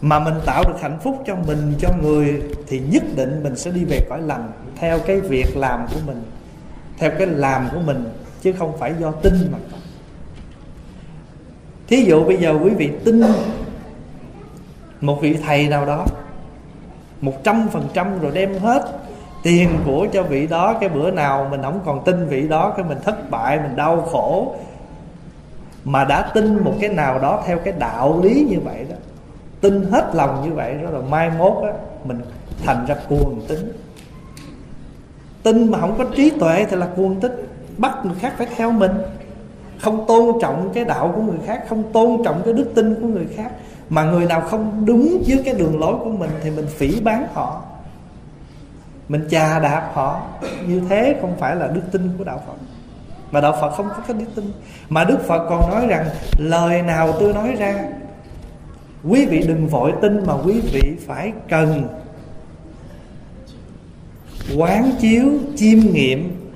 Mà 0.02 0.20
mình 0.20 0.34
tạo 0.46 0.64
được 0.68 0.82
hạnh 0.82 0.98
phúc 1.04 1.24
cho 1.28 1.36
mình, 1.36 1.74
cho 1.80 1.90
người 2.02 2.42
thì 2.68 2.80
nhất 2.80 3.04
định 3.16 3.44
mình 3.44 3.56
sẽ 3.56 3.72
đi 3.72 3.86
về 3.86 4.00
cõi 4.10 4.22
lành 4.22 4.52
theo 4.76 5.00
cái 5.00 5.20
việc 5.20 5.58
làm 5.58 5.86
của 5.94 6.00
mình, 6.06 6.24
theo 6.98 7.12
cái 7.18 7.28
làm 7.28 7.68
của 7.74 7.80
mình, 7.80 8.06
chứ 8.42 8.54
không 8.60 8.78
phải 8.78 8.94
do 9.00 9.12
tin 9.12 9.34
mà 9.52 9.58
thí 11.88 12.04
dụ 12.04 12.24
bây 12.24 12.38
giờ 12.38 12.58
quý 12.64 12.70
vị 12.70 12.92
tin 13.06 13.22
một 15.02 15.22
vị 15.22 15.38
thầy 15.46 15.68
nào 15.68 15.86
đó, 15.86 16.06
một 17.22 17.44
trăm 17.44 17.70
phần 17.72 17.88
trăm 17.94 18.20
rồi 18.20 18.32
đem 18.32 18.60
hết 18.60 18.99
tiền 19.44 19.70
của 19.86 20.08
cho 20.14 20.24
vị 20.24 20.48
đó, 20.48 20.78
cái 20.80 20.90
bữa 20.90 21.12
nào 21.12 21.48
mình 21.52 21.62
không 21.62 21.80
còn 21.86 22.04
tin 22.04 22.28
vị 22.28 22.48
đó, 22.48 22.74
cái 22.78 22.86
mình 22.90 22.98
thất 23.04 23.30
bại, 23.30 23.60
mình 23.64 23.76
đau 23.76 24.02
khổ. 24.02 24.56
Mà 25.84 26.06
đã 26.06 26.32
tin 26.34 26.64
một 26.64 26.74
cái 26.80 26.90
nào 26.90 27.20
đó 27.20 27.44
theo 27.46 27.58
cái 27.58 27.74
đạo 27.80 28.20
lý 28.24 28.48
như 28.50 28.58
vậy 28.64 28.86
đó, 28.90 28.96
tin 29.62 29.84
hết 29.84 30.10
lòng 30.14 30.42
như 30.46 30.54
vậy 30.54 30.74
đó, 30.84 30.92
rồi 30.92 31.04
mai 31.10 31.30
mốt 31.38 31.54
á, 31.64 31.74
mình 32.04 32.22
thành 32.66 32.86
ra 32.86 32.96
cuồng 33.10 33.42
tính 33.48 33.72
tin 35.44 35.72
mà 35.72 35.80
không 35.80 35.96
có 35.98 36.06
trí 36.16 36.30
tuệ 36.30 36.66
thì 36.70 36.78
là 36.78 36.88
cuồng 36.96 37.20
tính 37.20 37.32
bắt 37.78 37.98
người 38.04 38.16
khác 38.20 38.34
phải 38.38 38.48
theo 38.56 38.72
mình. 38.72 38.92
Không 39.80 40.06
tôn 40.08 40.36
trọng 40.42 40.70
cái 40.74 40.86
đạo 40.86 41.14
của 41.16 41.22
người 41.22 41.40
khác, 41.46 41.64
không 41.70 41.84
tôn 41.94 42.24
trọng 42.26 42.42
cái 42.46 42.54
đức 42.54 42.72
tin 42.76 42.96
của 42.96 43.08
người 43.08 43.28
khác. 43.36 43.52
Mà 43.90 44.04
người 44.04 44.26
nào 44.26 44.42
không 44.42 44.86
đúng 44.86 45.24
với 45.28 45.42
cái 45.46 45.54
đường 45.54 45.80
lối 45.80 45.96
của 46.04 46.10
mình 46.10 46.30
thì 46.44 46.52
mình 46.52 46.68
phỉ 46.68 47.02
bán 47.02 47.28
họ 47.34 47.62
mình 49.10 49.28
chà 49.30 49.60
đạp 49.60 49.92
họ. 49.94 50.22
Như 50.68 50.82
thế 50.90 51.16
không 51.22 51.36
phải 51.40 51.56
là 51.56 51.68
đức 51.68 51.82
tin 51.92 52.10
của 52.18 52.24
đạo 52.24 52.44
phật. 52.48 52.54
Mà 53.32 53.42
đạo 53.42 53.58
phật 53.62 53.70
không 53.70 53.90
có 53.90 54.02
cái 54.08 54.18
đức 54.20 54.26
tin. 54.36 54.52
Mà 54.90 55.04
đức 55.04 55.18
phật 55.28 55.46
còn 55.50 55.70
nói 55.70 55.88
rằng, 55.88 56.06
lời 56.38 56.82
nào 56.82 57.14
tôi 57.20 57.34
nói 57.34 57.56
ra, 57.56 57.86
quý 59.04 59.26
vị 59.26 59.44
đừng 59.48 59.68
vội 59.68 59.94
tin 60.02 60.26
mà 60.26 60.34
quý 60.34 60.62
vị 60.74 60.82
phải 61.08 61.34
cần. 61.50 61.88
Quán 64.58 64.92
chiếu, 65.00 65.26
chiêm 65.56 65.80
nghiệm, 65.80 66.52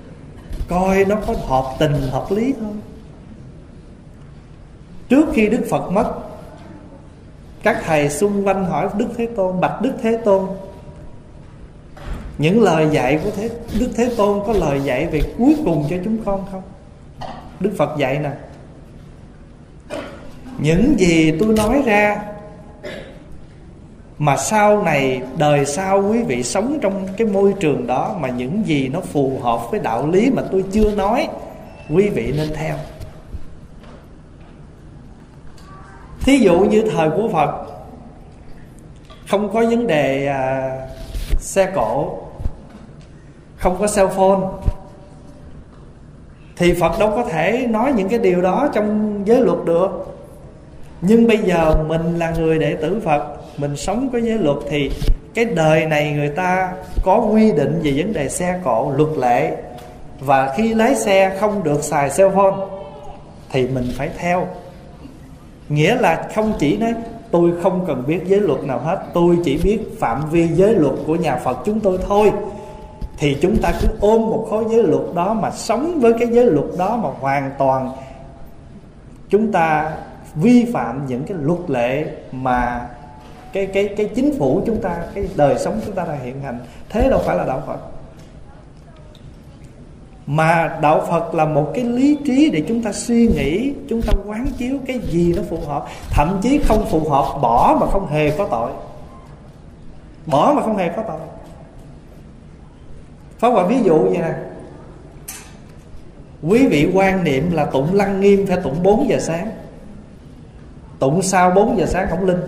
coi 0.68 1.06
nó 1.06 1.16
có 1.28 1.34
hợp 1.48 1.76
tình, 1.80 1.96
hợp 2.12 2.26
lý 2.30 2.54
không? 2.60 2.80
Trước 5.10 5.26
khi 5.34 5.50
đức 5.50 5.62
phật 5.70 5.92
mất, 5.92 6.14
các 7.64 7.82
thầy 7.86 8.10
xung 8.10 8.48
quanh 8.48 8.66
hỏi 8.66 8.90
đức 8.98 9.08
thế 9.18 9.28
tôn, 9.36 9.60
bạch 9.60 9.82
đức 9.82 9.94
thế 10.02 10.18
tôn 10.26 10.48
những 12.38 12.62
lời 12.64 12.88
dạy 12.92 13.20
của 13.24 13.30
thế 13.36 13.50
đức 13.80 13.90
thế 13.96 14.10
tôn 14.18 14.40
có 14.48 14.54
lời 14.54 14.82
dạy 14.84 15.08
về 15.08 15.22
cuối 15.38 15.56
cùng 15.66 15.88
cho 15.90 15.96
chúng 16.04 16.18
con 16.26 16.46
không? 16.52 16.62
Đức 17.60 17.72
phật 17.78 17.98
dạy 17.98 18.20
nè. 18.20 18.32
Những 20.58 21.00
gì 21.00 21.32
tôi 21.40 21.54
nói 21.54 21.84
ra 21.86 22.22
mà 24.18 24.38
sau 24.38 24.84
này 24.84 25.22
đời 25.38 25.66
sau 25.66 26.04
quý 26.10 26.24
vị 26.24 26.44
sống 26.44 26.80
trong 26.82 27.08
cái 27.18 27.28
môi 27.28 27.54
trường 27.60 27.88
đó 27.88 28.16
mà 28.20 28.30
những 28.30 28.68
gì 28.68 28.88
nó 28.88 29.02
phù 29.02 29.40
hợp 29.44 29.72
với 29.72 29.80
đạo 29.80 30.08
lý 30.08 30.30
mà 30.30 30.44
tôi 30.52 30.64
chưa 30.72 30.96
nói 30.96 31.28
quý 31.90 32.10
vị 32.10 32.34
nên 32.38 32.50
theo. 32.54 32.76
Thí 36.22 36.38
dụ 36.38 36.60
như 36.60 36.84
thời 36.92 37.10
của 37.10 37.30
phật 37.34 37.66
không 39.28 39.54
có 39.54 39.66
vấn 39.70 39.88
đề 39.88 40.28
à, 40.28 40.72
xe 41.38 41.72
cổ 41.76 42.23
không 43.64 43.78
có 43.80 43.88
cell 43.96 44.08
phone. 44.08 44.40
Thì 46.58 46.74
phật 46.74 47.00
đâu 47.00 47.12
có 47.16 47.24
thể 47.24 47.68
nói 47.70 47.94
những 47.96 48.10
cái 48.10 48.20
điều 48.20 48.42
đó 48.42 48.70
trong 48.74 49.22
giới 49.26 49.42
luật 49.42 49.58
được. 49.66 49.90
Nhưng 51.02 51.28
bây 51.28 51.38
giờ 51.38 51.76
mình 51.88 52.20
là 52.20 52.32
người 52.32 52.60
đệ 52.60 52.76
tử 52.76 53.02
phật, 53.06 53.24
mình 53.58 53.76
sống 53.76 54.10
có 54.14 54.20
giới 54.20 54.38
luật 54.38 54.58
thì 54.70 54.92
cái 55.34 55.46
đời 55.46 55.86
này 55.86 56.12
người 56.12 56.30
ta 56.30 56.74
có 57.04 57.18
quy 57.18 57.52
định 57.52 57.80
về 57.84 57.94
vấn 57.96 58.14
đề 58.14 58.30
xe 58.30 58.60
cộ, 58.64 58.94
luật 58.96 59.18
lệ. 59.18 59.58
Và 60.20 60.54
khi 60.58 60.74
lái 60.74 60.96
xe 60.96 61.38
không 61.40 61.64
được 61.64 61.84
xài 61.84 62.10
cell 62.18 62.36
phone 62.36 62.56
thì 63.52 63.68
mình 63.68 63.86
phải 63.98 64.10
theo. 64.18 64.48
Nghĩa 65.70 65.96
là 65.96 66.28
không 66.36 66.54
chỉ 66.60 66.78
nói, 66.78 66.94
tôi 67.32 67.52
không 67.64 67.86
cần 67.88 68.04
biết 68.08 68.20
giới 68.26 68.40
luật 68.40 68.64
nào 68.64 68.80
hết, 68.80 69.04
tôi 69.14 69.38
chỉ 69.44 69.58
biết 69.64 69.80
phạm 70.00 70.22
vi 70.32 70.48
giới 70.48 70.74
luật 70.74 70.94
của 71.08 71.16
nhà 71.16 71.36
phật 71.36 71.58
chúng 71.66 71.80
tôi 71.80 71.98
thôi 72.08 72.32
thì 73.18 73.38
chúng 73.42 73.58
ta 73.62 73.74
cứ 73.82 73.88
ôm 74.00 74.22
một 74.22 74.48
khối 74.50 74.66
giới 74.70 74.84
luật 74.84 75.04
đó 75.16 75.34
mà 75.34 75.52
sống 75.52 76.00
với 76.02 76.14
cái 76.20 76.28
giới 76.28 76.46
luật 76.46 76.68
đó 76.78 76.98
mà 76.98 77.10
hoàn 77.20 77.52
toàn 77.58 77.92
chúng 79.30 79.52
ta 79.52 79.92
vi 80.36 80.66
phạm 80.74 81.06
những 81.08 81.24
cái 81.24 81.38
luật 81.42 81.70
lệ 81.70 82.06
mà 82.32 82.88
cái 83.54 83.66
cái 83.66 83.90
cái 83.98 84.10
chính 84.16 84.40
phủ 84.40 84.62
chúng 84.66 84.82
ta, 84.82 84.98
cái 85.14 85.28
đời 85.36 85.60
sống 85.60 85.80
chúng 85.86 85.96
ta 85.96 86.06
đang 86.06 86.20
hiện 86.24 86.42
hành. 86.42 86.60
Thế 86.90 87.10
đâu 87.10 87.22
phải 87.26 87.38
là 87.38 87.46
đạo 87.46 87.64
phật. 87.68 87.80
Mà 90.26 90.80
đạo 90.82 91.02
phật 91.10 91.36
là 91.36 91.46
một 91.46 91.72
cái 91.74 91.84
lý 91.84 92.18
trí 92.26 92.50
để 92.50 92.64
chúng 92.68 92.84
ta 92.84 92.92
suy 92.94 93.28
nghĩ, 93.28 93.74
chúng 93.90 94.02
ta 94.02 94.14
quán 94.26 94.48
chiếu 94.58 94.78
cái 94.88 95.00
gì 95.00 95.34
nó 95.38 95.42
phù 95.50 95.58
hợp. 95.68 95.86
Thậm 96.10 96.40
chí 96.42 96.60
không 96.68 96.86
phù 96.86 97.10
hợp, 97.10 97.42
bỏ 97.42 97.78
mà 97.80 97.88
không 97.88 98.08
hề 98.08 98.30
có 98.38 98.48
tội. 98.52 98.72
Bỏ 100.26 100.54
mà 100.56 100.62
không 100.62 100.78
hề 100.78 100.90
có 100.90 101.04
tội. 101.08 101.20
Pháp 103.44 103.50
Hòa 103.50 103.66
ví 103.66 103.76
dụ 103.84 104.00
vậy 104.04 104.18
nè. 104.18 104.34
Quý 106.44 106.68
vị 106.68 106.92
quan 106.94 107.24
niệm 107.24 107.52
là 107.52 107.66
tụng 107.66 107.94
lăng 107.94 108.22
nghiêm 108.22 108.48
phải 108.48 108.58
tụng 108.64 108.84
4 108.84 109.10
giờ 109.10 109.20
sáng. 109.20 109.52
Tụng 111.00 111.22
sau 111.22 111.52
4 111.52 111.78
giờ 111.78 111.86
sáng 111.86 112.08
không 112.10 112.26
linh. 112.26 112.40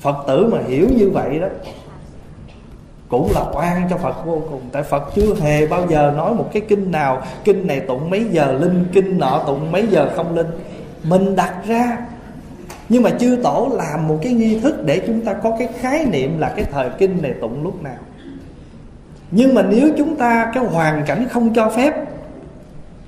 Phật 0.00 0.16
tử 0.26 0.48
mà 0.52 0.58
hiểu 0.68 0.86
như 0.96 1.10
vậy 1.10 1.38
đó, 1.38 1.46
cũng 3.08 3.30
là 3.34 3.44
oan 3.52 3.86
cho 3.90 3.96
Phật 3.96 4.26
vô 4.26 4.42
cùng. 4.50 4.60
Tại 4.72 4.82
Phật 4.82 5.02
chưa 5.14 5.34
hề 5.34 5.66
bao 5.66 5.86
giờ 5.88 6.12
nói 6.16 6.34
một 6.34 6.50
cái 6.52 6.62
kinh 6.68 6.90
nào, 6.90 7.22
Kinh 7.44 7.66
này 7.66 7.80
tụng 7.80 8.10
mấy 8.10 8.24
giờ 8.30 8.52
linh, 8.52 8.84
Kinh 8.92 9.18
nọ 9.18 9.42
tụng 9.46 9.72
mấy 9.72 9.86
giờ 9.86 10.10
không 10.16 10.34
linh. 10.34 10.50
Mình 11.04 11.36
đặt 11.36 11.54
ra, 11.66 11.98
Nhưng 12.88 13.02
mà 13.02 13.10
chư 13.10 13.38
tổ 13.42 13.68
làm 13.72 14.08
một 14.08 14.18
cái 14.22 14.32
nghi 14.32 14.60
thức 14.60 14.84
Để 14.84 15.02
chúng 15.06 15.20
ta 15.20 15.32
có 15.32 15.56
cái 15.58 15.68
khái 15.80 16.04
niệm 16.04 16.38
là 16.38 16.52
Cái 16.56 16.64
thời 16.72 16.90
kinh 16.98 17.22
này 17.22 17.34
tụng 17.40 17.62
lúc 17.62 17.82
nào. 17.82 17.98
Nhưng 19.30 19.54
mà 19.54 19.62
nếu 19.62 19.88
chúng 19.98 20.16
ta, 20.16 20.50
Cái 20.54 20.64
hoàn 20.64 21.04
cảnh 21.06 21.26
không 21.30 21.54
cho 21.54 21.70
phép, 21.70 21.94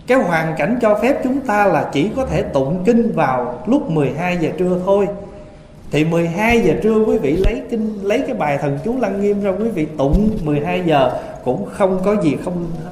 Cái 0.07 0.19
hoàn 0.19 0.55
cảnh 0.59 0.79
cho 0.83 0.99
phép 1.03 1.21
chúng 1.25 1.41
ta 1.41 1.67
là 1.67 1.91
Chỉ 1.93 2.11
có 2.17 2.27
thể 2.27 2.43
tụng 2.43 2.83
kinh 2.85 3.13
vào 3.13 3.63
lúc 3.67 3.91
12 3.91 4.39
giờ 4.41 4.51
trưa 4.59 4.81
thôi. 4.87 5.09
Thì 5.93 6.05
12 6.05 6.61
giờ 6.61 6.75
trưa 6.83 7.05
quý 7.05 7.19
vị 7.19 7.37
lấy 7.37 7.63
kinh, 7.71 7.99
lấy 8.03 8.23
cái 8.27 8.37
bài 8.37 8.59
thần 8.59 8.79
chú 8.85 8.95
lăng 9.01 9.21
nghiêm 9.21 9.43
ra 9.43 9.51
quý 9.51 9.69
vị 9.69 9.87
tụng 9.99 10.31
12 10.45 10.83
giờ 10.87 11.21
cũng 11.45 11.67
không 11.73 12.01
có 12.05 12.17
gì 12.23 12.37
không 12.45 12.67
hết. 12.85 12.91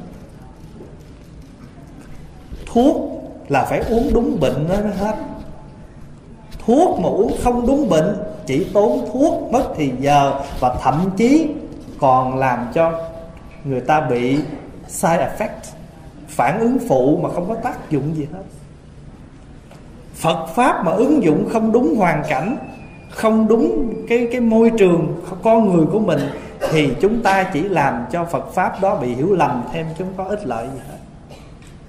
Thuốc 2.66 3.22
là 3.48 3.64
phải 3.64 3.82
uống 3.90 4.10
đúng 4.14 4.40
bệnh 4.40 4.68
nó 4.68 4.74
hết. 4.98 5.14
Thuốc 6.66 7.00
mà 7.00 7.08
uống 7.08 7.32
không 7.42 7.66
đúng 7.66 7.88
bệnh, 7.88 8.16
chỉ 8.46 8.64
tốn 8.64 9.08
thuốc 9.12 9.52
mất 9.52 9.64
thì 9.76 9.92
giờ 10.00 10.40
và 10.60 10.76
thậm 10.82 11.10
chí 11.16 11.48
còn 12.00 12.38
làm 12.38 12.66
cho 12.74 13.09
người 13.64 13.80
ta 13.80 14.00
bị 14.00 14.38
side 14.88 15.28
effect, 15.28 15.74
phản 16.28 16.60
ứng 16.60 16.78
phụ 16.88 17.20
mà 17.22 17.28
không 17.28 17.48
có 17.48 17.54
tác 17.54 17.90
dụng 17.90 18.16
gì 18.16 18.26
hết. 18.32 18.42
Phật 20.14 20.46
pháp 20.46 20.84
mà 20.84 20.92
ứng 20.92 21.22
dụng 21.22 21.48
không 21.52 21.72
đúng 21.72 21.96
hoàn 21.96 22.22
cảnh, 22.28 22.56
không 23.10 23.48
đúng 23.48 23.94
cái 24.08 24.28
cái 24.32 24.40
môi 24.40 24.72
trường, 24.78 25.22
con 25.42 25.76
người 25.76 25.86
của 25.86 25.98
mình, 25.98 26.20
thì 26.70 26.90
chúng 27.00 27.22
ta 27.22 27.50
chỉ 27.52 27.62
làm 27.62 28.06
cho 28.12 28.24
Phật 28.24 28.52
pháp 28.54 28.80
đó 28.80 28.96
bị 28.96 29.14
hiểu 29.14 29.34
lầm 29.34 29.62
thêm 29.72 29.86
chúng 29.98 30.08
có 30.16 30.24
ích 30.24 30.46
lợi 30.46 30.66
gì 30.74 30.80
hết. 30.88 30.96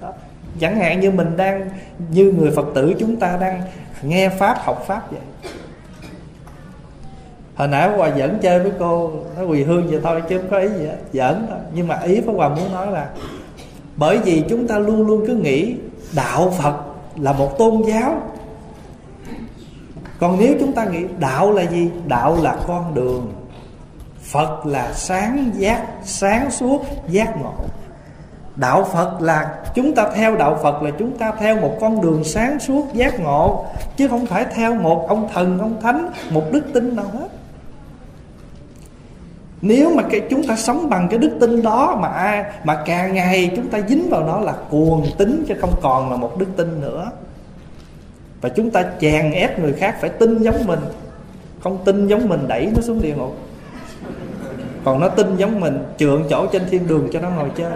Đó. 0.00 0.12
chẳng 0.60 0.76
hạn 0.76 1.00
như 1.00 1.10
mình 1.10 1.36
đang, 1.36 1.70
như 2.10 2.32
người 2.38 2.50
Phật 2.50 2.66
tử 2.74 2.94
chúng 2.98 3.16
ta 3.16 3.36
đang 3.40 3.62
nghe 4.02 4.28
pháp, 4.28 4.58
học 4.58 4.84
pháp 4.86 5.10
vậy 5.10 5.20
hồi 7.54 7.68
nãy 7.68 7.90
Hòa 7.96 8.08
dẫn 8.16 8.38
chơi 8.42 8.58
với 8.58 8.72
cô, 8.78 9.12
nói 9.36 9.46
quỳ 9.46 9.62
hương 9.62 9.86
vậy 9.86 10.00
thôi 10.02 10.22
chứ 10.28 10.38
không 10.38 10.50
có 10.50 10.58
ý 10.58 10.68
gì 10.68 10.86
hết. 10.86 10.96
Giỡn 11.12 11.46
thôi. 11.48 11.58
Nhưng 11.74 11.88
mà 11.88 12.00
ý 12.00 12.20
Pháp 12.20 12.32
Hòa 12.36 12.48
muốn 12.48 12.72
nói 12.72 12.90
là, 12.90 13.08
bởi 13.96 14.18
vì 14.18 14.44
chúng 14.48 14.66
ta 14.66 14.78
luôn 14.78 15.06
luôn 15.06 15.24
cứ 15.26 15.34
nghĩ 15.34 15.74
đạo 16.16 16.52
Phật 16.58 16.74
là 17.16 17.32
một 17.32 17.58
tôn 17.58 17.82
giáo. 17.86 18.14
Còn 20.20 20.36
nếu 20.40 20.54
chúng 20.60 20.72
ta 20.72 20.84
nghĩ 20.84 21.04
đạo 21.18 21.52
là 21.52 21.62
gì? 21.62 21.90
Đạo 22.06 22.38
là 22.42 22.56
con 22.66 22.94
đường. 22.94 23.32
Phật 24.22 24.66
là 24.66 24.92
sáng 24.92 25.50
giác, 25.54 25.86
sáng 26.04 26.50
suốt, 26.50 26.84
giác 27.08 27.40
ngộ. 27.42 27.52
Đạo 28.56 28.84
phật 28.84 29.20
là, 29.20 29.54
chúng 29.74 29.94
ta 29.94 30.10
theo 30.14 30.36
đạo 30.36 30.58
phật 30.62 30.82
là 30.82 30.90
chúng 30.98 31.18
ta 31.18 31.32
theo 31.38 31.60
một 31.60 31.76
con 31.80 32.00
đường 32.00 32.24
sáng 32.24 32.60
suốt, 32.60 32.86
giác 32.92 33.20
ngộ. 33.20 33.64
Chứ 33.96 34.08
không 34.08 34.26
phải 34.26 34.46
theo 34.54 34.74
một 34.74 35.06
ông 35.08 35.28
thần, 35.34 35.58
ông 35.58 35.80
thánh, 35.82 36.10
một 36.30 36.42
đức 36.52 36.62
tin 36.74 36.96
nào 36.96 37.04
hết 37.12 37.28
nếu 39.62 39.94
mà 39.94 40.02
cái 40.10 40.22
chúng 40.30 40.46
ta 40.46 40.56
sống 40.56 40.90
bằng 40.90 41.08
cái 41.08 41.18
đức 41.18 41.36
tin 41.40 41.62
đó 41.62 41.98
mà 42.00 42.08
ai, 42.08 42.44
mà 42.64 42.82
càng 42.86 43.14
ngày 43.14 43.50
chúng 43.56 43.68
ta 43.68 43.80
dính 43.88 44.08
vào 44.10 44.24
nó 44.24 44.40
là 44.40 44.54
cuồng 44.70 45.06
tính 45.18 45.44
chứ 45.48 45.54
không 45.60 45.74
còn 45.82 46.10
là 46.10 46.16
một 46.16 46.38
đức 46.38 46.46
tin 46.56 46.80
nữa. 46.80 47.10
Và 48.40 48.48
chúng 48.48 48.70
ta 48.70 48.84
chèn 49.00 49.30
ép 49.30 49.58
người 49.58 49.72
khác 49.72 49.96
phải 50.00 50.10
tin 50.10 50.42
giống 50.42 50.66
mình. 50.66 50.80
Không 51.60 51.78
tin 51.84 52.06
giống 52.06 52.28
mình 52.28 52.48
đẩy 52.48 52.72
nó 52.76 52.82
xuống 52.82 53.02
địa 53.02 53.14
ngục. 53.14 53.36
Còn 54.84 55.00
nó 55.00 55.08
tin 55.08 55.36
giống 55.36 55.60
mình, 55.60 55.84
trượng 55.96 56.24
chỗ 56.30 56.46
trên 56.46 56.62
thiên 56.70 56.86
đường 56.86 57.08
cho 57.12 57.20
nó 57.20 57.30
ngồi 57.30 57.50
trên. 57.56 57.72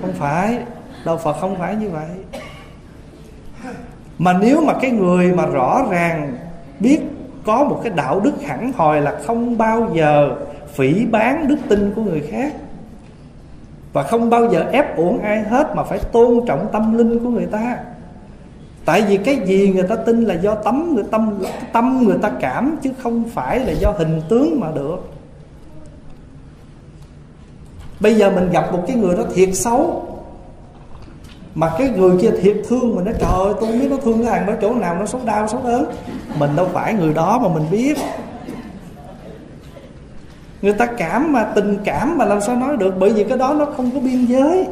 Không 0.00 0.12
phải, 0.12 0.58
đâu 1.04 1.16
phật 1.16 1.36
không 1.40 1.58
phải 1.58 1.76
như 1.76 1.90
vậy. 1.90 2.08
Mà 4.18 4.32
nếu 4.32 4.60
mà 4.60 4.74
cái 4.82 4.90
người 4.90 5.32
mà 5.32 5.46
rõ 5.46 5.86
ràng 5.90 6.36
biết 6.80 7.00
có 7.46 7.64
một 7.64 7.80
cái 7.84 7.92
đạo 7.96 8.20
đức 8.20 8.32
hẳn 8.46 8.72
hòi 8.76 9.00
là 9.00 9.18
không 9.26 9.58
bao 9.58 9.90
giờ 9.94 10.36
phỉ 10.72 11.06
bán 11.06 11.48
đức 11.48 11.56
tin 11.68 11.92
của 11.96 12.02
người 12.02 12.20
khác. 12.30 12.52
Và 13.92 14.02
không 14.02 14.30
bao 14.30 14.52
giờ 14.52 14.64
ép 14.72 14.96
uổng 14.96 15.22
ai 15.22 15.42
hết 15.42 15.76
mà 15.76 15.82
phải 15.82 15.98
tôn 15.98 16.46
trọng 16.46 16.68
tâm 16.72 16.98
linh 16.98 17.18
của 17.18 17.28
người 17.30 17.46
ta. 17.46 17.76
Tại 18.84 19.02
vì 19.02 19.16
cái 19.16 19.40
gì 19.44 19.72
người 19.74 19.88
ta 19.88 19.96
tin 19.96 20.24
là 20.24 20.34
do 20.34 20.54
tấm 20.54 20.94
người 20.94 21.04
tâm 21.10 21.42
tâm 21.72 22.02
người 22.04 22.18
ta 22.22 22.30
cảm, 22.40 22.76
chứ 22.82 22.90
không 23.02 23.24
phải 23.24 23.60
là 23.60 23.72
do 23.72 23.90
hình 23.90 24.20
tướng 24.28 24.60
mà 24.60 24.68
được. 24.74 25.12
Bây 28.00 28.14
giờ 28.14 28.30
mình 28.30 28.50
gặp 28.50 28.72
một 28.72 28.84
cái 28.86 28.96
người 28.96 29.16
đó 29.16 29.22
thiệt 29.34 29.48
xấu. 29.52 30.08
Mà 31.54 31.70
cái 31.78 31.88
người 31.88 32.18
kia 32.22 32.30
thiệt 32.42 32.56
thương 32.68 32.96
mình 32.96 33.04
nói, 33.04 33.14
trời 33.18 33.30
ơi, 33.30 33.54
tôi 33.60 33.70
không 33.70 33.80
biết 33.80 33.88
nó 33.90 33.96
thương 33.96 34.22
cái 34.22 34.30
thằng 34.30 34.46
đó 34.46 34.52
chỗ 34.60 34.74
nào, 34.74 34.94
nó 34.94 35.06
xấu 35.06 35.20
đau, 35.24 35.48
xấu 35.48 35.60
đớn. 35.64 35.84
Mình 36.38 36.50
đâu 36.56 36.68
phải 36.72 36.94
người 36.94 37.14
đó 37.14 37.38
mà 37.42 37.48
mình 37.54 37.64
biết 37.70 37.98
người 40.62 40.72
ta 40.72 40.86
cảm 40.86 41.32
mà, 41.32 41.44
tình 41.54 41.78
cảm 41.84 42.18
mà 42.18 42.24
làm 42.24 42.40
sao 42.40 42.56
nói 42.56 42.76
được? 42.76 42.94
Bởi 42.98 43.12
vì 43.12 43.24
cái 43.24 43.38
đó 43.38 43.54
nó 43.54 43.64
không 43.64 43.90
có 43.90 44.00
biên 44.00 44.26
giới. 44.26 44.66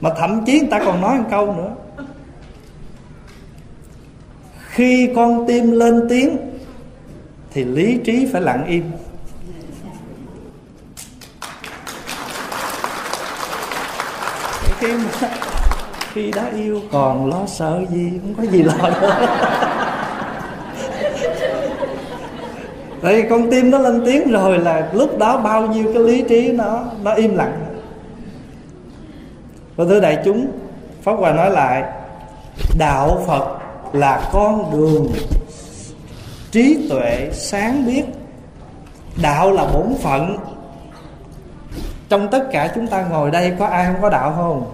Mà 0.00 0.10
thậm 0.18 0.44
chí 0.44 0.58
người 0.60 0.68
ta 0.70 0.80
còn 0.84 1.00
nói 1.00 1.18
một 1.18 1.24
câu 1.30 1.54
nữa. 1.54 1.70
Khi 4.68 5.12
con 5.16 5.44
tim 5.46 5.70
lên 5.70 6.06
tiếng, 6.08 6.36
thì 7.52 7.64
lý 7.64 7.98
trí 8.04 8.28
phải 8.32 8.42
lặng 8.42 8.66
im. 8.66 8.84
Khi 14.78 14.92
mà 14.92 15.28
khi 16.12 16.30
đã 16.30 16.50
yêu 16.56 16.80
còn 16.92 17.26
lo 17.26 17.46
sợ 17.46 17.80
gì? 17.90 18.12
Không 18.22 18.34
có 18.34 18.42
gì 18.52 18.62
lo 18.62 18.74
nữa 18.74 19.93
Tại 23.04 23.26
con 23.30 23.50
tim 23.50 23.70
nó 23.70 23.78
lên 23.78 24.02
tiếng 24.06 24.30
rồi 24.30 24.58
là 24.58 24.90
lúc 24.92 25.18
đó 25.18 25.36
bao 25.36 25.66
nhiêu 25.66 25.92
cái 25.94 26.02
lý 26.02 26.24
trí 26.28 26.52
nó 26.52 26.84
nó 27.02 27.12
im 27.12 27.36
lặng. 27.36 27.66
Và 29.76 29.84
thưa 29.84 30.00
đại 30.00 30.18
chúng, 30.24 30.46
Pháp 31.02 31.12
Hòa 31.12 31.32
nói 31.32 31.50
lại, 31.50 31.84
Đạo 32.78 33.22
Phật 33.26 33.58
là 33.92 34.30
con 34.32 34.70
đường 34.72 35.06
trí 36.50 36.86
tuệ 36.90 37.30
sáng 37.32 37.86
biết. 37.86 38.04
Đạo 39.22 39.52
là 39.52 39.64
bổn 39.64 39.94
phận. 40.02 40.36
Trong 42.08 42.28
tất 42.28 42.48
cả 42.52 42.72
chúng 42.74 42.86
ta 42.86 43.06
ngồi 43.10 43.30
đây 43.30 43.52
có 43.58 43.66
ai 43.66 43.86
không 43.86 44.02
có 44.02 44.10
đạo 44.10 44.32
không? 44.36 44.72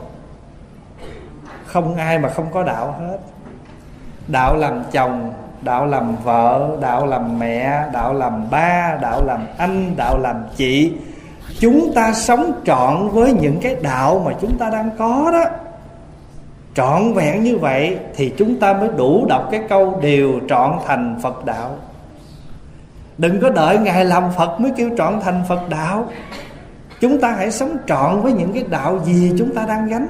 Không 1.66 1.97
ai 1.97 2.19
mà 2.19 2.28
không 2.28 2.47
có 2.52 2.62
đạo 2.62 2.97
hết. 3.01 3.19
Đạo 4.28 4.57
làm 4.57 4.82
chồng 4.93 5.32
đạo 5.62 5.86
làm 5.86 6.16
vợ 6.24 6.76
đạo 6.80 7.06
làm 7.06 7.38
mẹ 7.38 7.84
đạo 7.92 8.14
làm 8.14 8.50
ba 8.50 8.98
đạo 9.02 9.24
làm 9.24 9.46
anh 9.58 9.96
đạo 9.96 10.18
làm 10.18 10.36
chị. 10.56 10.92
Chúng 11.58 11.92
ta 11.94 12.12
sống 12.12 12.52
trọn 12.64 13.08
với 13.08 13.32
những 13.32 13.60
cái 13.62 13.76
đạo 13.82 14.22
mà 14.24 14.32
chúng 14.40 14.58
ta 14.58 14.70
đang 14.70 14.90
có 14.98 15.30
đó. 15.32 15.44
Trọn 16.74 17.12
vẹn 17.12 17.42
như 17.42 17.58
vậy 17.58 17.98
thì 18.16 18.32
chúng 18.38 18.60
ta 18.60 18.72
mới 18.72 18.88
đủ 18.96 19.26
đọc 19.28 19.48
cái 19.50 19.60
câu 19.68 19.98
điều 20.02 20.40
trọn 20.48 20.72
thành 20.86 21.18
phật 21.22 21.44
đạo. 21.44 21.70
Đừng 23.18 23.40
có 23.40 23.50
đợi 23.50 23.78
ngài 23.78 24.04
làm 24.04 24.24
phật 24.36 24.60
mới 24.60 24.72
kêu 24.76 24.90
trọn 24.98 25.20
thành 25.20 25.42
phật 25.48 25.68
đạo. 25.68 26.08
Chúng 27.00 27.20
ta 27.20 27.32
hãy 27.32 27.50
sống 27.50 27.76
trọn 27.86 28.22
với 28.22 28.32
những 28.32 28.52
cái 28.52 28.64
đạo 28.70 29.00
gì 29.04 29.32
chúng 29.38 29.54
ta 29.54 29.66
đang 29.66 29.88
gánh. 29.88 30.06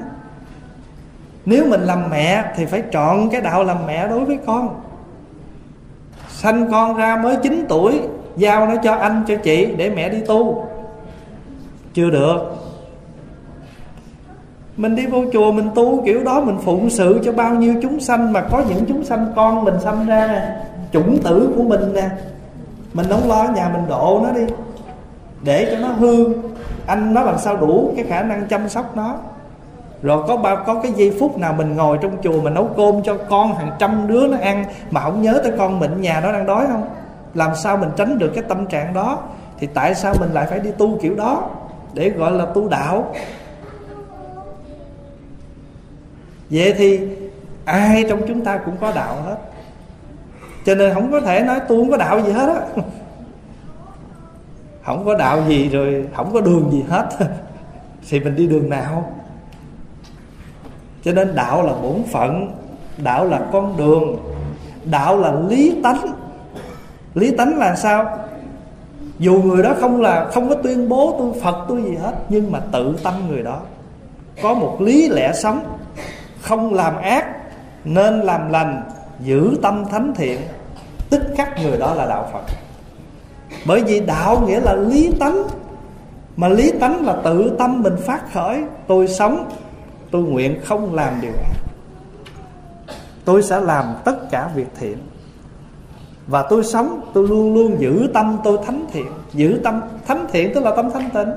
Nếu 1.45 1.65
mình 1.69 1.81
làm 1.81 2.09
mẹ 2.09 2.43
thì 2.55 2.65
phải 2.65 2.81
chọn 2.91 3.29
cái 3.29 3.41
đạo 3.41 3.63
làm 3.63 3.77
mẹ 3.87 4.07
đối 4.07 4.25
với 4.25 4.39
con 4.45 4.81
sanh 6.41 6.71
con 6.71 6.97
ra 6.97 7.19
mới 7.23 7.35
9 7.35 7.65
tuổi, 7.69 8.01
giao 8.37 8.67
nó 8.67 8.75
cho 8.83 8.95
anh, 8.95 9.23
cho 9.27 9.35
chị 9.35 9.65
để 9.65 9.89
mẹ 9.89 10.09
đi 10.09 10.21
tu. 10.27 10.67
Chưa 11.93 12.09
được. 12.09 12.37
Mình 14.77 14.95
đi 14.95 15.05
vô 15.05 15.23
chùa, 15.33 15.51
mình 15.51 15.69
tu 15.75 16.03
kiểu 16.05 16.23
đó, 16.23 16.41
mình 16.41 16.57
phụng 16.63 16.89
sự 16.89 17.19
cho 17.23 17.31
bao 17.31 17.55
nhiêu 17.55 17.73
chúng 17.81 17.99
sanh, 17.99 18.33
mà 18.33 18.41
có 18.41 18.63
những 18.69 18.85
chúng 18.87 19.03
sanh 19.03 19.33
con 19.35 19.63
mình 19.63 19.79
sanh 19.79 20.05
ra 20.05 20.27
nè, 20.27 20.55
chủng 20.93 21.17
tử 21.23 21.53
của 21.57 21.63
mình 21.63 21.93
nè. 21.93 22.09
Mình 22.93 23.05
không 23.09 23.29
lo 23.29 23.43
nhà 23.55 23.69
mình 23.73 23.83
độ 23.89 24.21
nó 24.23 24.31
đi, 24.31 24.53
để 25.43 25.67
cho 25.71 25.87
nó 25.87 25.87
hương 25.87 26.33
anh 26.87 27.13
nó 27.13 27.21
làm 27.21 27.37
sao 27.37 27.57
đủ 27.57 27.93
cái 27.95 28.05
khả 28.05 28.23
năng 28.23 28.47
chăm 28.47 28.69
sóc 28.69 28.97
nó? 28.97 29.15
Rồi 30.03 30.23
có 30.27 30.37
bao 30.37 30.63
có 30.65 30.79
cái 30.83 30.91
giây 30.91 31.15
phút 31.19 31.37
nào 31.37 31.53
mình 31.53 31.75
ngồi 31.75 31.97
trong 32.01 32.17
chùa 32.23 32.41
mình 32.41 32.53
nấu 32.53 32.69
cơm 32.77 33.03
cho 33.03 33.17
con 33.29 33.55
hàng 33.55 33.71
trăm 33.79 34.07
đứa 34.07 34.27
nó 34.27 34.37
ăn 34.37 34.65
mà 34.91 35.01
không 35.01 35.21
nhớ 35.21 35.39
tới 35.43 35.51
con 35.57 35.79
mình, 35.79 36.01
nhà 36.01 36.21
nó 36.21 36.31
đang 36.31 36.45
đói 36.45 36.65
không? 36.71 36.89
Làm 37.33 37.55
sao 37.55 37.77
mình 37.77 37.89
tránh 37.97 38.19
được 38.19 38.31
cái 38.35 38.43
tâm 38.47 38.65
trạng 38.65 38.93
đó? 38.93 39.19
Thì 39.59 39.67
tại 39.73 39.95
sao 39.95 40.13
mình 40.19 40.29
lại 40.33 40.47
phải 40.49 40.59
đi 40.59 40.71
tu 40.77 40.99
kiểu 41.01 41.15
đó? 41.15 41.49
Để 41.93 42.09
gọi 42.09 42.31
là 42.31 42.45
tu 42.45 42.69
đạo. 42.69 43.13
Vậy 46.49 46.73
thì 46.77 46.99
ai 47.65 48.05
trong 48.09 48.21
chúng 48.27 48.45
ta 48.45 48.57
cũng 48.57 48.77
có 48.81 48.91
đạo 48.95 49.15
hết. 49.25 49.37
Cho 50.65 50.75
nên 50.75 50.93
không 50.93 51.11
có 51.11 51.21
thể 51.21 51.39
nói 51.39 51.59
tu 51.59 51.77
không 51.77 51.91
có 51.91 51.97
đạo 51.97 52.21
gì 52.21 52.31
hết 52.31 52.49
á. 52.49 52.83
Không 54.85 55.05
có 55.05 55.15
đạo 55.15 55.41
gì 55.47 55.69
rồi 55.69 56.05
không 56.15 56.33
có 56.33 56.41
đường 56.41 56.69
gì 56.71 56.83
hết. 56.89 57.09
Thì 58.09 58.19
mình 58.19 58.35
đi 58.35 58.47
đường 58.47 58.69
nào? 58.69 59.20
Cho 61.03 61.11
nên 61.11 61.35
đạo 61.35 61.65
là 61.65 61.73
bổn 61.73 62.03
phận, 62.11 62.51
đạo 62.97 63.25
là 63.25 63.39
con 63.51 63.77
đường, 63.77 64.17
đạo 64.83 65.17
là 65.17 65.33
lý 65.49 65.75
tánh. 65.83 66.01
Lý 67.13 67.31
tánh 67.37 67.57
là 67.57 67.75
sao? 67.75 68.17
Dù 69.19 69.41
người 69.45 69.63
đó 69.63 69.73
không 69.79 70.01
là, 70.01 70.29
không 70.33 70.49
có 70.49 70.55
tuyên 70.55 70.89
bố 70.89 71.15
tôi 71.19 71.41
phật, 71.41 71.65
tôi 71.69 71.83
gì 71.83 71.95
hết, 71.95 72.13
nhưng 72.29 72.51
mà 72.51 72.59
tự 72.71 72.97
tâm 73.03 73.13
người 73.29 73.43
đó. 73.43 73.59
Có 74.43 74.53
một 74.53 74.81
lý 74.81 75.09
lẽ 75.09 75.33
sống, 75.33 75.63
không 76.41 76.73
làm 76.73 76.97
ác, 76.97 77.25
nên 77.83 78.19
làm 78.19 78.49
lành, 78.49 78.83
giữ 79.19 79.51
tâm 79.61 79.85
thánh 79.91 80.13
thiện. 80.15 80.41
Tức 81.09 81.21
khắc 81.37 81.63
người 81.63 81.77
đó 81.77 81.93
là 81.93 82.05
đạo 82.05 82.29
phật. 82.33 82.41
Bởi 83.65 83.83
vì 83.83 83.99
đạo 83.99 84.43
nghĩa 84.47 84.59
là 84.59 84.73
lý 84.73 85.11
tánh, 85.19 85.43
mà 86.37 86.47
lý 86.47 86.71
tánh 86.79 87.05
là 87.05 87.15
tự 87.23 87.55
tâm 87.59 87.81
mình 87.81 87.95
phát 88.05 88.33
khởi, 88.33 88.63
tôi 88.87 89.07
sống 89.07 89.49
tôi 90.11 90.21
nguyện 90.21 90.59
không 90.63 90.95
làm 90.95 91.21
điều 91.21 91.31
ác. 91.31 91.55
Tôi 93.25 93.43
sẽ 93.43 93.61
làm 93.61 93.85
tất 94.05 94.31
cả 94.31 94.49
việc 94.55 94.67
thiện. 94.79 94.97
Và 96.27 96.45
tôi 96.49 96.63
sống, 96.63 97.01
tôi 97.13 97.27
luôn 97.27 97.53
luôn 97.53 97.75
giữ 97.79 98.09
tâm 98.13 98.37
tôi 98.43 98.57
thánh 98.65 98.85
thiện. 98.91 99.07
Giữ 99.33 99.59
tâm 99.63 99.81
thánh 100.07 100.27
thiện 100.31 100.53
tức 100.53 100.63
là 100.63 100.75
tâm 100.75 100.91
thanh 100.91 101.09
tịnh. 101.09 101.31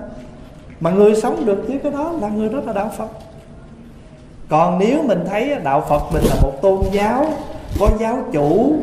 Mà 0.81 0.91
người 0.91 1.15
sống 1.15 1.47
được 1.47 1.65
với 1.69 1.79
cái 1.83 1.93
đó 1.93 2.13
là 2.21 2.29
người 2.29 2.49
đó 2.49 2.61
là 2.67 2.73
đạo 2.73 2.91
phật. 2.97 3.09
Còn 4.49 4.79
nếu 4.79 5.03
mình 5.03 5.25
thấy 5.29 5.55
đạo 5.65 5.85
phật 5.89 6.03
mình 6.13 6.23
là 6.25 6.35
một 6.43 6.53
tôn 6.63 6.81
giáo, 6.93 7.27
có 7.81 7.89
giáo 8.01 8.19
chủ, 8.33 8.77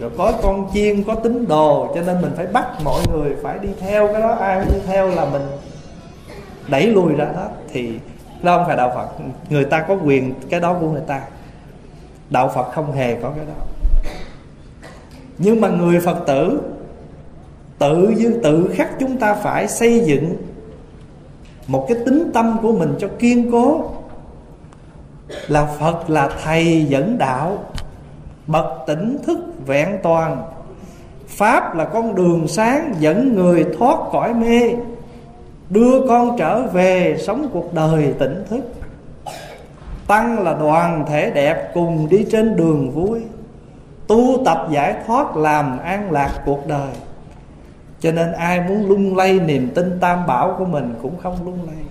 rồi 0.00 0.10
có 0.18 0.32
con 0.42 0.70
chiên, 0.74 1.04
có 1.04 1.14
tín 1.14 1.48
đồ, 1.48 1.92
cho 1.94 2.02
nên 2.02 2.22
mình 2.22 2.32
phải 2.36 2.46
bắt 2.46 2.66
mọi 2.84 3.02
người 3.12 3.36
phải 3.42 3.58
đi 3.58 3.68
theo 3.80 4.08
cái 4.12 4.22
đó. 4.22 4.28
Ai 4.28 4.64
đi 4.64 4.78
theo 4.86 5.08
là 5.08 5.24
mình 5.24 5.42
đẩy 6.68 6.86
lùi 6.86 7.12
ra 7.12 7.24
hết, 7.24 7.48
thì 7.72 7.98
đó 8.42 8.56
không 8.56 8.66
phải 8.66 8.76
đạo 8.76 8.92
phật. 8.94 9.08
Người 9.50 9.64
ta 9.64 9.80
có 9.88 9.96
quyền 10.04 10.34
cái 10.50 10.60
đó 10.60 10.76
của 10.80 10.90
người 10.90 11.02
ta. 11.06 11.20
Đạo 12.30 12.50
phật 12.54 12.72
không 12.72 12.92
hề 12.92 13.14
có 13.14 13.30
cái 13.36 13.44
đó. 13.46 13.64
Nhưng 15.38 15.60
mà 15.60 15.68
người 15.68 16.00
phật 16.00 16.18
tử, 16.26 16.60
tự 17.78 18.12
dưng 18.16 18.40
tự 18.42 18.70
khắc 18.74 18.90
chúng 19.00 19.16
ta 19.16 19.34
phải 19.34 19.68
xây 19.68 20.00
dựng 20.00 20.36
một 21.66 21.86
cái 21.88 21.98
tính 22.06 22.30
tâm 22.34 22.58
của 22.62 22.72
mình 22.72 22.94
cho 22.98 23.08
kiên 23.18 23.52
cố. 23.52 23.90
Là 25.48 25.66
phật 25.66 26.10
là 26.10 26.30
thầy 26.44 26.84
dẫn 26.84 27.18
đạo, 27.18 27.58
bậc 28.46 28.66
tỉnh 28.86 29.18
thức 29.26 29.38
vẹn 29.66 29.98
toàn. 30.02 30.42
Pháp 31.28 31.74
là 31.76 31.84
con 31.84 32.14
đường 32.14 32.48
sáng 32.48 32.94
dẫn 32.98 33.34
người 33.34 33.66
thoát 33.78 33.98
cõi 34.12 34.34
mê 34.34 34.72
đưa 35.70 36.06
con 36.08 36.36
trở 36.38 36.62
về 36.62 37.16
sống 37.18 37.50
cuộc 37.52 37.74
đời 37.74 38.14
tỉnh 38.18 38.44
thức. 38.50 38.60
Tăng 40.06 40.38
là 40.38 40.54
đoàn 40.54 41.04
thể 41.08 41.30
đẹp 41.30 41.70
cùng 41.74 42.08
đi 42.08 42.26
trên 42.30 42.56
đường 42.56 42.90
vui, 42.90 43.20
tu 44.06 44.42
tập 44.44 44.66
giải 44.70 44.94
thoát 45.06 45.36
làm 45.36 45.78
an 45.78 46.10
lạc 46.10 46.42
cuộc 46.44 46.66
đời. 46.66 46.88
Cho 48.00 48.12
nên 48.12 48.32
ai 48.32 48.60
muốn 48.60 48.88
lung 48.88 49.16
lay 49.16 49.40
niềm 49.40 49.70
tin 49.74 50.00
tam 50.00 50.26
bảo 50.26 50.54
của 50.58 50.64
mình 50.64 50.94
cũng 51.02 51.18
không 51.22 51.36
lung 51.44 51.58
lay. 51.66 51.84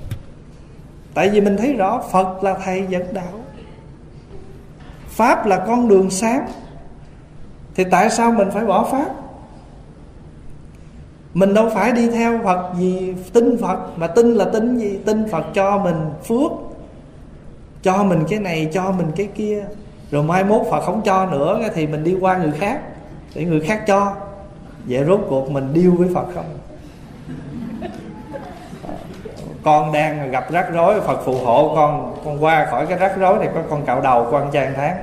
Tại 1.14 1.30
vì 1.30 1.41
mình 1.41 1.57
thấy 1.57 1.73
rõ 1.73 2.01
phật 2.11 2.43
là 2.43 2.53
thầy 2.64 2.85
dẫn 2.89 3.14
đạo, 3.14 3.34
pháp 5.07 5.45
là 5.45 5.57
con 5.68 5.88
đường 5.88 6.10
sáng. 6.10 6.47
Thì 7.76 7.84
tại 7.91 8.10
sao 8.10 8.31
mình 8.31 8.51
phải 8.51 8.65
bỏ 8.65 8.84
pháp? 8.91 9.10
Mình 11.34 11.53
đâu 11.53 11.69
phải 11.73 11.91
đi 11.91 12.10
theo 12.10 12.39
phật 12.43 12.73
gì, 12.77 13.14
tin 13.34 13.57
phật, 13.61 13.77
mà 13.95 14.07
tin 14.07 14.34
là 14.34 14.45
tin 14.45 14.77
gì? 14.77 14.99
Tin 15.06 15.30
phật 15.31 15.45
cho 15.53 15.77
mình 15.77 15.95
phước, 16.27 16.51
cho 17.84 18.03
mình 18.03 18.23
cái 18.30 18.39
này, 18.39 18.69
cho 18.73 18.91
mình 18.91 19.07
cái 19.15 19.27
kia. 19.35 19.65
Rồi 20.11 20.23
mai 20.23 20.43
mốt 20.43 20.61
phật 20.72 20.81
không 20.81 21.01
cho 21.06 21.26
nữa, 21.26 21.60
thì 21.73 21.88
mình 21.88 22.03
đi 22.03 22.15
qua 22.22 22.38
người 22.38 22.51
khác, 22.51 22.81
để 23.35 23.45
người 23.45 23.61
khác 23.61 23.84
cho. 23.88 24.15
Vậy 24.85 25.06
rốt 25.07 25.19
cuộc 25.30 25.51
mình 25.51 25.73
điêu 25.73 25.91
với 25.91 26.10
phật 26.14 26.26
không? 26.35 26.45
Con 29.64 29.91
đang 29.91 30.31
gặp 30.31 30.51
rắc 30.51 30.73
rối, 30.73 31.01
phật 31.01 31.22
phù 31.26 31.34
hộ 31.34 31.76
con 31.76 32.15
con 32.26 32.43
qua 32.43 32.68
khỏi 32.72 32.85
cái 32.85 32.97
rắc 32.97 33.18
rối 33.18 33.39
này, 33.39 33.49
có 33.53 33.61
con 33.69 33.85
cạo 33.85 34.01
đầu 34.01 34.27
con 34.31 34.49
trang 34.51 34.73
tháng. 34.76 34.95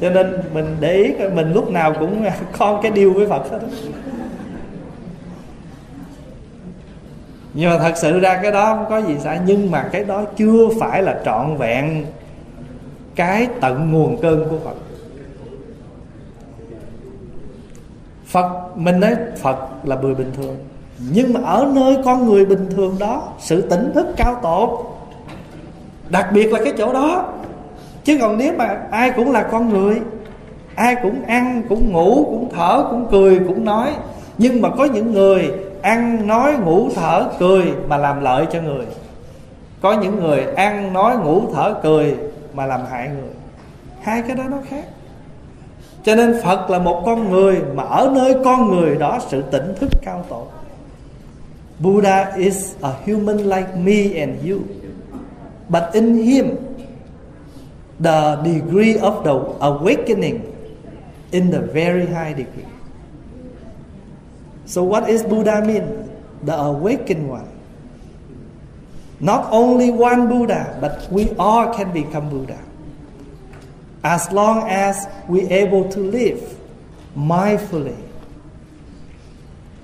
Cho 0.00 0.10
nên 0.10 0.40
mình 0.52 0.76
để 0.80 0.92
ý 0.92 1.14
mình 1.34 1.52
lúc 1.52 1.70
nào 1.70 1.94
cũng 2.00 2.24
con 2.58 2.82
cái 2.82 2.90
điêu 2.90 3.12
với 3.12 3.26
phật 3.26 3.50
hết 3.50 3.58
đó 3.62 3.68
nhưng 7.54 7.70
mà 7.70 7.78
thật 7.78 7.92
sự 7.96 8.20
ra 8.20 8.40
cái 8.42 8.52
đó 8.52 8.74
không 8.74 8.86
có 8.90 8.98
gì 9.08 9.16
sai. 9.18 9.40
Nhưng 9.46 9.70
mà 9.70 9.88
cái 9.92 10.04
đó 10.04 10.24
chưa 10.36 10.68
phải 10.80 11.02
là 11.02 11.20
trọn 11.24 11.56
vẹn 11.56 12.04
cái 13.14 13.48
tận 13.60 13.92
nguồn 13.92 14.16
cơn 14.22 14.48
của 14.50 14.56
phật. 14.64 14.74
Phật, 18.26 18.76
mình 18.76 19.00
nói 19.00 19.16
phật 19.42 19.56
là 19.84 19.96
người 19.96 20.14
bình 20.14 20.30
thường. 20.36 20.56
Nhưng 21.12 21.32
mà 21.32 21.40
ở 21.44 21.70
nơi 21.74 21.96
con 22.04 22.26
người 22.26 22.44
bình 22.44 22.66
thường 22.76 22.96
đó, 23.00 23.32
sự 23.38 23.60
tỉnh 23.60 23.92
thức 23.94 24.06
cao 24.16 24.34
tột, 24.42 24.70
đặc 26.08 26.28
biệt 26.32 26.52
là 26.52 26.60
cái 26.64 26.72
chỗ 26.78 26.92
đó. 26.92 27.32
Chứ 28.04 28.18
còn 28.20 28.38
nếu 28.38 28.52
mà 28.58 28.78
ai 28.90 29.10
cũng 29.10 29.32
là 29.32 29.42
con 29.42 29.68
người, 29.68 30.00
ai 30.74 30.96
cũng 31.02 31.22
ăn, 31.26 31.62
cũng 31.68 31.92
ngủ, 31.92 32.24
cũng 32.24 32.48
thở, 32.56 32.86
cũng 32.90 33.06
cười, 33.10 33.38
cũng 33.38 33.64
nói, 33.64 33.90
nhưng 34.38 34.62
mà 34.62 34.68
có 34.78 34.84
những 34.84 35.12
người 35.12 35.50
ăn, 35.84 36.26
nói, 36.26 36.56
ngủ, 36.58 36.88
thở, 36.94 37.28
cười 37.38 37.64
mà 37.88 37.96
làm 37.96 38.20
lợi 38.20 38.46
cho 38.52 38.62
người. 38.62 38.86
Có 39.80 39.92
những 39.92 40.20
người 40.20 40.44
ăn, 40.56 40.92
nói, 40.92 41.16
ngủ, 41.16 41.42
thở, 41.54 41.74
cười 41.82 42.16
mà 42.54 42.66
làm 42.66 42.80
hại 42.90 43.08
người. 43.08 43.30
Hai 44.02 44.22
cái 44.22 44.36
đó 44.36 44.44
nó 44.50 44.58
khác. 44.68 44.84
Cho 46.04 46.14
nên 46.14 46.40
phật 46.42 46.70
là 46.70 46.78
một 46.78 47.02
con 47.06 47.30
người 47.30 47.62
mà 47.74 47.82
ở 47.82 48.10
nơi 48.14 48.36
con 48.44 48.70
người 48.70 48.96
đó 48.96 49.18
sự 49.28 49.42
tỉnh 49.42 49.74
thức 49.80 49.90
cao 50.02 50.24
tổ. 50.28 50.46
Buddha 51.78 52.32
is 52.36 52.74
a 52.82 52.90
human 53.06 53.36
like 53.36 53.68
me 53.76 54.20
and 54.20 54.50
you, 54.50 54.58
but 55.68 55.82
in 55.92 56.14
him, 56.14 56.46
the 58.04 58.36
degree 58.44 58.94
of 58.94 59.22
the 59.24 59.32
awakening 59.60 60.38
in 61.30 61.52
the 61.52 61.58
very 61.58 62.06
high 62.06 62.36
degree. 62.36 62.73
So 64.66 64.82
what 64.82 65.08
is 65.08 65.22
Buddha 65.22 65.64
mean? 65.64 66.10
The 66.42 66.56
awakened 66.56 67.28
one. 67.28 67.50
Not 69.20 69.52
only 69.52 69.90
one 69.90 70.28
Buddha, 70.28 70.76
but 70.80 71.10
we 71.12 71.30
all 71.38 71.72
can 71.72 71.92
become 71.92 72.28
Buddha. 72.28 72.62
As 74.02 74.30
long 74.32 74.68
as 74.68 75.06
we're 75.28 75.50
able 75.50 75.88
to 75.90 76.00
live 76.00 76.58
mindfully. 77.16 77.96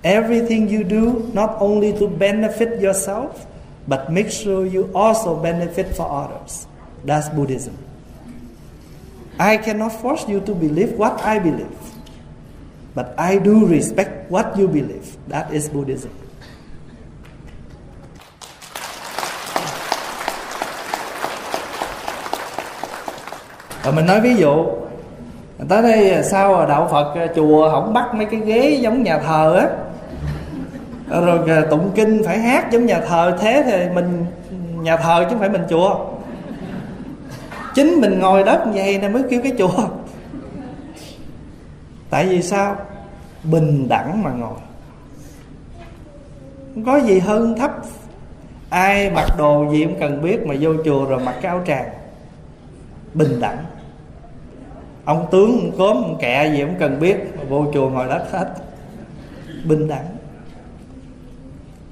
Everything 0.02 0.68
you 0.68 0.84
do, 0.84 1.30
not 1.34 1.56
only 1.60 1.92
to 1.98 2.08
benefit 2.08 2.80
yourself, 2.80 3.46
but 3.86 4.10
make 4.10 4.30
sure 4.30 4.66
you 4.66 4.90
also 4.94 5.40
benefit 5.40 5.94
for 5.96 6.08
others. 6.08 6.66
That's 7.04 7.28
Buddhism. 7.28 7.76
I 9.38 9.56
cannot 9.56 9.92
force 9.92 10.28
you 10.28 10.40
to 10.40 10.54
believe 10.54 10.92
what 10.92 11.20
I 11.22 11.38
believe. 11.38 11.72
But 13.00 13.16
I 13.16 13.38
do 13.38 13.64
respect 13.64 14.30
what 14.30 14.52
you 14.60 14.68
believe. 14.68 15.16
That 15.28 15.50
is 15.50 15.70
Buddhism. 15.72 16.08
Rồi 23.84 23.92
mình 23.94 24.06
nói 24.06 24.20
ví 24.20 24.34
dụ, 24.34 24.66
Tới 25.68 25.82
đây 25.82 26.22
sao 26.24 26.54
à, 26.54 26.66
đạo 26.66 26.88
Phật 26.90 27.14
à, 27.14 27.26
chùa 27.34 27.70
không 27.70 27.92
bắt 27.92 28.14
mấy 28.14 28.26
cái 28.26 28.40
ghế 28.40 28.78
giống 28.80 29.02
nhà 29.02 29.18
thờ 29.18 29.56
á 29.56 29.68
Rồi 31.20 31.50
à, 31.50 31.62
tụng 31.70 31.90
kinh 31.94 32.22
phải 32.26 32.38
hát 32.38 32.70
giống 32.72 32.86
nhà 32.86 33.00
thờ, 33.00 33.36
Thế 33.40 33.62
thì 33.66 33.94
mình, 33.94 34.26
nhà 34.82 34.96
thờ 34.96 35.20
chứ 35.24 35.30
không 35.30 35.38
phải 35.38 35.48
mình 35.48 35.64
chùa 35.70 36.06
Chính 37.74 38.00
mình 38.00 38.18
ngồi 38.18 38.44
đất 38.44 38.64
vậy 38.74 38.98
nè 38.98 39.08
mới 39.08 39.22
kêu 39.30 39.40
cái 39.42 39.52
chùa 39.58 39.88
tại 42.10 42.26
vì 42.26 42.42
sao 42.42 42.76
bình 43.44 43.88
đẳng 43.88 44.22
mà 44.22 44.30
ngồi. 44.30 44.58
Không 46.74 46.84
có 46.84 46.96
gì 47.00 47.18
hơn 47.18 47.54
thấp. 47.58 47.70
Ai 48.70 49.10
mặc 49.10 49.26
đồ 49.38 49.72
gì 49.72 49.84
cũng 49.84 50.00
cần 50.00 50.22
biết 50.22 50.46
mà 50.46 50.54
vô 50.60 50.70
chùa 50.84 51.04
rồi 51.04 51.20
mặc 51.20 51.34
cái 51.42 51.50
áo 51.50 51.62
tràng. 51.66 51.88
Bình 53.14 53.40
đẳng. 53.40 53.58
Ông 55.04 55.26
tướng, 55.30 55.60
ông 55.60 55.78
cốm, 55.78 55.96
ông 55.96 56.18
kẹ 56.20 56.52
gì 56.52 56.60
cũng 56.60 56.74
cần 56.78 57.00
biết 57.00 57.16
mà 57.38 57.44
vô 57.48 57.66
chùa 57.74 57.88
ngồi 57.88 58.08
đất 58.08 58.32
hết. 58.32 58.54
Bình 59.64 59.88
đẳng. 59.88 60.06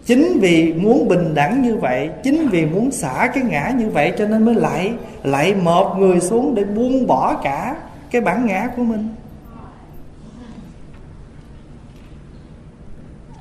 Chính 0.05 0.39
vì 0.41 0.73
muốn 0.73 1.09
bình 1.09 1.35
đẳng 1.35 1.63
như 1.63 1.77
vậy, 1.77 2.11
chính 2.23 2.49
vì 2.49 2.67
muốn 2.67 2.91
xả 2.91 3.31
cái 3.35 3.45
ngã 3.45 3.73
như 3.79 3.91
vậy 3.91 4.13
cho 4.19 4.27
nên 4.27 4.45
mới 4.45 4.55
lại 4.55 4.93
lại 5.23 5.55
một 5.55 5.97
người 5.99 6.21
xuống 6.21 6.55
để 6.55 6.65
buông 6.65 7.07
bỏ 7.07 7.35
cả 7.43 7.77
cái 8.11 8.21
bản 8.21 8.47
ngã 8.47 8.69
của 8.77 8.83
mình. 8.83 9.09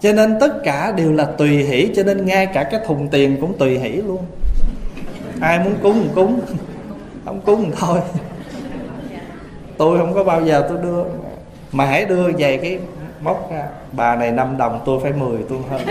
Cho 0.08 0.14
nên 0.14 0.38
tất 0.40 0.64
cả 0.64 0.92
đều 0.92 1.14
là 1.14 1.26
tùy 1.26 1.50
hỷ, 1.50 1.92
cho 1.96 2.04
nên 2.04 2.26
ngay 2.26 2.46
cả 2.46 2.64
cái 2.64 2.80
thùng 2.88 3.08
tiền 3.08 3.38
cũng 3.42 3.58
tùy 3.58 3.80
hỷ 3.80 3.90
luôn. 3.90 4.26
Ai 5.42 5.60
muốn 5.60 5.74
cúng 5.84 6.02
thì 6.04 6.10
cúng, 6.16 6.42
không 7.26 7.42
cúng 7.42 7.66
thì 7.66 7.72
thôi. 7.80 8.00
Tôi 9.78 9.98
không 9.98 10.14
có 10.14 10.24
bao 10.24 10.46
giờ 10.46 10.66
tôi 10.70 10.78
đưa, 10.84 11.04
mà 11.72 11.86
hãy 11.86 12.06
đưa 12.06 12.32
về 12.38 12.58
cái 12.58 12.80
móc 13.22 13.52
ra. 13.52 13.64
Bà 13.92 14.16
này 14.16 14.32
5 14.32 14.58
đồng, 14.58 14.82
tôi 14.86 15.00
phải 15.04 15.14
10 15.14 15.38
tôi 15.50 15.60
hơn. 15.70 15.82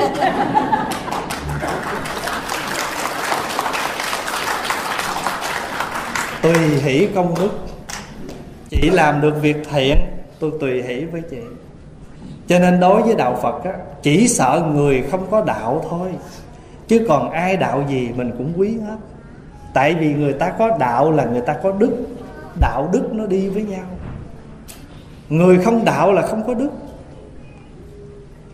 Tùy 6.43 6.55
hỷ 6.82 7.09
công 7.14 7.34
đức 7.40 7.51
chỉ 8.70 8.90
làm 8.90 9.20
được 9.20 9.34
việc 9.40 9.56
thiện, 9.72 9.97
tôi 10.38 10.51
tùy 10.60 10.82
hỷ 10.82 11.05
với 11.05 11.22
chị 11.30 11.38
cho 12.47 12.59
nên 12.59 12.81
đối 12.81 13.02
với 13.02 13.14
đạo 13.14 13.39
phật 13.43 13.64
á, 13.64 13.73
chỉ 14.02 14.28
sợ 14.28 14.66
người 14.74 15.02
không 15.10 15.27
có 15.31 15.44
đạo 15.44 15.85
thôi. 15.90 16.09
Chứ 16.89 17.06
còn 17.09 17.31
ai 17.31 17.56
đạo 17.56 17.85
gì 17.89 18.10
mình 18.16 18.32
cũng 18.39 18.52
quý 18.56 18.78
hết. 18.86 18.97
Tại 19.74 19.94
vì 19.94 20.14
người 20.14 20.32
ta 20.32 20.51
có 20.51 20.77
đạo 20.78 21.12
là 21.12 21.24
người 21.24 21.40
ta 21.40 21.52
có 21.52 21.73
đức. 21.73 21.97
Đạo 22.60 22.89
đức 22.93 23.09
nó 23.12 23.27
đi 23.27 23.48
với 23.48 23.62
nhau. 23.62 23.85
Người 25.28 25.59
không 25.59 25.85
đạo 25.85 26.12
là 26.12 26.23
không 26.23 26.43
có 26.47 26.55
đức. 26.55 26.70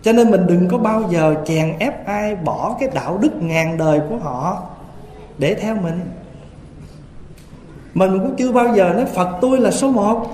Cho 0.02 0.12
nên 0.12 0.31
mình 0.31 0.47
đừng 0.47 0.69
có 0.69 0.78
bao 0.78 1.02
giờ 1.10 1.35
chèn 1.47 1.78
ép 1.78 2.06
ai 2.06 2.36
bỏ 2.36 2.77
cái 2.81 2.89
đạo 2.94 3.19
đức 3.19 3.43
ngàn 3.43 3.78
đời 3.78 4.01
của 4.09 4.16
họ 4.16 4.62
để 5.39 5.55
theo 5.55 5.74
mình. 5.74 6.01
Mình 7.94 8.19
cũng 8.19 8.35
chưa 8.36 8.52
bao 8.52 8.74
giờ 8.77 8.93
nói 8.94 9.05
phật 9.05 9.39
tôi 9.40 9.60
là 9.60 9.70
số 9.70 9.90
một. 9.90 10.27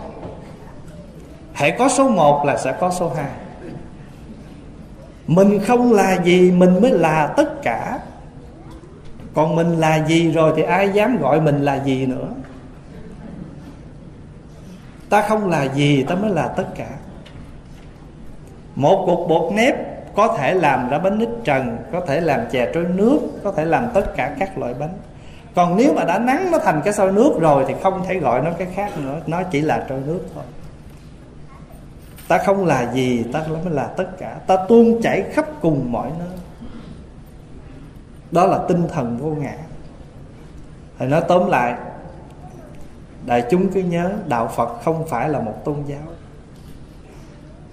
Hãy 1.52 1.76
có 1.78 1.88
số 1.88 2.08
một 2.08 2.44
là 2.44 2.56
sẽ 2.56 2.76
có 2.80 2.90
số 2.90 3.12
hai 3.16 3.30
mình 5.28 5.60
không 5.66 5.92
là 5.92 6.22
gì, 6.24 6.50
mình 6.50 6.80
mới 6.82 6.90
là 6.90 7.26
tất 7.36 7.62
cả. 7.62 7.98
Còn 9.34 9.56
mình 9.56 9.78
là 9.78 10.06
gì 10.06 10.32
rồi 10.32 10.52
thì 10.56 10.62
ai 10.62 10.88
dám 10.88 11.18
gọi 11.20 11.40
mình 11.40 11.62
là 11.62 11.84
gì 11.84 12.06
nữa? 12.06 12.28
Ta 15.10 15.22
không 15.28 15.48
là 15.48 15.64
gì, 15.64 16.02
ta 16.02 16.14
mới 16.14 16.30
là 16.30 16.48
tất 16.48 16.66
cả. 16.76 16.88
Một 18.74 19.06
cục 19.06 19.28
bột 19.28 19.52
nếp 19.52 19.74
có 20.14 20.36
thể 20.38 20.54
làm 20.54 20.88
ra 20.88 20.98
bánh 20.98 21.18
nít 21.18 21.28
trần, 21.44 21.76
có 21.92 22.00
thể 22.00 22.20
làm 22.20 22.40
chè 22.50 22.70
trôi 22.74 22.84
nước, 22.84 23.18
có 23.44 23.52
thể 23.52 23.64
làm 23.64 23.88
tất 23.94 24.16
cả 24.16 24.36
các 24.38 24.58
loại 24.58 24.74
bánh. 24.74 24.94
Còn 25.54 25.76
nếu 25.76 25.94
mà 25.94 26.04
đã 26.04 26.18
nắng 26.18 26.50
nó 26.50 26.58
thành 26.58 26.80
cái 26.84 26.92
sôi 26.92 27.12
nước 27.12 27.32
rồi 27.40 27.64
thì 27.68 27.74
không 27.82 28.04
thể 28.06 28.18
gọi 28.18 28.40
nó 28.42 28.50
cái 28.58 28.68
khác 28.74 28.98
nữa, 28.98 29.20
nó 29.26 29.42
chỉ 29.42 29.60
là 29.60 29.84
trôi 29.88 30.00
nước 30.06 30.20
thôi 30.34 30.44
ta 32.28 32.38
không 32.38 32.66
là 32.66 32.92
gì, 32.92 33.24
ta 33.32 33.44
mới 33.48 33.74
là 33.74 33.86
tất 33.86 34.18
cả. 34.18 34.40
Ta 34.46 34.56
tuôn 34.68 35.02
chảy 35.02 35.22
khắp 35.32 35.46
cùng 35.60 35.92
mọi 35.92 36.10
nơi. 36.18 36.28
Đó 38.30 38.46
là 38.46 38.58
tinh 38.68 38.88
thần 38.88 39.18
vô 39.18 39.28
ngã. 39.28 39.54
Thì 40.98 41.06
nói 41.06 41.22
tóm 41.28 41.50
lại, 41.50 41.74
đại 43.26 43.44
chúng 43.50 43.68
cứ 43.72 43.80
nhớ 43.80 44.12
đạo 44.26 44.48
phật 44.56 44.82
không 44.84 45.06
phải 45.06 45.28
là 45.28 45.40
một 45.40 45.64
tôn 45.64 45.76
giáo. 45.86 46.02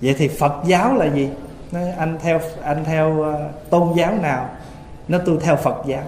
Vậy 0.01 0.15
thì 0.17 0.27
phật 0.27 0.53
giáo 0.65 0.93
là 0.93 1.05
gì? 1.05 1.29
Nói, 1.71 1.89
anh 1.89 2.17
theo 2.21 2.39
anh 2.63 2.83
theo 2.83 3.21
ờ, 3.21 3.49
tôn 3.69 3.93
giáo 3.95 4.13
nào, 4.21 4.49
nó 5.07 5.17
tôi 5.25 5.37
theo 5.41 5.55
phật 5.55 5.83
giáo. 5.85 6.03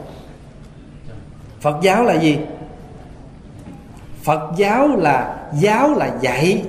Phật 1.62 1.78
giáo 1.82 2.04
là 2.04 2.14
gì? 2.14 2.40
Phật 4.24 4.52
giáo 4.58 4.88
là 4.88 5.50
giáo 5.54 5.94
là 5.94 6.12
dạy 6.22 6.66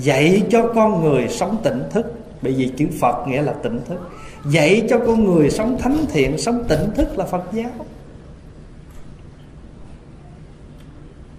dạy 0.00 0.42
cho 0.50 0.72
con 0.74 1.02
người 1.02 1.28
sống 1.28 1.56
tỉnh 1.62 1.82
thức. 1.90 2.14
Bởi 2.42 2.52
vì 2.52 2.72
chữ 2.76 2.88
phật 3.00 3.28
nghĩa 3.28 3.42
là 3.42 3.52
tỉnh 3.62 3.80
thức. 3.88 4.10
Dạy 4.44 4.86
cho 4.90 4.98
con 4.98 5.24
người 5.24 5.50
sống 5.50 5.78
thánh 5.78 6.04
thiện, 6.12 6.38
sống 6.38 6.64
tỉnh 6.68 6.90
thức 6.94 7.18
là 7.18 7.24
phật 7.24 7.42
giáo. 7.52 7.70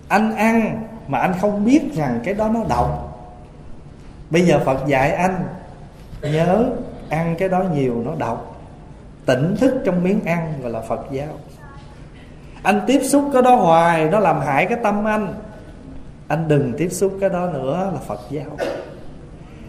Anh 0.07 0.35
ăn 0.35 0.83
mà 1.07 1.19
anh 1.19 1.33
không 1.41 1.65
biết 1.65 1.81
rằng 1.93 2.19
cái 2.23 2.33
đó 2.33 2.49
nó 2.53 2.63
độc. 2.69 3.03
Bây 4.29 4.41
giờ 4.41 4.59
phật 4.65 4.87
dạy 4.87 5.11
anh, 5.11 5.43
nhớ 6.21 6.69
ăn 7.09 7.35
cái 7.39 7.49
đó 7.49 7.63
nhiều 7.73 8.03
nó 8.05 8.11
độc. 8.17 8.61
Tỉnh 9.25 9.55
thức 9.59 9.81
trong 9.85 10.03
miếng 10.03 10.25
ăn 10.25 10.53
gọi 10.61 10.71
là 10.71 10.81
phật 10.81 11.05
giáo. 11.11 11.27
Anh 12.63 12.81
tiếp 12.87 12.99
xúc 13.03 13.29
cái 13.33 13.41
đó 13.41 13.55
hoài, 13.55 14.05
nó 14.05 14.19
làm 14.19 14.39
hại 14.39 14.65
cái 14.65 14.77
tâm 14.83 15.07
anh 15.07 15.33
anh 16.27 16.47
đừng 16.47 16.73
tiếp 16.77 16.89
xúc 16.89 17.17
cái 17.21 17.29
đó 17.29 17.49
nữa 17.53 17.91
là 17.93 17.99
phật 17.99 18.19
giáo. 18.29 18.57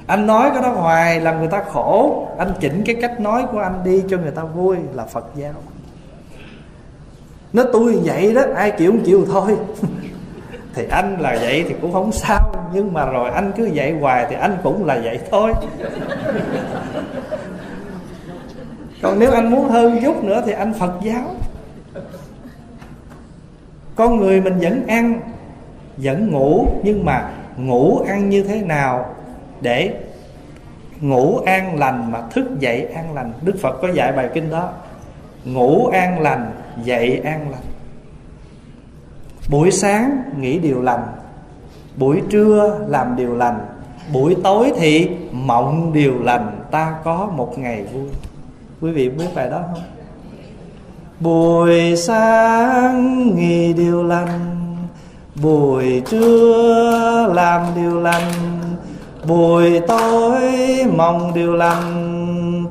Anh 0.07 0.27
nói 0.27 0.51
cái 0.55 0.63
đó 0.63 0.69
hoài 0.69 1.21
làm 1.21 1.39
người 1.39 1.49
ta 1.49 1.63
khổ. 1.73 2.27
Anh 2.39 2.53
chỉnh 2.61 2.83
cái 2.87 2.97
cách 3.01 3.21
nói 3.21 3.45
của 3.53 3.59
anh 3.59 3.81
đi 3.85 4.03
cho 4.09 4.19
người 4.19 4.31
ta 4.31 4.43
vui 4.43 4.77
là 4.95 5.05
phật 5.05 5.27
giáo. 5.37 5.55
Nó 7.53 7.63
tôi 7.73 7.99
vậy 8.05 8.35
đó, 8.35 8.43
ai 8.55 8.71
chịu 8.71 8.91
không 8.91 9.05
chịu 9.05 9.27
thôi. 9.33 9.57
Thì 10.75 10.87
anh 10.91 11.21
là 11.21 11.39
vậy 11.41 11.65
thì 11.69 11.75
cũng 11.81 11.93
không 11.93 12.13
sao, 12.13 12.53
nhưng 12.73 12.93
mà 12.93 13.07
rồi 13.07 13.31
anh 13.31 13.53
cứ 13.57 13.71
vậy 13.75 13.95
hoài 14.01 14.27
thì 14.31 14.37
anh 14.37 14.57
cũng 14.63 14.85
là 14.85 15.01
vậy 15.05 15.21
thôi. 15.31 15.53
Còn 19.03 19.19
nếu 19.19 19.31
anh 19.31 19.51
muốn 19.51 19.69
hơn 19.69 19.99
chút 20.05 20.25
nữa 20.25 20.43
thì 20.47 20.53
anh 20.53 20.73
phật 20.75 20.93
giáo. 21.03 21.35
Con 23.95 24.17
người 24.17 24.41
mình 24.41 24.59
vẫn 24.61 24.87
ăn 24.87 25.21
vẫn 26.03 26.31
ngủ, 26.31 26.67
nhưng 26.83 27.05
mà 27.05 27.31
ngủ 27.57 27.99
ăn 28.09 28.29
như 28.29 28.43
thế 28.43 28.63
nào 28.63 29.15
để 29.61 29.95
ngủ 31.01 31.39
an 31.47 31.79
lành 31.79 32.13
mà 32.13 32.23
thức 32.31 32.61
dậy 32.61 32.87
an 32.95 33.15
lành? 33.15 33.33
Đức 33.43 33.57
phật 33.63 33.79
có 33.83 33.89
dạy 33.95 34.13
bài 34.13 34.29
kinh 34.35 34.51
đó, 34.51 34.73
ngủ 35.45 35.87
an 35.87 36.21
lành, 36.21 36.51
dậy 36.85 37.21
an 37.25 37.51
lành. 37.51 37.63
Buổi 39.51 39.71
sáng 39.71 40.23
nghĩ 40.41 40.59
điều 40.59 40.83
lành, 40.83 41.07
buổi 41.97 42.23
trưa 42.31 42.79
làm 42.89 43.17
điều 43.17 43.37
lành, 43.37 43.61
buổi 44.13 44.37
tối 44.45 44.73
thì 44.77 45.11
mộng 45.33 45.93
điều 45.93 46.23
lành, 46.23 46.61
ta 46.71 46.95
có 47.05 47.31
một 47.37 47.59
ngày 47.59 47.85
vui. 47.93 48.09
Quý 48.81 48.93
vị 48.93 49.09
biết 49.09 49.27
bài 49.35 49.51
đó 49.51 49.63
không? 49.73 49.83
Buổi 51.21 51.97
sáng 51.97 53.27
nghĩ 53.37 53.73
điều 53.73 54.05
lành 54.05 54.58
buổi 55.43 56.03
trưa 56.11 57.33
làm 57.35 57.63
điều 57.77 58.01
lành, 58.01 58.33
buổi 59.25 59.81
tối 59.81 60.41
mong 60.97 61.35
điều 61.35 61.55
lành. 61.55 62.15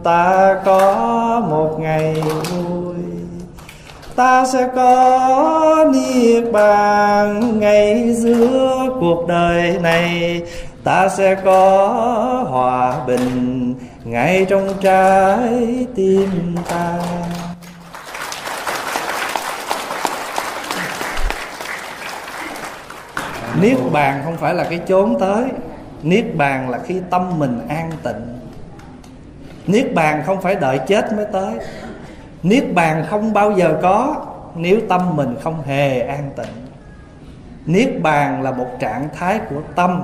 Ta 0.03 0.55
có 0.65 1.45
một 1.49 1.79
ngày 1.79 2.23
vui, 2.51 2.95
ta 4.15 4.45
sẽ 4.45 4.69
có 4.75 5.85
niết 5.93 6.51
bàn. 6.51 7.59
Ngay 7.59 8.13
giữa 8.13 8.77
cuộc 8.99 9.27
đời 9.27 9.77
này, 9.81 10.41
ta 10.83 11.09
sẽ 11.09 11.35
có 11.35 11.87
hòa 12.49 13.05
bình. 13.07 13.73
Ngay 14.03 14.45
trong 14.49 14.67
trái 14.81 15.85
tim 15.95 16.55
ta. 16.69 16.99
Niết 23.61 23.77
bàn 23.91 24.21
không 24.23 24.37
phải 24.37 24.53
là 24.53 24.63
cái 24.63 24.79
chốn 24.87 25.19
tới. 25.19 25.45
Niết 26.03 26.25
bàn 26.35 26.69
là 26.69 26.79
khi 26.85 27.01
tâm 27.09 27.39
mình 27.39 27.59
an 27.69 27.91
tịnh. 28.03 28.39
Niết 29.67 29.93
bàn 29.93 30.23
không 30.25 30.41
phải 30.41 30.55
đợi 30.55 30.79
chết 30.87 31.13
mới 31.13 31.25
tới. 31.31 31.53
Niết 32.43 32.63
bàn 32.73 33.05
không 33.09 33.33
bao 33.33 33.51
giờ 33.51 33.77
có 33.81 34.25
nếu 34.55 34.79
tâm 34.89 35.15
mình 35.15 35.35
không 35.43 35.61
hề 35.61 36.01
an 36.01 36.29
tịnh. 36.35 36.53
Niết 37.65 38.01
bàn 38.01 38.41
là 38.41 38.51
một 38.51 38.67
trạng 38.79 39.09
thái 39.17 39.39
của 39.49 39.61
tâm. 39.75 40.01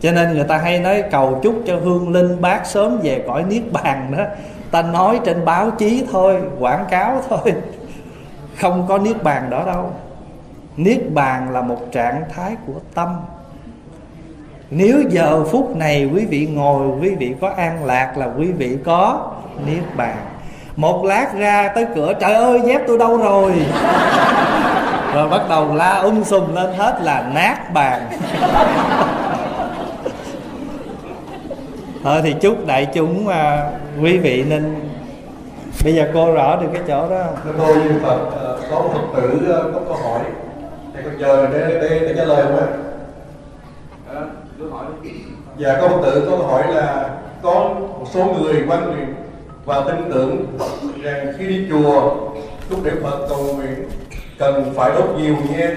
Cho 0.00 0.12
nên 0.12 0.34
người 0.34 0.44
ta 0.44 0.58
hay 0.58 0.78
nói 0.78 1.04
cầu 1.10 1.40
chúc 1.42 1.62
cho 1.66 1.76
hương 1.76 2.12
linh 2.12 2.40
bác 2.40 2.66
sớm 2.66 3.00
về 3.02 3.24
cõi 3.26 3.44
niết 3.48 3.62
bàn 3.72 4.14
đó. 4.16 4.24
Ta 4.70 4.82
nói 4.82 5.20
trên 5.24 5.44
báo 5.44 5.70
chí 5.70 6.06
thôi, 6.12 6.40
quảng 6.58 6.84
cáo 6.90 7.22
thôi. 7.28 7.54
Không 8.60 8.86
có 8.88 8.98
niết 8.98 9.22
bàn 9.22 9.50
đó 9.50 9.62
đâu 9.66 9.90
niết 10.76 11.12
bàn 11.14 11.50
là 11.50 11.60
một 11.60 11.78
trạng 11.92 12.22
thái 12.34 12.56
của 12.66 12.80
tâm. 12.94 13.08
Nếu 14.70 15.02
giờ 15.08 15.44
phút 15.44 15.76
này 15.76 16.10
quý 16.14 16.26
vị 16.26 16.46
ngồi 16.46 16.86
quý 17.00 17.14
vị 17.14 17.34
có 17.40 17.48
an 17.56 17.84
lạc 17.84 18.12
là 18.16 18.28
quý 18.38 18.52
vị 18.52 18.76
có 18.84 19.30
niết 19.66 19.96
bàn. 19.96 20.16
Một 20.76 21.04
lát 21.04 21.34
ra 21.34 21.68
tới 21.74 21.86
cửa 21.94 22.12
trời 22.20 22.34
ơi 22.34 22.60
dép 22.64 22.82
tôi 22.86 22.98
đâu 22.98 23.18
rồi? 23.18 23.52
Rồi 25.14 25.28
bắt 25.28 25.42
đầu 25.48 25.74
la 25.74 25.94
um 25.94 26.22
sùm 26.22 26.54
lên 26.54 26.74
hết 26.76 26.98
là 27.02 27.30
nát 27.34 27.72
bàn. 27.74 28.08
Thôi 32.02 32.20
thì 32.22 32.34
chúc 32.40 32.66
đại 32.66 32.86
chúng 32.94 33.28
à, 33.28 33.70
quý 34.02 34.18
vị 34.18 34.44
nên 34.48 34.74
bây 35.84 35.94
giờ 35.94 36.10
cô 36.14 36.32
rõ 36.34 36.56
được 36.56 36.68
cái 36.72 36.82
chỗ 36.88 37.10
đó 37.10 37.24
không? 37.26 37.54
Cô 37.58 37.74
như 37.74 38.00
Phật 38.02 38.18
à, 38.32 38.50
có 38.70 38.82
Phật 38.92 39.20
tử 39.20 39.52
à, 39.52 39.60
có 39.74 39.80
câu 39.86 39.96
hỏi 39.96 40.20
thì 40.94 41.00
còn 41.04 41.14
chờ 41.20 41.46
để, 41.52 41.78
để, 41.80 41.98
để 41.98 42.14
trả 42.16 42.24
lời 42.24 42.42
không 42.42 42.56
ạ? 42.56 42.66
Dạ 45.58 45.78
có 45.80 45.88
Phật 45.88 46.00
tử 46.02 46.20
có 46.20 46.36
câu 46.36 46.46
hỏi 46.46 46.74
là 46.74 47.10
có 47.42 47.74
một 47.98 48.06
số 48.14 48.24
người 48.24 48.62
quan 48.68 48.96
niệm 48.96 49.14
và 49.64 49.80
tin 49.86 50.12
tưởng 50.12 50.58
rằng 51.02 51.32
khi 51.38 51.46
đi 51.46 51.66
chùa 51.70 52.16
lúc 52.70 52.80
để 52.84 52.90
Phật 53.02 53.26
cầu 53.28 53.38
nguyện 53.38 53.88
cần 54.38 54.72
phải 54.76 54.90
đốt 54.94 55.04
nhiều 55.18 55.36
nhang 55.50 55.76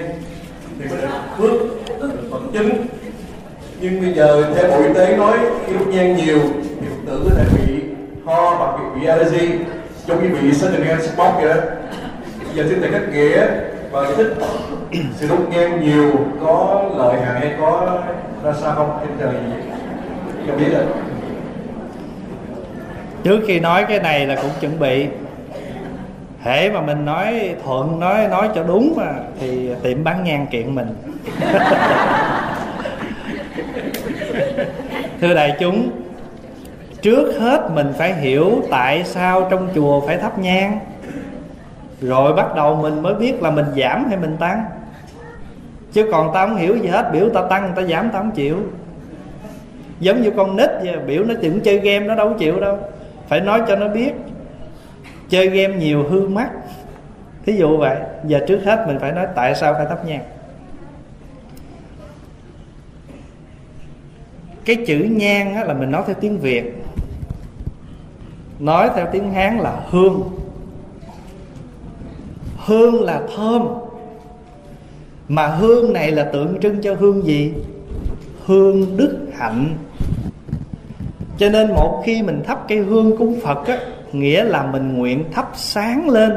thì 0.78 0.88
mới 0.88 0.98
được 1.02 1.08
phước 1.38 1.50
được 2.00 2.28
Phật 2.30 2.40
chứng 2.52 2.70
nhưng 3.80 4.00
bây 4.00 4.14
giờ 4.14 4.52
theo 4.54 4.70
bộ 4.70 4.82
y 4.82 4.94
tế 4.94 5.16
nói 5.16 5.38
khi 5.66 5.72
đốt 5.72 5.88
nhang 5.88 6.16
nhiều 6.16 6.38
thì 6.80 6.86
Phật 6.86 7.02
tử 7.06 7.20
có 7.24 7.30
thể 7.36 7.44
bị 7.56 7.82
ho 8.24 8.50
hoặc 8.50 8.78
bị, 8.78 9.00
bị 9.00 9.06
allergy 9.06 9.58
giống 10.06 10.22
như 10.22 10.36
bị 10.42 10.52
secondhand 10.52 11.02
smoke 11.02 11.34
vậy 11.40 11.48
đó. 11.48 11.62
Giờ 12.54 12.64
xin 12.68 12.80
thầy 12.80 12.90
cách 12.92 13.08
nghĩa 13.12 13.46
và 13.90 14.04
giải 14.04 14.14
thích, 14.16 14.34
sử 15.16 15.26
dụng 15.26 15.50
game 15.50 15.78
nhiều 15.78 16.12
có 16.44 16.84
lợi 16.96 17.20
hại 17.20 17.40
hay 17.40 17.54
có 17.60 18.00
ra 18.44 18.52
sao 18.52 18.74
không? 18.74 18.98
Trên 19.00 19.10
trời 19.18 19.34
không 20.46 20.58
biết 20.58 20.68
được 20.70 20.86
trước 23.22 23.40
khi 23.46 23.60
nói 23.60 23.84
cái 23.88 24.00
này 24.00 24.26
là 24.26 24.36
cũng 24.42 24.50
chuẩn 24.60 24.78
bị 24.78 25.06
hễ 26.42 26.70
mà 26.70 26.80
mình 26.80 27.04
nói 27.04 27.54
thuận, 27.64 28.00
nói 28.00 28.28
nói 28.28 28.48
cho 28.54 28.62
đúng 28.62 28.94
mà, 28.96 29.14
thì 29.40 29.70
tiệm 29.82 30.04
bán 30.04 30.24
nhang 30.24 30.46
kiện 30.46 30.74
mình. 30.74 30.88
Thưa 35.20 35.34
đại 35.34 35.56
chúng, 35.60 35.90
trước 37.02 37.38
hết 37.40 37.70
mình 37.74 37.92
phải 37.98 38.14
hiểu 38.14 38.62
tại 38.70 39.04
sao 39.04 39.48
trong 39.50 39.68
chùa 39.74 40.00
phải 40.00 40.16
thắp 40.16 40.38
nhang 40.38 40.78
rồi 42.00 42.32
bắt 42.32 42.54
đầu 42.56 42.76
mình 42.76 43.02
mới 43.02 43.14
biết 43.14 43.42
là 43.42 43.50
mình 43.50 43.66
giảm 43.76 44.04
hay 44.08 44.16
mình 44.16 44.36
tăng. 44.40 44.64
Chứ 45.92 46.08
còn 46.12 46.34
ta 46.34 46.46
không 46.46 46.56
hiểu 46.56 46.76
gì 46.76 46.88
hết, 46.88 47.10
biểu 47.12 47.28
ta 47.34 47.42
tăng 47.50 47.72
ta 47.76 47.82
giảm 47.82 48.10
ta 48.10 48.18
không 48.18 48.30
chịu. 48.30 48.56
Giống 50.00 50.22
như 50.22 50.30
con 50.30 50.56
nít 50.56 50.70
vậy, 50.82 50.96
biểu 51.06 51.24
nó 51.24 51.34
chừng 51.42 51.60
chơi 51.60 51.78
game 51.78 52.06
nó 52.06 52.14
đâu 52.14 52.34
chịu 52.38 52.60
đâu. 52.60 52.78
Phải 53.28 53.40
nói 53.40 53.62
cho 53.68 53.76
nó 53.76 53.88
biết, 53.88 54.12
chơi 55.28 55.48
game 55.48 55.76
nhiều 55.76 56.08
hư 56.10 56.28
mắt. 56.28 56.50
Thí 57.46 57.56
dụ 57.56 57.76
vậy, 57.76 57.96
giờ 58.24 58.40
trước 58.48 58.60
hết 58.64 58.84
mình 58.86 58.98
phải 58.98 59.12
nói 59.12 59.26
tại 59.34 59.54
sao 59.54 59.74
phải 59.74 59.86
thắp 59.86 60.04
nhang. 60.04 60.22
Cái 64.64 64.76
chữ 64.86 64.98
nhang 65.10 65.66
là 65.66 65.74
mình 65.74 65.90
nói 65.90 66.02
theo 66.06 66.16
tiếng 66.20 66.38
việt. 66.38 66.84
Nói 68.58 68.90
theo 68.96 69.06
tiếng 69.12 69.32
hán 69.32 69.58
là 69.58 69.80
hương 69.90 70.30
hương 72.68 73.02
là 73.02 73.22
thơm. 73.36 73.62
Mà 75.28 75.46
hương 75.46 75.92
này 75.92 76.10
là 76.10 76.24
tượng 76.24 76.60
trưng 76.60 76.80
cho 76.80 76.94
hương 76.94 77.26
gì? 77.26 77.52
Hương 78.46 78.96
đức 78.96 79.18
hạnh. 79.36 79.76
Cho 81.38 81.48
nên 81.48 81.68
một 81.68 82.02
khi 82.06 82.22
mình 82.22 82.42
thắp 82.46 82.64
cây 82.68 82.78
hương 82.78 83.16
cúng 83.16 83.40
phật 83.42 83.66
á, 83.66 83.78
nghĩa 84.12 84.44
là 84.44 84.66
mình 84.72 84.98
nguyện 84.98 85.24
thắp 85.32 85.50
sáng 85.54 86.08
lên 86.08 86.32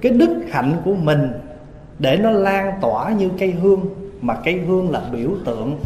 cái 0.00 0.12
đức 0.12 0.44
hạnh 0.50 0.76
của 0.84 0.94
mình 0.94 1.28
để 1.98 2.16
nó 2.16 2.30
lan 2.30 2.72
tỏa 2.80 3.10
như 3.10 3.30
cây 3.38 3.50
hương, 3.50 3.80
mà 4.20 4.34
cây 4.44 4.54
hương 4.54 4.90
là 4.90 5.00
biểu 5.12 5.30
tượng. 5.44 5.78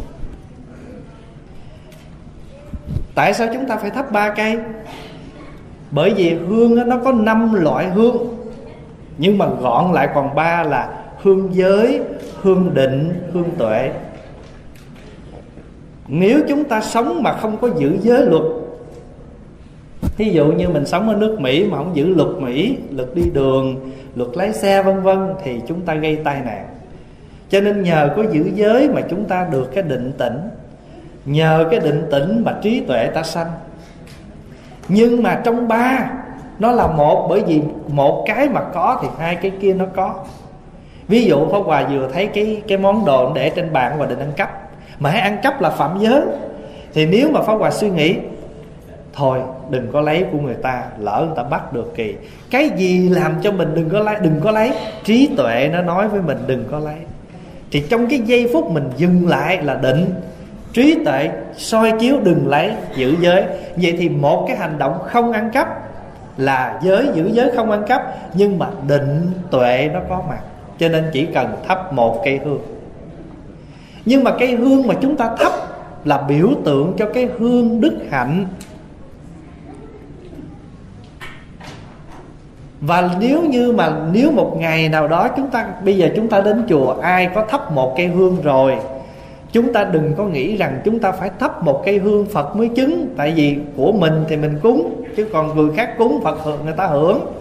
Tại 3.15 3.33
sao 3.33 3.47
chúng 3.53 3.67
ta 3.67 3.75
phải 3.75 3.89
thắp 3.89 4.11
ba 4.11 4.33
cây? 4.35 4.57
Bởi 5.91 6.13
vì 6.13 6.33
hương 6.33 6.89
nó 6.89 6.97
có 7.03 7.11
năm 7.11 7.53
loại 7.53 7.89
hương 7.89 8.38
nhưng 9.19 9.37
mà 9.37 9.45
gọn 9.47 9.91
lại 9.93 10.09
còn 10.15 10.35
ba 10.35 10.63
là 10.63 10.89
hương 11.21 11.49
giới, 11.51 12.01
hương 12.41 12.73
định, 12.73 13.29
hương 13.33 13.51
tuệ. 13.57 13.91
Nếu 16.07 16.39
chúng 16.49 16.63
ta 16.63 16.81
sống 16.81 17.23
mà 17.23 17.33
không 17.33 17.57
có 17.57 17.69
giữ 17.77 17.97
giới 18.01 18.25
luật 18.25 18.43
ví 20.17 20.29
dụ 20.29 20.45
như 20.45 20.69
mình 20.69 20.85
sống 20.85 21.09
ở 21.09 21.15
nước 21.15 21.39
mỹ 21.39 21.65
mà 21.65 21.77
không 21.77 21.95
giữ 21.95 22.15
luật 22.15 22.29
mỹ, 22.39 22.77
luật 22.91 23.15
đi 23.15 23.29
đường, 23.33 23.91
luật 24.15 24.29
lái 24.33 24.53
xe, 24.53 24.83
vân 24.83 25.01
vân, 25.01 25.33
thì 25.43 25.61
chúng 25.67 25.81
ta 25.81 25.95
gây 25.95 26.15
tai 26.15 26.41
nạn. 26.45 26.67
Cho 27.49 27.61
nên 27.61 27.83
nhờ 27.83 28.13
có 28.15 28.23
giữ 28.31 28.51
giới 28.55 28.89
mà 28.89 29.01
chúng 29.09 29.25
ta 29.25 29.47
được 29.51 29.71
cái 29.73 29.83
định 29.83 30.11
tĩnh. 30.17 30.37
Nhờ 31.25 31.67
cái 31.71 31.79
định 31.79 32.03
tĩnh 32.11 32.43
mà 32.45 32.55
trí 32.61 32.79
tuệ 32.79 33.07
ta 33.07 33.23
sanh. 33.23 33.47
Nhưng 34.87 35.23
mà 35.23 35.41
trong 35.43 35.67
ba 35.67 36.11
nó 36.59 36.71
là 36.71 36.87
một, 36.87 37.27
bởi 37.29 37.41
vì 37.47 37.61
một 37.87 38.23
cái 38.27 38.49
mà 38.49 38.61
có 38.61 38.99
thì 39.01 39.07
hai 39.19 39.35
cái 39.35 39.51
kia 39.61 39.73
nó 39.73 39.85
có. 39.95 40.13
Ví 41.07 41.25
dụ 41.25 41.47
pháp 41.51 41.59
hòa 41.59 41.87
vừa 41.91 42.09
thấy 42.13 42.27
cái 42.27 42.61
cái 42.67 42.77
món 42.77 43.05
đồ 43.05 43.31
để 43.33 43.49
trên 43.49 43.73
bàn 43.73 43.95
và 43.97 44.05
định 44.05 44.19
ăn 44.19 44.31
cắp. 44.35 44.69
Mà 44.99 45.09
hãy 45.09 45.21
ăn 45.21 45.37
cắp 45.43 45.61
là 45.61 45.69
phạm 45.69 45.99
giới. 45.99 46.21
Thì 46.93 47.05
nếu 47.05 47.29
mà 47.31 47.41
pháp 47.41 47.53
hòa 47.53 47.71
suy 47.71 47.89
nghĩ, 47.89 48.15
thôi, 49.13 49.39
đừng 49.69 49.91
có 49.91 50.01
lấy 50.01 50.25
của 50.31 50.37
người 50.37 50.55
ta, 50.55 50.83
lỡ 50.99 51.23
người 51.27 51.35
ta 51.35 51.43
bắt 51.43 51.73
được 51.73 51.95
kỳ 51.95 52.15
cái 52.51 52.69
gì 52.69 53.09
làm 53.09 53.33
cho 53.41 53.51
mình 53.51 53.71
đừng 53.75 53.89
có 53.89 53.99
lấy, 53.99 54.15
đừng 54.21 54.39
có 54.43 54.51
lấy. 54.51 54.71
Trí 55.03 55.29
tuệ 55.37 55.69
nó 55.73 55.81
nói 55.81 56.07
với 56.07 56.21
mình, 56.21 56.37
đừng 56.47 56.63
có 56.71 56.79
lấy. 56.79 56.95
Thì 57.71 57.83
trong 57.89 58.07
cái 58.07 58.19
giây 58.19 58.49
phút 58.53 58.71
mình 58.71 58.89
dừng 58.97 59.27
lại 59.27 59.59
là 59.63 59.75
định, 59.75 60.05
trí 60.73 60.97
tuệ 61.05 61.29
soi 61.57 61.93
chiếu 61.99 62.15
đừng 62.23 62.47
lấy, 62.47 62.71
giữ 62.95 63.15
giới. 63.19 63.43
Vậy 63.75 63.95
thì 63.99 64.09
một 64.09 64.45
cái 64.47 64.57
hành 64.57 64.77
động 64.77 64.99
không 65.05 65.31
ăn 65.31 65.49
cắp 65.53 65.88
là 66.39 66.79
giới, 66.83 67.07
giữ 67.13 67.29
giới 67.33 67.51
không 67.55 67.71
ăn 67.71 67.83
cắp, 67.87 68.17
nhưng 68.33 68.59
mà 68.59 68.67
định 68.87 69.31
tuệ 69.51 69.89
nó 69.93 69.99
có 70.09 70.23
mặt. 70.29 70.39
Cho 70.79 70.89
nên 70.89 71.09
chỉ 71.13 71.25
cần 71.25 71.47
thắp 71.67 71.93
một 71.93 72.21
cây 72.25 72.39
hương. 72.45 72.61
Nhưng 74.05 74.23
mà 74.23 74.31
cây 74.39 74.55
hương 74.55 74.87
mà 74.87 74.95
chúng 75.01 75.15
ta 75.15 75.35
thắp 75.39 75.51
là 76.05 76.17
biểu 76.17 76.49
tượng 76.65 76.93
cho 76.97 77.05
cái 77.13 77.29
hương 77.39 77.81
đức 77.81 77.97
hạnh. 78.11 78.45
Và 82.81 83.09
nếu 83.19 83.41
như 83.41 83.71
mà 83.71 83.91
nếu 84.13 84.31
một 84.31 84.55
ngày 84.59 84.89
nào 84.89 85.07
đó 85.07 85.27
chúng 85.37 85.49
ta, 85.49 85.67
bây 85.85 85.97
giờ 85.97 86.09
chúng 86.15 86.29
ta 86.29 86.41
đến 86.41 86.65
chùa, 86.69 86.95
ai 87.01 87.29
có 87.35 87.45
thắp 87.49 87.71
một 87.71 87.93
cây 87.97 88.07
hương 88.07 88.41
rồi 88.41 88.77
chúng 89.51 89.73
ta 89.73 89.83
đừng 89.83 90.13
có 90.17 90.23
nghĩ 90.23 90.57
rằng 90.57 90.81
chúng 90.85 90.99
ta 90.99 91.11
phải 91.11 91.29
thắp 91.39 91.63
một 91.63 91.81
cây 91.85 91.97
hương 91.97 92.25
phật 92.25 92.55
mới 92.55 92.69
chứng. 92.69 93.13
Tại 93.17 93.33
vì 93.35 93.57
của 93.77 93.91
mình 93.91 94.25
thì 94.29 94.37
mình 94.37 94.59
cúng, 94.63 95.03
chứ 95.17 95.27
còn 95.33 95.55
người 95.55 95.69
khác 95.75 95.95
cúng 95.97 96.21
phật 96.23 96.39
hưởng 96.43 96.65
người 96.65 96.73
ta 96.77 96.87
hưởng. 96.87 97.33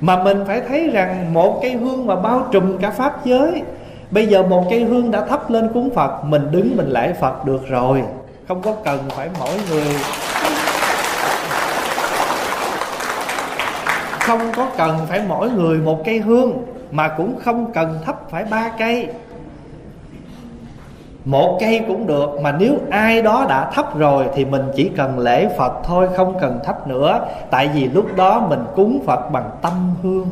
Mà 0.00 0.22
mình 0.22 0.44
phải 0.46 0.60
thấy 0.68 0.90
rằng 0.90 1.34
một 1.34 1.58
cây 1.62 1.72
hương 1.72 2.06
mà 2.06 2.16
bao 2.16 2.46
trùm 2.52 2.78
cả 2.78 2.90
pháp 2.90 3.24
giới, 3.24 3.62
bây 4.10 4.26
giờ 4.26 4.42
một 4.42 4.64
cây 4.70 4.84
hương 4.84 5.10
đã 5.10 5.26
thắp 5.26 5.50
lên 5.50 5.68
cúng 5.74 5.90
phật, 5.94 6.24
mình 6.24 6.50
đứng 6.50 6.76
mình 6.76 6.88
lễ 6.88 7.12
phật 7.20 7.44
được 7.44 7.68
rồi. 7.68 8.02
Không 8.48 8.62
có 8.62 8.72
cần 8.84 8.98
phải 9.16 9.28
mỗi 9.38 9.54
người. 9.70 9.94
Không 14.20 14.40
có 14.56 14.66
cần 14.76 14.98
phải 15.08 15.20
mỗi 15.28 15.50
người 15.50 15.78
một 15.78 16.02
cây 16.04 16.18
hương, 16.18 16.62
mà 16.90 17.08
cũng 17.08 17.38
không 17.44 17.72
cần 17.72 17.98
thắp 18.06 18.16
phải 18.30 18.44
ba 18.50 18.70
cây 18.78 19.08
một 21.24 21.56
cây 21.60 21.80
cũng 21.88 22.06
được, 22.06 22.40
mà 22.42 22.52
nếu 22.58 22.74
ai 22.90 23.22
đó 23.22 23.46
đã 23.48 23.70
thắp 23.70 23.98
rồi 23.98 24.26
thì 24.34 24.44
mình 24.44 24.62
chỉ 24.74 24.90
cần 24.96 25.18
lễ 25.18 25.48
phật 25.58 25.72
thôi, 25.84 26.08
không 26.16 26.38
cần 26.40 26.60
thắp 26.64 26.88
nữa. 26.88 27.20
Tại 27.50 27.68
vì 27.74 27.88
lúc 27.88 28.16
đó 28.16 28.46
mình 28.48 28.64
cúng 28.74 29.02
phật 29.06 29.30
bằng 29.32 29.50
tâm 29.62 29.94
hương. 30.02 30.28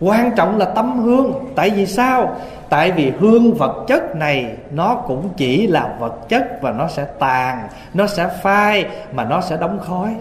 Quan 0.00 0.30
trọng 0.36 0.58
là 0.58 0.64
tâm 0.64 0.98
hương. 0.98 1.32
Tại 1.54 1.70
vì 1.70 1.86
sao? 1.86 2.36
Tại 2.68 2.92
vì 2.92 3.12
hương 3.20 3.52
vật 3.52 3.84
chất 3.88 4.16
này, 4.16 4.46
nó 4.70 4.94
cũng 4.94 5.28
chỉ 5.36 5.66
là 5.66 5.94
vật 5.98 6.28
chất 6.28 6.62
và 6.62 6.72
nó 6.72 6.88
sẽ 6.88 7.04
tàn, 7.18 7.68
nó 7.94 8.06
sẽ 8.06 8.28
phai, 8.42 8.84
mà 9.12 9.24
nó 9.24 9.40
sẽ 9.40 9.56
đóng 9.56 9.78
khói. 9.78 10.14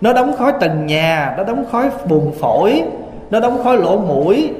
Nó 0.00 0.12
đóng 0.12 0.36
khói 0.38 0.52
tầng 0.60 0.86
nhà, 0.86 1.34
nó 1.36 1.44
đóng 1.44 1.64
khói 1.72 1.90
buồng 2.08 2.32
phổi, 2.40 2.82
nó 3.30 3.40
đóng 3.40 3.60
khói 3.64 3.76
lỗ 3.76 3.98
mũi. 3.98 4.54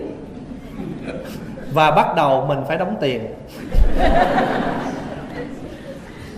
Và 1.72 1.90
bắt 1.90 2.16
đầu 2.16 2.44
mình 2.48 2.58
phải 2.68 2.76
đóng 2.76 2.94
tiền. 3.00 3.26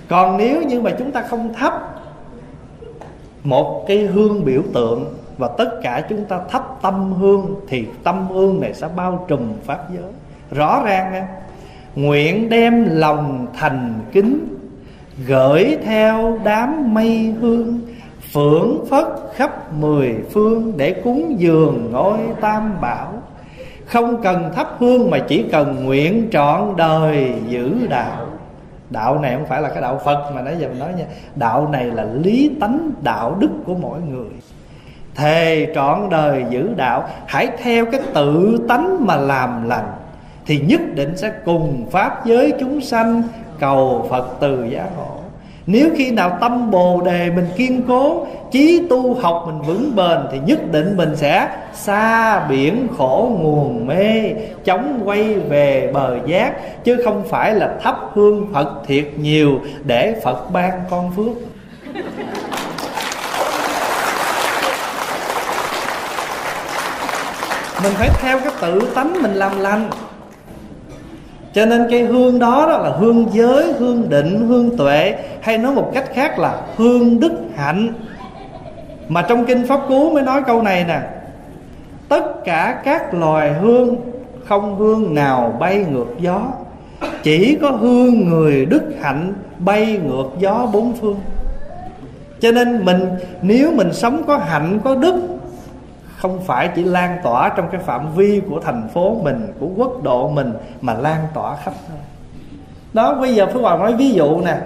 còn 0.09 0.37
nếu 0.37 0.63
như 0.63 0.81
mà 0.81 0.91
chúng 0.99 1.13
ta 1.13 1.23
không 1.23 1.55
thắp 1.55 1.73
một 3.45 3.85
cái 3.89 3.99
hương 3.99 4.45
biểu 4.45 4.63
tượng 4.75 5.15
và 5.39 5.49
tất 5.59 5.81
cả 5.83 6.03
chúng 6.09 6.25
ta 6.25 6.41
thắp 6.51 6.65
tâm 6.83 7.13
hương, 7.13 7.55
thì 7.69 7.87
tâm 8.05 8.29
hương 8.29 8.61
này 8.61 8.75
sẽ 8.75 8.89
bao 8.97 9.25
trùm 9.29 9.53
pháp 9.65 9.79
giới. 9.95 10.13
Rõ 10.51 10.83
ràng 10.85 11.13
nha 11.13 11.29
nguyện 11.95 12.49
đem 12.49 12.87
lòng 12.91 13.47
thành 13.59 14.01
kính, 14.13 14.57
gửi 15.27 15.79
theo 15.85 16.39
đám 16.45 16.95
mây 16.95 17.35
hương, 17.41 17.81
phưởng 18.33 18.85
phất 18.91 19.05
khắp 19.35 19.73
mười 19.75 20.15
phương 20.31 20.73
để 20.77 21.01
cúng 21.05 21.35
dường 21.39 21.93
ngôi 21.93 22.19
tam 22.41 22.81
bảo 22.81 23.13
không 23.87 24.23
cần 24.23 24.53
thắp 24.55 24.69
hương 24.79 25.11
mà 25.11 25.19
chỉ 25.19 25.45
cần 25.53 25.85
nguyện 25.85 26.29
trọn 26.33 26.77
đời 26.77 27.33
giữ 27.49 27.87
đạo. 27.89 28.27
Đạo 28.91 29.19
này 29.19 29.35
không 29.35 29.47
phải 29.47 29.63
là 29.63 29.69
cái 29.69 29.83
đạo 29.83 30.01
phật 30.05 30.31
mà 30.35 30.43
nãy 30.43 30.57
giờ 30.59 30.69
mình 30.69 30.79
nói 30.79 30.93
nha. 30.99 31.05
Đạo 31.37 31.69
này 31.73 31.85
là 31.85 32.05
lý 32.05 32.51
tánh, 32.61 32.91
đạo 33.03 33.37
đức 33.39 33.51
của 33.67 33.75
mỗi 33.75 34.01
người. 34.01 34.31
Thề 35.15 35.73
trọn 35.75 36.01
đời 36.11 36.45
giữ 36.51 36.75
đạo, 36.77 37.09
hãy 37.27 37.49
theo 37.63 37.87
cái 37.87 38.01
tự 38.15 38.61
tánh 38.69 39.07
mà 39.07 39.17
làm 39.17 39.69
lành, 39.69 39.93
thì 40.47 40.59
nhất 40.59 40.81
định 40.95 41.17
sẽ 41.17 41.33
cùng 41.45 41.87
pháp 41.91 42.27
giới 42.27 42.53
chúng 42.61 42.81
sanh 42.81 43.23
cầu 43.61 44.07
phật 44.11 44.27
từ 44.41 44.65
giá 44.65 44.87
hộ 44.97 45.14
nếu 45.67 45.91
khi 45.97 46.11
nào 46.11 46.39
tâm 46.41 46.71
bồ 46.71 47.01
đề 47.05 47.31
mình 47.31 47.47
kiên 47.57 47.83
cố 47.89 48.27
Chí 48.51 48.83
tu 48.91 49.15
học 49.15 49.45
mình 49.47 49.63
vững 49.63 49.97
bền 49.97 50.19
Thì 50.33 50.39
nhất 50.47 50.73
định 50.73 50.97
mình 50.97 51.17
sẽ 51.17 51.49
xa 51.73 52.41
biển 52.47 52.89
khổ 52.99 53.31
nguồn 53.41 53.87
mê 53.87 54.33
Chống 54.65 55.01
quay 55.05 55.35
về 55.35 55.91
bờ 55.95 56.17
giác, 56.27 56.85
Chứ 56.85 57.03
không 57.05 57.23
phải 57.29 57.55
là 57.55 57.75
thắp 57.83 57.97
hương 58.15 58.47
Phật 58.55 58.83
thiệt 58.87 59.09
nhiều 59.17 59.61
Để 59.85 60.21
Phật 60.25 60.51
ban 60.53 60.73
con 60.91 61.13
phước. 61.17 61.37
Mình 67.83 67.93
phải 67.95 68.09
theo 68.21 68.39
cái 68.39 68.53
tự 68.61 68.81
tánh 68.95 69.23
mình 69.23 69.35
làm 69.35 69.61
lành 69.61 69.91
cho 71.55 71.67
nên 71.67 71.87
cái 71.91 72.03
hương 72.03 72.39
đó, 72.39 72.67
đó 72.69 72.79
là 72.79 72.91
hương 72.91 73.27
giới 73.33 73.73
hương 73.73 74.09
định 74.09 74.47
hương 74.49 74.77
tuệ 74.77 75.15
hay 75.41 75.59
nói 75.59 75.75
một 75.75 75.91
cách 75.95 76.05
khác 76.15 76.39
là 76.39 76.61
hương 76.77 77.21
đức 77.21 77.33
hạnh. 77.57 77.93
Mà 79.09 79.23
trong 79.23 79.45
kinh 79.45 79.67
pháp 79.67 79.81
cú 79.89 80.11
mới 80.11 80.23
nói 80.23 80.43
câu 80.47 80.63
này 80.63 80.85
nè 80.89 81.01
tất 82.09 82.45
cả 82.45 82.81
các 82.85 83.15
loài 83.15 83.53
hương 83.53 83.97
không 84.45 84.77
hương 84.77 85.15
nào 85.15 85.57
bay 85.61 85.85
ngược 85.93 86.07
gió 86.19 86.41
chỉ 87.23 87.59
có 87.63 87.71
hương 87.71 88.29
người 88.29 88.67
đức 88.67 88.83
hạnh 89.01 89.33
bay 89.59 90.01
ngược 90.05 90.27
gió 90.39 90.69
bốn 90.73 90.93
phương. 90.93 91.17
Cho 92.41 92.53
nên 92.53 92.85
mình 92.85 93.05
nếu 93.43 93.73
mình 93.73 93.93
sống 93.93 94.23
có 94.27 94.37
hạnh 94.37 94.79
có 94.85 94.95
đức 94.95 95.15
không 96.17 96.41
phải 96.41 96.71
chỉ 96.75 96.85
lan 96.85 97.19
tỏa 97.23 97.49
trong 97.49 97.69
cái 97.73 97.81
phạm 97.81 98.15
vi 98.15 98.43
của 98.51 98.61
thành 98.61 98.89
phố 98.89 99.21
mình, 99.23 99.53
của 99.61 99.69
quốc 99.77 100.03
độ 100.03 100.29
mình, 100.29 100.53
mà 100.81 100.95
lan 100.95 101.27
tỏa 101.35 101.57
khắp 101.57 101.75
nơi. 101.89 101.99
Đó, 102.93 103.15
bây 103.15 103.35
giờ 103.35 103.47
Phước 103.47 103.63
Hoàng 103.63 103.79
nói 103.79 103.95
ví 103.95 104.11
dụ 104.11 104.41
nè. 104.41 104.59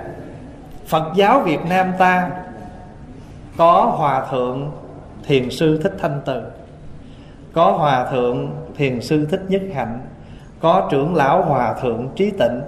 Phật 0.86 1.12
giáo 1.16 1.40
Việt 1.40 1.60
Nam 1.68 1.92
ta 1.98 2.30
có 3.56 3.94
hòa 3.96 4.26
thượng 4.30 4.70
thiền 5.26 5.50
sư 5.50 5.80
thích 5.82 5.94
thanh 6.00 6.20
từ, 6.24 6.42
có 7.52 7.72
hòa 7.72 8.06
thượng 8.10 8.50
thiền 8.76 9.00
sư 9.00 9.26
thích 9.30 9.42
nhất 9.48 9.62
hạnh, 9.74 10.00
có 10.60 10.88
trưởng 10.90 11.14
lão 11.14 11.42
hòa 11.42 11.74
thượng 11.82 12.08
trí 12.16 12.30
tịnh. 12.30 12.60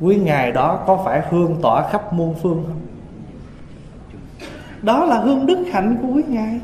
Quý 0.00 0.16
ngài 0.16 0.52
đó 0.52 0.78
có 0.86 0.96
phải 1.04 1.22
hương 1.30 1.56
tỏa 1.62 1.88
khắp 1.88 2.12
muôn 2.12 2.34
phương 2.42 2.64
không? 2.66 2.80
Đó 4.82 5.04
là 5.04 5.18
hương 5.18 5.46
đức 5.46 5.64
hạnh 5.72 5.96
của 6.02 6.08
quý 6.14 6.22
ngài 6.28 6.60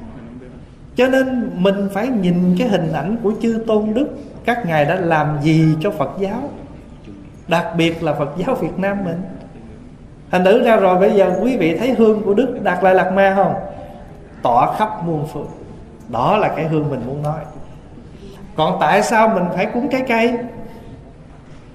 cho 0.97 1.09
nên 1.09 1.51
mình 1.55 1.89
phải 1.93 2.09
nhìn 2.09 2.57
cái 2.59 2.69
hình 2.69 2.93
ảnh 2.93 3.17
của 3.23 3.33
chư 3.43 3.65
tôn 3.67 3.95
đức, 3.95 4.09
các 4.45 4.67
ngài 4.67 4.85
đã 4.85 4.95
làm 4.95 5.39
gì 5.43 5.75
cho 5.81 5.91
phật 5.91 6.11
giáo, 6.19 6.51
đặc 7.49 7.67
biệt 7.77 8.03
là 8.03 8.15
phật 8.15 8.29
giáo 8.37 8.55
việt 8.55 8.79
nam 8.79 9.05
mình. 9.05 9.23
Thành 10.31 10.45
thử 10.45 10.65
ra 10.65 10.77
rồi, 10.77 10.99
bây 10.99 11.11
giờ 11.11 11.33
quý 11.43 11.57
vị 11.57 11.77
thấy 11.79 11.93
hương 11.93 12.23
của 12.23 12.35
đức 12.35 12.59
đạt 12.63 12.85
lại 12.85 12.95
lạc 12.95 13.13
ma 13.13 13.33
không? 13.37 13.55
Tỏa 14.43 14.77
khắp 14.77 15.05
muôn 15.07 15.27
phương. 15.33 15.49
Đó 16.09 16.37
là 16.37 16.49
cái 16.49 16.69
hương 16.69 16.91
mình 16.91 17.01
muốn 17.07 17.23
nói. 17.23 17.41
Còn 18.57 18.77
tại 18.81 19.03
sao 19.03 19.29
mình 19.29 19.45
phải 19.55 19.67
cúng 19.67 19.89
cái 19.91 20.03
cây? 20.09 20.35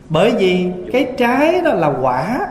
Bởi 0.09 0.31
vì 0.31 0.71
cái 0.91 1.13
trái 1.17 1.61
đó 1.61 1.73
là 1.73 1.91
quả, 2.01 2.47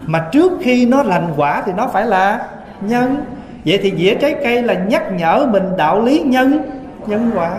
mà 0.00 0.28
trước 0.32 0.52
khi 0.60 0.86
nó 0.86 1.02
lành 1.02 1.34
quả 1.36 1.62
thì 1.66 1.72
nó 1.72 1.86
phải 1.86 2.06
là 2.06 2.46
nhân 2.80 3.24
vậy 3.64 3.78
thì 3.82 3.92
dĩa 3.96 4.14
trái 4.14 4.34
cây 4.42 4.62
là 4.62 4.74
nhắc 4.74 5.12
nhở 5.12 5.46
mình 5.50 5.62
đạo 5.76 6.02
lý 6.02 6.20
nhân 6.20 6.58
nhân 7.06 7.30
quả. 7.34 7.58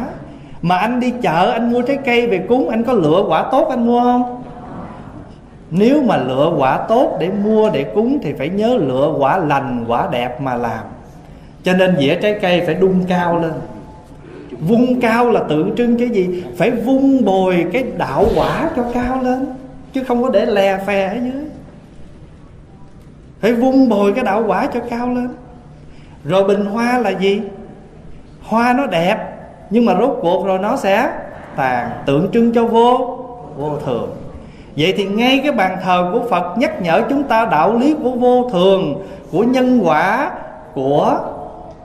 Mà 0.62 0.78
anh 0.78 1.00
đi 1.00 1.14
chợ, 1.22 1.52
anh 1.52 1.72
mua 1.72 1.82
trái 1.82 1.98
cây 2.06 2.28
về 2.28 2.38
cúng, 2.38 2.70
anh 2.70 2.84
có 2.84 2.94
lựa 2.94 3.24
quả 3.28 3.46
tốt 3.52 3.68
anh 3.70 3.88
mua 3.88 4.02
không? 4.02 4.44
Nếu 5.72 6.02
mà 6.02 6.18
lựa 6.18 6.54
quả 6.58 6.78
tốt 6.78 7.18
để 7.20 7.30
mua, 7.44 7.70
để 7.70 7.84
cúng 7.84 8.18
thì 8.24 8.34
phải 8.34 8.50
nhớ 8.50 8.78
lựa 8.78 9.14
quả 9.20 9.38
lành, 9.38 9.86
quả 9.88 10.08
đẹp 10.12 10.42
mà 10.42 10.56
làm. 10.56 10.84
Cho 11.64 11.74
nên 11.74 11.98
dĩa 12.00 12.16
trái 12.16 12.40
cây 12.42 12.62
phải 12.66 12.76
đun 12.76 13.04
cao 13.08 13.40
lên. 13.40 13.54
Vung 14.60 15.02
cao 15.02 15.32
là 15.32 15.42
tượng 15.50 15.76
trưng 15.76 15.98
cái 15.98 16.10
gì? 16.10 16.44
Phải 16.58 16.72
vung 16.72 17.26
bồi 17.26 17.66
cái 17.74 17.84
đạo 17.98 18.26
quả 18.36 18.70
cho 18.76 18.84
cao 18.94 19.24
lên, 19.24 19.46
chứ 19.94 20.04
không 20.04 20.24
có 20.24 20.30
để 20.30 20.46
lè 20.46 20.78
phè 20.88 21.08
ở 21.08 21.16
dưới. 21.16 21.44
Phải 23.40 23.54
vung 23.54 23.90
bồi 23.90 24.14
cái 24.14 24.24
đạo 24.24 24.44
quả 24.48 24.68
cho 24.74 24.80
cao 24.90 25.10
lên 25.10 25.30
rồi 26.26 26.44
bình 26.44 26.66
hoa 26.66 26.98
là 26.98 27.10
gì? 27.10 27.42
Hoa 28.44 28.74
nó 28.74 28.86
đẹp, 28.86 29.18
nhưng 29.70 29.86
mà 29.86 29.96
rốt 30.00 30.18
cuộc 30.22 30.46
rồi 30.46 30.60
nó 30.60 30.78
sẽ 30.78 31.10
tàn, 31.56 31.90
tượng 32.06 32.32
trưng 32.34 32.54
cho 32.54 32.66
vô 32.66 33.18
vô 33.58 33.78
thường. 33.86 34.16
Vậy 34.78 34.94
thì 34.98 35.06
ngay 35.06 35.40
cái 35.44 35.52
bàn 35.52 35.78
thờ 35.84 36.10
của 36.14 36.30
phật 36.30 36.58
nhắc 36.58 36.82
nhở 36.82 37.02
chúng 37.10 37.24
ta 37.24 37.46
đạo 37.46 37.74
lý 37.74 37.96
của 38.04 38.12
vô 38.12 38.50
thường, 38.50 39.08
của 39.32 39.44
nhân 39.44 39.80
quả, 39.84 40.32
của 40.74 41.18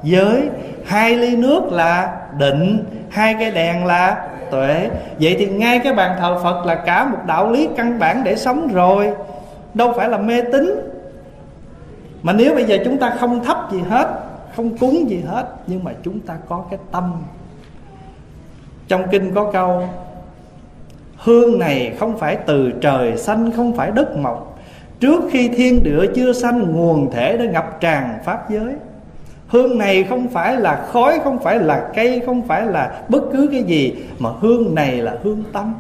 giới. 0.03 0.49
Hai 0.85 1.17
ly 1.17 1.37
nước 1.37 1.73
là 1.73 2.17
định, 2.39 2.85
hai 3.11 3.35
cái 3.35 3.51
đèn 3.51 3.87
là 3.87 4.29
tuệ. 4.51 4.91
Vậy 5.21 5.37
thì 5.39 5.47
ngay 5.47 5.79
cái 5.79 5.93
bàn 5.93 6.17
thờ 6.21 6.39
phật 6.43 6.67
là 6.67 6.75
cả 6.75 7.05
một 7.05 7.19
đạo 7.27 7.51
lý 7.51 7.69
căn 7.77 7.99
bản 7.99 8.25
để 8.25 8.37
sống 8.37 8.69
rồi. 8.73 9.11
Đâu 9.75 9.93
phải 9.97 10.09
là 10.09 10.19
mê 10.19 10.41
tín. 10.53 10.91
Mà 12.23 12.33
nếu 12.33 12.55
bây 12.55 12.65
giờ 12.65 12.77
chúng 12.85 12.99
ta 12.99 13.11
không 13.21 13.45
thắp 13.45 13.73
gì 13.73 13.81
hết 13.91 14.09
không 14.57 14.79
cúng 14.79 15.11
gì 15.11 15.21
hết, 15.27 15.47
nhưng 15.67 15.85
mà 15.85 15.93
chúng 16.03 16.21
ta 16.21 16.37
có 16.49 16.65
cái 16.71 16.79
tâm. 16.93 17.13
Trong 18.89 19.03
kinh 19.11 19.35
có 19.35 19.51
câu, 19.53 19.89
hương 21.17 21.59
này 21.59 21.97
không 21.99 22.19
phải 22.19 22.39
từ 22.47 22.71
trời 22.81 23.17
xanh, 23.17 23.53
không 23.53 23.77
phải 23.77 23.91
đất 23.91 24.17
mọc. 24.17 24.59
Trước 25.01 25.25
khi 25.31 25.49
thiên 25.49 25.83
địa 25.83 26.07
chưa 26.15 26.33
sanh 26.33 26.73
nguồn 26.73 27.11
thể 27.11 27.37
đã 27.37 27.45
ngập 27.45 27.81
tràn 27.81 28.19
pháp 28.25 28.51
giới. 28.51 28.75
Hương 29.49 29.79
này 29.79 30.05
không 30.05 30.29
phải 30.29 30.57
là 30.57 30.87
khói, 30.93 31.21
không 31.25 31.39
phải 31.39 31.59
là 31.59 31.91
cây, 31.95 32.23
không 32.27 32.43
phải 32.43 32.67
là 32.67 33.03
bất 33.09 33.23
cứ 33.33 33.49
cái 33.53 33.63
gì, 33.63 34.05
mà 34.19 34.31
hương 34.41 34.75
này 34.75 34.97
là 34.97 35.19
hương 35.23 35.45
tâm. 35.53 35.75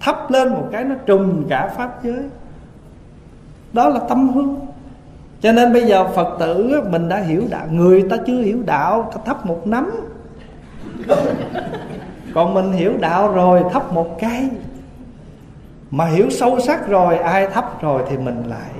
Thắp 0.00 0.30
lên 0.30 0.48
một 0.48 0.68
cái 0.72 0.84
nó 0.84 0.94
trùm 1.06 1.48
cả 1.48 1.68
pháp 1.76 2.04
giới. 2.04 2.22
Đó 3.72 3.88
là 3.88 4.00
tâm 4.08 4.28
hương 4.28 4.56
cho 5.40 5.52
nên 5.52 5.72
bây 5.72 5.86
giờ 5.86 6.08
phật 6.08 6.36
tử 6.38 6.82
mình 6.90 7.08
đã 7.08 7.18
hiểu 7.18 7.42
đạo. 7.50 7.66
Người 7.70 8.06
ta 8.10 8.16
chưa 8.26 8.40
hiểu 8.40 8.58
đạo, 8.66 9.10
ta 9.14 9.20
thấp 9.26 9.46
một 9.46 9.66
nắm. 9.66 9.90
Còn 12.34 12.54
mình 12.54 12.72
hiểu 12.72 12.92
đạo 13.00 13.28
rồi 13.28 13.62
thấp 13.72 13.92
một 13.92 14.20
cây 14.20 14.48
mà 15.90 16.06
hiểu 16.06 16.30
sâu 16.30 16.60
sắc 16.60 16.88
rồi, 16.88 17.18
ai 17.18 17.46
thấp 17.46 17.82
rồi 17.82 18.02
thì 18.08 18.16
mình 18.16 18.42
lại. 18.46 18.70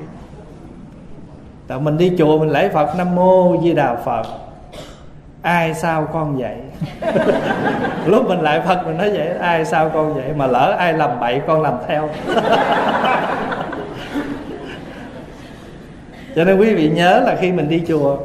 Tại 1.66 1.80
mình 1.80 1.98
đi 1.98 2.12
chùa 2.18 2.38
mình 2.38 2.50
lễ 2.50 2.68
Phật, 2.68 2.96
Nam 2.98 3.14
Mô 3.14 3.56
Di 3.62 3.72
Đà 3.72 3.96
Phật. 3.96 4.22
Ai 5.42 5.74
sao 5.74 6.08
con 6.12 6.36
vậy? 6.36 6.56
Lúc 8.06 8.28
mình 8.28 8.40
lại 8.40 8.62
Phật, 8.66 8.86
mình 8.86 8.98
nói 8.98 9.10
vậy, 9.10 9.28
Ai 9.28 9.64
sao 9.64 9.90
con 9.94 10.14
vậy? 10.14 10.32
Mà 10.36 10.46
lỡ 10.46 10.76
ai 10.78 10.92
làm 10.92 11.20
bậy, 11.20 11.40
con 11.46 11.62
làm 11.62 11.74
theo. 11.88 12.08
Cho 16.36 16.44
nên 16.44 16.58
quý 16.58 16.74
vị 16.74 16.90
nhớ 16.90 17.22
là 17.26 17.36
khi 17.40 17.52
mình 17.52 17.68
đi 17.68 17.82
chùa 17.88 18.18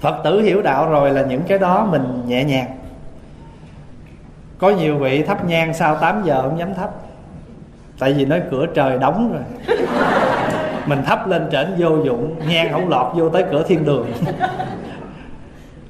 Phật 0.00 0.20
tử 0.24 0.40
hiểu 0.40 0.62
đạo 0.62 0.90
rồi 0.90 1.10
là 1.10 1.22
những 1.22 1.42
cái 1.48 1.58
đó 1.58 1.88
mình 1.90 2.22
nhẹ 2.26 2.44
nhàng. 2.44 2.78
Có 4.58 4.70
nhiều 4.70 4.98
vị 4.98 5.22
thắp 5.22 5.44
nhang 5.44 5.74
sau 5.74 5.96
8 5.96 6.22
giờ 6.24 6.42
không 6.42 6.58
dám 6.58 6.74
thắp. 6.74 6.90
Tại 7.98 8.12
vì 8.12 8.24
nói 8.24 8.42
cửa 8.50 8.66
trời 8.74 8.98
đóng 8.98 9.32
rồi. 9.32 9.76
Mình 10.86 11.02
thắp 11.06 11.28
lên 11.28 11.48
trển 11.52 11.66
vô 11.78 12.04
dụng 12.04 12.34
nhang 12.48 12.72
không 12.72 12.88
lọt 12.88 13.16
vô 13.16 13.28
tới 13.28 13.44
cửa 13.50 13.62
thiên 13.68 13.84
đường. 13.84 14.06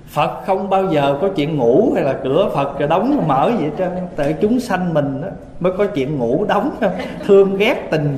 Phật 0.09 0.47
không 0.47 0.71
bao 0.71 0.87
giờ 0.93 1.19
có 1.21 1.29
chuyện 1.37 1.57
ngủ 1.57 1.93
hay 1.95 2.05
là 2.05 2.15
cửa 2.25 2.51
Phật 2.55 2.89
đóng 2.89 3.25
mở 3.27 3.51
vậy 3.59 3.71
trơn. 3.79 3.91
Tại 4.17 4.35
chúng 4.41 4.61
sanh 4.61 4.95
mình 4.95 5.21
đó, 5.23 5.29
mới 5.61 5.73
có 5.79 5.87
chuyện 5.87 6.19
ngủ 6.19 6.45
đóng. 6.49 6.71
Thương 7.27 7.57
ghét 7.57 7.89
tình. 7.91 8.17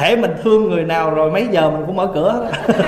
Hễ 0.00 0.16
mình 0.16 0.30
thương 0.42 0.70
người 0.70 0.84
nào 0.84 1.10
rồi 1.10 1.30
mấy 1.30 1.46
giờ 1.50 1.70
mình 1.70 1.82
cũng 1.86 1.96
mở 1.96 2.08
cửa 2.14 2.50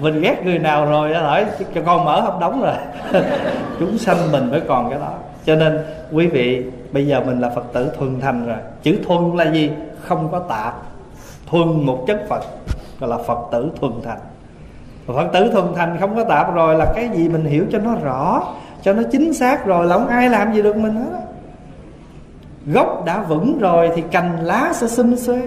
Mình 0.00 0.20
ghét 0.20 0.44
người 0.44 0.58
nào 0.58 0.86
rồi 0.86 1.14
hỏi 1.14 1.46
cho 1.74 1.80
con 1.86 2.04
mở 2.04 2.22
không 2.26 2.40
đóng 2.40 2.62
rồi. 2.62 3.22
Chúng 3.78 3.98
sanh 3.98 4.32
mình 4.32 4.50
mới 4.50 4.60
còn 4.68 4.90
cái 4.90 4.98
đó. 4.98 5.12
Cho 5.44 5.54
nên 5.54 5.78
quý 6.12 6.26
vị 6.26 6.64
bây 6.92 7.06
giờ 7.06 7.22
mình 7.26 7.40
là 7.40 7.50
Phật 7.50 7.72
tử 7.72 7.90
thuần 7.98 8.20
thành 8.20 8.46
rồi. 8.46 8.56
Chữ 8.82 8.98
thuần 9.06 9.36
là 9.36 9.52
gì? 9.52 9.70
Không 10.02 10.28
có 10.32 10.38
tạp. 10.38 10.74
Thuần 11.50 11.86
một 11.86 12.04
chất 12.06 12.20
phật 12.28 12.40
gọi 13.00 13.10
là 13.10 13.16
phật 13.18 13.38
tử 13.52 13.70
thuần 13.80 13.92
thành. 14.04 14.18
Phật 15.06 15.26
tử 15.32 15.50
thuần 15.52 15.64
thành 15.76 15.96
không 16.00 16.16
có 16.16 16.24
tạp 16.24 16.54
rồi 16.54 16.74
là 16.74 16.92
cái 16.94 17.08
gì 17.08 17.28
mình 17.28 17.44
hiểu 17.44 17.64
cho 17.72 17.78
nó 17.78 17.94
rõ 18.02 18.42
cho 18.82 18.92
nó 18.92 19.02
chính 19.12 19.34
xác 19.34 19.66
rồi 19.66 19.86
là 19.86 19.94
không 19.94 20.08
ai 20.08 20.28
làm 20.28 20.54
gì 20.54 20.62
được 20.62 20.76
mình 20.76 20.94
hết 20.94 21.20
gốc 22.66 23.04
đã 23.04 23.22
vững 23.22 23.58
rồi 23.58 23.90
thì 23.96 24.02
cành 24.10 24.46
lá 24.46 24.72
sẽ 24.74 24.86
xum 24.86 25.16
xuê 25.16 25.42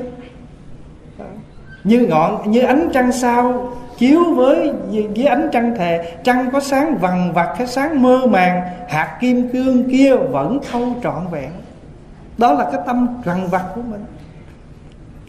như 1.84 2.00
ngọn, 2.00 2.52
như 2.52 2.62
ánh 2.62 2.90
trăng 2.94 3.12
sao, 3.12 3.74
chiếu 3.98 4.24
với 4.36 4.74
với 5.16 5.26
ánh 5.26 5.50
trăng 5.52 5.76
thề, 5.78 6.16
trăng 6.24 6.50
có 6.52 6.60
sáng 6.60 6.98
vằn 6.98 7.32
vặt 7.34 7.56
cái 7.58 7.68
sáng 7.68 8.02
mơ 8.02 8.20
màng, 8.30 8.62
hạt 8.90 9.18
kim 9.22 9.50
cương 9.50 9.90
kia 9.90 10.16
vẫn 10.16 10.60
thâu 10.72 10.88
trọn 11.04 11.28
vẹn. 11.32 11.52
Đó 12.38 12.54
là 12.54 12.70
cái 12.72 12.82
tâm 12.86 13.08
vằn 13.26 13.48
vặt 13.48 13.64
của 13.76 13.82
mình. 13.82 14.06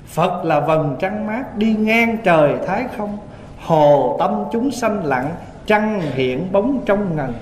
Phật 0.07 0.45
là 0.45 0.61
vầng 0.61 0.97
trăng 1.01 1.27
mát 1.27 1.57
đi 1.57 1.75
ngang 1.79 2.17
trời 2.25 2.55
thái 2.67 2.85
không. 2.97 3.19
Hồ 3.61 4.17
tâm 4.19 4.45
chúng 4.53 4.71
sanh 4.71 5.05
lặng, 5.05 5.31
Trăng 5.67 6.01
hiện 6.01 6.53
bóng 6.53 6.81
trong 6.87 7.17
ngần. 7.17 7.33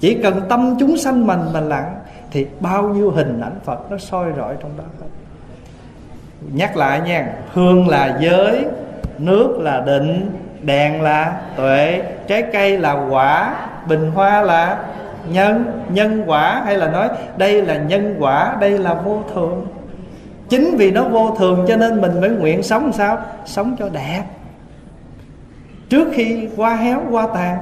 Chỉ 0.00 0.18
cần 0.22 0.40
tâm 0.48 0.76
chúng 0.80 0.96
sanh 0.96 1.26
mình 1.26 1.40
mà 1.52 1.60
lặng, 1.60 1.94
Thì 2.30 2.46
bao 2.60 2.82
nhiêu 2.82 3.10
hình 3.10 3.40
ảnh 3.40 3.58
Phật 3.64 3.90
nó 3.90 3.98
soi 3.98 4.32
rọi 4.36 4.54
trong 4.60 4.70
đó 4.78 4.84
hết. 5.00 5.06
Nhắc 6.40 6.76
lại 6.76 7.00
nha, 7.00 7.32
Hương 7.52 7.88
là 7.88 8.18
giới, 8.20 8.64
Nước 9.18 9.58
là 9.60 9.80
định, 9.80 10.30
Đèn 10.62 11.02
là 11.02 11.40
tuệ, 11.56 12.02
Trái 12.26 12.42
cây 12.52 12.78
là 12.78 12.92
quả, 12.92 13.54
Bình 13.88 14.10
hoa 14.10 14.42
là 14.42 14.78
nhân 15.32 15.82
Nhân 15.88 16.22
quả 16.26 16.62
hay 16.64 16.76
là 16.76 16.90
nói 16.90 17.08
Đây 17.36 17.62
là 17.62 17.76
nhân 17.76 18.16
quả, 18.18 18.56
Đây 18.60 18.78
là 18.78 18.94
vô 18.94 19.22
thường. 19.34 19.66
Chính 20.48 20.76
vì 20.76 20.90
nó 20.90 21.08
vô 21.08 21.34
thường 21.38 21.64
cho 21.68 21.76
nên 21.76 22.00
mình 22.00 22.20
mới 22.20 22.30
nguyện 22.30 22.62
sống 22.62 22.92
sao? 22.92 23.18
Sống 23.46 23.76
cho 23.78 23.88
đẹp. 23.88 24.22
Trước 25.88 26.08
khi 26.12 26.48
qua 26.56 26.76
héo, 26.76 27.02
qua 27.10 27.26
tàn. 27.34 27.58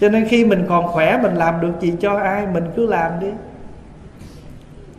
Cho 0.00 0.08
nên 0.08 0.28
khi 0.28 0.44
mình 0.44 0.64
còn 0.68 0.86
khỏe, 0.86 1.18
mình 1.22 1.34
làm 1.34 1.60
được 1.60 1.72
gì 1.80 1.94
cho 2.00 2.18
ai, 2.18 2.46
mình 2.54 2.64
cứ 2.76 2.86
làm 2.86 3.12
đi. 3.20 3.30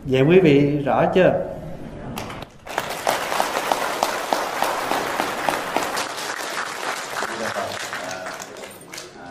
Vậy 0.04 0.22
quý 0.22 0.40
vị 0.40 0.78
rõ 0.84 1.04
chưa? 1.14 1.32